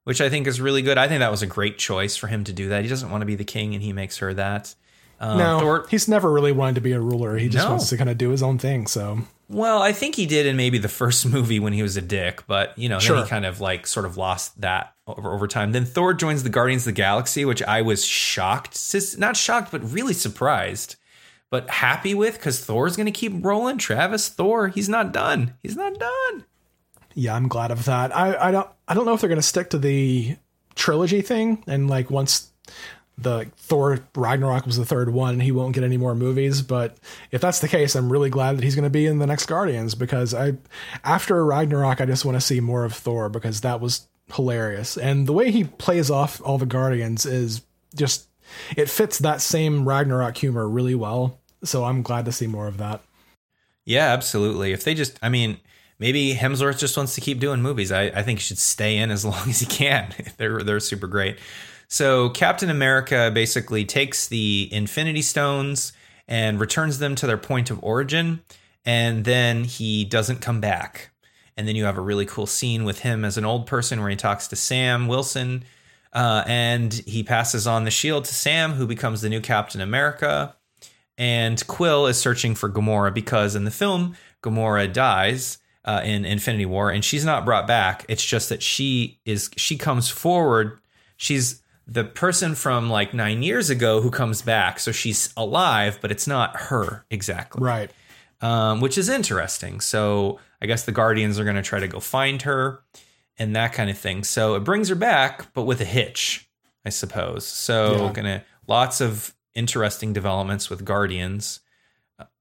which 0.08 0.22
I 0.22 0.30
think 0.30 0.46
is 0.46 0.58
really 0.58 0.80
good. 0.80 0.96
I 0.96 1.06
think 1.06 1.18
that 1.20 1.30
was 1.30 1.42
a 1.42 1.46
great 1.46 1.76
choice 1.76 2.16
for 2.16 2.28
him 2.28 2.42
to 2.44 2.52
do 2.54 2.70
that. 2.70 2.82
He 2.82 2.88
doesn't 2.88 3.10
want 3.10 3.20
to 3.20 3.26
be 3.26 3.34
the 3.34 3.44
king, 3.44 3.74
and 3.74 3.82
he 3.82 3.92
makes 3.92 4.16
her 4.18 4.32
that. 4.32 4.74
Um, 5.20 5.36
no, 5.36 5.60
Thor. 5.60 5.86
he's 5.90 6.08
never 6.08 6.32
really 6.32 6.52
wanted 6.52 6.76
to 6.76 6.80
be 6.80 6.92
a 6.92 7.00
ruler. 7.00 7.36
He 7.36 7.48
just 7.50 7.64
No. 7.66 7.72
wants 7.72 7.90
to 7.90 7.98
kind 7.98 8.08
of 8.08 8.16
do 8.16 8.30
his 8.30 8.42
own 8.42 8.56
thing. 8.56 8.86
So 8.86 9.18
Well, 9.50 9.82
I 9.82 9.92
think 9.92 10.14
he 10.14 10.24
did 10.24 10.46
in 10.46 10.56
maybe 10.56 10.78
the 10.78 10.88
first 10.88 11.26
movie 11.34 11.60
when 11.60 11.74
he 11.74 11.82
was 11.82 11.96
a 11.98 12.00
dick, 12.00 12.44
but 12.46 12.72
you 12.78 12.88
know, 12.88 12.98
then 13.00 13.22
he 13.24 13.28
kind 13.28 13.44
of 13.44 13.60
like 13.60 13.86
sort 13.86 14.06
of 14.06 14.16
lost 14.16 14.58
that 14.62 14.94
over 15.06 15.30
over 15.34 15.46
time. 15.46 15.72
Then 15.72 15.84
Thor 15.84 16.14
joins 16.14 16.42
the 16.42 16.48
Guardians 16.50 16.82
of 16.82 16.86
the 16.86 16.92
Galaxy, 16.92 17.44
which 17.44 17.62
I 17.64 17.82
was 17.82 18.02
shocked, 18.04 18.78
not 19.18 19.36
shocked, 19.36 19.70
but 19.72 19.92
really 19.92 20.14
surprised, 20.14 20.96
but 21.50 21.68
happy 21.68 22.14
with 22.14 22.34
because 22.38 22.64
Thor's 22.64 22.96
going 22.96 23.06
to 23.06 23.12
keep 23.12 23.44
rolling. 23.44 23.76
Travis 23.76 24.28
Thor, 24.28 24.68
he's 24.68 24.88
not 24.88 25.12
done. 25.12 25.52
He's 25.62 25.76
not 25.76 25.98
done. 25.98 26.44
Yeah, 27.14 27.34
I'm 27.34 27.48
glad 27.48 27.70
of 27.70 27.84
that. 27.86 28.14
I, 28.16 28.48
I 28.48 28.50
don't 28.50 28.68
I 28.86 28.94
don't 28.94 29.06
know 29.06 29.14
if 29.14 29.20
they're 29.20 29.28
going 29.28 29.40
to 29.40 29.42
stick 29.42 29.70
to 29.70 29.78
the 29.78 30.36
trilogy 30.74 31.22
thing 31.22 31.64
and 31.66 31.88
like 31.88 32.10
once 32.10 32.52
the 33.20 33.50
Thor 33.56 33.98
Ragnarok 34.14 34.64
was 34.64 34.76
the 34.76 34.84
third 34.84 35.12
one, 35.12 35.40
he 35.40 35.50
won't 35.50 35.74
get 35.74 35.82
any 35.82 35.96
more 35.96 36.14
movies. 36.14 36.62
But 36.62 36.96
if 37.32 37.40
that's 37.40 37.58
the 37.58 37.68
case, 37.68 37.96
I'm 37.96 38.12
really 38.12 38.30
glad 38.30 38.56
that 38.56 38.64
he's 38.64 38.76
going 38.76 38.84
to 38.84 38.90
be 38.90 39.06
in 39.06 39.18
the 39.18 39.26
next 39.26 39.46
Guardians 39.46 39.96
because 39.96 40.32
I, 40.32 40.56
after 41.02 41.44
Ragnarok, 41.44 42.00
I 42.00 42.06
just 42.06 42.24
want 42.24 42.36
to 42.36 42.40
see 42.40 42.60
more 42.60 42.84
of 42.84 42.94
Thor 42.94 43.28
because 43.28 43.62
that 43.62 43.80
was 43.80 44.06
hilarious. 44.32 44.96
And 44.96 45.26
the 45.26 45.32
way 45.32 45.50
he 45.50 45.64
plays 45.64 46.10
off 46.10 46.40
all 46.44 46.58
the 46.58 46.66
Guardians 46.66 47.26
is 47.26 47.62
just, 47.94 48.28
it 48.76 48.88
fits 48.88 49.18
that 49.18 49.40
same 49.40 49.88
Ragnarok 49.88 50.36
humor 50.36 50.68
really 50.68 50.94
well. 50.94 51.40
So 51.64 51.84
I'm 51.84 52.02
glad 52.02 52.24
to 52.26 52.32
see 52.32 52.46
more 52.46 52.68
of 52.68 52.78
that. 52.78 53.02
Yeah, 53.84 54.12
absolutely. 54.12 54.72
If 54.72 54.84
they 54.84 54.94
just, 54.94 55.18
I 55.22 55.28
mean, 55.28 55.58
maybe 55.98 56.34
Hemsworth 56.34 56.78
just 56.78 56.96
wants 56.96 57.14
to 57.14 57.20
keep 57.20 57.40
doing 57.40 57.62
movies. 57.62 57.92
I, 57.92 58.04
I 58.04 58.22
think 58.22 58.38
he 58.38 58.44
should 58.44 58.58
stay 58.58 58.96
in 58.96 59.10
as 59.10 59.24
long 59.24 59.48
as 59.48 59.60
he 59.60 59.66
can. 59.66 60.14
they're 60.36 60.62
they're 60.62 60.80
super 60.80 61.06
great. 61.06 61.38
So 61.88 62.28
Captain 62.30 62.70
America 62.70 63.30
basically 63.32 63.84
takes 63.84 64.28
the 64.28 64.68
Infinity 64.70 65.22
Stones 65.22 65.92
and 66.26 66.60
returns 66.60 66.98
them 66.98 67.14
to 67.14 67.26
their 67.26 67.38
point 67.38 67.70
of 67.70 67.82
origin, 67.82 68.42
and 68.84 69.24
then 69.24 69.64
he 69.64 70.04
doesn't 70.04 70.42
come 70.42 70.60
back. 70.60 71.10
And 71.56 71.66
then 71.66 71.74
you 71.74 71.86
have 71.86 71.98
a 71.98 72.02
really 72.02 72.26
cool 72.26 72.46
scene 72.46 72.84
with 72.84 73.00
him 73.00 73.24
as 73.24 73.36
an 73.36 73.44
old 73.44 73.66
person 73.66 74.00
where 74.00 74.10
he 74.10 74.16
talks 74.16 74.46
to 74.48 74.56
Sam 74.56 75.08
Wilson, 75.08 75.64
uh, 76.12 76.44
and 76.46 76.92
he 76.92 77.22
passes 77.22 77.66
on 77.66 77.84
the 77.84 77.90
shield 77.90 78.26
to 78.26 78.34
Sam, 78.34 78.74
who 78.74 78.86
becomes 78.86 79.22
the 79.22 79.28
new 79.28 79.40
Captain 79.40 79.80
America 79.80 80.54
and 81.18 81.66
Quill 81.66 82.06
is 82.06 82.16
searching 82.16 82.54
for 82.54 82.70
Gamora 82.70 83.12
because 83.12 83.56
in 83.56 83.64
the 83.64 83.70
film 83.70 84.16
Gamora 84.42 84.90
dies 84.90 85.58
uh, 85.88 86.02
in 86.04 86.24
Infinity 86.26 86.66
War 86.66 86.90
and 86.90 87.02
she's 87.04 87.24
not 87.24 87.44
brought 87.46 87.66
back. 87.66 88.04
It's 88.08 88.24
just 88.24 88.50
that 88.50 88.62
she 88.62 89.18
is 89.24 89.48
she 89.56 89.76
comes 89.76 90.08
forward. 90.10 90.78
She's 91.16 91.62
the 91.86 92.04
person 92.04 92.54
from 92.54 92.90
like 92.90 93.14
nine 93.14 93.42
years 93.42 93.70
ago 93.70 94.02
who 94.02 94.10
comes 94.10 94.42
back, 94.42 94.78
so 94.78 94.92
she's 94.92 95.32
alive, 95.36 95.98
but 96.02 96.10
it's 96.12 96.26
not 96.26 96.54
her 96.68 97.06
exactly, 97.10 97.62
Right. 97.62 97.90
um, 98.42 98.80
which 98.82 98.98
is 98.98 99.08
interesting. 99.08 99.80
So 99.80 100.38
I 100.60 100.66
guess 100.66 100.84
the 100.84 100.92
Guardians 100.92 101.38
are 101.38 101.44
going 101.44 101.56
to 101.56 101.62
try 101.62 101.80
to 101.80 101.88
go 101.88 101.98
find 102.00 102.42
her 102.42 102.82
and 103.38 103.56
that 103.56 103.72
kind 103.72 103.88
of 103.88 103.96
thing. 103.96 104.22
So 104.24 104.54
it 104.56 104.60
brings 104.64 104.90
her 104.90 104.94
back, 104.94 105.52
but 105.54 105.62
with 105.62 105.80
a 105.80 105.86
hitch, 105.86 106.50
I 106.84 106.90
suppose. 106.90 107.46
So 107.46 108.04
Yeah. 108.06 108.12
gonna 108.12 108.44
lots 108.66 109.00
of 109.00 109.32
interesting 109.54 110.12
developments 110.12 110.68
with 110.68 110.84
Guardians, 110.84 111.60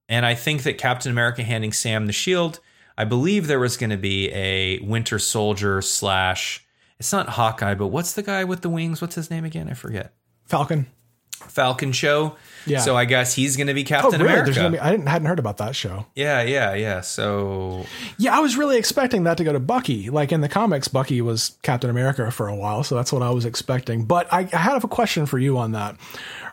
and 0.09 0.25
I 0.25 0.35
think 0.35 0.63
that 0.63 0.77
Captain 0.77 1.11
America 1.11 1.43
handing 1.43 1.71
Sam 1.71 2.05
the 2.07 2.13
shield. 2.13 2.59
I 2.97 3.03
believe 3.05 3.47
there 3.47 3.59
was 3.59 3.77
going 3.77 3.91
to 3.91 3.97
be 3.97 4.29
a 4.33 4.79
Winter 4.79 5.19
Soldier 5.19 5.81
slash. 5.81 6.65
It's 6.99 7.11
not 7.13 7.29
Hawkeye, 7.29 7.75
but 7.75 7.87
what's 7.87 8.13
the 8.13 8.23
guy 8.23 8.43
with 8.43 8.61
the 8.61 8.69
wings? 8.69 9.01
What's 9.01 9.15
his 9.15 9.29
name 9.29 9.45
again? 9.45 9.69
I 9.69 9.73
forget. 9.75 10.13
Falcon. 10.45 10.87
Falcon 11.31 11.91
show. 11.91 12.35
Yeah. 12.65 12.79
So 12.79 12.97
I 12.97 13.05
guess 13.05 13.35
he's 13.35 13.55
going 13.55 13.67
to 13.67 13.75
be 13.75 13.83
Oh, 13.83 13.85
Captain 13.85 14.13
really? 14.19 14.23
America. 14.33 14.45
There's 14.45 14.57
gonna 14.57 14.71
be, 14.71 14.79
I 14.79 14.89
didn't, 14.89 15.05
hadn't 15.05 15.27
heard 15.27 15.37
about 15.37 15.57
that 15.57 15.75
show. 15.75 16.07
yeah, 16.15 16.41
yeah, 16.41 16.73
yeah. 16.73 17.01
So 17.01 17.85
Yeah, 18.17 18.35
I 18.35 18.39
was 18.39 18.57
really 18.57 18.77
expecting 18.77 19.23
that 19.25 19.37
to 19.37 19.43
go 19.43 19.53
to 19.53 19.59
Bucky. 19.59 20.09
Like 20.09 20.31
in 20.31 20.41
the 20.41 20.49
comics, 20.49 20.87
Bucky 20.87 21.21
was 21.21 21.55
Captain 21.61 21.91
America 21.91 22.31
for 22.31 22.47
a 22.47 22.55
while, 22.55 22.83
so 22.83 22.95
that's 22.95 23.13
what 23.13 23.21
I 23.21 23.29
was 23.29 23.45
expecting. 23.45 24.05
But 24.05 24.31
I, 24.33 24.49
I 24.51 24.57
have 24.57 24.83
a 24.83 24.87
question 24.87 25.27
for 25.27 25.37
you 25.37 25.59
on 25.59 25.73
that. 25.73 25.95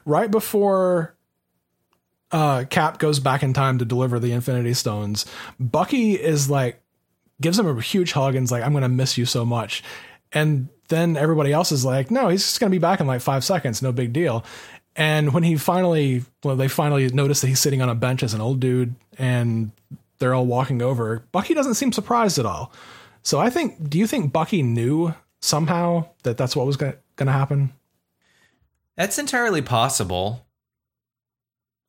Right 0.05 0.31
before 0.31 1.14
uh, 2.35 2.65
Cap 2.65 2.99
goes 2.99 3.21
back 3.21 3.45
in 3.45 3.53
time 3.53 3.79
to 3.79 3.85
deliver 3.85 4.19
the 4.19 4.33
Infinity 4.33 4.75
Stones, 4.75 5.25
Bucky 5.61 6.15
is 6.15 6.51
like, 6.51 6.83
gives 7.41 7.61
him 7.61 7.67
a 7.67 7.81
huge 7.81 8.11
hug 8.11 8.35
and's 8.35 8.51
like, 8.51 8.65
I'm 8.65 8.73
going 8.73 8.83
to 8.83 8.89
miss 8.89 9.17
you 9.17 9.25
so 9.25 9.45
much. 9.45 9.85
And 10.33 10.69
then 10.89 11.17
everybody 11.17 11.53
else 11.53 11.71
is 11.71 11.85
like, 11.85 12.11
no, 12.11 12.29
he's 12.29 12.43
just 12.43 12.59
going 12.59 12.73
to 12.73 12.75
be 12.75 12.81
back 12.81 12.99
in 12.99 13.07
like 13.07 13.21
five 13.21 13.45
seconds, 13.45 13.83
no 13.83 13.93
big 13.93 14.13
deal. 14.13 14.45
And 14.97 15.33
when 15.33 15.45
he 15.45 15.57
finally, 15.57 16.25
well, 16.43 16.57
they 16.57 16.67
finally 16.67 17.09
notice 17.09 17.41
that 17.41 17.47
he's 17.47 17.61
sitting 17.61 17.81
on 17.81 17.89
a 17.89 17.95
bench 17.95 18.25
as 18.25 18.35
an 18.35 18.41
old 18.41 18.59
dude 18.59 18.97
and 19.17 19.71
they're 20.19 20.35
all 20.35 20.47
walking 20.47 20.83
over, 20.83 21.23
Bucky 21.31 21.55
doesn't 21.55 21.75
seem 21.75 21.93
surprised 21.93 22.41
at 22.41 22.47
all. 22.47 22.73
So 23.23 23.39
I 23.39 23.49
think, 23.49 23.89
do 23.89 23.97
you 23.97 24.09
think 24.09 24.33
Bucky 24.33 24.61
knew 24.61 25.15
somehow 25.41 26.09
that 26.25 26.37
that's 26.37 26.57
what 26.57 26.67
was 26.67 26.77
going 26.77 26.97
to 27.17 27.31
happen? 27.31 27.73
That's 28.97 29.21
entirely 29.21 29.63
possible. 29.63 30.45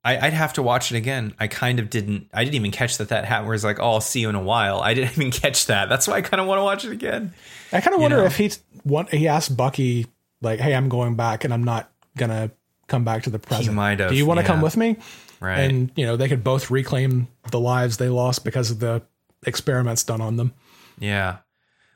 I, 0.06 0.28
I'd 0.28 0.34
have 0.34 0.54
to 0.54 0.62
watch 0.62 0.92
it 0.92 0.98
again. 0.98 1.34
I 1.40 1.48
kind 1.48 1.80
of 1.80 1.90
didn't. 1.90 2.30
I 2.32 2.44
didn't 2.44 2.56
even 2.56 2.70
catch 2.72 3.00
that 3.00 3.10
that 3.10 3.26
happened. 3.26 3.48
Where 3.48 3.56
it's 3.56 3.64
like, 3.64 3.80
"Oh, 3.80 3.94
I'll 3.94 4.02
see 4.02 4.22
you 4.22 4.30
in 4.30 4.36
a 4.36 4.42
while." 4.42 4.80
I 4.80 4.94
didn't 4.94 5.12
even 5.18 5.32
catch 5.32 5.66
that. 5.66 5.90
That's 5.90 6.08
why 6.08 6.16
I 6.18 6.22
kind 6.22 6.40
of 6.40 6.48
want 6.48 6.60
to 6.60 6.64
watch 6.64 6.86
it 6.86 6.92
again. 6.92 7.34
I 7.74 7.82
kind 7.82 7.96
of 7.96 8.02
wonder 8.02 8.18
know? 8.18 8.26
if 8.26 8.38
he 8.38 8.52
what 8.84 9.10
he 9.10 9.28
asked 9.28 9.58
Bucky 9.58 10.06
like, 10.42 10.60
"Hey, 10.60 10.76
I'm 10.76 10.90
going 10.90 11.16
back 11.16 11.44
and 11.44 11.52
I'm 11.52 11.64
not 11.64 11.92
gonna 12.16 12.52
come 12.88 13.04
back 13.04 13.24
to 13.24 13.32
the 13.32 13.40
present. 13.40 13.76
might 13.76 14.00
have, 14.00 14.12
Do 14.12 14.16
you 14.16 14.28
want 14.28 14.38
to 14.38 14.44
yeah. 14.44 14.48
come 14.48 14.62
with 14.62 14.78
me?" 14.78 14.98
Right. 15.40 15.62
And 15.62 15.92
you 15.96 16.06
know 16.06 16.16
they 16.16 16.30
could 16.30 16.44
both 16.44 16.70
reclaim 16.70 17.28
the 17.50 17.60
lives 17.60 17.98
they 17.98 18.10
lost 18.10 18.46
because 18.46 18.70
of 18.70 18.80
the 18.80 19.02
experiments 19.46 20.04
done 20.04 20.22
on 20.22 20.38
them. 20.38 20.54
Yeah. 21.00 21.38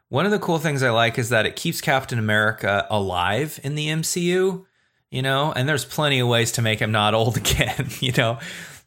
One 0.10 0.26
of 0.26 0.32
the 0.32 0.40
cool 0.40 0.58
things 0.58 0.82
I 0.82 0.90
like 0.90 1.20
is 1.20 1.30
that 1.30 1.46
it 1.46 1.56
keeps 1.56 1.80
Captain 1.80 2.18
America 2.18 2.88
alive 2.90 3.60
in 3.64 3.76
the 3.76 3.88
MCU, 3.88 4.66
you 5.12 5.22
know, 5.22 5.52
and 5.52 5.68
there's 5.68 5.86
plenty 5.86 6.20
of 6.20 6.28
ways 6.28 6.52
to 6.54 6.62
make 6.62 6.80
him 6.80 6.92
not 6.92 7.14
old 7.14 7.38
again, 7.44 7.88
you 8.00 8.12
know. 8.14 8.40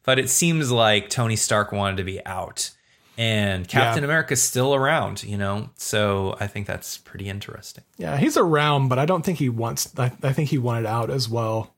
But 0.03 0.19
it 0.19 0.29
seems 0.29 0.71
like 0.71 1.09
Tony 1.09 1.35
Stark 1.35 1.71
wanted 1.71 1.97
to 1.97 2.03
be 2.03 2.25
out 2.25 2.71
and 3.17 3.67
Captain 3.67 4.03
Yeah. 4.03 4.07
America's 4.07 4.41
still 4.41 4.73
around, 4.75 5.23
you 5.23 5.37
know. 5.37 5.69
So 5.77 6.35
I 6.39 6.47
think 6.47 6.67
that's 6.67 6.97
pretty 6.97 7.29
interesting. 7.29 7.83
Yeah, 7.97 8.17
he's 8.17 8.35
around, 8.35 8.89
but 8.89 8.99
I 8.99 9.05
don't 9.05 9.23
think 9.23 9.37
he 9.39 9.49
wants. 9.49 9.91
I, 9.97 10.11
I 10.23 10.33
think 10.33 10.49
he 10.49 10.57
wanted 10.57 10.85
out 10.85 11.09
as 11.09 11.29
well. 11.29 11.73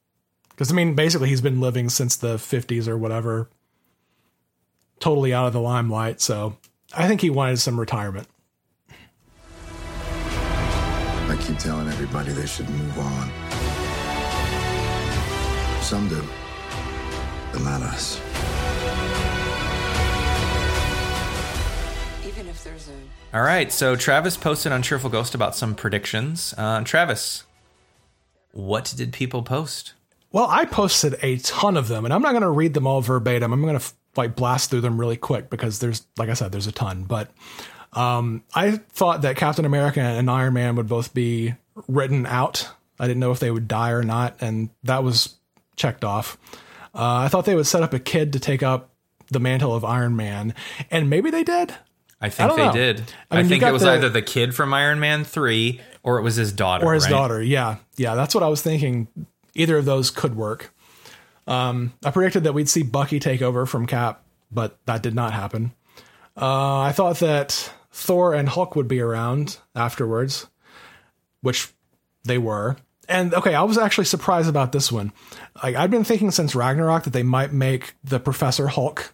Because 0.50 0.72
I 0.72 0.76
mean, 0.76 0.96
basically, 0.96 1.28
he's 1.30 1.41
been 1.41 1.60
living 1.60 1.89
since 1.89 2.16
the 2.16 2.38
'50s 2.38 2.88
or 2.88 2.98
whatever, 2.98 3.50
totally 5.00 5.34
out 5.34 5.46
of 5.48 5.54
the 5.54 5.60
limelight. 5.60 6.22
So 6.22 6.56
I 6.96 7.08
think 7.08 7.20
he 7.22 7.30
wanted 7.30 7.60
some 7.60 7.78
retirement. 7.80 8.28
I 11.28 11.38
keep 11.41 11.58
telling 11.58 11.88
everybody 11.89 12.32
they 12.32 12.46
should 12.46 12.70
move 12.70 12.98
on. 13.00 13.30
Some 15.86 16.08
do, 16.08 16.24
but 17.54 17.62
not 17.62 17.84
us. 17.84 18.20
Even 22.26 22.48
if 22.48 22.64
there's 22.64 22.90
a 22.90 23.38
All 23.38 23.44
right, 23.44 23.72
so 23.72 23.96
Travis 23.96 24.36
posted 24.36 24.72
on 24.72 24.82
Cheerful 24.82 25.12
Ghost 25.12 25.36
about 25.36 25.56
some 25.56 25.76
predictions. 25.76 26.56
Uh, 26.58 26.82
Travis, 26.84 27.44
what 28.52 28.96
did 28.98 29.14
people 29.14 29.44
post? 29.44 29.94
Well, 30.32 30.48
I 30.50 30.66
posted 30.66 31.18
a 31.22 31.38
ton 31.38 31.78
of 31.78 31.88
them, 31.88 32.04
and 32.04 32.12
I'm 32.16 32.24
not 32.24 32.32
going 32.32 32.42
to 32.42 32.50
read 32.50 32.74
them 32.74 32.88
all 32.88 33.02
verbatim. 33.02 33.54
I'm 33.54 33.62
going 33.62 33.78
to 33.78 33.86
like 34.16 34.36
blast 34.36 34.72
through 34.72 34.82
them 34.82 35.00
really 35.00 35.18
quick 35.18 35.52
because 35.52 35.78
there's, 35.78 36.08
like 36.18 36.30
I 36.30 36.34
said, 36.34 36.52
there's 36.52 36.66
a 36.66 36.72
ton. 36.72 37.04
But 37.04 37.30
um, 37.94 38.44
I 38.56 38.72
thought 38.72 39.22
that 39.22 39.38
Captain 39.38 39.66
America 39.66 40.02
and 40.02 40.32
Iron 40.32 40.56
Man 40.56 40.78
would 40.78 40.88
both 40.88 41.14
be 41.14 41.54
written 41.88 42.26
out 42.26 42.72
I 43.00 43.08
didn't 43.08 43.20
know 43.20 43.32
if 43.32 43.40
they 43.40 43.52
would 43.52 43.68
die 43.68 43.92
or 43.92 44.04
not, 44.04 44.38
and 44.42 44.70
that 44.84 45.04
was 45.04 45.36
checked 45.76 46.04
off. 46.04 46.38
Uh, 46.94 47.26
I 47.26 47.28
thought 47.28 47.46
they 47.46 47.56
would 47.56 47.68
set 47.68 47.84
up 47.84 47.94
a 47.94 48.00
kid 48.00 48.34
to 48.34 48.40
take 48.40 48.64
up 48.64 48.90
the 49.30 49.40
mantle 49.40 49.76
of 49.76 49.84
Iron 49.84 50.16
Man, 50.16 50.54
and 50.92 51.10
maybe 51.10 51.30
they 51.30 51.44
did. 51.44 51.74
I 52.22 52.30
think 52.30 52.50
don't 52.50 52.58
they 52.58 52.66
know. 52.68 52.72
did. 52.74 53.00
I 53.30 53.36
I, 53.36 53.38
mean, 53.38 53.46
you 53.46 53.50
think 53.50 53.64
it 53.64 53.72
was 53.74 53.82
the- 53.82 53.92
either 53.92 54.10
the 54.10 54.22
kid 54.22 54.56
from 54.56 54.74
Iron 54.74 55.00
Man 55.00 55.24
3 55.24 55.82
or 56.04 56.18
it 56.20 56.22
was 56.22 56.36
his 56.36 56.52
daughter. 56.54 56.86
or 56.86 56.94
his 56.94 57.04
right? 57.06 57.10
daughter. 57.10 57.42
Yeah, 57.42 57.78
yeah, 57.98 58.16
that's 58.16 58.34
what 58.34 58.44
I 58.44 58.48
was 58.48 58.62
thinking. 58.62 59.08
Either 59.56 59.78
of 59.78 59.86
those 59.86 60.10
could 60.12 60.36
work. 60.36 60.74
Um, 61.48 61.94
I 62.04 62.12
predicted 62.12 62.44
that 62.46 62.54
we'd 62.54 62.70
see 62.70 62.84
Bucky 62.84 63.20
take 63.20 63.42
over 63.42 63.66
from 63.66 63.86
Cap, 63.86 64.24
but 64.52 64.78
that 64.86 65.04
did 65.04 65.14
not 65.14 65.34
happen. 65.34 65.74
Uh, 66.40 66.80
I 66.80 66.92
thought 66.92 67.20
that 67.20 67.72
Thor 67.92 68.34
and 68.34 68.50
Hulk 68.50 68.76
would 68.76 68.88
be 68.88 69.00
around 69.00 69.58
afterwards, 69.76 70.48
which 71.42 71.70
they 72.24 72.38
were. 72.38 72.78
And 73.08 73.34
okay, 73.36 73.54
I 73.54 73.62
was 73.64 73.78
actually 73.78 74.06
surprised 74.06 74.50
about 74.50 74.72
this 74.72 74.92
one. 74.92 75.14
Like 75.64 75.76
I've 75.76 75.91
been 75.91 76.03
thinking 76.03 76.32
since 76.32 76.56
Ragnarok 76.56 77.03
that 77.03 77.14
they 77.14 77.24
might 77.24 77.53
make 77.53 77.95
the 78.03 78.20
Professor 78.20 78.68
Hulk 78.68 79.14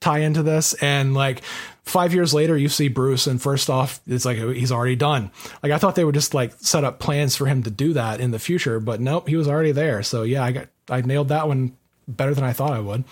tie 0.00 0.18
into 0.20 0.42
this. 0.42 0.74
And 0.74 1.14
like 1.14 1.42
five 1.82 2.14
years 2.14 2.34
later 2.34 2.56
you 2.56 2.68
see 2.68 2.88
bruce 2.88 3.26
and 3.26 3.40
first 3.40 3.70
off 3.70 4.00
it's 4.06 4.24
like 4.24 4.38
he's 4.38 4.72
already 4.72 4.96
done. 4.96 5.30
Like 5.62 5.72
i 5.72 5.78
thought 5.78 5.94
they 5.94 6.04
would 6.04 6.14
just 6.14 6.34
like 6.34 6.52
set 6.58 6.84
up 6.84 6.98
plans 6.98 7.36
for 7.36 7.46
him 7.46 7.62
to 7.62 7.70
do 7.70 7.94
that 7.94 8.20
in 8.20 8.30
the 8.30 8.38
future 8.38 8.78
but 8.80 9.00
nope 9.00 9.28
he 9.28 9.36
was 9.36 9.48
already 9.48 9.72
there. 9.72 10.02
So 10.02 10.22
yeah 10.22 10.44
i 10.44 10.52
got 10.52 10.68
i 10.88 11.00
nailed 11.00 11.28
that 11.28 11.48
one 11.48 11.76
better 12.06 12.34
than 12.34 12.44
i 12.44 12.52
thought 12.52 12.72
i 12.72 12.80
would 12.80 13.04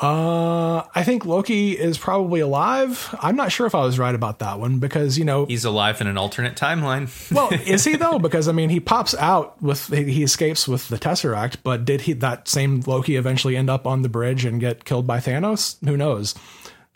uh 0.00 0.82
i 0.94 1.02
think 1.04 1.26
loki 1.26 1.72
is 1.72 1.98
probably 1.98 2.40
alive 2.40 3.14
i'm 3.20 3.36
not 3.36 3.52
sure 3.52 3.66
if 3.66 3.74
i 3.74 3.84
was 3.84 3.98
right 3.98 4.14
about 4.14 4.38
that 4.38 4.58
one 4.58 4.78
because 4.78 5.18
you 5.18 5.24
know 5.24 5.44
He's 5.50 5.64
alive 5.64 6.00
in 6.00 6.06
an 6.06 6.16
alternate 6.16 6.54
timeline. 6.54 7.08
well, 7.34 7.48
is 7.52 7.84
he 7.84 7.96
though? 7.96 8.18
Because 8.20 8.46
I 8.46 8.52
mean, 8.52 8.70
he 8.70 8.78
pops 8.78 9.14
out 9.16 9.60
with 9.60 9.88
he 9.88 10.04
he 10.12 10.22
escapes 10.22 10.68
with 10.68 10.88
the 10.88 10.96
Tesseract, 10.96 11.56
but 11.64 11.84
did 11.84 12.02
he 12.02 12.12
that 12.14 12.46
same 12.46 12.82
Loki 12.86 13.16
eventually 13.16 13.56
end 13.56 13.68
up 13.68 13.86
on 13.86 14.02
the 14.02 14.08
bridge 14.08 14.44
and 14.44 14.60
get 14.60 14.84
killed 14.84 15.06
by 15.06 15.18
Thanos? 15.18 15.76
Who 15.84 15.96
knows? 15.96 16.34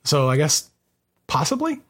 So 0.04 0.30
I 0.30 0.36
guess 0.36 0.70
possibly. 1.26 1.80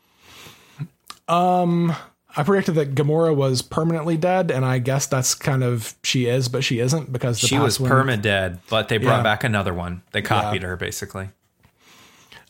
Um, 1.28 1.94
I 2.36 2.42
predicted 2.42 2.74
that 2.76 2.94
Gamora 2.94 3.34
was 3.34 3.62
permanently 3.62 4.16
dead, 4.16 4.50
and 4.50 4.64
I 4.64 4.78
guess 4.78 5.06
that's 5.06 5.34
kind 5.34 5.62
of 5.62 5.94
she 6.02 6.26
is, 6.26 6.48
but 6.48 6.64
she 6.64 6.80
isn't 6.80 7.12
because 7.12 7.40
the 7.40 7.46
she 7.46 7.58
was 7.58 7.78
one- 7.78 7.90
perma 7.90 8.20
dead, 8.20 8.58
but 8.68 8.88
they 8.88 8.96
brought 8.98 9.18
Yeah. 9.18 9.22
back 9.22 9.44
another 9.44 9.72
one. 9.72 10.02
They 10.12 10.22
copied 10.22 10.62
her 10.62 10.76
basically. 10.76 11.30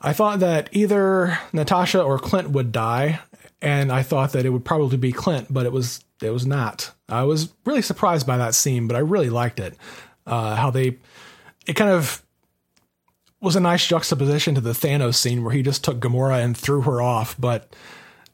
I 0.01 0.13
thought 0.13 0.41
that 0.41 0.69
either 0.73 1.39
Natasha 1.53 2.01
or 2.03 2.19
Clint 2.19 2.51
would 2.51 2.73
die, 2.73 3.21
and 3.63 3.91
I 3.93 4.03
thought 4.03 4.33
that 4.33 4.45
it 4.45 4.51
would 4.51 4.65
probably 4.65 4.97
be 4.99 5.13
Clint, 5.13 5.53
but 5.53 5.67
it 5.67 5.73
was 5.73 6.03
it 6.23 6.31
was 6.31 6.47
not. 6.47 6.93
I 7.09 7.23
was 7.25 7.53
really 7.67 7.83
surprised 7.83 8.27
by 8.27 8.39
that 8.39 8.55
scene, 8.55 8.87
but 8.87 8.97
I 8.97 9.01
really 9.01 9.29
liked 9.31 9.61
it. 9.61 9.77
Uh, 10.27 10.57
how 10.57 10.71
they 10.71 10.97
it 11.67 11.75
kind 11.75 11.91
of 11.91 12.23
was 13.41 13.57
a 13.57 13.61
nice 13.61 13.87
juxtaposition 13.87 14.55
to 14.55 14.61
the 14.63 14.71
Thanos 14.73 15.17
scene 15.17 15.45
where 15.45 15.53
he 15.53 15.63
just 15.63 15.85
took 15.85 16.01
Gamora 16.01 16.43
and 16.43 16.57
threw 16.57 16.81
her 16.83 17.03
off, 17.03 17.37
but 17.39 17.75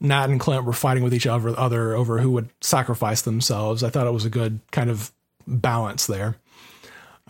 Nat 0.01 0.31
and 0.31 0.41
Clint 0.41 0.65
were 0.65 0.73
fighting 0.73 1.03
with 1.03 1.13
each 1.13 1.27
other, 1.27 1.57
other 1.59 1.95
over 1.95 2.21
who 2.21 2.31
would 2.31 2.49
sacrifice 2.61 3.23
themselves. 3.23 3.85
I 3.85 3.91
thought 3.91 4.07
it 4.07 4.13
was 4.13 4.25
a 4.25 4.31
good 4.31 4.61
kind 4.71 4.89
of 4.91 5.13
balance 5.47 6.07
there. 6.07 6.37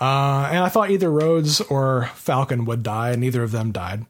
Uh, 0.01 0.49
and 0.51 0.59
I 0.59 0.69
thought 0.69 0.91
either 0.91 1.11
Rhodes 1.11 1.61
or 1.61 2.07
Falcon 2.15 2.65
would 2.65 2.83
die, 2.83 3.11
and 3.11 3.21
neither 3.21 3.43
of 3.43 3.51
them 3.53 3.73
died. 3.73 4.07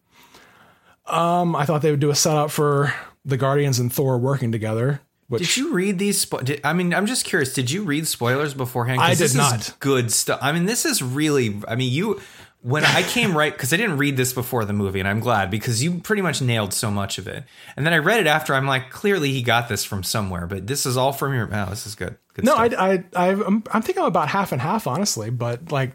Um, 1.07 1.57
I 1.57 1.65
thought 1.65 1.83
they 1.83 1.91
would 1.91 2.01
do 2.01 2.11
a 2.11 2.15
setup 2.15 2.51
for 2.51 2.95
the 3.25 3.37
Guardians 3.37 3.79
and 3.79 3.93
Thor 3.93 4.19
working 4.19 4.53
together. 4.53 5.01
Which 5.27 5.43
Did 5.43 5.57
you 5.59 5.73
read 5.73 5.99
these? 5.99 6.25
Spo- 6.25 6.45
did, 6.45 6.61
I 6.65 6.73
mean, 6.73 6.93
I'm 6.93 7.07
just 7.07 7.25
curious. 7.25 7.55
Did 7.55 7.71
you 7.71 7.85
read 7.85 8.09
spoilers 8.09 8.53
beforehand? 8.53 9.01
I 9.01 9.11
this 9.11 9.19
did 9.19 9.25
is 9.27 9.35
not. 9.37 9.77
good 9.79 10.13
stuff. 10.13 10.41
I 10.43 10.51
mean, 10.51 10.65
this 10.65 10.85
is 10.85 11.03
really. 11.03 11.61
I 11.69 11.77
mean, 11.77 11.93
you. 11.93 12.21
When 12.63 12.85
I 12.85 13.03
came 13.03 13.37
right, 13.37 13.53
because 13.53 13.73
I 13.73 13.79
didn't 13.79 13.97
read 13.97 14.19
this 14.19 14.35
before 14.35 14.67
the 14.67 14.75
movie, 14.75 15.01
and 15.01 15.09
I'm 15.09 15.21
glad 15.21 15.51
because 15.51 15.83
you 15.83 15.99
pretty 16.01 16.21
much 16.21 16.43
nailed 16.43 16.75
so 16.75 16.91
much 16.91 17.17
of 17.17 17.27
it. 17.27 17.45
And 17.75 17.87
then 17.87 17.95
I 17.95 17.99
read 17.99 18.21
it 18.21 18.27
after. 18.27 18.55
I'm 18.55 18.67
like, 18.67 18.91
clearly 18.91 19.33
he 19.33 19.43
got 19.43 19.69
this 19.69 19.83
from 19.83 20.03
somewhere, 20.03 20.47
but 20.47 20.67
this 20.67 20.85
is 20.85 20.97
all 20.99 21.13
from 21.13 21.33
your. 21.33 21.49
Oh, 21.51 21.67
this 21.71 21.87
is 21.87 21.95
good. 21.95 22.17
good 22.35 22.45
no, 22.45 22.53
stuff. 22.53 22.75
I, 22.79 22.93
I, 22.93 23.05
I, 23.15 23.29
I'm, 23.31 23.65
I'm 23.73 23.81
thinking 23.81 24.03
I'm 24.03 24.09
about 24.09 24.29
half 24.29 24.53
and 24.53 24.61
half, 24.61 24.87
honestly. 24.87 25.31
But 25.31 25.73
like 25.73 25.93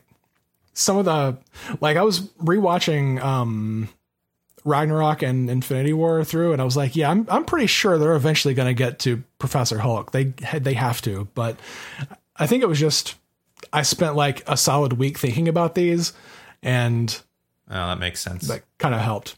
some 0.73 0.97
of 0.97 1.05
the, 1.05 1.37
like 1.81 1.97
I 1.97 2.01
was 2.01 2.21
rewatching 2.41 3.21
um, 3.23 3.87
Ragnarok 4.63 5.21
and 5.21 5.49
Infinity 5.49 5.93
War 5.93 6.23
through, 6.23 6.53
and 6.53 6.61
I 6.61 6.65
was 6.65 6.75
like, 6.75 6.95
yeah, 6.95 7.11
I'm, 7.11 7.27
I'm 7.29 7.45
pretty 7.45 7.67
sure 7.67 7.99
they're 7.99 8.15
eventually 8.15 8.55
going 8.55 8.67
to 8.67 8.73
get 8.73 8.97
to 8.99 9.23
Professor 9.37 9.77
Hulk. 9.77 10.11
They, 10.11 10.33
they 10.53 10.73
have 10.73 11.01
to, 11.03 11.27
but 11.35 11.59
I 12.35 12.47
think 12.47 12.63
it 12.63 12.67
was 12.67 12.79
just 12.79 13.15
I 13.71 13.83
spent 13.83 14.15
like 14.15 14.43
a 14.47 14.57
solid 14.57 14.93
week 14.93 15.17
thinking 15.17 15.47
about 15.47 15.75
these, 15.75 16.13
and 16.63 17.21
oh, 17.69 17.73
that 17.73 17.99
makes 17.99 18.19
sense. 18.19 18.47
that 18.47 18.63
kind 18.77 18.95
of 18.95 19.01
helped. 19.01 19.35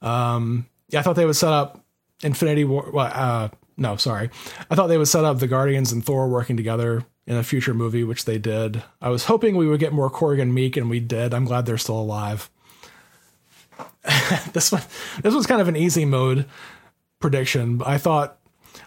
Um, 0.00 0.66
yeah, 0.88 1.00
I 1.00 1.02
thought 1.02 1.16
they 1.16 1.26
would 1.26 1.36
set 1.36 1.52
up 1.52 1.84
Infinity 2.22 2.64
War. 2.64 2.90
Well, 2.92 3.10
uh, 3.12 3.48
no, 3.76 3.96
sorry. 3.96 4.30
I 4.70 4.74
thought 4.74 4.88
they 4.88 4.98
would 4.98 5.08
set 5.08 5.24
up 5.24 5.38
the 5.38 5.46
Guardians 5.46 5.92
and 5.92 6.04
Thor 6.04 6.28
working 6.28 6.56
together 6.56 7.04
in 7.26 7.36
a 7.36 7.42
future 7.42 7.74
movie, 7.74 8.04
which 8.04 8.24
they 8.24 8.38
did. 8.38 8.82
I 9.00 9.08
was 9.08 9.24
hoping 9.26 9.56
we 9.56 9.66
would 9.66 9.80
get 9.80 9.92
more 9.92 10.10
Korg 10.10 10.40
and 10.40 10.52
Miek, 10.52 10.76
and 10.76 10.90
we 10.90 11.00
did. 11.00 11.32
I'm 11.32 11.44
glad 11.44 11.66
they're 11.66 11.78
still 11.78 12.00
alive. 12.00 12.50
this 14.52 14.72
one, 14.72 14.82
this 15.22 15.34
was 15.34 15.46
kind 15.46 15.60
of 15.60 15.68
an 15.68 15.76
easy 15.76 16.04
mode 16.04 16.46
prediction. 17.20 17.80
I 17.84 17.98
thought. 17.98 18.38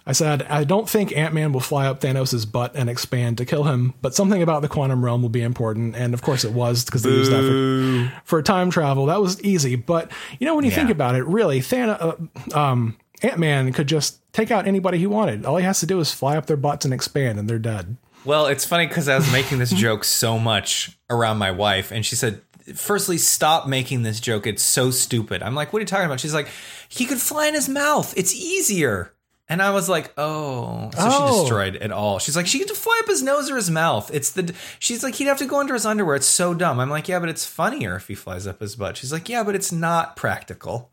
I 0.07 0.11
said, 0.11 0.43
I 0.43 0.63
don't 0.65 0.87
think 0.87 1.17
Ant 1.17 1.33
Man 1.33 1.51
will 1.51 1.59
fly 1.59 1.87
up 1.87 1.99
Thanos' 2.01 2.49
butt 2.49 2.75
and 2.75 2.89
expand 2.89 3.39
to 3.39 3.45
kill 3.45 3.63
him, 3.63 3.95
but 4.01 4.13
something 4.13 4.43
about 4.43 4.61
the 4.61 4.67
quantum 4.67 5.03
realm 5.03 5.23
will 5.23 5.29
be 5.29 5.41
important. 5.41 5.95
And 5.95 6.13
of 6.13 6.21
course 6.21 6.43
it 6.45 6.51
was 6.51 6.85
because 6.85 7.01
they 7.01 7.09
used 7.09 7.31
that 7.31 8.11
for, 8.21 8.21
for 8.23 8.41
time 8.43 8.69
travel. 8.69 9.07
That 9.07 9.19
was 9.19 9.41
easy. 9.41 9.75
But 9.75 10.11
you 10.39 10.45
know, 10.45 10.55
when 10.55 10.63
you 10.63 10.71
think 10.71 10.91
about 10.91 11.15
it, 11.15 11.23
really, 11.25 11.59
Thanos, 11.59 12.29
uh, 12.53 12.57
um, 12.57 12.97
Ant 13.23 13.39
Man 13.39 13.73
could 13.73 13.87
just 13.87 14.19
take 14.31 14.51
out 14.51 14.67
anybody 14.67 14.99
he 14.99 15.07
wanted. 15.07 15.45
All 15.45 15.57
he 15.57 15.63
has 15.63 15.79
to 15.79 15.85
do 15.85 15.99
is 15.99 16.11
fly 16.11 16.37
up 16.37 16.45
their 16.45 16.57
butts 16.57 16.85
and 16.85 16.93
expand, 16.93 17.39
and 17.39 17.49
they're 17.49 17.57
dead. 17.57 17.97
Well, 18.25 18.47
it's 18.47 18.65
funny 18.65 18.87
because 18.87 19.07
I 19.07 19.15
was 19.15 19.31
making 19.31 19.59
this 19.59 19.71
joke 19.71 20.03
so 20.03 20.37
much 20.37 20.97
around 21.09 21.37
my 21.37 21.51
wife, 21.51 21.91
and 21.91 22.05
she 22.05 22.15
said, 22.15 22.41
Firstly, 22.73 23.19
stop 23.19 23.67
making 23.67 24.01
this 24.01 24.19
joke. 24.19 24.47
It's 24.47 24.63
so 24.63 24.89
stupid. 24.89 25.43
I'm 25.43 25.53
like, 25.53 25.71
What 25.71 25.79
are 25.79 25.81
you 25.81 25.87
talking 25.87 26.07
about? 26.07 26.19
She's 26.19 26.33
like, 26.33 26.49
He 26.89 27.05
could 27.05 27.19
fly 27.21 27.47
in 27.47 27.53
his 27.53 27.69
mouth. 27.69 28.13
It's 28.17 28.33
easier. 28.33 29.13
And 29.47 29.61
I 29.61 29.69
was 29.71 29.87
like, 29.87 30.11
Oh. 30.17 30.89
So 30.93 30.97
Oh. 30.99 31.31
she 31.33 31.39
destroyed 31.41 31.75
it 31.75 31.91
all. 31.91 32.17
She's 32.19 32.35
like, 32.35 32.47
She 32.47 32.59
could 32.59 32.69
fly 32.71 32.99
up 33.03 33.07
his 33.09 33.21
nose 33.21 33.49
or 33.51 33.55
his 33.55 33.69
mouth. 33.69 34.09
It's 34.13 34.31
the. 34.31 34.53
She's 34.79 35.03
like, 35.03 35.15
He'd 35.15 35.25
have 35.27 35.37
to 35.39 35.45
go 35.45 35.59
under 35.59 35.73
his 35.75 35.85
underwear. 35.85 36.15
It's 36.15 36.25
so 36.25 36.53
dumb. 36.53 36.79
I'm 36.79 36.89
like, 36.89 37.07
Yeah, 37.07 37.19
but 37.19 37.29
it's 37.29 37.45
funnier 37.45 37.95
if 37.95 38.07
he 38.07 38.15
flies 38.15 38.47
up 38.47 38.59
his 38.59 38.75
butt. 38.75 38.97
She's 38.97 39.13
like, 39.13 39.29
Yeah, 39.29 39.43
but 39.43 39.53
it's 39.55 39.71
not 39.71 40.15
practical. 40.15 40.89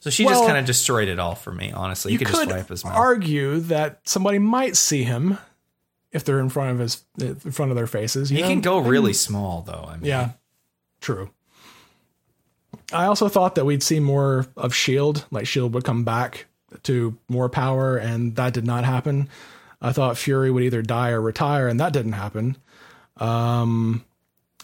So 0.00 0.10
she 0.10 0.22
just 0.24 0.44
kind 0.44 0.56
of 0.56 0.64
destroyed 0.66 1.08
it 1.08 1.18
all 1.18 1.34
for 1.34 1.50
me, 1.52 1.72
honestly. 1.72 2.12
You 2.12 2.18
he 2.18 2.24
could, 2.24 2.32
could 2.34 2.40
just 2.42 2.50
fly 2.50 2.60
up 2.60 2.68
his 2.68 2.84
mouth. 2.84 2.94
argue 2.94 3.58
that 3.60 4.00
somebody 4.04 4.38
might 4.38 4.76
see 4.76 5.02
him 5.02 5.38
if 6.12 6.22
they're 6.24 6.38
in 6.38 6.48
front 6.48 6.70
of 6.70 6.78
his 6.78 7.02
in 7.18 7.34
front 7.50 7.72
of 7.72 7.76
their 7.76 7.88
faces. 7.88 8.30
You 8.30 8.36
he 8.36 8.42
know? 8.42 8.48
can 8.50 8.60
go 8.60 8.78
really 8.78 9.12
small, 9.12 9.62
though. 9.62 9.84
I 9.88 9.96
mean, 9.96 10.04
Yeah, 10.04 10.30
true. 11.00 11.30
I 12.92 13.06
also 13.06 13.28
thought 13.28 13.56
that 13.56 13.64
we'd 13.64 13.82
see 13.82 13.98
more 13.98 14.46
of 14.56 14.72
Shield, 14.74 15.26
like 15.32 15.46
Shield 15.48 15.74
would 15.74 15.82
come 15.84 16.04
back 16.04 16.46
to 16.84 17.16
more 17.28 17.48
power, 17.48 17.96
and 17.96 18.36
that 18.36 18.52
did 18.54 18.66
not 18.66 18.84
happen. 18.84 19.28
I 19.80 19.92
thought 19.92 20.16
Fury 20.16 20.50
would 20.50 20.62
either 20.62 20.82
die 20.82 21.10
or 21.10 21.20
retire, 21.20 21.68
and 21.68 21.78
that 21.80 21.92
didn't 21.92 22.12
happen. 22.12 22.56
Um, 23.18 24.04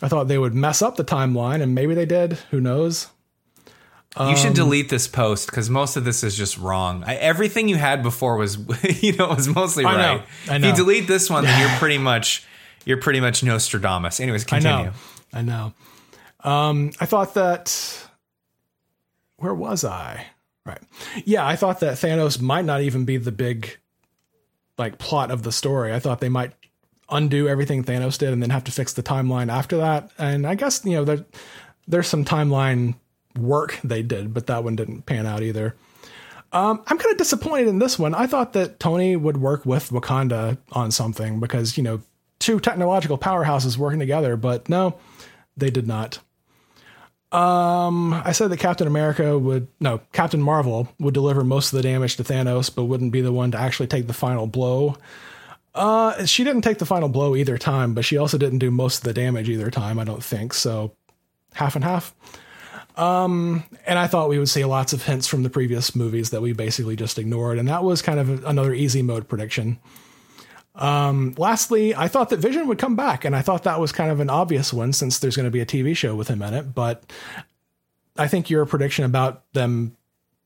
I 0.01 0.09
thought 0.09 0.29
they 0.29 0.39
would 0.39 0.55
mess 0.55 0.83
up 0.83 0.97
the 0.97 1.05
timeline, 1.05 1.63
and 1.63 1.75
maybe 1.75 1.95
they 1.95 2.07
did. 2.07 2.35
Who 2.51 2.61
knows? 2.61 3.09
You 4.19 4.25
Um, 4.27 4.37
should 4.37 4.53
delete 4.55 4.91
this 4.91 5.09
post 5.09 5.47
because 5.47 5.71
most 5.71 5.97
of 5.97 6.05
this 6.05 6.23
is 6.23 6.37
just 6.37 6.59
wrong. 6.59 7.03
I, 7.07 7.15
everything 7.15 7.69
you 7.69 7.77
had 7.77 8.03
before 8.03 8.37
was, 8.37 8.59
you 9.03 9.17
know, 9.17 9.29
was 9.29 9.49
mostly 9.49 9.85
I 9.87 9.93
know, 9.93 10.17
right. 10.19 10.27
I 10.51 10.57
If 10.57 10.65
you 10.65 10.73
delete 10.75 11.07
this 11.07 11.31
one, 11.31 11.45
then 11.45 11.59
you're 11.61 11.71
pretty 11.79 11.97
much, 11.99 12.45
you're 12.85 12.99
pretty 13.01 13.21
much 13.21 13.43
Nostradamus. 13.43 14.21
Anyways, 14.21 14.45
I 14.45 14.47
continue. 14.49 14.85
know. 14.87 14.93
I 15.33 15.43
know. 15.43 15.73
Um, 16.45 16.91
I 17.01 17.07
thought 17.07 17.35
that. 17.35 17.99
Where 19.39 19.55
was 19.55 19.83
I? 19.85 20.27
Right. 20.65 20.81
Yeah, 21.25 21.47
I 21.47 21.57
thought 21.57 21.81
that 21.81 21.95
Thanos 21.95 22.41
might 22.41 22.65
not 22.65 22.83
even 22.83 23.05
be 23.05 23.17
the 23.17 23.33
big, 23.33 23.79
like, 24.79 24.99
plot 24.99 25.31
of 25.31 25.43
the 25.43 25.51
story. 25.51 25.93
I 25.93 25.99
thought 25.99 26.21
they 26.21 26.29
might 26.29 26.53
undo 27.13 27.49
everything 27.49 27.85
Thanos 27.85 28.19
did 28.19 28.33
and 28.33 28.43
then 28.43 28.51
have 28.51 28.65
to 28.65 28.73
fix 28.73 28.93
the 28.93 29.03
timeline 29.03 29.51
after 29.53 29.77
that. 29.77 30.11
And 30.19 30.47
I 30.47 30.55
guess 30.55 30.85
you 30.85 30.93
know 30.93 31.05
there, 31.05 31.25
there's 31.87 32.09
some 32.09 32.25
timeline 32.25 32.95
work 33.39 33.79
they 33.85 34.03
did, 34.03 34.35
but 34.35 34.47
that 34.47 34.65
one 34.65 34.77
didn't 34.77 35.03
pan 35.03 35.27
out 35.27 35.43
either. 35.43 35.77
Um, 36.53 36.83
I'm 36.87 36.99
kind 36.99 37.13
of 37.13 37.19
disappointed 37.19 37.69
in 37.69 37.79
this 37.79 37.99
one. 37.99 38.15
I 38.15 38.27
thought 38.27 38.53
that 38.55 38.79
Tony 38.79 39.17
would 39.17 39.39
work 39.39 39.65
with 39.65 39.89
Wakanda 39.91 40.59
on 40.73 40.91
something 40.91 41.41
because 41.41 41.77
you 41.77 41.83
know 41.83 42.01
two 42.39 42.61
technological 42.61 43.19
powerhouses 43.19 43.77
working 43.77 44.01
together, 44.01 44.37
but 44.37 44.69
no, 44.69 44.99
they 45.57 45.71
did 45.71 45.87
not. 45.87 46.19
Um, 47.33 48.13
I 48.13 48.33
said 48.33 48.51
that 48.51 48.59
Captain 48.59 48.87
America 48.87 49.39
would 49.39 49.67
no 49.81 50.01
Captain 50.13 50.43
Marvel 50.43 50.89
would 51.01 51.15
deliver 51.15 51.43
most 51.43 51.73
of 51.73 51.79
the 51.79 51.83
damage 51.83 52.17
to 52.17 52.25
Thanos, 52.25 52.73
but 52.75 52.85
wouldn't 52.85 53.11
be 53.11 53.23
the 53.23 53.33
one 53.33 53.51
to 53.53 53.59
actually 53.59 53.87
take 53.87 54.07
the 54.07 54.13
final 54.13 54.47
blow. 54.47 54.97
Uh, 55.75 56.27
she 56.27 56.45
didn't 56.45 56.61
take 56.61 56.79
the 56.79 56.85
final 56.85 57.09
blow 57.09 57.35
either 57.35 57.57
time, 57.57 57.95
but 57.95 58.05
she 58.05 58.19
also 58.19 58.37
didn't 58.37 58.59
do 58.59 58.71
most 58.71 58.99
of 58.99 59.05
the 59.05 59.15
damage 59.15 59.49
either 59.49 59.71
time. 59.71 59.99
I 59.99 60.05
don't 60.05 60.23
think 60.23 60.53
so. 60.53 60.93
Half 61.55 61.75
and 61.75 61.85
half. 61.85 62.15
Um, 62.97 63.65
and 63.87 63.99
I 63.99 64.07
thought 64.07 64.29
we 64.29 64.39
would 64.39 64.51
see 64.51 64.67
lots 64.67 64.93
of 64.93 65.05
hints 65.05 65.27
from 65.27 65.43
the 65.43 65.49
previous 65.49 65.97
movies 65.97 66.29
that 66.31 66.43
we 66.43 66.53
basically 66.53 66.97
just 66.97 67.19
ignored, 67.19 67.59
and 67.59 67.67
that 67.69 67.85
was 67.85 68.03
kind 68.03 68.21
of 68.21 68.45
another 68.45 68.75
easy 68.75 69.01
mode 69.01 69.29
prediction. 69.29 69.79
Um, 70.75 71.35
lastly, 71.37 71.95
I 71.95 72.09
thought 72.09 72.31
that 72.31 72.39
Vision 72.39 72.67
would 72.67 72.79
come 72.79 72.97
back, 72.97 73.25
and 73.25 73.37
I 73.37 73.43
thought 73.43 73.65
that 73.65 73.81
was 73.81 73.93
kind 73.93 74.11
of 74.11 74.21
an 74.21 74.31
obvious 74.31 74.73
one 74.73 74.93
since 74.93 75.19
there's 75.19 75.37
going 75.37 75.45
to 75.45 75.51
be 75.51 75.61
a 75.61 75.67
TV 75.67 75.97
show 75.97 76.15
with 76.15 76.29
him 76.29 76.43
in 76.43 76.55
it. 76.55 76.75
But 76.75 77.05
I 78.17 78.29
think 78.29 78.51
your 78.51 78.65
prediction 78.67 79.05
about 79.05 79.43
them 79.53 79.97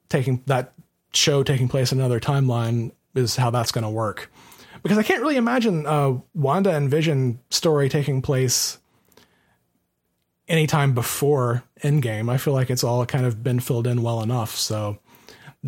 taking 0.08 0.42
that 0.46 0.72
show 1.12 1.42
taking 1.42 1.68
place 1.68 1.92
in 1.92 1.98
another 1.98 2.20
timeline 2.20 2.92
is 3.14 3.36
how 3.36 3.50
that's 3.50 3.72
going 3.72 3.84
to 3.84 3.90
work. 3.90 4.30
Because 4.82 4.98
I 4.98 5.02
can't 5.02 5.22
really 5.22 5.36
imagine 5.36 5.86
uh, 5.86 6.18
Wanda 6.34 6.74
and 6.74 6.90
Vision 6.90 7.40
story 7.50 7.88
taking 7.88 8.22
place 8.22 8.78
anytime 10.48 10.94
before 10.94 11.64
Endgame. 11.82 12.30
I 12.30 12.36
feel 12.36 12.52
like 12.54 12.70
it's 12.70 12.84
all 12.84 13.04
kind 13.06 13.26
of 13.26 13.42
been 13.42 13.58
filled 13.58 13.86
in 13.86 14.02
well 14.02 14.22
enough. 14.22 14.54
So 14.54 14.98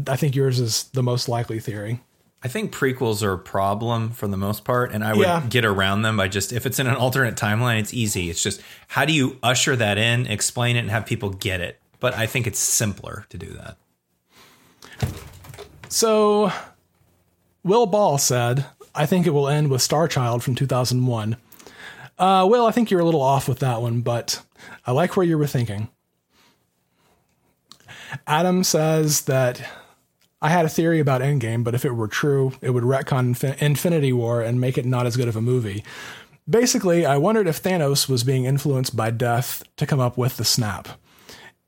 I 0.07 0.17
think 0.17 0.37
yours 0.37 0.61
is 0.61 0.85
the 0.93 1.03
most 1.03 1.29
likely 1.29 1.59
theory. 1.59 2.01
I 2.43 2.47
think 2.48 2.73
prequels 2.73 3.23
are 3.24 3.32
a 3.32 3.39
problem 3.39 4.10
for 4.10 4.28
the 4.28 4.36
most 4.36 4.65
part, 4.65 4.93
and 4.93 5.02
I 5.02 5.12
would 5.12 5.27
Yeah. 5.27 5.43
get 5.48 5.65
around 5.65 6.02
them 6.02 6.16
by 6.16 6.28
just 6.28 6.52
if 6.52 6.66
it's 6.66 6.78
in 6.78 6.86
an 6.86 6.94
alternate 6.94 7.35
timeline, 7.35 7.81
it's 7.81 7.93
easy. 7.93 8.31
It's 8.31 8.43
just 8.43 8.60
how 8.89 9.05
do 9.05 9.12
you 9.12 9.39
usher 9.43 9.74
that 9.74 9.98
in, 9.98 10.27
explain 10.27 10.77
it, 10.77 10.81
and 10.81 10.90
have 10.90 11.05
people 11.05 11.31
get 11.31 11.60
it. 11.60 11.81
But 11.98 12.15
I 12.15 12.27
think 12.27 12.47
it's 12.47 12.60
simpler 12.60 13.27
to 13.31 13.39
do 13.39 13.48
that. 13.55 13.77
So, 15.89 16.52
Will 17.65 17.86
Ball 17.86 18.19
said, 18.19 18.66
I 18.94 19.05
think 19.06 19.27
it 19.27 19.31
will 19.31 19.48
end 19.48 19.69
with 19.69 19.82
Star 19.82 20.06
Child 20.06 20.44
from 20.44 20.55
2001. 20.55 21.36
Uh, 22.19 22.47
Will, 22.48 22.66
I 22.66 22.70
think 22.70 22.90
you're 22.90 23.01
a 23.01 23.05
little 23.05 23.23
off 23.23 23.48
with 23.48 23.59
that 23.60 23.82
one, 23.82 24.01
but 24.02 24.43
I 24.86 24.93
like 24.93 25.16
where 25.16 25.27
you 25.27 25.39
were 25.39 25.47
thinking. 25.47 25.89
Adam 28.27 28.65
says 28.65 29.23
that 29.23 29.60
I 30.40 30.51
had 30.51 30.65
a 30.65 30.69
theory 30.69 31.01
about 31.01 31.20
Endgame, 31.20 31.65
but 31.65 31.74
if 31.74 31.85
it 31.85 31.93
were 31.93 32.06
true, 32.06 32.52
it 32.60 32.70
would 32.70 32.85
retcon 32.85 33.35
Infin- 33.35 33.60
Infinity 33.60 34.12
War 34.12 34.40
and 34.40 34.60
make 34.60 34.78
it 34.78 34.86
not 34.86 35.06
as 35.06 35.16
good 35.16 35.27
of 35.27 35.35
a 35.35 35.43
movie. 35.43 35.82
Basically, 36.48 37.05
I 37.05 37.16
wondered 37.16 37.48
if 37.48 37.62
Thanos 37.62 38.09
was 38.09 38.23
being 38.23 38.44
influenced 38.44 38.97
by 38.97 39.10
death 39.10 39.65
to 39.77 39.86
come 39.86 40.01
up 40.01 40.16
with 40.16 40.36
the 40.36 40.44
snap. 40.44 40.89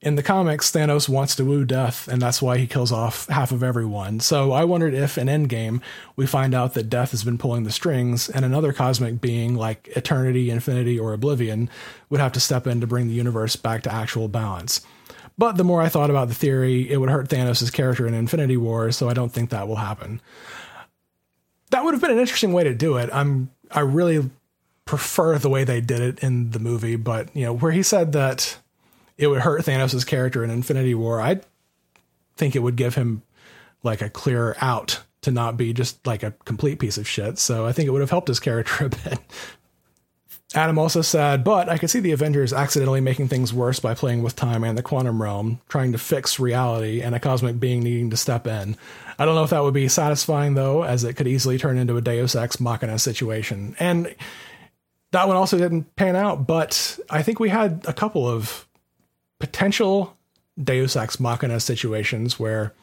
In 0.03 0.15
the 0.15 0.23
comics, 0.23 0.71
Thanos 0.71 1.09
wants 1.09 1.35
to 1.37 1.45
woo 1.45 1.67
death, 1.67 2.09
and 2.09 2.23
that's 2.23 2.41
why 2.41 2.57
he 2.57 2.67
kills 2.67 2.91
off 2.91 3.27
half 3.27 3.53
of 3.53 3.63
everyone. 3.63 4.21
So 4.21 4.53
I 4.53 4.65
wondered 4.65 4.95
if 4.95 5.19
in 5.19 5.27
Endgame 5.27 5.83
we 6.17 6.25
find 6.25 6.55
out 6.55 6.73
that 6.75 6.89
death 6.89 7.11
has 7.11 7.25
been 7.25 7.37
pulling 7.37 7.65
the 7.65 7.73
strings, 7.73 8.31
and 8.31 8.45
another 8.45 8.73
cosmic 8.73 9.21
being 9.21 9.57
like 9.57 9.89
Eternity, 9.97 10.49
Infinity, 10.49 10.99
or 10.99 11.13
Oblivion 11.13 11.69
would 12.09 12.21
have 12.21 12.33
to 12.33 12.41
step 12.41 12.67
in 12.67 12.81
to 12.81 12.87
bring 12.87 13.09
the 13.09 13.15
universe 13.15 13.57
back 13.57 13.83
to 13.83 13.93
actual 13.93 14.29
balance. 14.29 14.81
But 15.41 15.57
the 15.57 15.65
more 15.65 15.81
I 15.81 15.89
thought 15.89 16.11
about 16.11 16.29
the 16.29 16.35
theory, 16.35 16.91
it 16.91 16.99
would 16.99 17.09
hurt 17.09 17.31
Thanos' 17.31 17.73
character 17.73 18.07
in 18.07 18.13
Infinity 18.13 18.59
War, 18.59 18.93
so 18.93 19.09
I 19.09 19.15
don't 19.15 19.33
think 19.33 19.49
that 19.49 19.67
will 19.67 19.77
happen. 19.77 20.21
That 21.71 21.83
would 21.83 21.95
have 21.95 22.03
been 22.03 22.11
an 22.11 22.19
interesting 22.19 22.53
way 22.53 22.63
to 22.65 22.75
do 22.75 22.99
it. 22.99 23.09
I'm 23.11 23.51
I 23.71 23.81
really 23.81 24.29
prefer 24.85 25.39
the 25.39 25.49
way 25.49 25.65
they 25.65 25.81
did 25.81 26.03
it 26.03 26.19
in 26.19 26.51
the 26.51 26.59
movie, 26.59 26.97
but 26.97 27.35
you 27.35 27.47
know, 27.47 27.55
where 27.55 27.73
he 27.73 27.83
said 27.83 28.13
that 28.13 28.59
it 29.17 29.29
would 29.29 29.41
hurt 29.41 29.63
Thanos' 29.63 30.07
character 30.07 30.45
in 30.45 30.51
Infinity 30.51 30.95
War, 30.95 31.23
I 31.23 31.41
think 32.37 32.55
it 32.55 32.59
would 32.59 32.77
give 32.77 32.97
him 32.97 33.23
like 33.83 34.03
a 34.03 34.11
clear 34.11 34.59
out 34.61 35.01
to 35.23 35.31
not 35.31 35.57
be 35.57 35.73
just 35.73 36.07
like 36.07 36.23
a 36.23 36.33
complete 36.45 36.79
piece 36.79 36.99
of 36.99 37.09
shit. 37.09 37.39
So 37.39 37.65
I 37.65 37.73
think 37.73 37.87
it 37.87 37.93
would 37.93 38.03
have 38.03 38.11
helped 38.11 38.29
his 38.29 38.41
character 38.41 38.85
a 38.85 38.89
bit. 38.91 39.19
Adam 40.53 40.79
also 40.79 41.01
said, 41.01 41.45
but 41.45 41.69
I 41.69 41.79
could 41.79 41.91
see 41.91 42.01
the 42.01 42.11
Avengers 42.11 42.53
accidentally 42.53 43.01
making 43.01 43.29
things 43.29 43.55
worse 43.55 43.79
by 43.79 43.95
playing 43.95 44.25
with 44.25 44.35
time 44.35 44.65
and 44.65 44.77
the 44.77 44.83
quantum 44.83 45.23
realm, 45.23 45.61
trying 45.69 45.93
to 45.93 45.99
fix 45.99 46.41
reality, 46.41 47.01
and 47.03 47.15
a 47.15 47.21
cosmic 47.21 47.61
being 47.61 47.85
needing 47.85 48.11
to 48.11 48.17
step 48.17 48.49
in. 48.49 48.77
I 49.17 49.25
don't 49.25 49.37
know 49.37 49.45
if 49.45 49.51
that 49.51 49.63
would 49.63 49.75
be 49.75 49.87
satisfying, 49.87 50.55
though, 50.55 50.83
as 50.83 51.05
it 51.05 51.15
could 51.15 51.29
easily 51.29 51.57
turn 51.57 51.79
into 51.79 51.97
a 51.97 52.01
Deus 52.01 52.35
Ex 52.35 52.59
Machina 52.59 52.99
situation. 52.99 53.77
And 53.79 54.13
that 55.13 55.29
one 55.29 55.37
also 55.37 55.57
didn't 55.57 55.95
pan 55.95 56.17
out, 56.17 56.49
but 56.49 56.99
I 57.09 57.23
think 57.23 57.39
we 57.39 57.49
had 57.49 57.85
a 57.87 57.93
couple 57.93 58.27
of 58.29 58.67
potential 59.39 60.17
Deus 60.61 60.97
Ex 60.97 61.21
Machina 61.21 61.61
situations 61.61 62.41
where, 62.41 62.75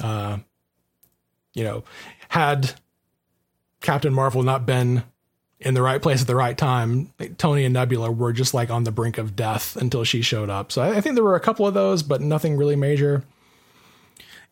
uh, 0.00 0.38
you 1.54 1.64
know, 1.64 1.82
had 2.28 2.72
Captain 3.80 4.14
Marvel 4.14 4.44
not 4.44 4.64
been 4.64 5.02
in 5.60 5.74
the 5.74 5.82
right 5.82 6.02
place 6.02 6.20
at 6.20 6.26
the 6.26 6.36
right 6.36 6.56
time, 6.56 7.12
Tony 7.38 7.64
and 7.64 7.72
Nebula 7.72 8.10
were 8.10 8.32
just 8.32 8.54
like 8.54 8.70
on 8.70 8.84
the 8.84 8.92
brink 8.92 9.18
of 9.18 9.36
death 9.36 9.76
until 9.76 10.04
she 10.04 10.20
showed 10.20 10.50
up. 10.50 10.72
So 10.72 10.82
I 10.82 11.00
think 11.00 11.14
there 11.14 11.24
were 11.24 11.36
a 11.36 11.40
couple 11.40 11.66
of 11.66 11.74
those, 11.74 12.02
but 12.02 12.20
nothing 12.20 12.56
really 12.56 12.76
major. 12.76 13.24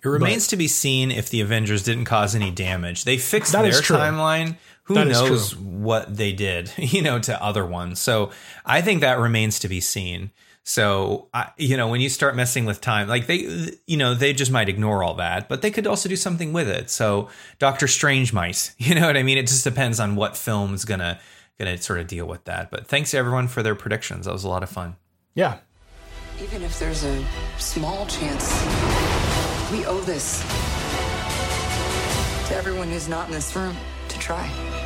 It 0.05 0.09
remains 0.09 0.49
to 0.49 0.57
be 0.57 0.67
seen 0.67 1.13
if 1.13 1.31
the 1.31 1.41
Avengers 1.41 1.85
didn't 1.85 2.07
cause 2.07 2.35
any 2.35 2.51
damage. 2.51 3.05
They 3.05 3.19
fixed 3.19 3.53
their 3.53 3.71
timeline. 3.71 4.57
Who 4.85 4.95
That 4.95 5.07
knows 5.07 5.55
what 5.57 6.17
they 6.17 6.33
did, 6.33 6.73
you 6.77 7.03
know, 7.03 7.21
to 7.21 7.41
other 7.41 7.65
ones. 7.65 8.01
So 8.01 8.31
I 8.67 8.83
think 8.83 9.01
that 9.03 9.21
remains 9.21 9.61
to 9.61 9.69
be 9.69 9.81
seen. 9.81 10.31
So, 10.65 11.29
I, 11.35 11.51
you 11.57 11.77
know, 11.77 11.89
when 11.89 12.01
you 12.01 12.09
start 12.09 12.37
messing 12.37 12.67
with 12.67 12.81
time, 12.81 13.09
like 13.09 13.27
they, 13.27 13.71
you 13.87 13.97
know, 13.97 14.15
they 14.15 14.33
just 14.33 14.53
might 14.53 14.69
ignore 14.69 15.03
all 15.03 15.15
that, 15.15 15.49
but 15.49 15.61
they 15.61 15.73
could 15.73 15.89
also 15.89 16.09
do 16.09 16.15
something 16.15 16.53
with 16.53 16.69
it. 16.69 16.89
So 16.89 17.29
Doctor 17.59 17.89
Strange 17.89 18.33
mice, 18.33 18.75
you 18.79 18.95
know 18.95 19.07
what 19.07 19.17
I 19.17 19.23
mean? 19.23 19.39
It 19.39 19.49
just 19.49 19.65
depends 19.65 19.99
on 19.99 20.15
what 20.15 20.37
film 20.37 20.75
is 20.75 20.85
gonna 20.85 21.19
gonna 21.59 21.79
sort 21.79 21.99
of 21.99 22.07
deal 22.07 22.27
with 22.27 22.45
that. 22.45 22.71
But 22.71 22.87
thanks 22.87 23.11
to 23.11 23.19
everyone 23.19 23.49
for 23.49 23.63
their 23.63 23.75
predictions. 23.75 24.27
That 24.27 24.33
was 24.33 24.45
a 24.45 24.49
lot 24.49 24.63
of 24.63 24.71
fun. 24.71 24.97
Yeah. 25.35 25.59
Even 26.43 26.63
if 26.63 26.79
there's 26.79 27.05
a 27.05 27.25
small 27.59 28.07
chance, 28.07 28.51
we 29.71 29.85
owe 29.85 30.01
this 30.01 30.43
to 32.49 32.55
everyone 32.55 32.89
who's 32.89 33.09
not 33.09 33.27
in 33.27 33.33
this 33.33 33.55
room 33.55 33.77
to 34.09 34.19
try. 34.19 34.82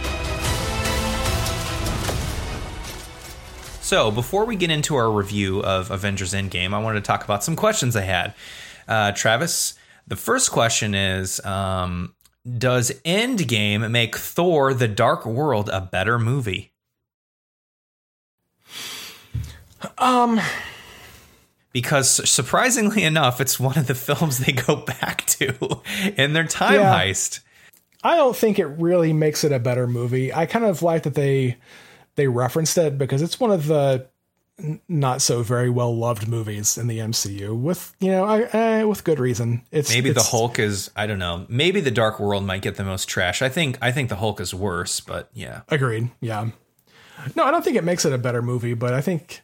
So, 3.86 4.10
before 4.10 4.46
we 4.46 4.56
get 4.56 4.72
into 4.72 4.96
our 4.96 5.08
review 5.08 5.62
of 5.62 5.92
Avengers 5.92 6.34
Endgame, 6.34 6.74
I 6.74 6.80
wanted 6.80 7.04
to 7.04 7.06
talk 7.06 7.22
about 7.22 7.44
some 7.44 7.54
questions 7.54 7.94
I 7.94 8.00
had. 8.00 8.34
Uh, 8.88 9.12
Travis, 9.12 9.74
the 10.08 10.16
first 10.16 10.50
question 10.50 10.92
is 10.92 11.38
um, 11.44 12.12
Does 12.58 12.90
Endgame 13.04 13.88
make 13.88 14.16
Thor 14.16 14.74
the 14.74 14.88
Dark 14.88 15.24
World 15.24 15.70
a 15.72 15.80
better 15.80 16.18
movie? 16.18 16.72
Um, 19.98 20.40
Because 21.72 22.28
surprisingly 22.28 23.04
enough, 23.04 23.40
it's 23.40 23.60
one 23.60 23.78
of 23.78 23.86
the 23.86 23.94
films 23.94 24.38
they 24.38 24.50
go 24.52 24.74
back 25.00 25.24
to 25.26 25.80
in 26.16 26.32
their 26.32 26.42
time 26.42 26.74
Yeah. 26.80 26.92
heist. 27.04 27.38
I 28.02 28.16
don't 28.16 28.34
think 28.36 28.58
it 28.58 28.66
really 28.66 29.12
makes 29.12 29.44
it 29.44 29.52
a 29.52 29.60
better 29.60 29.86
movie. 29.86 30.34
I 30.34 30.46
kind 30.46 30.64
of 30.64 30.82
like 30.82 31.04
that 31.04 31.14
they 31.14 31.56
they 32.16 32.26
referenced 32.26 32.76
it 32.78 32.98
because 32.98 33.22
it's 33.22 33.38
one 33.38 33.50
of 33.50 33.66
the 33.66 34.06
not 34.88 35.20
so 35.20 35.42
very 35.42 35.68
well 35.68 35.94
loved 35.94 36.28
movies 36.28 36.78
in 36.78 36.86
the 36.86 36.98
MCU 36.98 37.58
with 37.58 37.94
you 38.00 38.10
know 38.10 38.24
I, 38.24 38.42
eh, 38.52 38.82
with 38.84 39.04
good 39.04 39.20
reason. 39.20 39.62
It's 39.70 39.92
Maybe 39.92 40.10
the 40.10 40.22
Hulk 40.22 40.58
is 40.58 40.90
I 40.96 41.06
don't 41.06 41.18
know. 41.18 41.46
Maybe 41.48 41.80
the 41.80 41.90
Dark 41.90 42.18
World 42.18 42.44
might 42.44 42.62
get 42.62 42.76
the 42.76 42.84
most 42.84 43.06
trash. 43.06 43.42
I 43.42 43.48
think 43.48 43.78
I 43.82 43.92
think 43.92 44.08
the 44.08 44.16
Hulk 44.16 44.40
is 44.40 44.54
worse, 44.54 45.00
but 45.00 45.30
yeah. 45.34 45.62
Agreed. 45.68 46.10
Yeah. 46.20 46.50
No, 47.34 47.44
I 47.44 47.50
don't 47.50 47.64
think 47.64 47.76
it 47.76 47.84
makes 47.84 48.04
it 48.04 48.12
a 48.12 48.18
better 48.18 48.42
movie, 48.42 48.74
but 48.74 48.94
I 48.94 49.00
think 49.00 49.42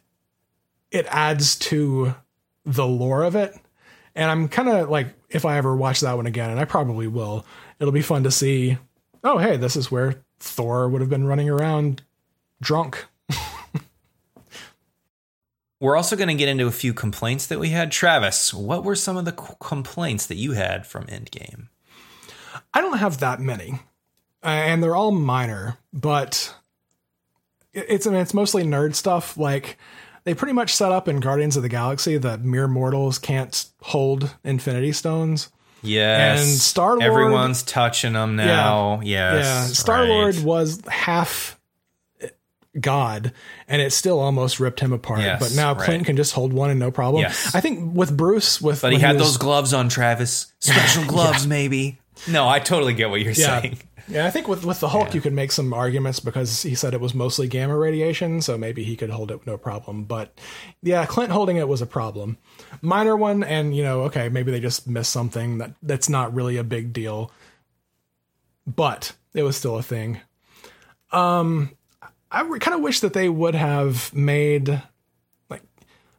it 0.91 1.05
adds 1.09 1.55
to 1.57 2.15
the 2.65 2.87
lore 2.87 3.23
of 3.23 3.35
it. 3.35 3.55
And 4.15 4.29
I'm 4.29 4.47
kind 4.47 4.69
of 4.69 4.89
like, 4.89 5.07
if 5.29 5.43
I 5.43 5.57
ever 5.57 5.75
watch 5.75 6.01
that 6.01 6.15
one 6.15 6.27
again, 6.27 6.51
and 6.51 6.59
I 6.59 6.65
probably 6.65 7.07
will, 7.07 7.45
it'll 7.79 7.91
be 7.91 8.03
fun 8.03 8.23
to 8.23 8.31
see. 8.31 8.77
Oh, 9.23 9.39
hey, 9.39 9.57
this 9.57 9.75
is 9.75 9.89
where 9.89 10.23
Thor 10.39 10.87
would 10.87 11.01
have 11.01 11.09
been 11.09 11.25
running 11.25 11.49
around 11.49 12.03
drunk. 12.63 13.05
We're 15.79 15.97
also 15.97 16.15
going 16.15 16.29
to 16.29 16.33
get 16.35 16.47
into 16.47 16.65
a 16.65 16.71
few 16.71 16.93
complaints 16.93 17.47
that 17.47 17.59
we 17.59 17.69
had. 17.69 17.91
Travis, 17.91 18.53
what 18.53 18.85
were 18.85 18.95
some 18.95 19.17
of 19.17 19.25
the 19.25 19.33
complaints 19.33 20.25
that 20.27 20.35
you 20.37 20.53
had 20.53 20.87
from 20.87 21.05
Endgame? 21.07 21.67
I 22.73 22.79
don't 22.79 22.99
have 22.99 23.19
that 23.19 23.41
many, 23.41 23.79
and 24.41 24.81
they're 24.81 24.95
all 24.95 25.11
minor, 25.11 25.77
but 25.91 26.55
it's 27.73 28.07
I 28.07 28.11
mean, 28.11 28.21
it's 28.21 28.33
mostly 28.33 28.63
nerd 28.63 28.95
stuff. 28.95 29.37
Like 29.37 29.77
they 30.23 30.33
pretty 30.33 30.53
much 30.53 30.73
set 30.73 30.93
up 30.93 31.09
in 31.09 31.19
Guardians 31.19 31.57
of 31.57 31.63
the 31.63 31.69
Galaxy 31.69 32.17
that 32.17 32.41
mere 32.45 32.69
mortals 32.69 33.19
can't 33.19 33.65
hold 33.81 34.33
Infinity 34.45 34.93
Stones. 34.93 35.49
Yes, 35.81 36.39
And 36.39 36.49
Star-Lord- 36.61 37.03
Everyone's 37.03 37.61
touching 37.61 38.13
them 38.13 38.37
now. 38.37 39.01
yeah, 39.03 39.33
Yes, 39.35 39.77
Star 39.77 40.05
Lord 40.05 40.35
right. 40.37 40.45
was 40.45 40.81
half 40.87 41.59
God, 42.79 43.33
and 43.67 43.81
it 43.81 43.91
still 43.93 44.19
almost 44.19 44.59
ripped 44.59 44.79
him 44.79 44.93
apart. 44.93 45.19
Yes, 45.21 45.39
but 45.39 45.55
now 45.55 45.73
right. 45.73 45.83
Clint 45.85 46.05
can 46.05 46.15
just 46.15 46.33
hold 46.33 46.53
one 46.53 46.69
and 46.69 46.79
no 46.79 46.89
problem. 46.91 47.21
Yes. 47.21 47.53
I 47.53 47.61
think 47.61 47.95
with 47.95 48.15
Bruce, 48.17 48.59
with 48.61 48.81
But 48.81 48.93
he 48.93 48.99
had 48.99 49.15
was- 49.17 49.23
those 49.27 49.37
gloves 49.37 49.73
on, 49.73 49.89
Travis. 49.89 50.51
Special 50.59 51.05
gloves, 51.07 51.45
maybe. 51.45 51.99
No, 52.27 52.47
I 52.47 52.59
totally 52.59 52.93
get 52.93 53.09
what 53.09 53.21
you're 53.21 53.33
Yeah. 53.33 53.61
saying. 53.61 53.79
Yeah, 54.09 54.25
I 54.25 54.31
think 54.31 54.49
with 54.49 54.65
with 54.65 54.81
the 54.81 54.89
Hulk, 54.89 55.07
Yeah. 55.09 55.13
you 55.13 55.21
could 55.21 55.31
make 55.33 55.51
some 55.53 55.73
arguments 55.73 56.19
because 56.19 56.61
he 56.61 56.75
said 56.75 56.93
it 56.93 56.99
was 56.99 57.13
mostly 57.13 57.47
gamma 57.47 57.77
radiation, 57.77 58.41
so 58.41 58.57
maybe 58.57 58.83
he 58.83 58.97
could 58.97 59.09
hold 59.09 59.31
it 59.31 59.39
no 59.47 59.57
problem. 59.57 60.03
But 60.03 60.37
yeah, 60.81 61.05
Clint 61.05 61.31
holding 61.31 61.55
it 61.55 61.69
was 61.69 61.81
a 61.81 61.85
problem, 61.85 62.37
minor 62.81 63.15
one, 63.15 63.45
and 63.45 63.73
you 63.73 63.81
know, 63.81 64.01
okay, 64.01 64.27
maybe 64.27 64.51
they 64.51 64.59
just 64.59 64.87
missed 64.89 65.11
something 65.11 65.59
that 65.59 65.71
that's 65.81 66.09
not 66.09 66.33
really 66.33 66.57
a 66.57 66.65
big 66.65 66.91
deal, 66.91 67.31
but 68.67 69.13
it 69.33 69.43
was 69.43 69.55
still 69.57 69.77
a 69.77 69.83
thing. 69.83 70.19
Um, 71.13 71.71
I 72.33 72.43
kind 72.59 72.75
of 72.75 72.81
wish 72.81 72.99
that 73.01 73.13
they 73.13 73.29
would 73.29 73.55
have 73.55 74.13
made 74.13 74.81
like 75.49 75.61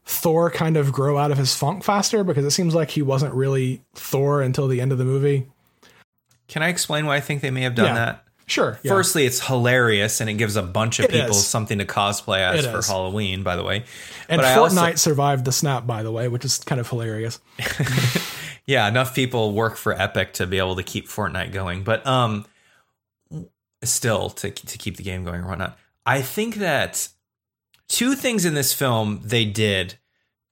Thor 0.07 0.51
kind 0.51 0.77
of 0.77 0.93
grow 0.93 1.19
out 1.19 1.31
of 1.33 1.39
his 1.39 1.55
funk 1.55 1.83
faster 1.85 2.23
because 2.25 2.45
it 2.45 2.51
seems 2.53 2.75
like 2.75 2.91
he 2.91 3.03
wasn't 3.03 3.35
really 3.35 3.83
Thor 3.95 4.41
until 4.43 4.69
the 4.69 4.81
end 4.81 4.93
of 4.93 4.99
the 4.99 5.05
movie. 5.05 5.47
Can 6.49 6.63
I 6.63 6.69
explain 6.69 7.07
why 7.07 7.17
I 7.17 7.21
think 7.21 7.41
they 7.43 7.51
may 7.51 7.63
have 7.63 7.75
done 7.75 7.87
Yeah. 7.87 7.95
that? 7.95 8.21
Sure. 8.47 8.79
yeah. 8.83 8.91
Firstly, 8.93 9.25
it's 9.25 9.41
hilarious 9.47 10.21
and 10.21 10.29
it 10.29 10.35
gives 10.35 10.55
a 10.57 10.63
bunch 10.63 10.99
of 10.99 11.07
It 11.07 11.13
people 11.13 11.31
is. 11.31 11.47
something 11.47 11.79
to 11.79 11.87
cosplay 11.87 12.41
as 12.41 12.67
It 12.67 12.71
for 12.71 12.81
is. 12.81 12.87
Halloween, 12.89 13.43
by 13.43 13.57
the 13.57 13.65
way. 13.65 13.85
And 14.29 14.39
But 14.43 14.55
Fortnite 14.57 14.59
also- 14.83 14.97
survived 14.97 15.47
the 15.47 15.53
snap, 15.53 15.87
by 15.87 16.03
the 16.03 16.13
way, 16.13 16.29
which 16.29 16.45
is 16.45 16.59
kind 16.59 16.79
of 16.79 16.89
hilarious. 16.91 17.41
yeah, 18.67 18.87
enough 18.87 19.15
people 19.15 19.53
work 19.53 19.77
for 19.77 19.95
Epic 19.99 20.35
to 20.35 20.47
be 20.47 20.59
able 20.59 20.77
to 20.77 20.83
keep 20.83 21.09
Fortnite 21.09 21.53
going, 21.53 21.85
but 21.85 22.07
um, 22.07 22.45
still 23.83 24.29
to 24.31 24.51
to 24.51 24.79
keep 24.79 24.97
the 24.99 25.03
game 25.03 25.25
going 25.25 25.41
or 25.43 25.49
whatnot. 25.49 25.79
I 26.07 26.23
think 26.23 26.57
that 26.57 27.09
two 27.89 28.15
things 28.15 28.45
in 28.45 28.55
this 28.55 28.73
film 28.73 29.21
they 29.25 29.45
did 29.45 29.95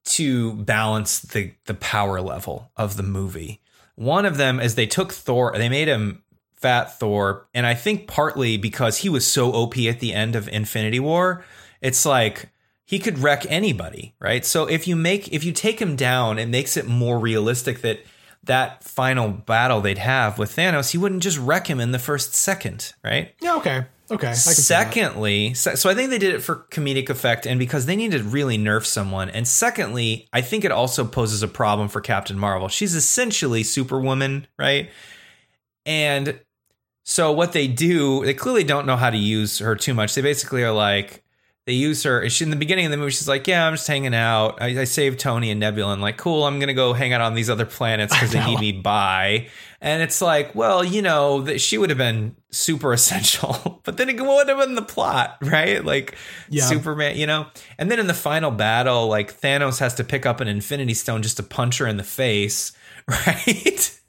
to 0.05 0.53
balance 0.53 1.19
the 1.19 1.53
the 1.65 1.73
power 1.73 2.21
level 2.21 2.71
of 2.75 2.97
the 2.97 3.03
movie. 3.03 3.61
One 3.95 4.25
of 4.25 4.37
them 4.37 4.59
is 4.59 4.75
they 4.75 4.87
took 4.87 5.11
Thor, 5.11 5.53
they 5.55 5.69
made 5.69 5.87
him 5.87 6.23
fat 6.55 6.97
Thor, 6.99 7.47
and 7.53 7.65
I 7.65 7.75
think 7.75 8.07
partly 8.07 8.57
because 8.57 8.99
he 8.99 9.09
was 9.09 9.27
so 9.27 9.51
OP 9.51 9.77
at 9.77 9.99
the 9.99 10.13
end 10.13 10.35
of 10.35 10.47
Infinity 10.49 10.99
War, 10.99 11.43
it's 11.81 12.05
like 12.05 12.49
he 12.85 12.99
could 12.99 13.19
wreck 13.19 13.45
anybody, 13.49 14.15
right? 14.19 14.45
So 14.45 14.65
if 14.65 14.87
you 14.87 14.95
make 14.95 15.31
if 15.31 15.43
you 15.43 15.51
take 15.51 15.81
him 15.81 15.95
down, 15.95 16.39
it 16.39 16.47
makes 16.47 16.75
it 16.75 16.87
more 16.87 17.19
realistic 17.19 17.81
that 17.81 17.99
that 18.43 18.83
final 18.83 19.29
battle 19.29 19.79
they'd 19.79 19.97
have 19.99 20.37
with 20.37 20.55
Thanos, 20.55 20.91
he 20.91 20.97
wouldn't 20.97 21.23
just 21.23 21.37
wreck 21.37 21.67
him 21.67 21.79
in 21.79 21.91
the 21.91 21.99
first 21.99 22.35
second, 22.35 22.93
right? 23.03 23.33
Yeah, 23.39 23.55
okay. 23.55 23.85
Okay. 24.11 24.27
I 24.27 24.31
can 24.31 24.35
see 24.35 24.49
that. 24.51 24.93
Secondly, 24.93 25.53
so, 25.53 25.75
so 25.75 25.89
I 25.89 25.95
think 25.95 26.09
they 26.09 26.17
did 26.17 26.35
it 26.35 26.39
for 26.41 26.67
comedic 26.71 27.09
effect 27.09 27.45
and 27.45 27.57
because 27.57 27.85
they 27.85 27.95
needed 27.95 28.19
to 28.19 28.23
really 28.23 28.57
nerf 28.57 28.85
someone. 28.85 29.29
And 29.29 29.47
secondly, 29.47 30.27
I 30.33 30.41
think 30.41 30.65
it 30.65 30.71
also 30.71 31.05
poses 31.05 31.41
a 31.41 31.47
problem 31.47 31.87
for 31.87 32.01
Captain 32.01 32.37
Marvel. 32.37 32.67
She's 32.67 32.95
essentially 32.95 33.63
Superwoman, 33.63 34.47
right? 34.59 34.89
And 35.85 36.39
so 37.05 37.31
what 37.31 37.53
they 37.53 37.67
do, 37.67 38.25
they 38.25 38.33
clearly 38.33 38.63
don't 38.63 38.85
know 38.85 38.97
how 38.97 39.09
to 39.09 39.17
use 39.17 39.59
her 39.59 39.75
too 39.75 39.93
much. 39.93 40.15
They 40.15 40.21
basically 40.21 40.63
are 40.63 40.71
like, 40.71 41.23
they 41.65 41.73
use 41.73 42.03
her. 42.03 42.27
She 42.29 42.43
in 42.43 42.49
the 42.49 42.57
beginning 42.57 42.85
of 42.85 42.91
the 42.91 42.97
movie, 42.97 43.11
she's 43.11 43.27
like, 43.27 43.47
"Yeah, 43.47 43.65
I'm 43.65 43.73
just 43.75 43.87
hanging 43.87 44.13
out. 44.13 44.61
I, 44.61 44.81
I 44.81 44.83
saved 44.83 45.19
Tony 45.19 45.49
and 45.49 45.61
Nebula. 45.61 45.93
And 45.93 46.01
like, 46.01 46.17
cool. 46.17 46.43
I'm 46.43 46.59
gonna 46.59 46.73
go 46.73 46.91
hang 46.91 47.13
out 47.13 47.21
on 47.21 47.35
these 47.35 47.49
other 47.49 47.65
planets 47.65 48.13
because 48.13 48.31
they 48.33 48.45
need 48.45 48.59
me 48.59 48.71
by." 48.73 49.47
And 49.83 50.01
it's 50.01 50.21
like, 50.21 50.55
well, 50.55 50.81
you 50.81 51.01
know, 51.01 51.41
that 51.41 51.59
she 51.59 51.77
would 51.77 51.89
have 51.89 51.97
been 51.97 52.37
super 52.51 52.93
essential, 52.99 53.81
but 53.83 53.97
then 53.97 54.09
it 54.09 54.19
would 54.19 54.47
have 54.47 54.57
been 54.57 54.75
the 54.75 54.81
plot, 54.81 55.37
right? 55.41 55.83
Like 55.83 56.15
Yeah. 56.49 56.63
Superman, 56.63 57.17
you 57.17 57.27
know. 57.27 57.47
And 57.77 57.91
then 57.91 57.99
in 57.99 58.07
the 58.07 58.13
final 58.13 58.49
battle, 58.49 59.07
like 59.07 59.39
Thanos 59.41 59.79
has 59.79 59.93
to 59.95 60.05
pick 60.05 60.25
up 60.25 60.39
an 60.39 60.47
Infinity 60.47 60.93
Stone 60.93 61.21
just 61.21 61.35
to 61.37 61.43
punch 61.43 61.79
her 61.79 61.85
in 61.87 61.97
the 61.97 62.03
face, 62.03 62.71
right? 63.07 63.99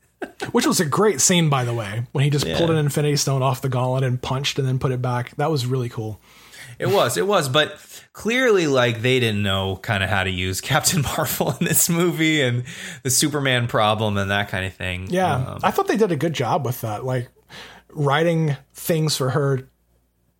Which 0.53 0.65
was 0.65 0.79
a 0.79 0.87
great 0.87 1.21
scene, 1.21 1.51
by 1.51 1.65
the 1.65 1.75
way, 1.75 2.07
when 2.13 2.23
he 2.23 2.31
just 2.31 2.47
pulled 2.47 2.71
an 2.71 2.77
Infinity 2.77 3.17
Stone 3.17 3.43
off 3.43 3.61
the 3.61 3.69
gauntlet 3.69 4.05
and 4.05 4.23
punched 4.23 4.59
and 4.61 4.67
then 4.67 4.79
put 4.79 4.93
it 4.93 5.03
back. 5.03 5.35
That 5.37 5.51
was 5.51 5.67
really 5.67 5.89
cool. 5.89 6.21
It 6.79 6.87
was, 6.87 7.17
it 7.17 7.27
was, 7.27 7.49
but 7.49 7.79
clearly, 8.13 8.67
like 8.67 9.03
they 9.03 9.21
didn't 9.21 9.43
know 9.43 9.77
kind 9.77 10.03
of 10.03 10.11
how 10.11 10.25
to 10.25 10.31
use 10.31 10.61
Captain 10.63 11.03
Marvel 11.03 11.55
in 11.61 11.67
this 11.67 11.89
movie 11.89 12.41
and 12.43 12.65
the 13.03 13.11
Superman 13.11 13.67
problem 13.67 14.17
and 14.17 14.31
that 14.31 14.49
kind 14.49 14.65
of 14.67 14.75
thing. 14.75 15.09
Yeah. 15.11 15.35
Um, 15.35 15.61
I 15.63 15.71
thought 15.71 15.87
they 15.89 15.97
did 15.97 16.13
a 16.13 16.17
good 16.17 16.33
job 16.33 16.65
with 16.65 16.81
that. 16.83 17.05
Like 17.05 17.29
writing 17.91 18.57
things 18.73 19.17
for 19.17 19.31
her 19.31 19.69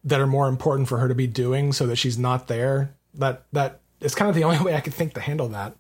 that 0.05 0.21
are 0.21 0.27
more 0.27 0.49
important 0.49 0.89
for 0.89 0.99
her 0.99 1.09
to 1.09 1.15
be 1.15 1.27
doing 1.27 1.73
so 1.73 1.87
that 1.87 1.97
she's 1.97 2.19
not 2.19 2.47
there. 2.49 2.95
That 3.15 3.45
that 3.53 3.81
is 4.01 4.15
kind 4.15 4.29
of 4.29 4.35
the 4.35 4.45
only 4.45 4.59
way 4.59 4.75
I 4.75 4.81
could 4.81 4.95
think 4.95 5.15
to 5.15 5.21
handle 5.21 5.49
that. 5.49 5.75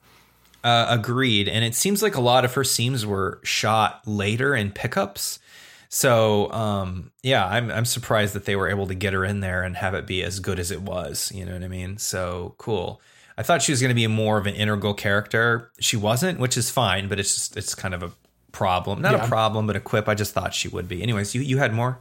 uh, 0.63 0.87
agreed. 0.89 1.47
And 1.49 1.63
it 1.65 1.75
seems 1.75 2.03
like 2.03 2.15
a 2.15 2.23
lot 2.23 2.45
of 2.45 2.55
her 2.55 2.65
scenes 2.65 3.05
were 3.05 3.39
shot 3.43 4.01
later 4.07 4.55
in 4.57 4.71
pickups. 4.71 5.39
So 5.95 6.51
um, 6.51 7.13
yeah, 7.23 7.47
I'm 7.47 7.71
I'm 7.71 7.85
surprised 7.85 8.35
that 8.35 8.47
they 8.47 8.57
were 8.57 8.69
able 8.69 8.89
to 8.89 8.97
get 8.97 9.13
her 9.13 9.25
in 9.25 9.39
there 9.39 9.63
and 9.63 9.77
have 9.77 9.95
it 9.95 10.09
be 10.09 10.25
as 10.25 10.41
good 10.41 10.59
as 10.59 10.73
it 10.73 10.83
was. 10.83 11.31
You 11.33 11.45
know 11.45 11.53
what 11.53 11.63
I 11.63 11.69
mean? 11.69 11.99
So 11.99 12.57
cool. 12.59 13.01
I 13.39 13.45
thought 13.45 13.63
she 13.63 13.71
was 13.71 13.81
going 13.81 13.91
to 13.91 13.95
be 13.95 14.09
more 14.09 14.37
of 14.37 14.49
an 14.49 14.57
integral 14.57 14.93
character. 14.93 15.71
She 15.79 15.97
wasn't, 15.97 16.41
which 16.41 16.57
is 16.57 16.69
fine, 16.69 17.07
but 17.07 17.21
it's 17.21 17.33
just 17.33 17.57
it's 17.57 17.77
kind 17.77 17.95
of 17.95 18.03
a 18.03 18.11
problem. 18.51 19.03
Not 19.03 19.13
Yeah. 19.13 19.25
a 19.25 19.29
problem, 19.29 19.69
but 19.69 19.77
a 19.77 19.81
quip. 19.81 20.09
I 20.09 20.17
just 20.17 20.35
thought 20.35 20.53
she 20.53 20.67
would 20.67 20.89
be. 20.89 21.01
Anyways, 21.01 21.33
you 21.33 21.43
you 21.43 21.59
had 21.59 21.73
more. 21.73 22.01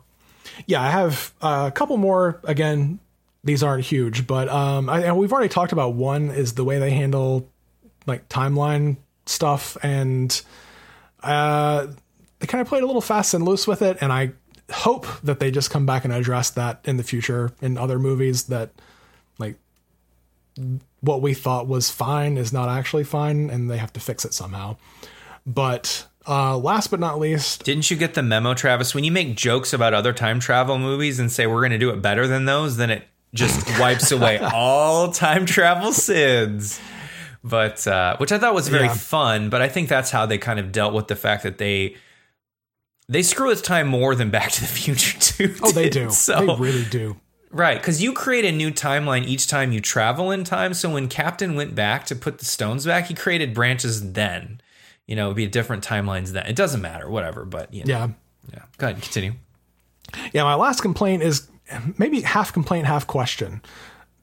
Yeah, 0.65 0.82
I 0.82 0.90
have 0.90 1.32
uh, 1.44 1.65
a 1.68 1.72
couple 1.72 1.98
more. 1.98 2.40
Again, 2.45 2.98
these 3.44 3.61
aren't 3.61 3.86
huge, 3.86 4.26
but 4.26 4.49
um, 4.49 4.90
I, 4.90 5.11
we've 5.14 5.32
already 5.32 5.49
talked 5.49 5.72
about 5.72 5.94
one 5.94 6.32
is 6.32 6.53
the 6.56 6.64
way 6.64 6.80
they 6.80 6.90
handle 6.90 7.48
like 8.07 8.28
timeline 8.28 8.98
stuff, 9.28 9.78
and 9.84 10.41
uh, 11.22 11.88
they 12.44 12.48
kind 12.48 12.61
of 12.61 12.68
played 12.68 12.84
a 12.84 12.86
little 12.86 12.99
fast 13.02 13.34
and 13.34 13.45
loose 13.45 13.65
with 13.65 13.82
it. 13.82 13.98
And 14.02 14.11
I 14.11 14.34
hope 14.70 15.07
that 15.22 15.40
they 15.40 15.49
just 15.49 15.72
come 15.72 15.86
back 15.86 16.03
and 16.03 16.14
address 16.14 16.49
that 16.52 16.82
in 16.84 16.98
the 16.98 17.03
future 17.03 17.52
in 17.61 17.78
other 17.78 17.98
movies. 17.98 18.44
That 18.44 18.72
like 19.38 19.56
what 20.99 21.22
we 21.22 21.34
thought 21.34 21.68
was 21.68 21.90
fine 21.90 22.38
is 22.38 22.52
not 22.52 22.68
actually 22.68 23.06
fine, 23.06 23.49
and 23.49 23.72
they 23.72 23.78
have 23.78 23.94
to 23.94 24.02
fix 24.02 24.26
it 24.26 24.34
somehow. 24.34 24.76
But 25.45 26.06
uh, 26.28 26.57
last 26.57 26.91
but 26.91 26.99
not 26.99 27.18
least, 27.18 27.64
Didn't 27.64 27.90
you 27.90 27.95
get 27.95 28.14
the 28.14 28.24
memo, 28.24 28.53
Travis? 28.53 28.94
When 28.94 29.06
you 29.06 29.11
make 29.14 29.38
jokes 29.38 29.72
about 29.72 29.94
other 29.94 30.11
time 30.11 30.41
travel 30.41 30.78
movies 30.78 31.20
and 31.20 31.32
say 31.32 31.48
we're 31.48 31.61
going 31.61 31.72
to 31.72 31.78
do 31.78 31.91
it 31.91 32.02
better 32.02 32.28
than 32.28 32.44
those, 32.44 32.76
then 32.76 32.90
it 32.90 33.07
just 33.34 33.65
wipes 33.80 34.11
away 34.11 34.38
all 34.38 35.14
time 35.14 35.45
travel 35.45 35.94
sins. 35.94 36.78
But 37.41 37.86
uh, 37.88 38.15
which 38.18 38.32
I 38.34 38.38
thought 38.38 38.53
was 38.53 38.68
very 38.68 38.86
Yeah. 38.88 38.94
fun. 38.94 39.49
But 39.49 39.61
I 39.61 39.70
think 39.70 39.88
that's 39.90 40.11
how 40.11 40.26
they 40.26 40.38
kind 40.38 40.60
of 40.60 40.74
dealt 40.74 40.94
with 40.94 41.07
the 41.07 41.15
fact 41.15 41.44
that 41.44 41.57
they 41.57 41.95
they 43.10 43.24
screw 43.24 43.48
with 43.48 43.64
time 43.64 43.88
more 43.88 44.16
than 44.16 44.30
Back 44.30 44.52
to 44.52 44.62
the 44.62 44.68
Future 44.68 45.20
too. 45.20 45.56
oh, 45.64 45.72
they 45.72 45.90
do, 45.90 46.10
So 46.10 46.46
they 46.46 46.56
really 46.56 46.86
do. 46.86 47.18
Right, 47.52 47.78
because 47.80 48.02
you 48.02 48.14
create 48.14 48.46
a 48.46 48.52
new 48.52 48.72
timeline 48.72 49.26
each 49.28 49.46
time 49.48 49.72
you 49.72 49.80
travel 49.80 50.32
in 50.32 50.44
time. 50.44 50.74
So 50.74 50.90
when 50.90 51.08
Captain 51.08 51.54
went 51.56 51.76
back 51.76 52.06
to 52.08 52.16
put 52.16 52.40
the 52.40 52.46
stones 52.46 52.84
back, 52.86 53.06
he 53.08 53.14
created 53.14 53.54
branches 53.54 54.14
then. 54.14 54.60
You 55.06 55.16
know, 55.16 55.26
it'd 55.28 55.36
be 55.38 55.46
different 55.48 55.84
timelines 55.86 56.30
then. 56.30 56.48
It 56.48 56.56
doesn't 56.56 56.82
matter, 56.82 57.08
whatever. 57.10 57.46
But 57.46 57.72
you 57.74 57.84
know, 57.84 57.90
Yeah. 57.94 58.08
yeah. 58.54 58.64
Go 58.80 58.88
ahead, 58.88 59.02
continue. 59.02 59.34
Yeah, 60.32 60.44
my 60.44 60.56
last 60.56 60.82
complaint 60.82 61.22
is 61.24 61.48
maybe 61.98 62.22
half 62.22 62.54
complaint, 62.54 62.88
half 62.88 63.06
question. 63.06 63.62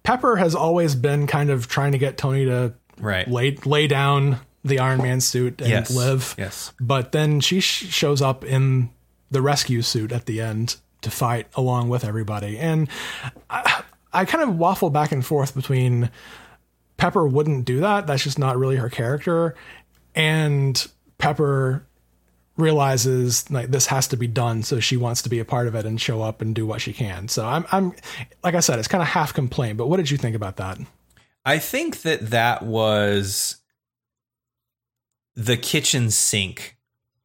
Pepper 0.03 0.37
has 0.37 0.55
always 0.55 0.95
been 0.95 1.27
kind 1.27 1.51
of 1.51 1.69
trying 1.69 1.93
to 1.93 1.99
get 1.99 2.17
Tony 2.19 2.47
to 2.47 2.75
Right. 2.99 3.29
lay 3.29 3.57
lay 3.65 3.87
down 3.87 4.39
the 4.65 4.79
Iron 4.79 4.99
Man 5.03 5.21
suit 5.21 5.61
and 5.61 5.71
Yes. 5.71 5.91
live. 5.91 6.35
Yes. 6.39 6.73
But 6.81 7.13
then 7.13 7.41
she 7.41 7.61
sh- 7.61 7.89
shows 7.93 8.21
up 8.21 8.45
in 8.45 8.91
the 9.31 9.41
rescue 9.43 9.83
suit 9.83 10.13
at 10.13 10.27
the 10.27 10.41
end 10.41 10.77
to 11.03 11.11
fight 11.11 11.47
along 11.55 11.89
with 11.89 12.05
everybody, 12.05 12.59
and 12.59 12.89
I, 13.49 13.83
I 14.13 14.25
kind 14.27 14.45
of 14.45 14.57
waffle 14.59 14.91
back 14.91 15.13
and 15.13 15.25
forth 15.25 15.55
between 15.55 16.11
Pepper 16.99 17.27
wouldn't 17.27 17.65
do 17.65 17.81
that. 17.81 18.07
That's 18.07 18.23
just 18.23 18.39
not 18.39 18.59
really 18.59 18.77
her 18.77 18.91
character, 18.91 19.55
and 20.15 20.87
Pepper 21.17 21.87
realizes 22.57 23.51
like 23.51 23.69
this 23.71 23.87
has 23.87 24.07
to 24.09 24.17
be 24.19 24.27
done 24.27 24.63
so 24.63 24.79
she 24.81 24.95
wants 24.97 25.23
to 25.23 25.31
be 25.31 25.39
a 25.39 25.45
part 25.47 25.67
of 25.67 25.75
it 25.75 25.87
and 25.87 25.99
show 25.99 26.21
up 26.21 26.43
and 26.43 26.55
do 26.55 26.67
what 26.67 26.79
she 26.79 26.93
can 26.93 27.27
so 27.27 27.47
i'm 27.47 27.65
i'm 27.73 27.91
like 28.45 28.55
i 28.55 28.61
said 28.61 28.79
it's 28.79 28.87
kind 28.89 29.01
of 29.01 29.09
half 29.09 29.33
complaint 29.33 29.79
but 29.79 29.87
what 29.87 29.97
did 29.97 30.11
you 30.11 30.19
think 30.19 30.37
about 30.37 30.57
that 30.57 30.77
I 31.43 31.59
think 31.59 32.03
that 32.03 32.31
that 32.33 32.63
was 32.63 33.57
the 35.41 35.57
kitchen 35.57 36.11
sink. 36.11 36.77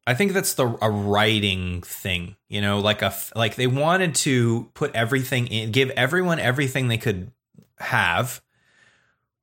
I 0.06 0.14
think 0.14 0.32
that's 0.32 0.54
the 0.54 0.78
a 0.80 0.90
writing 0.90 1.82
thing, 1.82 2.36
you 2.48 2.60
know, 2.60 2.78
like 2.78 3.02
a 3.02 3.14
like 3.34 3.56
they 3.56 3.66
wanted 3.66 4.14
to 4.16 4.70
put 4.74 4.94
everything 4.94 5.48
in, 5.48 5.70
give 5.70 5.90
everyone 5.90 6.38
everything 6.38 6.88
they 6.88 6.96
could 6.96 7.30
have 7.78 8.40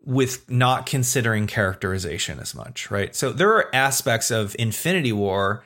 with 0.04 0.50
not 0.50 0.86
considering 0.86 1.48
characterization 1.48 2.40
as 2.40 2.56
much, 2.56 2.90
right? 2.90 3.16
So 3.16 3.32
there 3.32 3.54
are 3.54 3.74
aspects 3.76 4.32
of 4.32 4.56
Infinity 4.58 5.14
War 5.14 5.64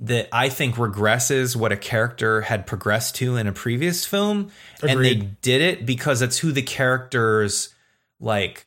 that 0.00 0.28
I 0.32 0.48
think 0.48 0.74
regresses 0.74 1.56
what 1.56 1.72
a 1.72 1.76
character 1.76 2.42
had 2.42 2.66
progressed 2.66 3.14
to 3.16 3.36
in 3.36 3.46
a 3.46 3.52
previous 3.52 4.04
film 4.04 4.50
and 4.82 5.02
they 5.02 5.14
did 5.14 5.62
it 5.62 5.86
because 5.86 6.20
it's 6.20 6.38
who 6.38 6.52
the 6.52 6.62
character's 6.62 7.72
like 8.20 8.66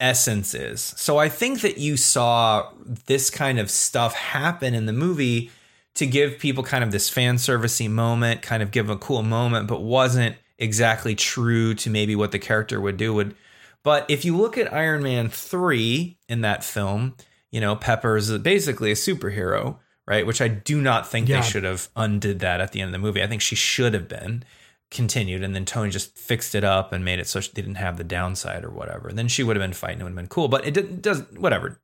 essence 0.00 0.54
is. 0.54 0.80
So 0.96 1.18
I 1.18 1.28
think 1.28 1.60
that 1.62 1.78
you 1.78 1.96
saw 1.96 2.70
this 3.06 3.30
kind 3.30 3.58
of 3.58 3.70
stuff 3.70 4.14
happen 4.14 4.74
in 4.74 4.86
the 4.86 4.92
movie 4.92 5.50
to 5.94 6.06
give 6.06 6.38
people 6.38 6.62
kind 6.62 6.84
of 6.84 6.92
this 6.92 7.08
fan 7.08 7.36
servicey 7.36 7.88
moment, 7.90 8.42
kind 8.42 8.62
of 8.62 8.70
give 8.70 8.90
a 8.90 8.96
cool 8.96 9.22
moment, 9.22 9.66
but 9.66 9.80
wasn't 9.82 10.36
exactly 10.58 11.14
true 11.14 11.74
to 11.74 11.90
maybe 11.90 12.14
what 12.14 12.32
the 12.32 12.38
character 12.38 12.80
would 12.80 12.96
do. 12.96 13.14
Would 13.14 13.34
but 13.82 14.04
if 14.10 14.24
you 14.24 14.36
look 14.36 14.58
at 14.58 14.72
Iron 14.72 15.02
Man 15.02 15.28
3 15.28 16.18
in 16.28 16.40
that 16.40 16.64
film, 16.64 17.14
you 17.50 17.60
know, 17.60 17.76
Pepper's 17.76 18.36
basically 18.38 18.90
a 18.90 18.94
superhero, 18.94 19.76
right? 20.06 20.26
Which 20.26 20.40
I 20.40 20.48
do 20.48 20.80
not 20.82 21.08
think 21.08 21.28
Yeah. 21.28 21.40
they 21.40 21.46
should 21.46 21.64
have 21.64 21.88
undid 21.96 22.40
that 22.40 22.60
at 22.60 22.72
the 22.72 22.80
end 22.80 22.88
of 22.88 22.92
the 22.92 22.98
movie. 23.06 23.22
I 23.22 23.26
think 23.28 23.40
she 23.42 23.54
should 23.54 23.94
have 23.94 24.08
been 24.08 24.42
continued 24.90 25.42
and 25.42 25.54
then 25.54 25.64
Tony 25.64 25.90
just 25.90 26.16
fixed 26.16 26.54
it 26.54 26.62
up 26.64 26.92
and 26.92 27.04
made 27.04 27.18
it 27.18 27.26
so 27.26 27.40
she 27.40 27.50
didn't 27.52 27.74
have 27.76 27.96
the 27.96 28.04
downside 28.04 28.64
or 28.64 28.70
whatever. 28.70 29.08
And 29.08 29.18
then 29.18 29.28
she 29.28 29.42
would 29.42 29.56
have 29.56 29.62
been 29.62 29.72
fighting, 29.72 30.00
it 30.00 30.04
would 30.04 30.10
have 30.10 30.16
been 30.16 30.28
cool. 30.28 30.48
But 30.48 30.66
it 30.66 30.74
didn't- 30.74 31.02
does 31.02 31.22
whatever. 31.36 31.80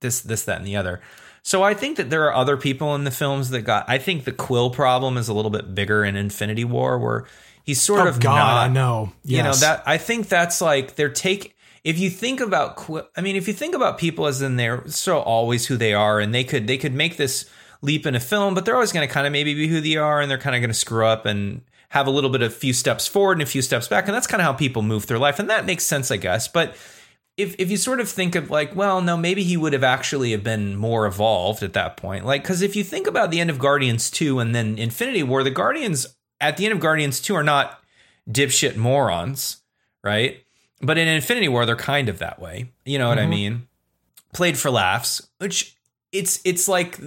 This, 0.00 0.20
this, 0.20 0.44
that, 0.44 0.58
and 0.58 0.66
the 0.66 0.76
other. 0.76 1.00
So 1.42 1.62
I 1.62 1.72
think 1.72 1.96
that 1.96 2.10
there 2.10 2.24
are 2.24 2.34
other 2.34 2.56
people 2.58 2.94
in 2.94 3.04
the 3.04 3.10
films 3.10 3.50
that 3.50 3.62
got. 3.62 3.84
I 3.88 3.96
think 3.98 4.24
the 4.24 4.32
Quill 4.32 4.68
problem 4.70 5.16
is 5.16 5.28
a 5.28 5.34
little 5.34 5.50
bit 5.50 5.74
bigger 5.74 6.04
in 6.04 6.14
Infinity 6.16 6.64
War, 6.64 6.98
where 6.98 7.24
he's 7.64 7.80
sort 7.80 8.00
Oh 8.02 8.08
of 8.08 8.20
God, 8.20 8.36
not, 8.36 8.64
I 8.64 8.68
know. 8.68 9.12
you 9.24 9.42
know 9.42 9.54
that 9.54 9.82
I 9.86 9.96
think 9.96 10.28
that's 10.28 10.60
like 10.60 10.96
they're 10.96 11.08
take 11.08 11.56
if 11.84 11.98
you 11.98 12.10
think 12.10 12.40
about 12.40 12.76
Quill 12.76 13.08
I 13.16 13.22
mean 13.22 13.36
if 13.36 13.46
you 13.48 13.54
think 13.54 13.74
about 13.74 13.96
people 13.96 14.26
as 14.26 14.42
in 14.42 14.56
they're 14.56 14.86
so 14.88 15.18
always 15.20 15.66
who 15.66 15.76
they 15.78 15.94
are 15.94 16.20
and 16.20 16.34
they 16.34 16.44
could 16.44 16.66
they 16.66 16.76
could 16.78 16.92
make 16.94 17.16
this 17.16 17.48
leap 17.80 18.04
in 18.06 18.14
a 18.14 18.20
film 18.20 18.54
but 18.54 18.64
they're 18.66 18.74
always 18.74 18.92
going 18.92 19.06
to 19.06 19.12
kind 19.12 19.26
of 19.26 19.32
maybe 19.32 19.54
be 19.54 19.68
who 19.68 19.80
they 19.80 19.96
are 19.96 20.20
and 20.20 20.30
they're 20.30 20.38
kind 20.38 20.54
of 20.56 20.60
going 20.60 20.70
to 20.70 20.74
screw 20.74 21.06
up 21.06 21.24
and 21.26 21.62
have 21.94 22.06
a 22.06 22.10
little 22.10 22.30
bit 22.30 22.42
of 22.42 22.52
few 22.52 22.72
steps 22.72 23.06
forward 23.06 23.38
and 23.38 23.42
a 23.42 23.46
few 23.46 23.62
steps 23.62 23.88
back 23.88 24.06
and 24.06 24.14
that's 24.14 24.26
kind 24.26 24.40
of 24.40 24.44
how 24.44 24.52
people 24.52 24.82
move 24.82 25.04
through 25.04 25.18
life 25.18 25.38
and 25.38 25.48
that 25.48 25.64
makes 25.64 25.84
sense 25.84 26.10
I 26.10 26.16
guess 26.16 26.46
but 26.46 26.76
if 27.36 27.56
if 27.58 27.70
you 27.70 27.76
sort 27.76 28.00
of 28.00 28.08
think 28.08 28.34
of 28.34 28.50
like, 28.50 28.76
well, 28.76 29.00
no, 29.00 29.16
maybe 29.16 29.42
he 29.42 29.56
would 29.56 29.72
have 29.72 29.84
actually 29.84 30.30
have 30.32 30.44
been 30.44 30.76
more 30.76 31.06
evolved 31.06 31.62
at 31.62 31.72
that 31.72 31.96
point. 31.96 32.24
Like, 32.24 32.42
because 32.42 32.62
if 32.62 32.76
you 32.76 32.84
think 32.84 33.06
about 33.06 33.30
the 33.30 33.40
end 33.40 33.50
of 33.50 33.58
Guardians 33.58 34.10
2 34.10 34.38
and 34.38 34.54
then 34.54 34.78
Infinity 34.78 35.22
War, 35.22 35.42
the 35.42 35.50
Guardians 35.50 36.06
at 36.40 36.56
the 36.56 36.64
end 36.64 36.74
of 36.74 36.80
Guardians 36.80 37.20
2 37.20 37.34
are 37.34 37.42
not 37.42 37.80
dipshit 38.28 38.76
morons, 38.76 39.62
right? 40.02 40.44
But 40.80 40.98
in 40.98 41.08
Infinity 41.08 41.48
War, 41.48 41.66
they're 41.66 41.76
kind 41.76 42.08
of 42.08 42.18
that 42.18 42.40
way. 42.40 42.72
You 42.84 42.98
know 42.98 43.08
what 43.08 43.18
I 43.18 43.22
mm-hmm. 43.22 43.30
mean? 43.30 43.68
Played 44.32 44.58
for 44.58 44.70
laughs, 44.70 45.26
which 45.38 45.76
it's 46.12 46.40
it's 46.44 46.68
like 46.68 47.00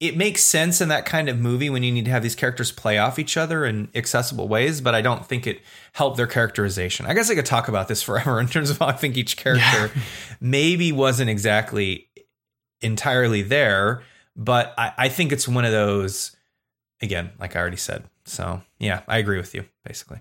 it 0.00 0.16
makes 0.16 0.42
sense 0.42 0.80
in 0.80 0.88
that 0.88 1.04
kind 1.04 1.28
of 1.28 1.38
movie 1.38 1.68
when 1.68 1.82
you 1.82 1.92
need 1.92 2.06
to 2.06 2.10
have 2.10 2.22
these 2.22 2.34
characters 2.34 2.72
play 2.72 2.96
off 2.96 3.18
each 3.18 3.36
other 3.36 3.66
in 3.66 3.90
accessible 3.94 4.48
ways, 4.48 4.80
but 4.80 4.94
I 4.94 5.02
don't 5.02 5.26
think 5.26 5.46
it 5.46 5.60
helped 5.92 6.16
their 6.16 6.26
characterization. 6.26 7.04
I 7.04 7.12
guess 7.12 7.30
I 7.30 7.34
could 7.34 7.44
talk 7.44 7.68
about 7.68 7.86
this 7.86 8.02
forever 8.10 8.40
in 8.40 8.48
terms 8.48 8.70
of 8.70 8.78
how 8.78 8.86
I 8.86 8.92
think 8.92 9.18
each 9.18 9.36
character 9.36 9.90
maybe 10.40 10.90
wasn't 10.90 11.28
exactly 11.28 12.08
entirely 12.80 13.42
there, 13.42 14.02
but 14.34 14.72
I, 14.78 14.92
I 14.96 15.08
think 15.10 15.32
it's 15.32 15.46
one 15.46 15.66
of 15.66 15.72
those, 15.72 16.34
again, 17.02 17.32
like 17.38 17.54
I 17.54 17.60
already 17.60 17.76
said. 17.76 18.04
So, 18.24 18.62
yeah, 18.78 19.02
I 19.06 19.18
agree 19.18 19.36
with 19.36 19.54
you, 19.54 19.66
basically. 19.84 20.20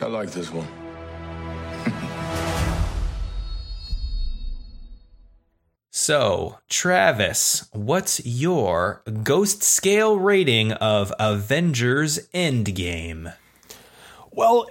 I 0.00 0.06
like 0.06 0.32
this 0.32 0.50
one. 0.50 0.81
So, 5.94 6.58
Travis, 6.70 7.68
what's 7.72 8.24
your 8.24 9.02
ghost 9.22 9.62
scale 9.62 10.18
rating 10.18 10.72
of 10.72 11.12
Avengers 11.18 12.26
Endgame? 12.28 13.34
Well, 14.30 14.70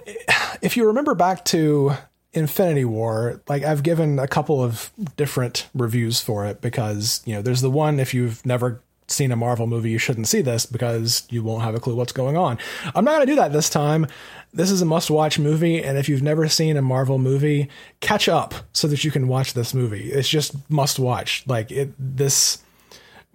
if 0.62 0.76
you 0.76 0.84
remember 0.84 1.14
back 1.14 1.44
to 1.46 1.92
Infinity 2.32 2.84
War, 2.84 3.40
like 3.48 3.62
I've 3.62 3.84
given 3.84 4.18
a 4.18 4.26
couple 4.26 4.60
of 4.60 4.90
different 5.16 5.68
reviews 5.74 6.20
for 6.20 6.44
it 6.44 6.60
because, 6.60 7.22
you 7.24 7.36
know, 7.36 7.40
there's 7.40 7.60
the 7.60 7.70
one 7.70 8.00
if 8.00 8.12
you've 8.12 8.44
never 8.44 8.82
seen 9.12 9.32
a 9.32 9.36
Marvel 9.36 9.66
movie, 9.66 9.90
you 9.90 9.98
shouldn't 9.98 10.28
see 10.28 10.42
this 10.42 10.66
because 10.66 11.24
you 11.30 11.42
won't 11.42 11.62
have 11.62 11.74
a 11.74 11.80
clue 11.80 11.94
what's 11.94 12.12
going 12.12 12.36
on. 12.36 12.58
I'm 12.94 13.04
not 13.04 13.12
going 13.12 13.26
to 13.26 13.32
do 13.32 13.36
that 13.36 13.52
this 13.52 13.70
time. 13.70 14.06
This 14.52 14.70
is 14.70 14.82
a 14.82 14.86
must 14.86 15.10
watch 15.10 15.38
movie. 15.38 15.82
And 15.82 15.96
if 15.96 16.08
you've 16.08 16.22
never 16.22 16.48
seen 16.48 16.76
a 16.76 16.82
Marvel 16.82 17.18
movie, 17.18 17.68
catch 18.00 18.28
up 18.28 18.54
so 18.72 18.88
that 18.88 19.04
you 19.04 19.10
can 19.10 19.28
watch 19.28 19.54
this 19.54 19.72
movie. 19.72 20.12
It's 20.12 20.28
just 20.28 20.54
must 20.70 20.98
watch. 20.98 21.44
Like 21.46 21.70
it, 21.70 21.92
this 21.98 22.58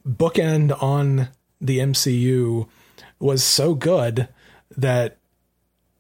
bookend 0.08 0.82
on 0.82 1.30
the 1.60 1.80
MCU 1.80 2.68
was 3.20 3.44
so 3.44 3.74
good 3.74 4.28
that 4.76 5.18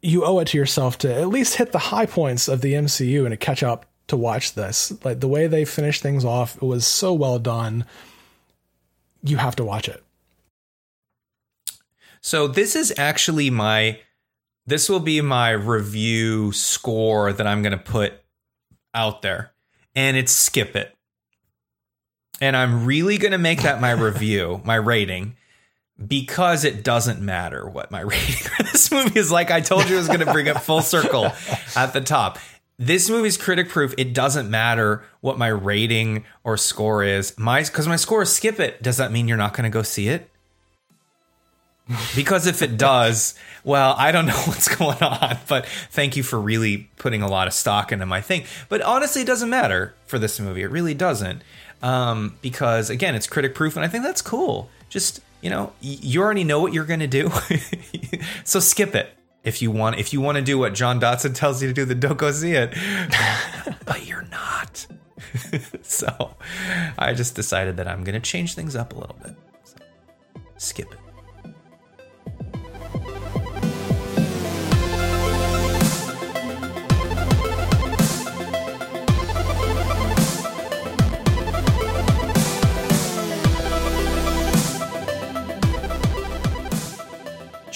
you 0.01 0.23
owe 0.23 0.39
it 0.39 0.49
to 0.49 0.57
yourself 0.57 0.97
to 0.99 1.13
at 1.13 1.29
least 1.29 1.55
hit 1.55 1.71
the 1.71 1.79
high 1.79 2.05
points 2.05 2.47
of 2.47 2.61
the 2.61 2.73
MCU 2.73 3.21
and 3.21 3.31
to 3.31 3.37
catch 3.37 3.63
up 3.63 3.85
to 4.07 4.17
watch 4.17 4.53
this. 4.53 4.93
Like 5.03 5.19
the 5.19 5.27
way 5.27 5.47
they 5.47 5.65
finished 5.65 6.01
things 6.01 6.23
off, 6.23 6.55
it 6.55 6.63
was 6.63 6.85
so 6.85 7.13
well 7.13 7.39
done. 7.39 7.85
You 9.23 9.38
have 9.38 9.56
to 9.57 9.64
watch 9.64 9.89
it. 9.89 10.03
So, 12.22 12.48
this 12.48 12.76
is 12.76 12.94
actually 12.98 13.49
my 13.49 13.99
this 14.68 14.89
will 14.89 14.99
be 14.99 15.22
my 15.22 15.52
review 15.52 16.52
score 16.52 17.31
that 17.31 17.48
I'm 17.48 17.61
going 17.61 17.72
to 17.72 17.77
put 17.77 18.14
out 18.94 19.22
there. 19.22 19.53
And 19.95 20.18
it's 20.18 20.31
skip 20.31 20.76
it. 20.76 20.94
And 22.39 22.56
I'm 22.56 22.85
really 22.85 23.18
going 23.18 23.31
to 23.31 23.39
make 23.39 23.64
that 23.64 23.81
my 23.81 23.91
review, 23.91 24.61
my 24.65 24.76
rating 24.76 25.38
because 26.06 26.64
it 26.64 26.84
doesn't 26.84 27.19
matter 27.22 27.68
what 27.68 27.89
my 27.89 28.02
rating 28.03 28.35
for 28.35 28.64
this 28.64 28.91
movie 28.91 29.19
is 29.19 29.31
like. 29.31 29.49
I 29.49 29.61
told 29.61 29.89
you 29.89 29.95
I 29.95 29.99
was 29.99 30.07
going 30.07 30.19
to 30.19 30.31
bring 30.31 30.48
it 30.48 30.61
full 30.61 30.81
circle 30.81 31.31
at 31.76 31.94
the 31.94 32.02
top. 32.02 32.38
This 32.79 33.09
movie's 33.09 33.37
critic 33.37 33.69
proof. 33.69 33.95
It 33.97 34.13
doesn't 34.13 34.51
matter 34.51 35.03
what 35.21 35.39
my 35.39 35.47
rating 35.47 36.25
or 36.43 36.57
score 36.57 37.03
is. 37.03 37.37
My 37.37 37.63
because 37.63 37.87
my 37.87 37.95
score 37.95 38.21
is 38.21 38.31
skip 38.31 38.59
it. 38.59 38.83
Does 38.83 38.97
that 38.97 39.11
mean 39.11 39.27
you're 39.27 39.35
not 39.35 39.53
going 39.53 39.63
to 39.63 39.73
go 39.73 39.81
see 39.81 40.09
it? 40.09 40.29
Because 42.15 42.45
if 42.45 42.61
it 42.61 42.77
does, 42.77 43.33
well, 43.63 43.95
I 43.97 44.11
don't 44.11 44.25
know 44.27 44.37
what's 44.45 44.73
going 44.73 45.01
on. 45.01 45.37
But 45.47 45.65
thank 45.65 46.15
you 46.17 46.21
for 46.21 46.39
really 46.39 46.89
putting 46.97 47.23
a 47.23 47.27
lot 47.27 47.47
of 47.47 47.53
stock 47.53 47.91
into 47.91 48.05
my 48.05 48.21
thing. 48.21 48.43
But 48.69 48.81
honestly, 48.83 49.23
it 49.23 49.27
doesn't 49.27 49.49
matter 49.49 49.95
for 50.05 50.19
this 50.19 50.39
movie. 50.39 50.61
It 50.61 50.69
really 50.69 50.93
doesn't. 50.93 51.41
Um, 51.81 52.37
because 52.41 52.91
again, 52.91 53.15
it's 53.15 53.25
critic 53.25 53.55
proof, 53.55 53.75
and 53.75 53.85
I 53.85 53.87
think 53.87 54.03
that's 54.03 54.21
cool. 54.21 54.69
Just 54.89 55.21
you 55.41 55.49
know, 55.49 55.73
you 55.81 56.21
already 56.21 56.43
know 56.43 56.59
what 56.59 56.73
you're 56.73 56.85
going 56.85 56.99
to 56.99 57.07
do, 57.07 57.31
so 58.43 58.59
skip 58.59 58.93
it 58.93 59.17
if 59.43 59.61
you 59.61 59.72
want. 59.72 59.97
If 59.97 60.14
you 60.14 60.22
want 60.22 60.38
to 60.38 60.43
do 60.43 60.57
what 60.57 60.73
John 60.73 60.99
Dotson 60.99 61.34
tells 61.34 61.61
you 61.61 61.68
to 61.68 61.73
do, 61.73 61.85
then 61.85 61.99
don't 61.99 62.18
go 62.18 62.31
see 62.31 62.53
it. 62.53 62.73
but 63.85 64.05
you're 64.05 64.27
not. 64.30 64.85
so 65.81 66.35
I 66.97 67.14
just 67.14 67.35
decided 67.35 67.77
that 67.77 67.88
I'm 67.88 68.03
going 68.03 68.15
to 68.15 68.19
change 68.19 68.55
things 68.55 68.76
up 68.76 68.93
a 68.93 68.99
little 68.99 69.18
bit. 69.23 69.35
So, 69.64 69.76
skip 70.57 70.91
it. 70.91 70.99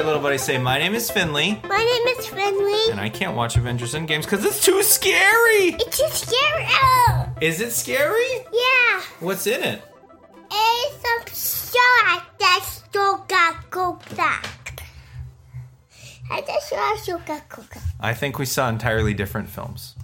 Right, 0.00 0.06
little 0.06 0.22
buddy, 0.22 0.38
say, 0.38 0.58
My 0.58 0.78
name 0.78 0.94
is 0.94 1.10
Finley, 1.10 1.60
My 1.68 1.76
name 1.78 2.16
is 2.18 2.26
Finley. 2.26 2.90
and 2.90 3.00
I 3.00 3.08
can't 3.08 3.36
watch 3.36 3.56
Avengers 3.56 3.94
Endgames 3.94 4.22
because 4.22 4.44
it's 4.44 4.64
too 4.64 4.82
scary. 4.82 5.76
It's 5.78 5.98
too 5.98 6.08
scary. 6.08 6.66
Oh, 6.68 7.28
Is 7.40 7.60
it 7.60 7.72
scary? 7.72 8.46
yeah. 8.52 9.02
What's 9.20 9.46
in 9.46 9.62
it? 9.62 9.82
It's 10.50 11.04
a 11.04 11.74
shot 11.76 12.24
that 12.38 12.60
still 12.64 13.24
got 13.28 13.70
go 13.70 13.98
back. 14.16 14.82
I 16.30 16.40
just 16.42 16.68
saw 16.70 17.16
a 17.16 17.20
got 17.26 17.48
cook. 17.48 17.74
I 18.00 18.14
think 18.14 18.38
we 18.38 18.46
saw 18.46 18.68
entirely 18.68 19.14
different 19.14 19.48
films. 19.48 19.96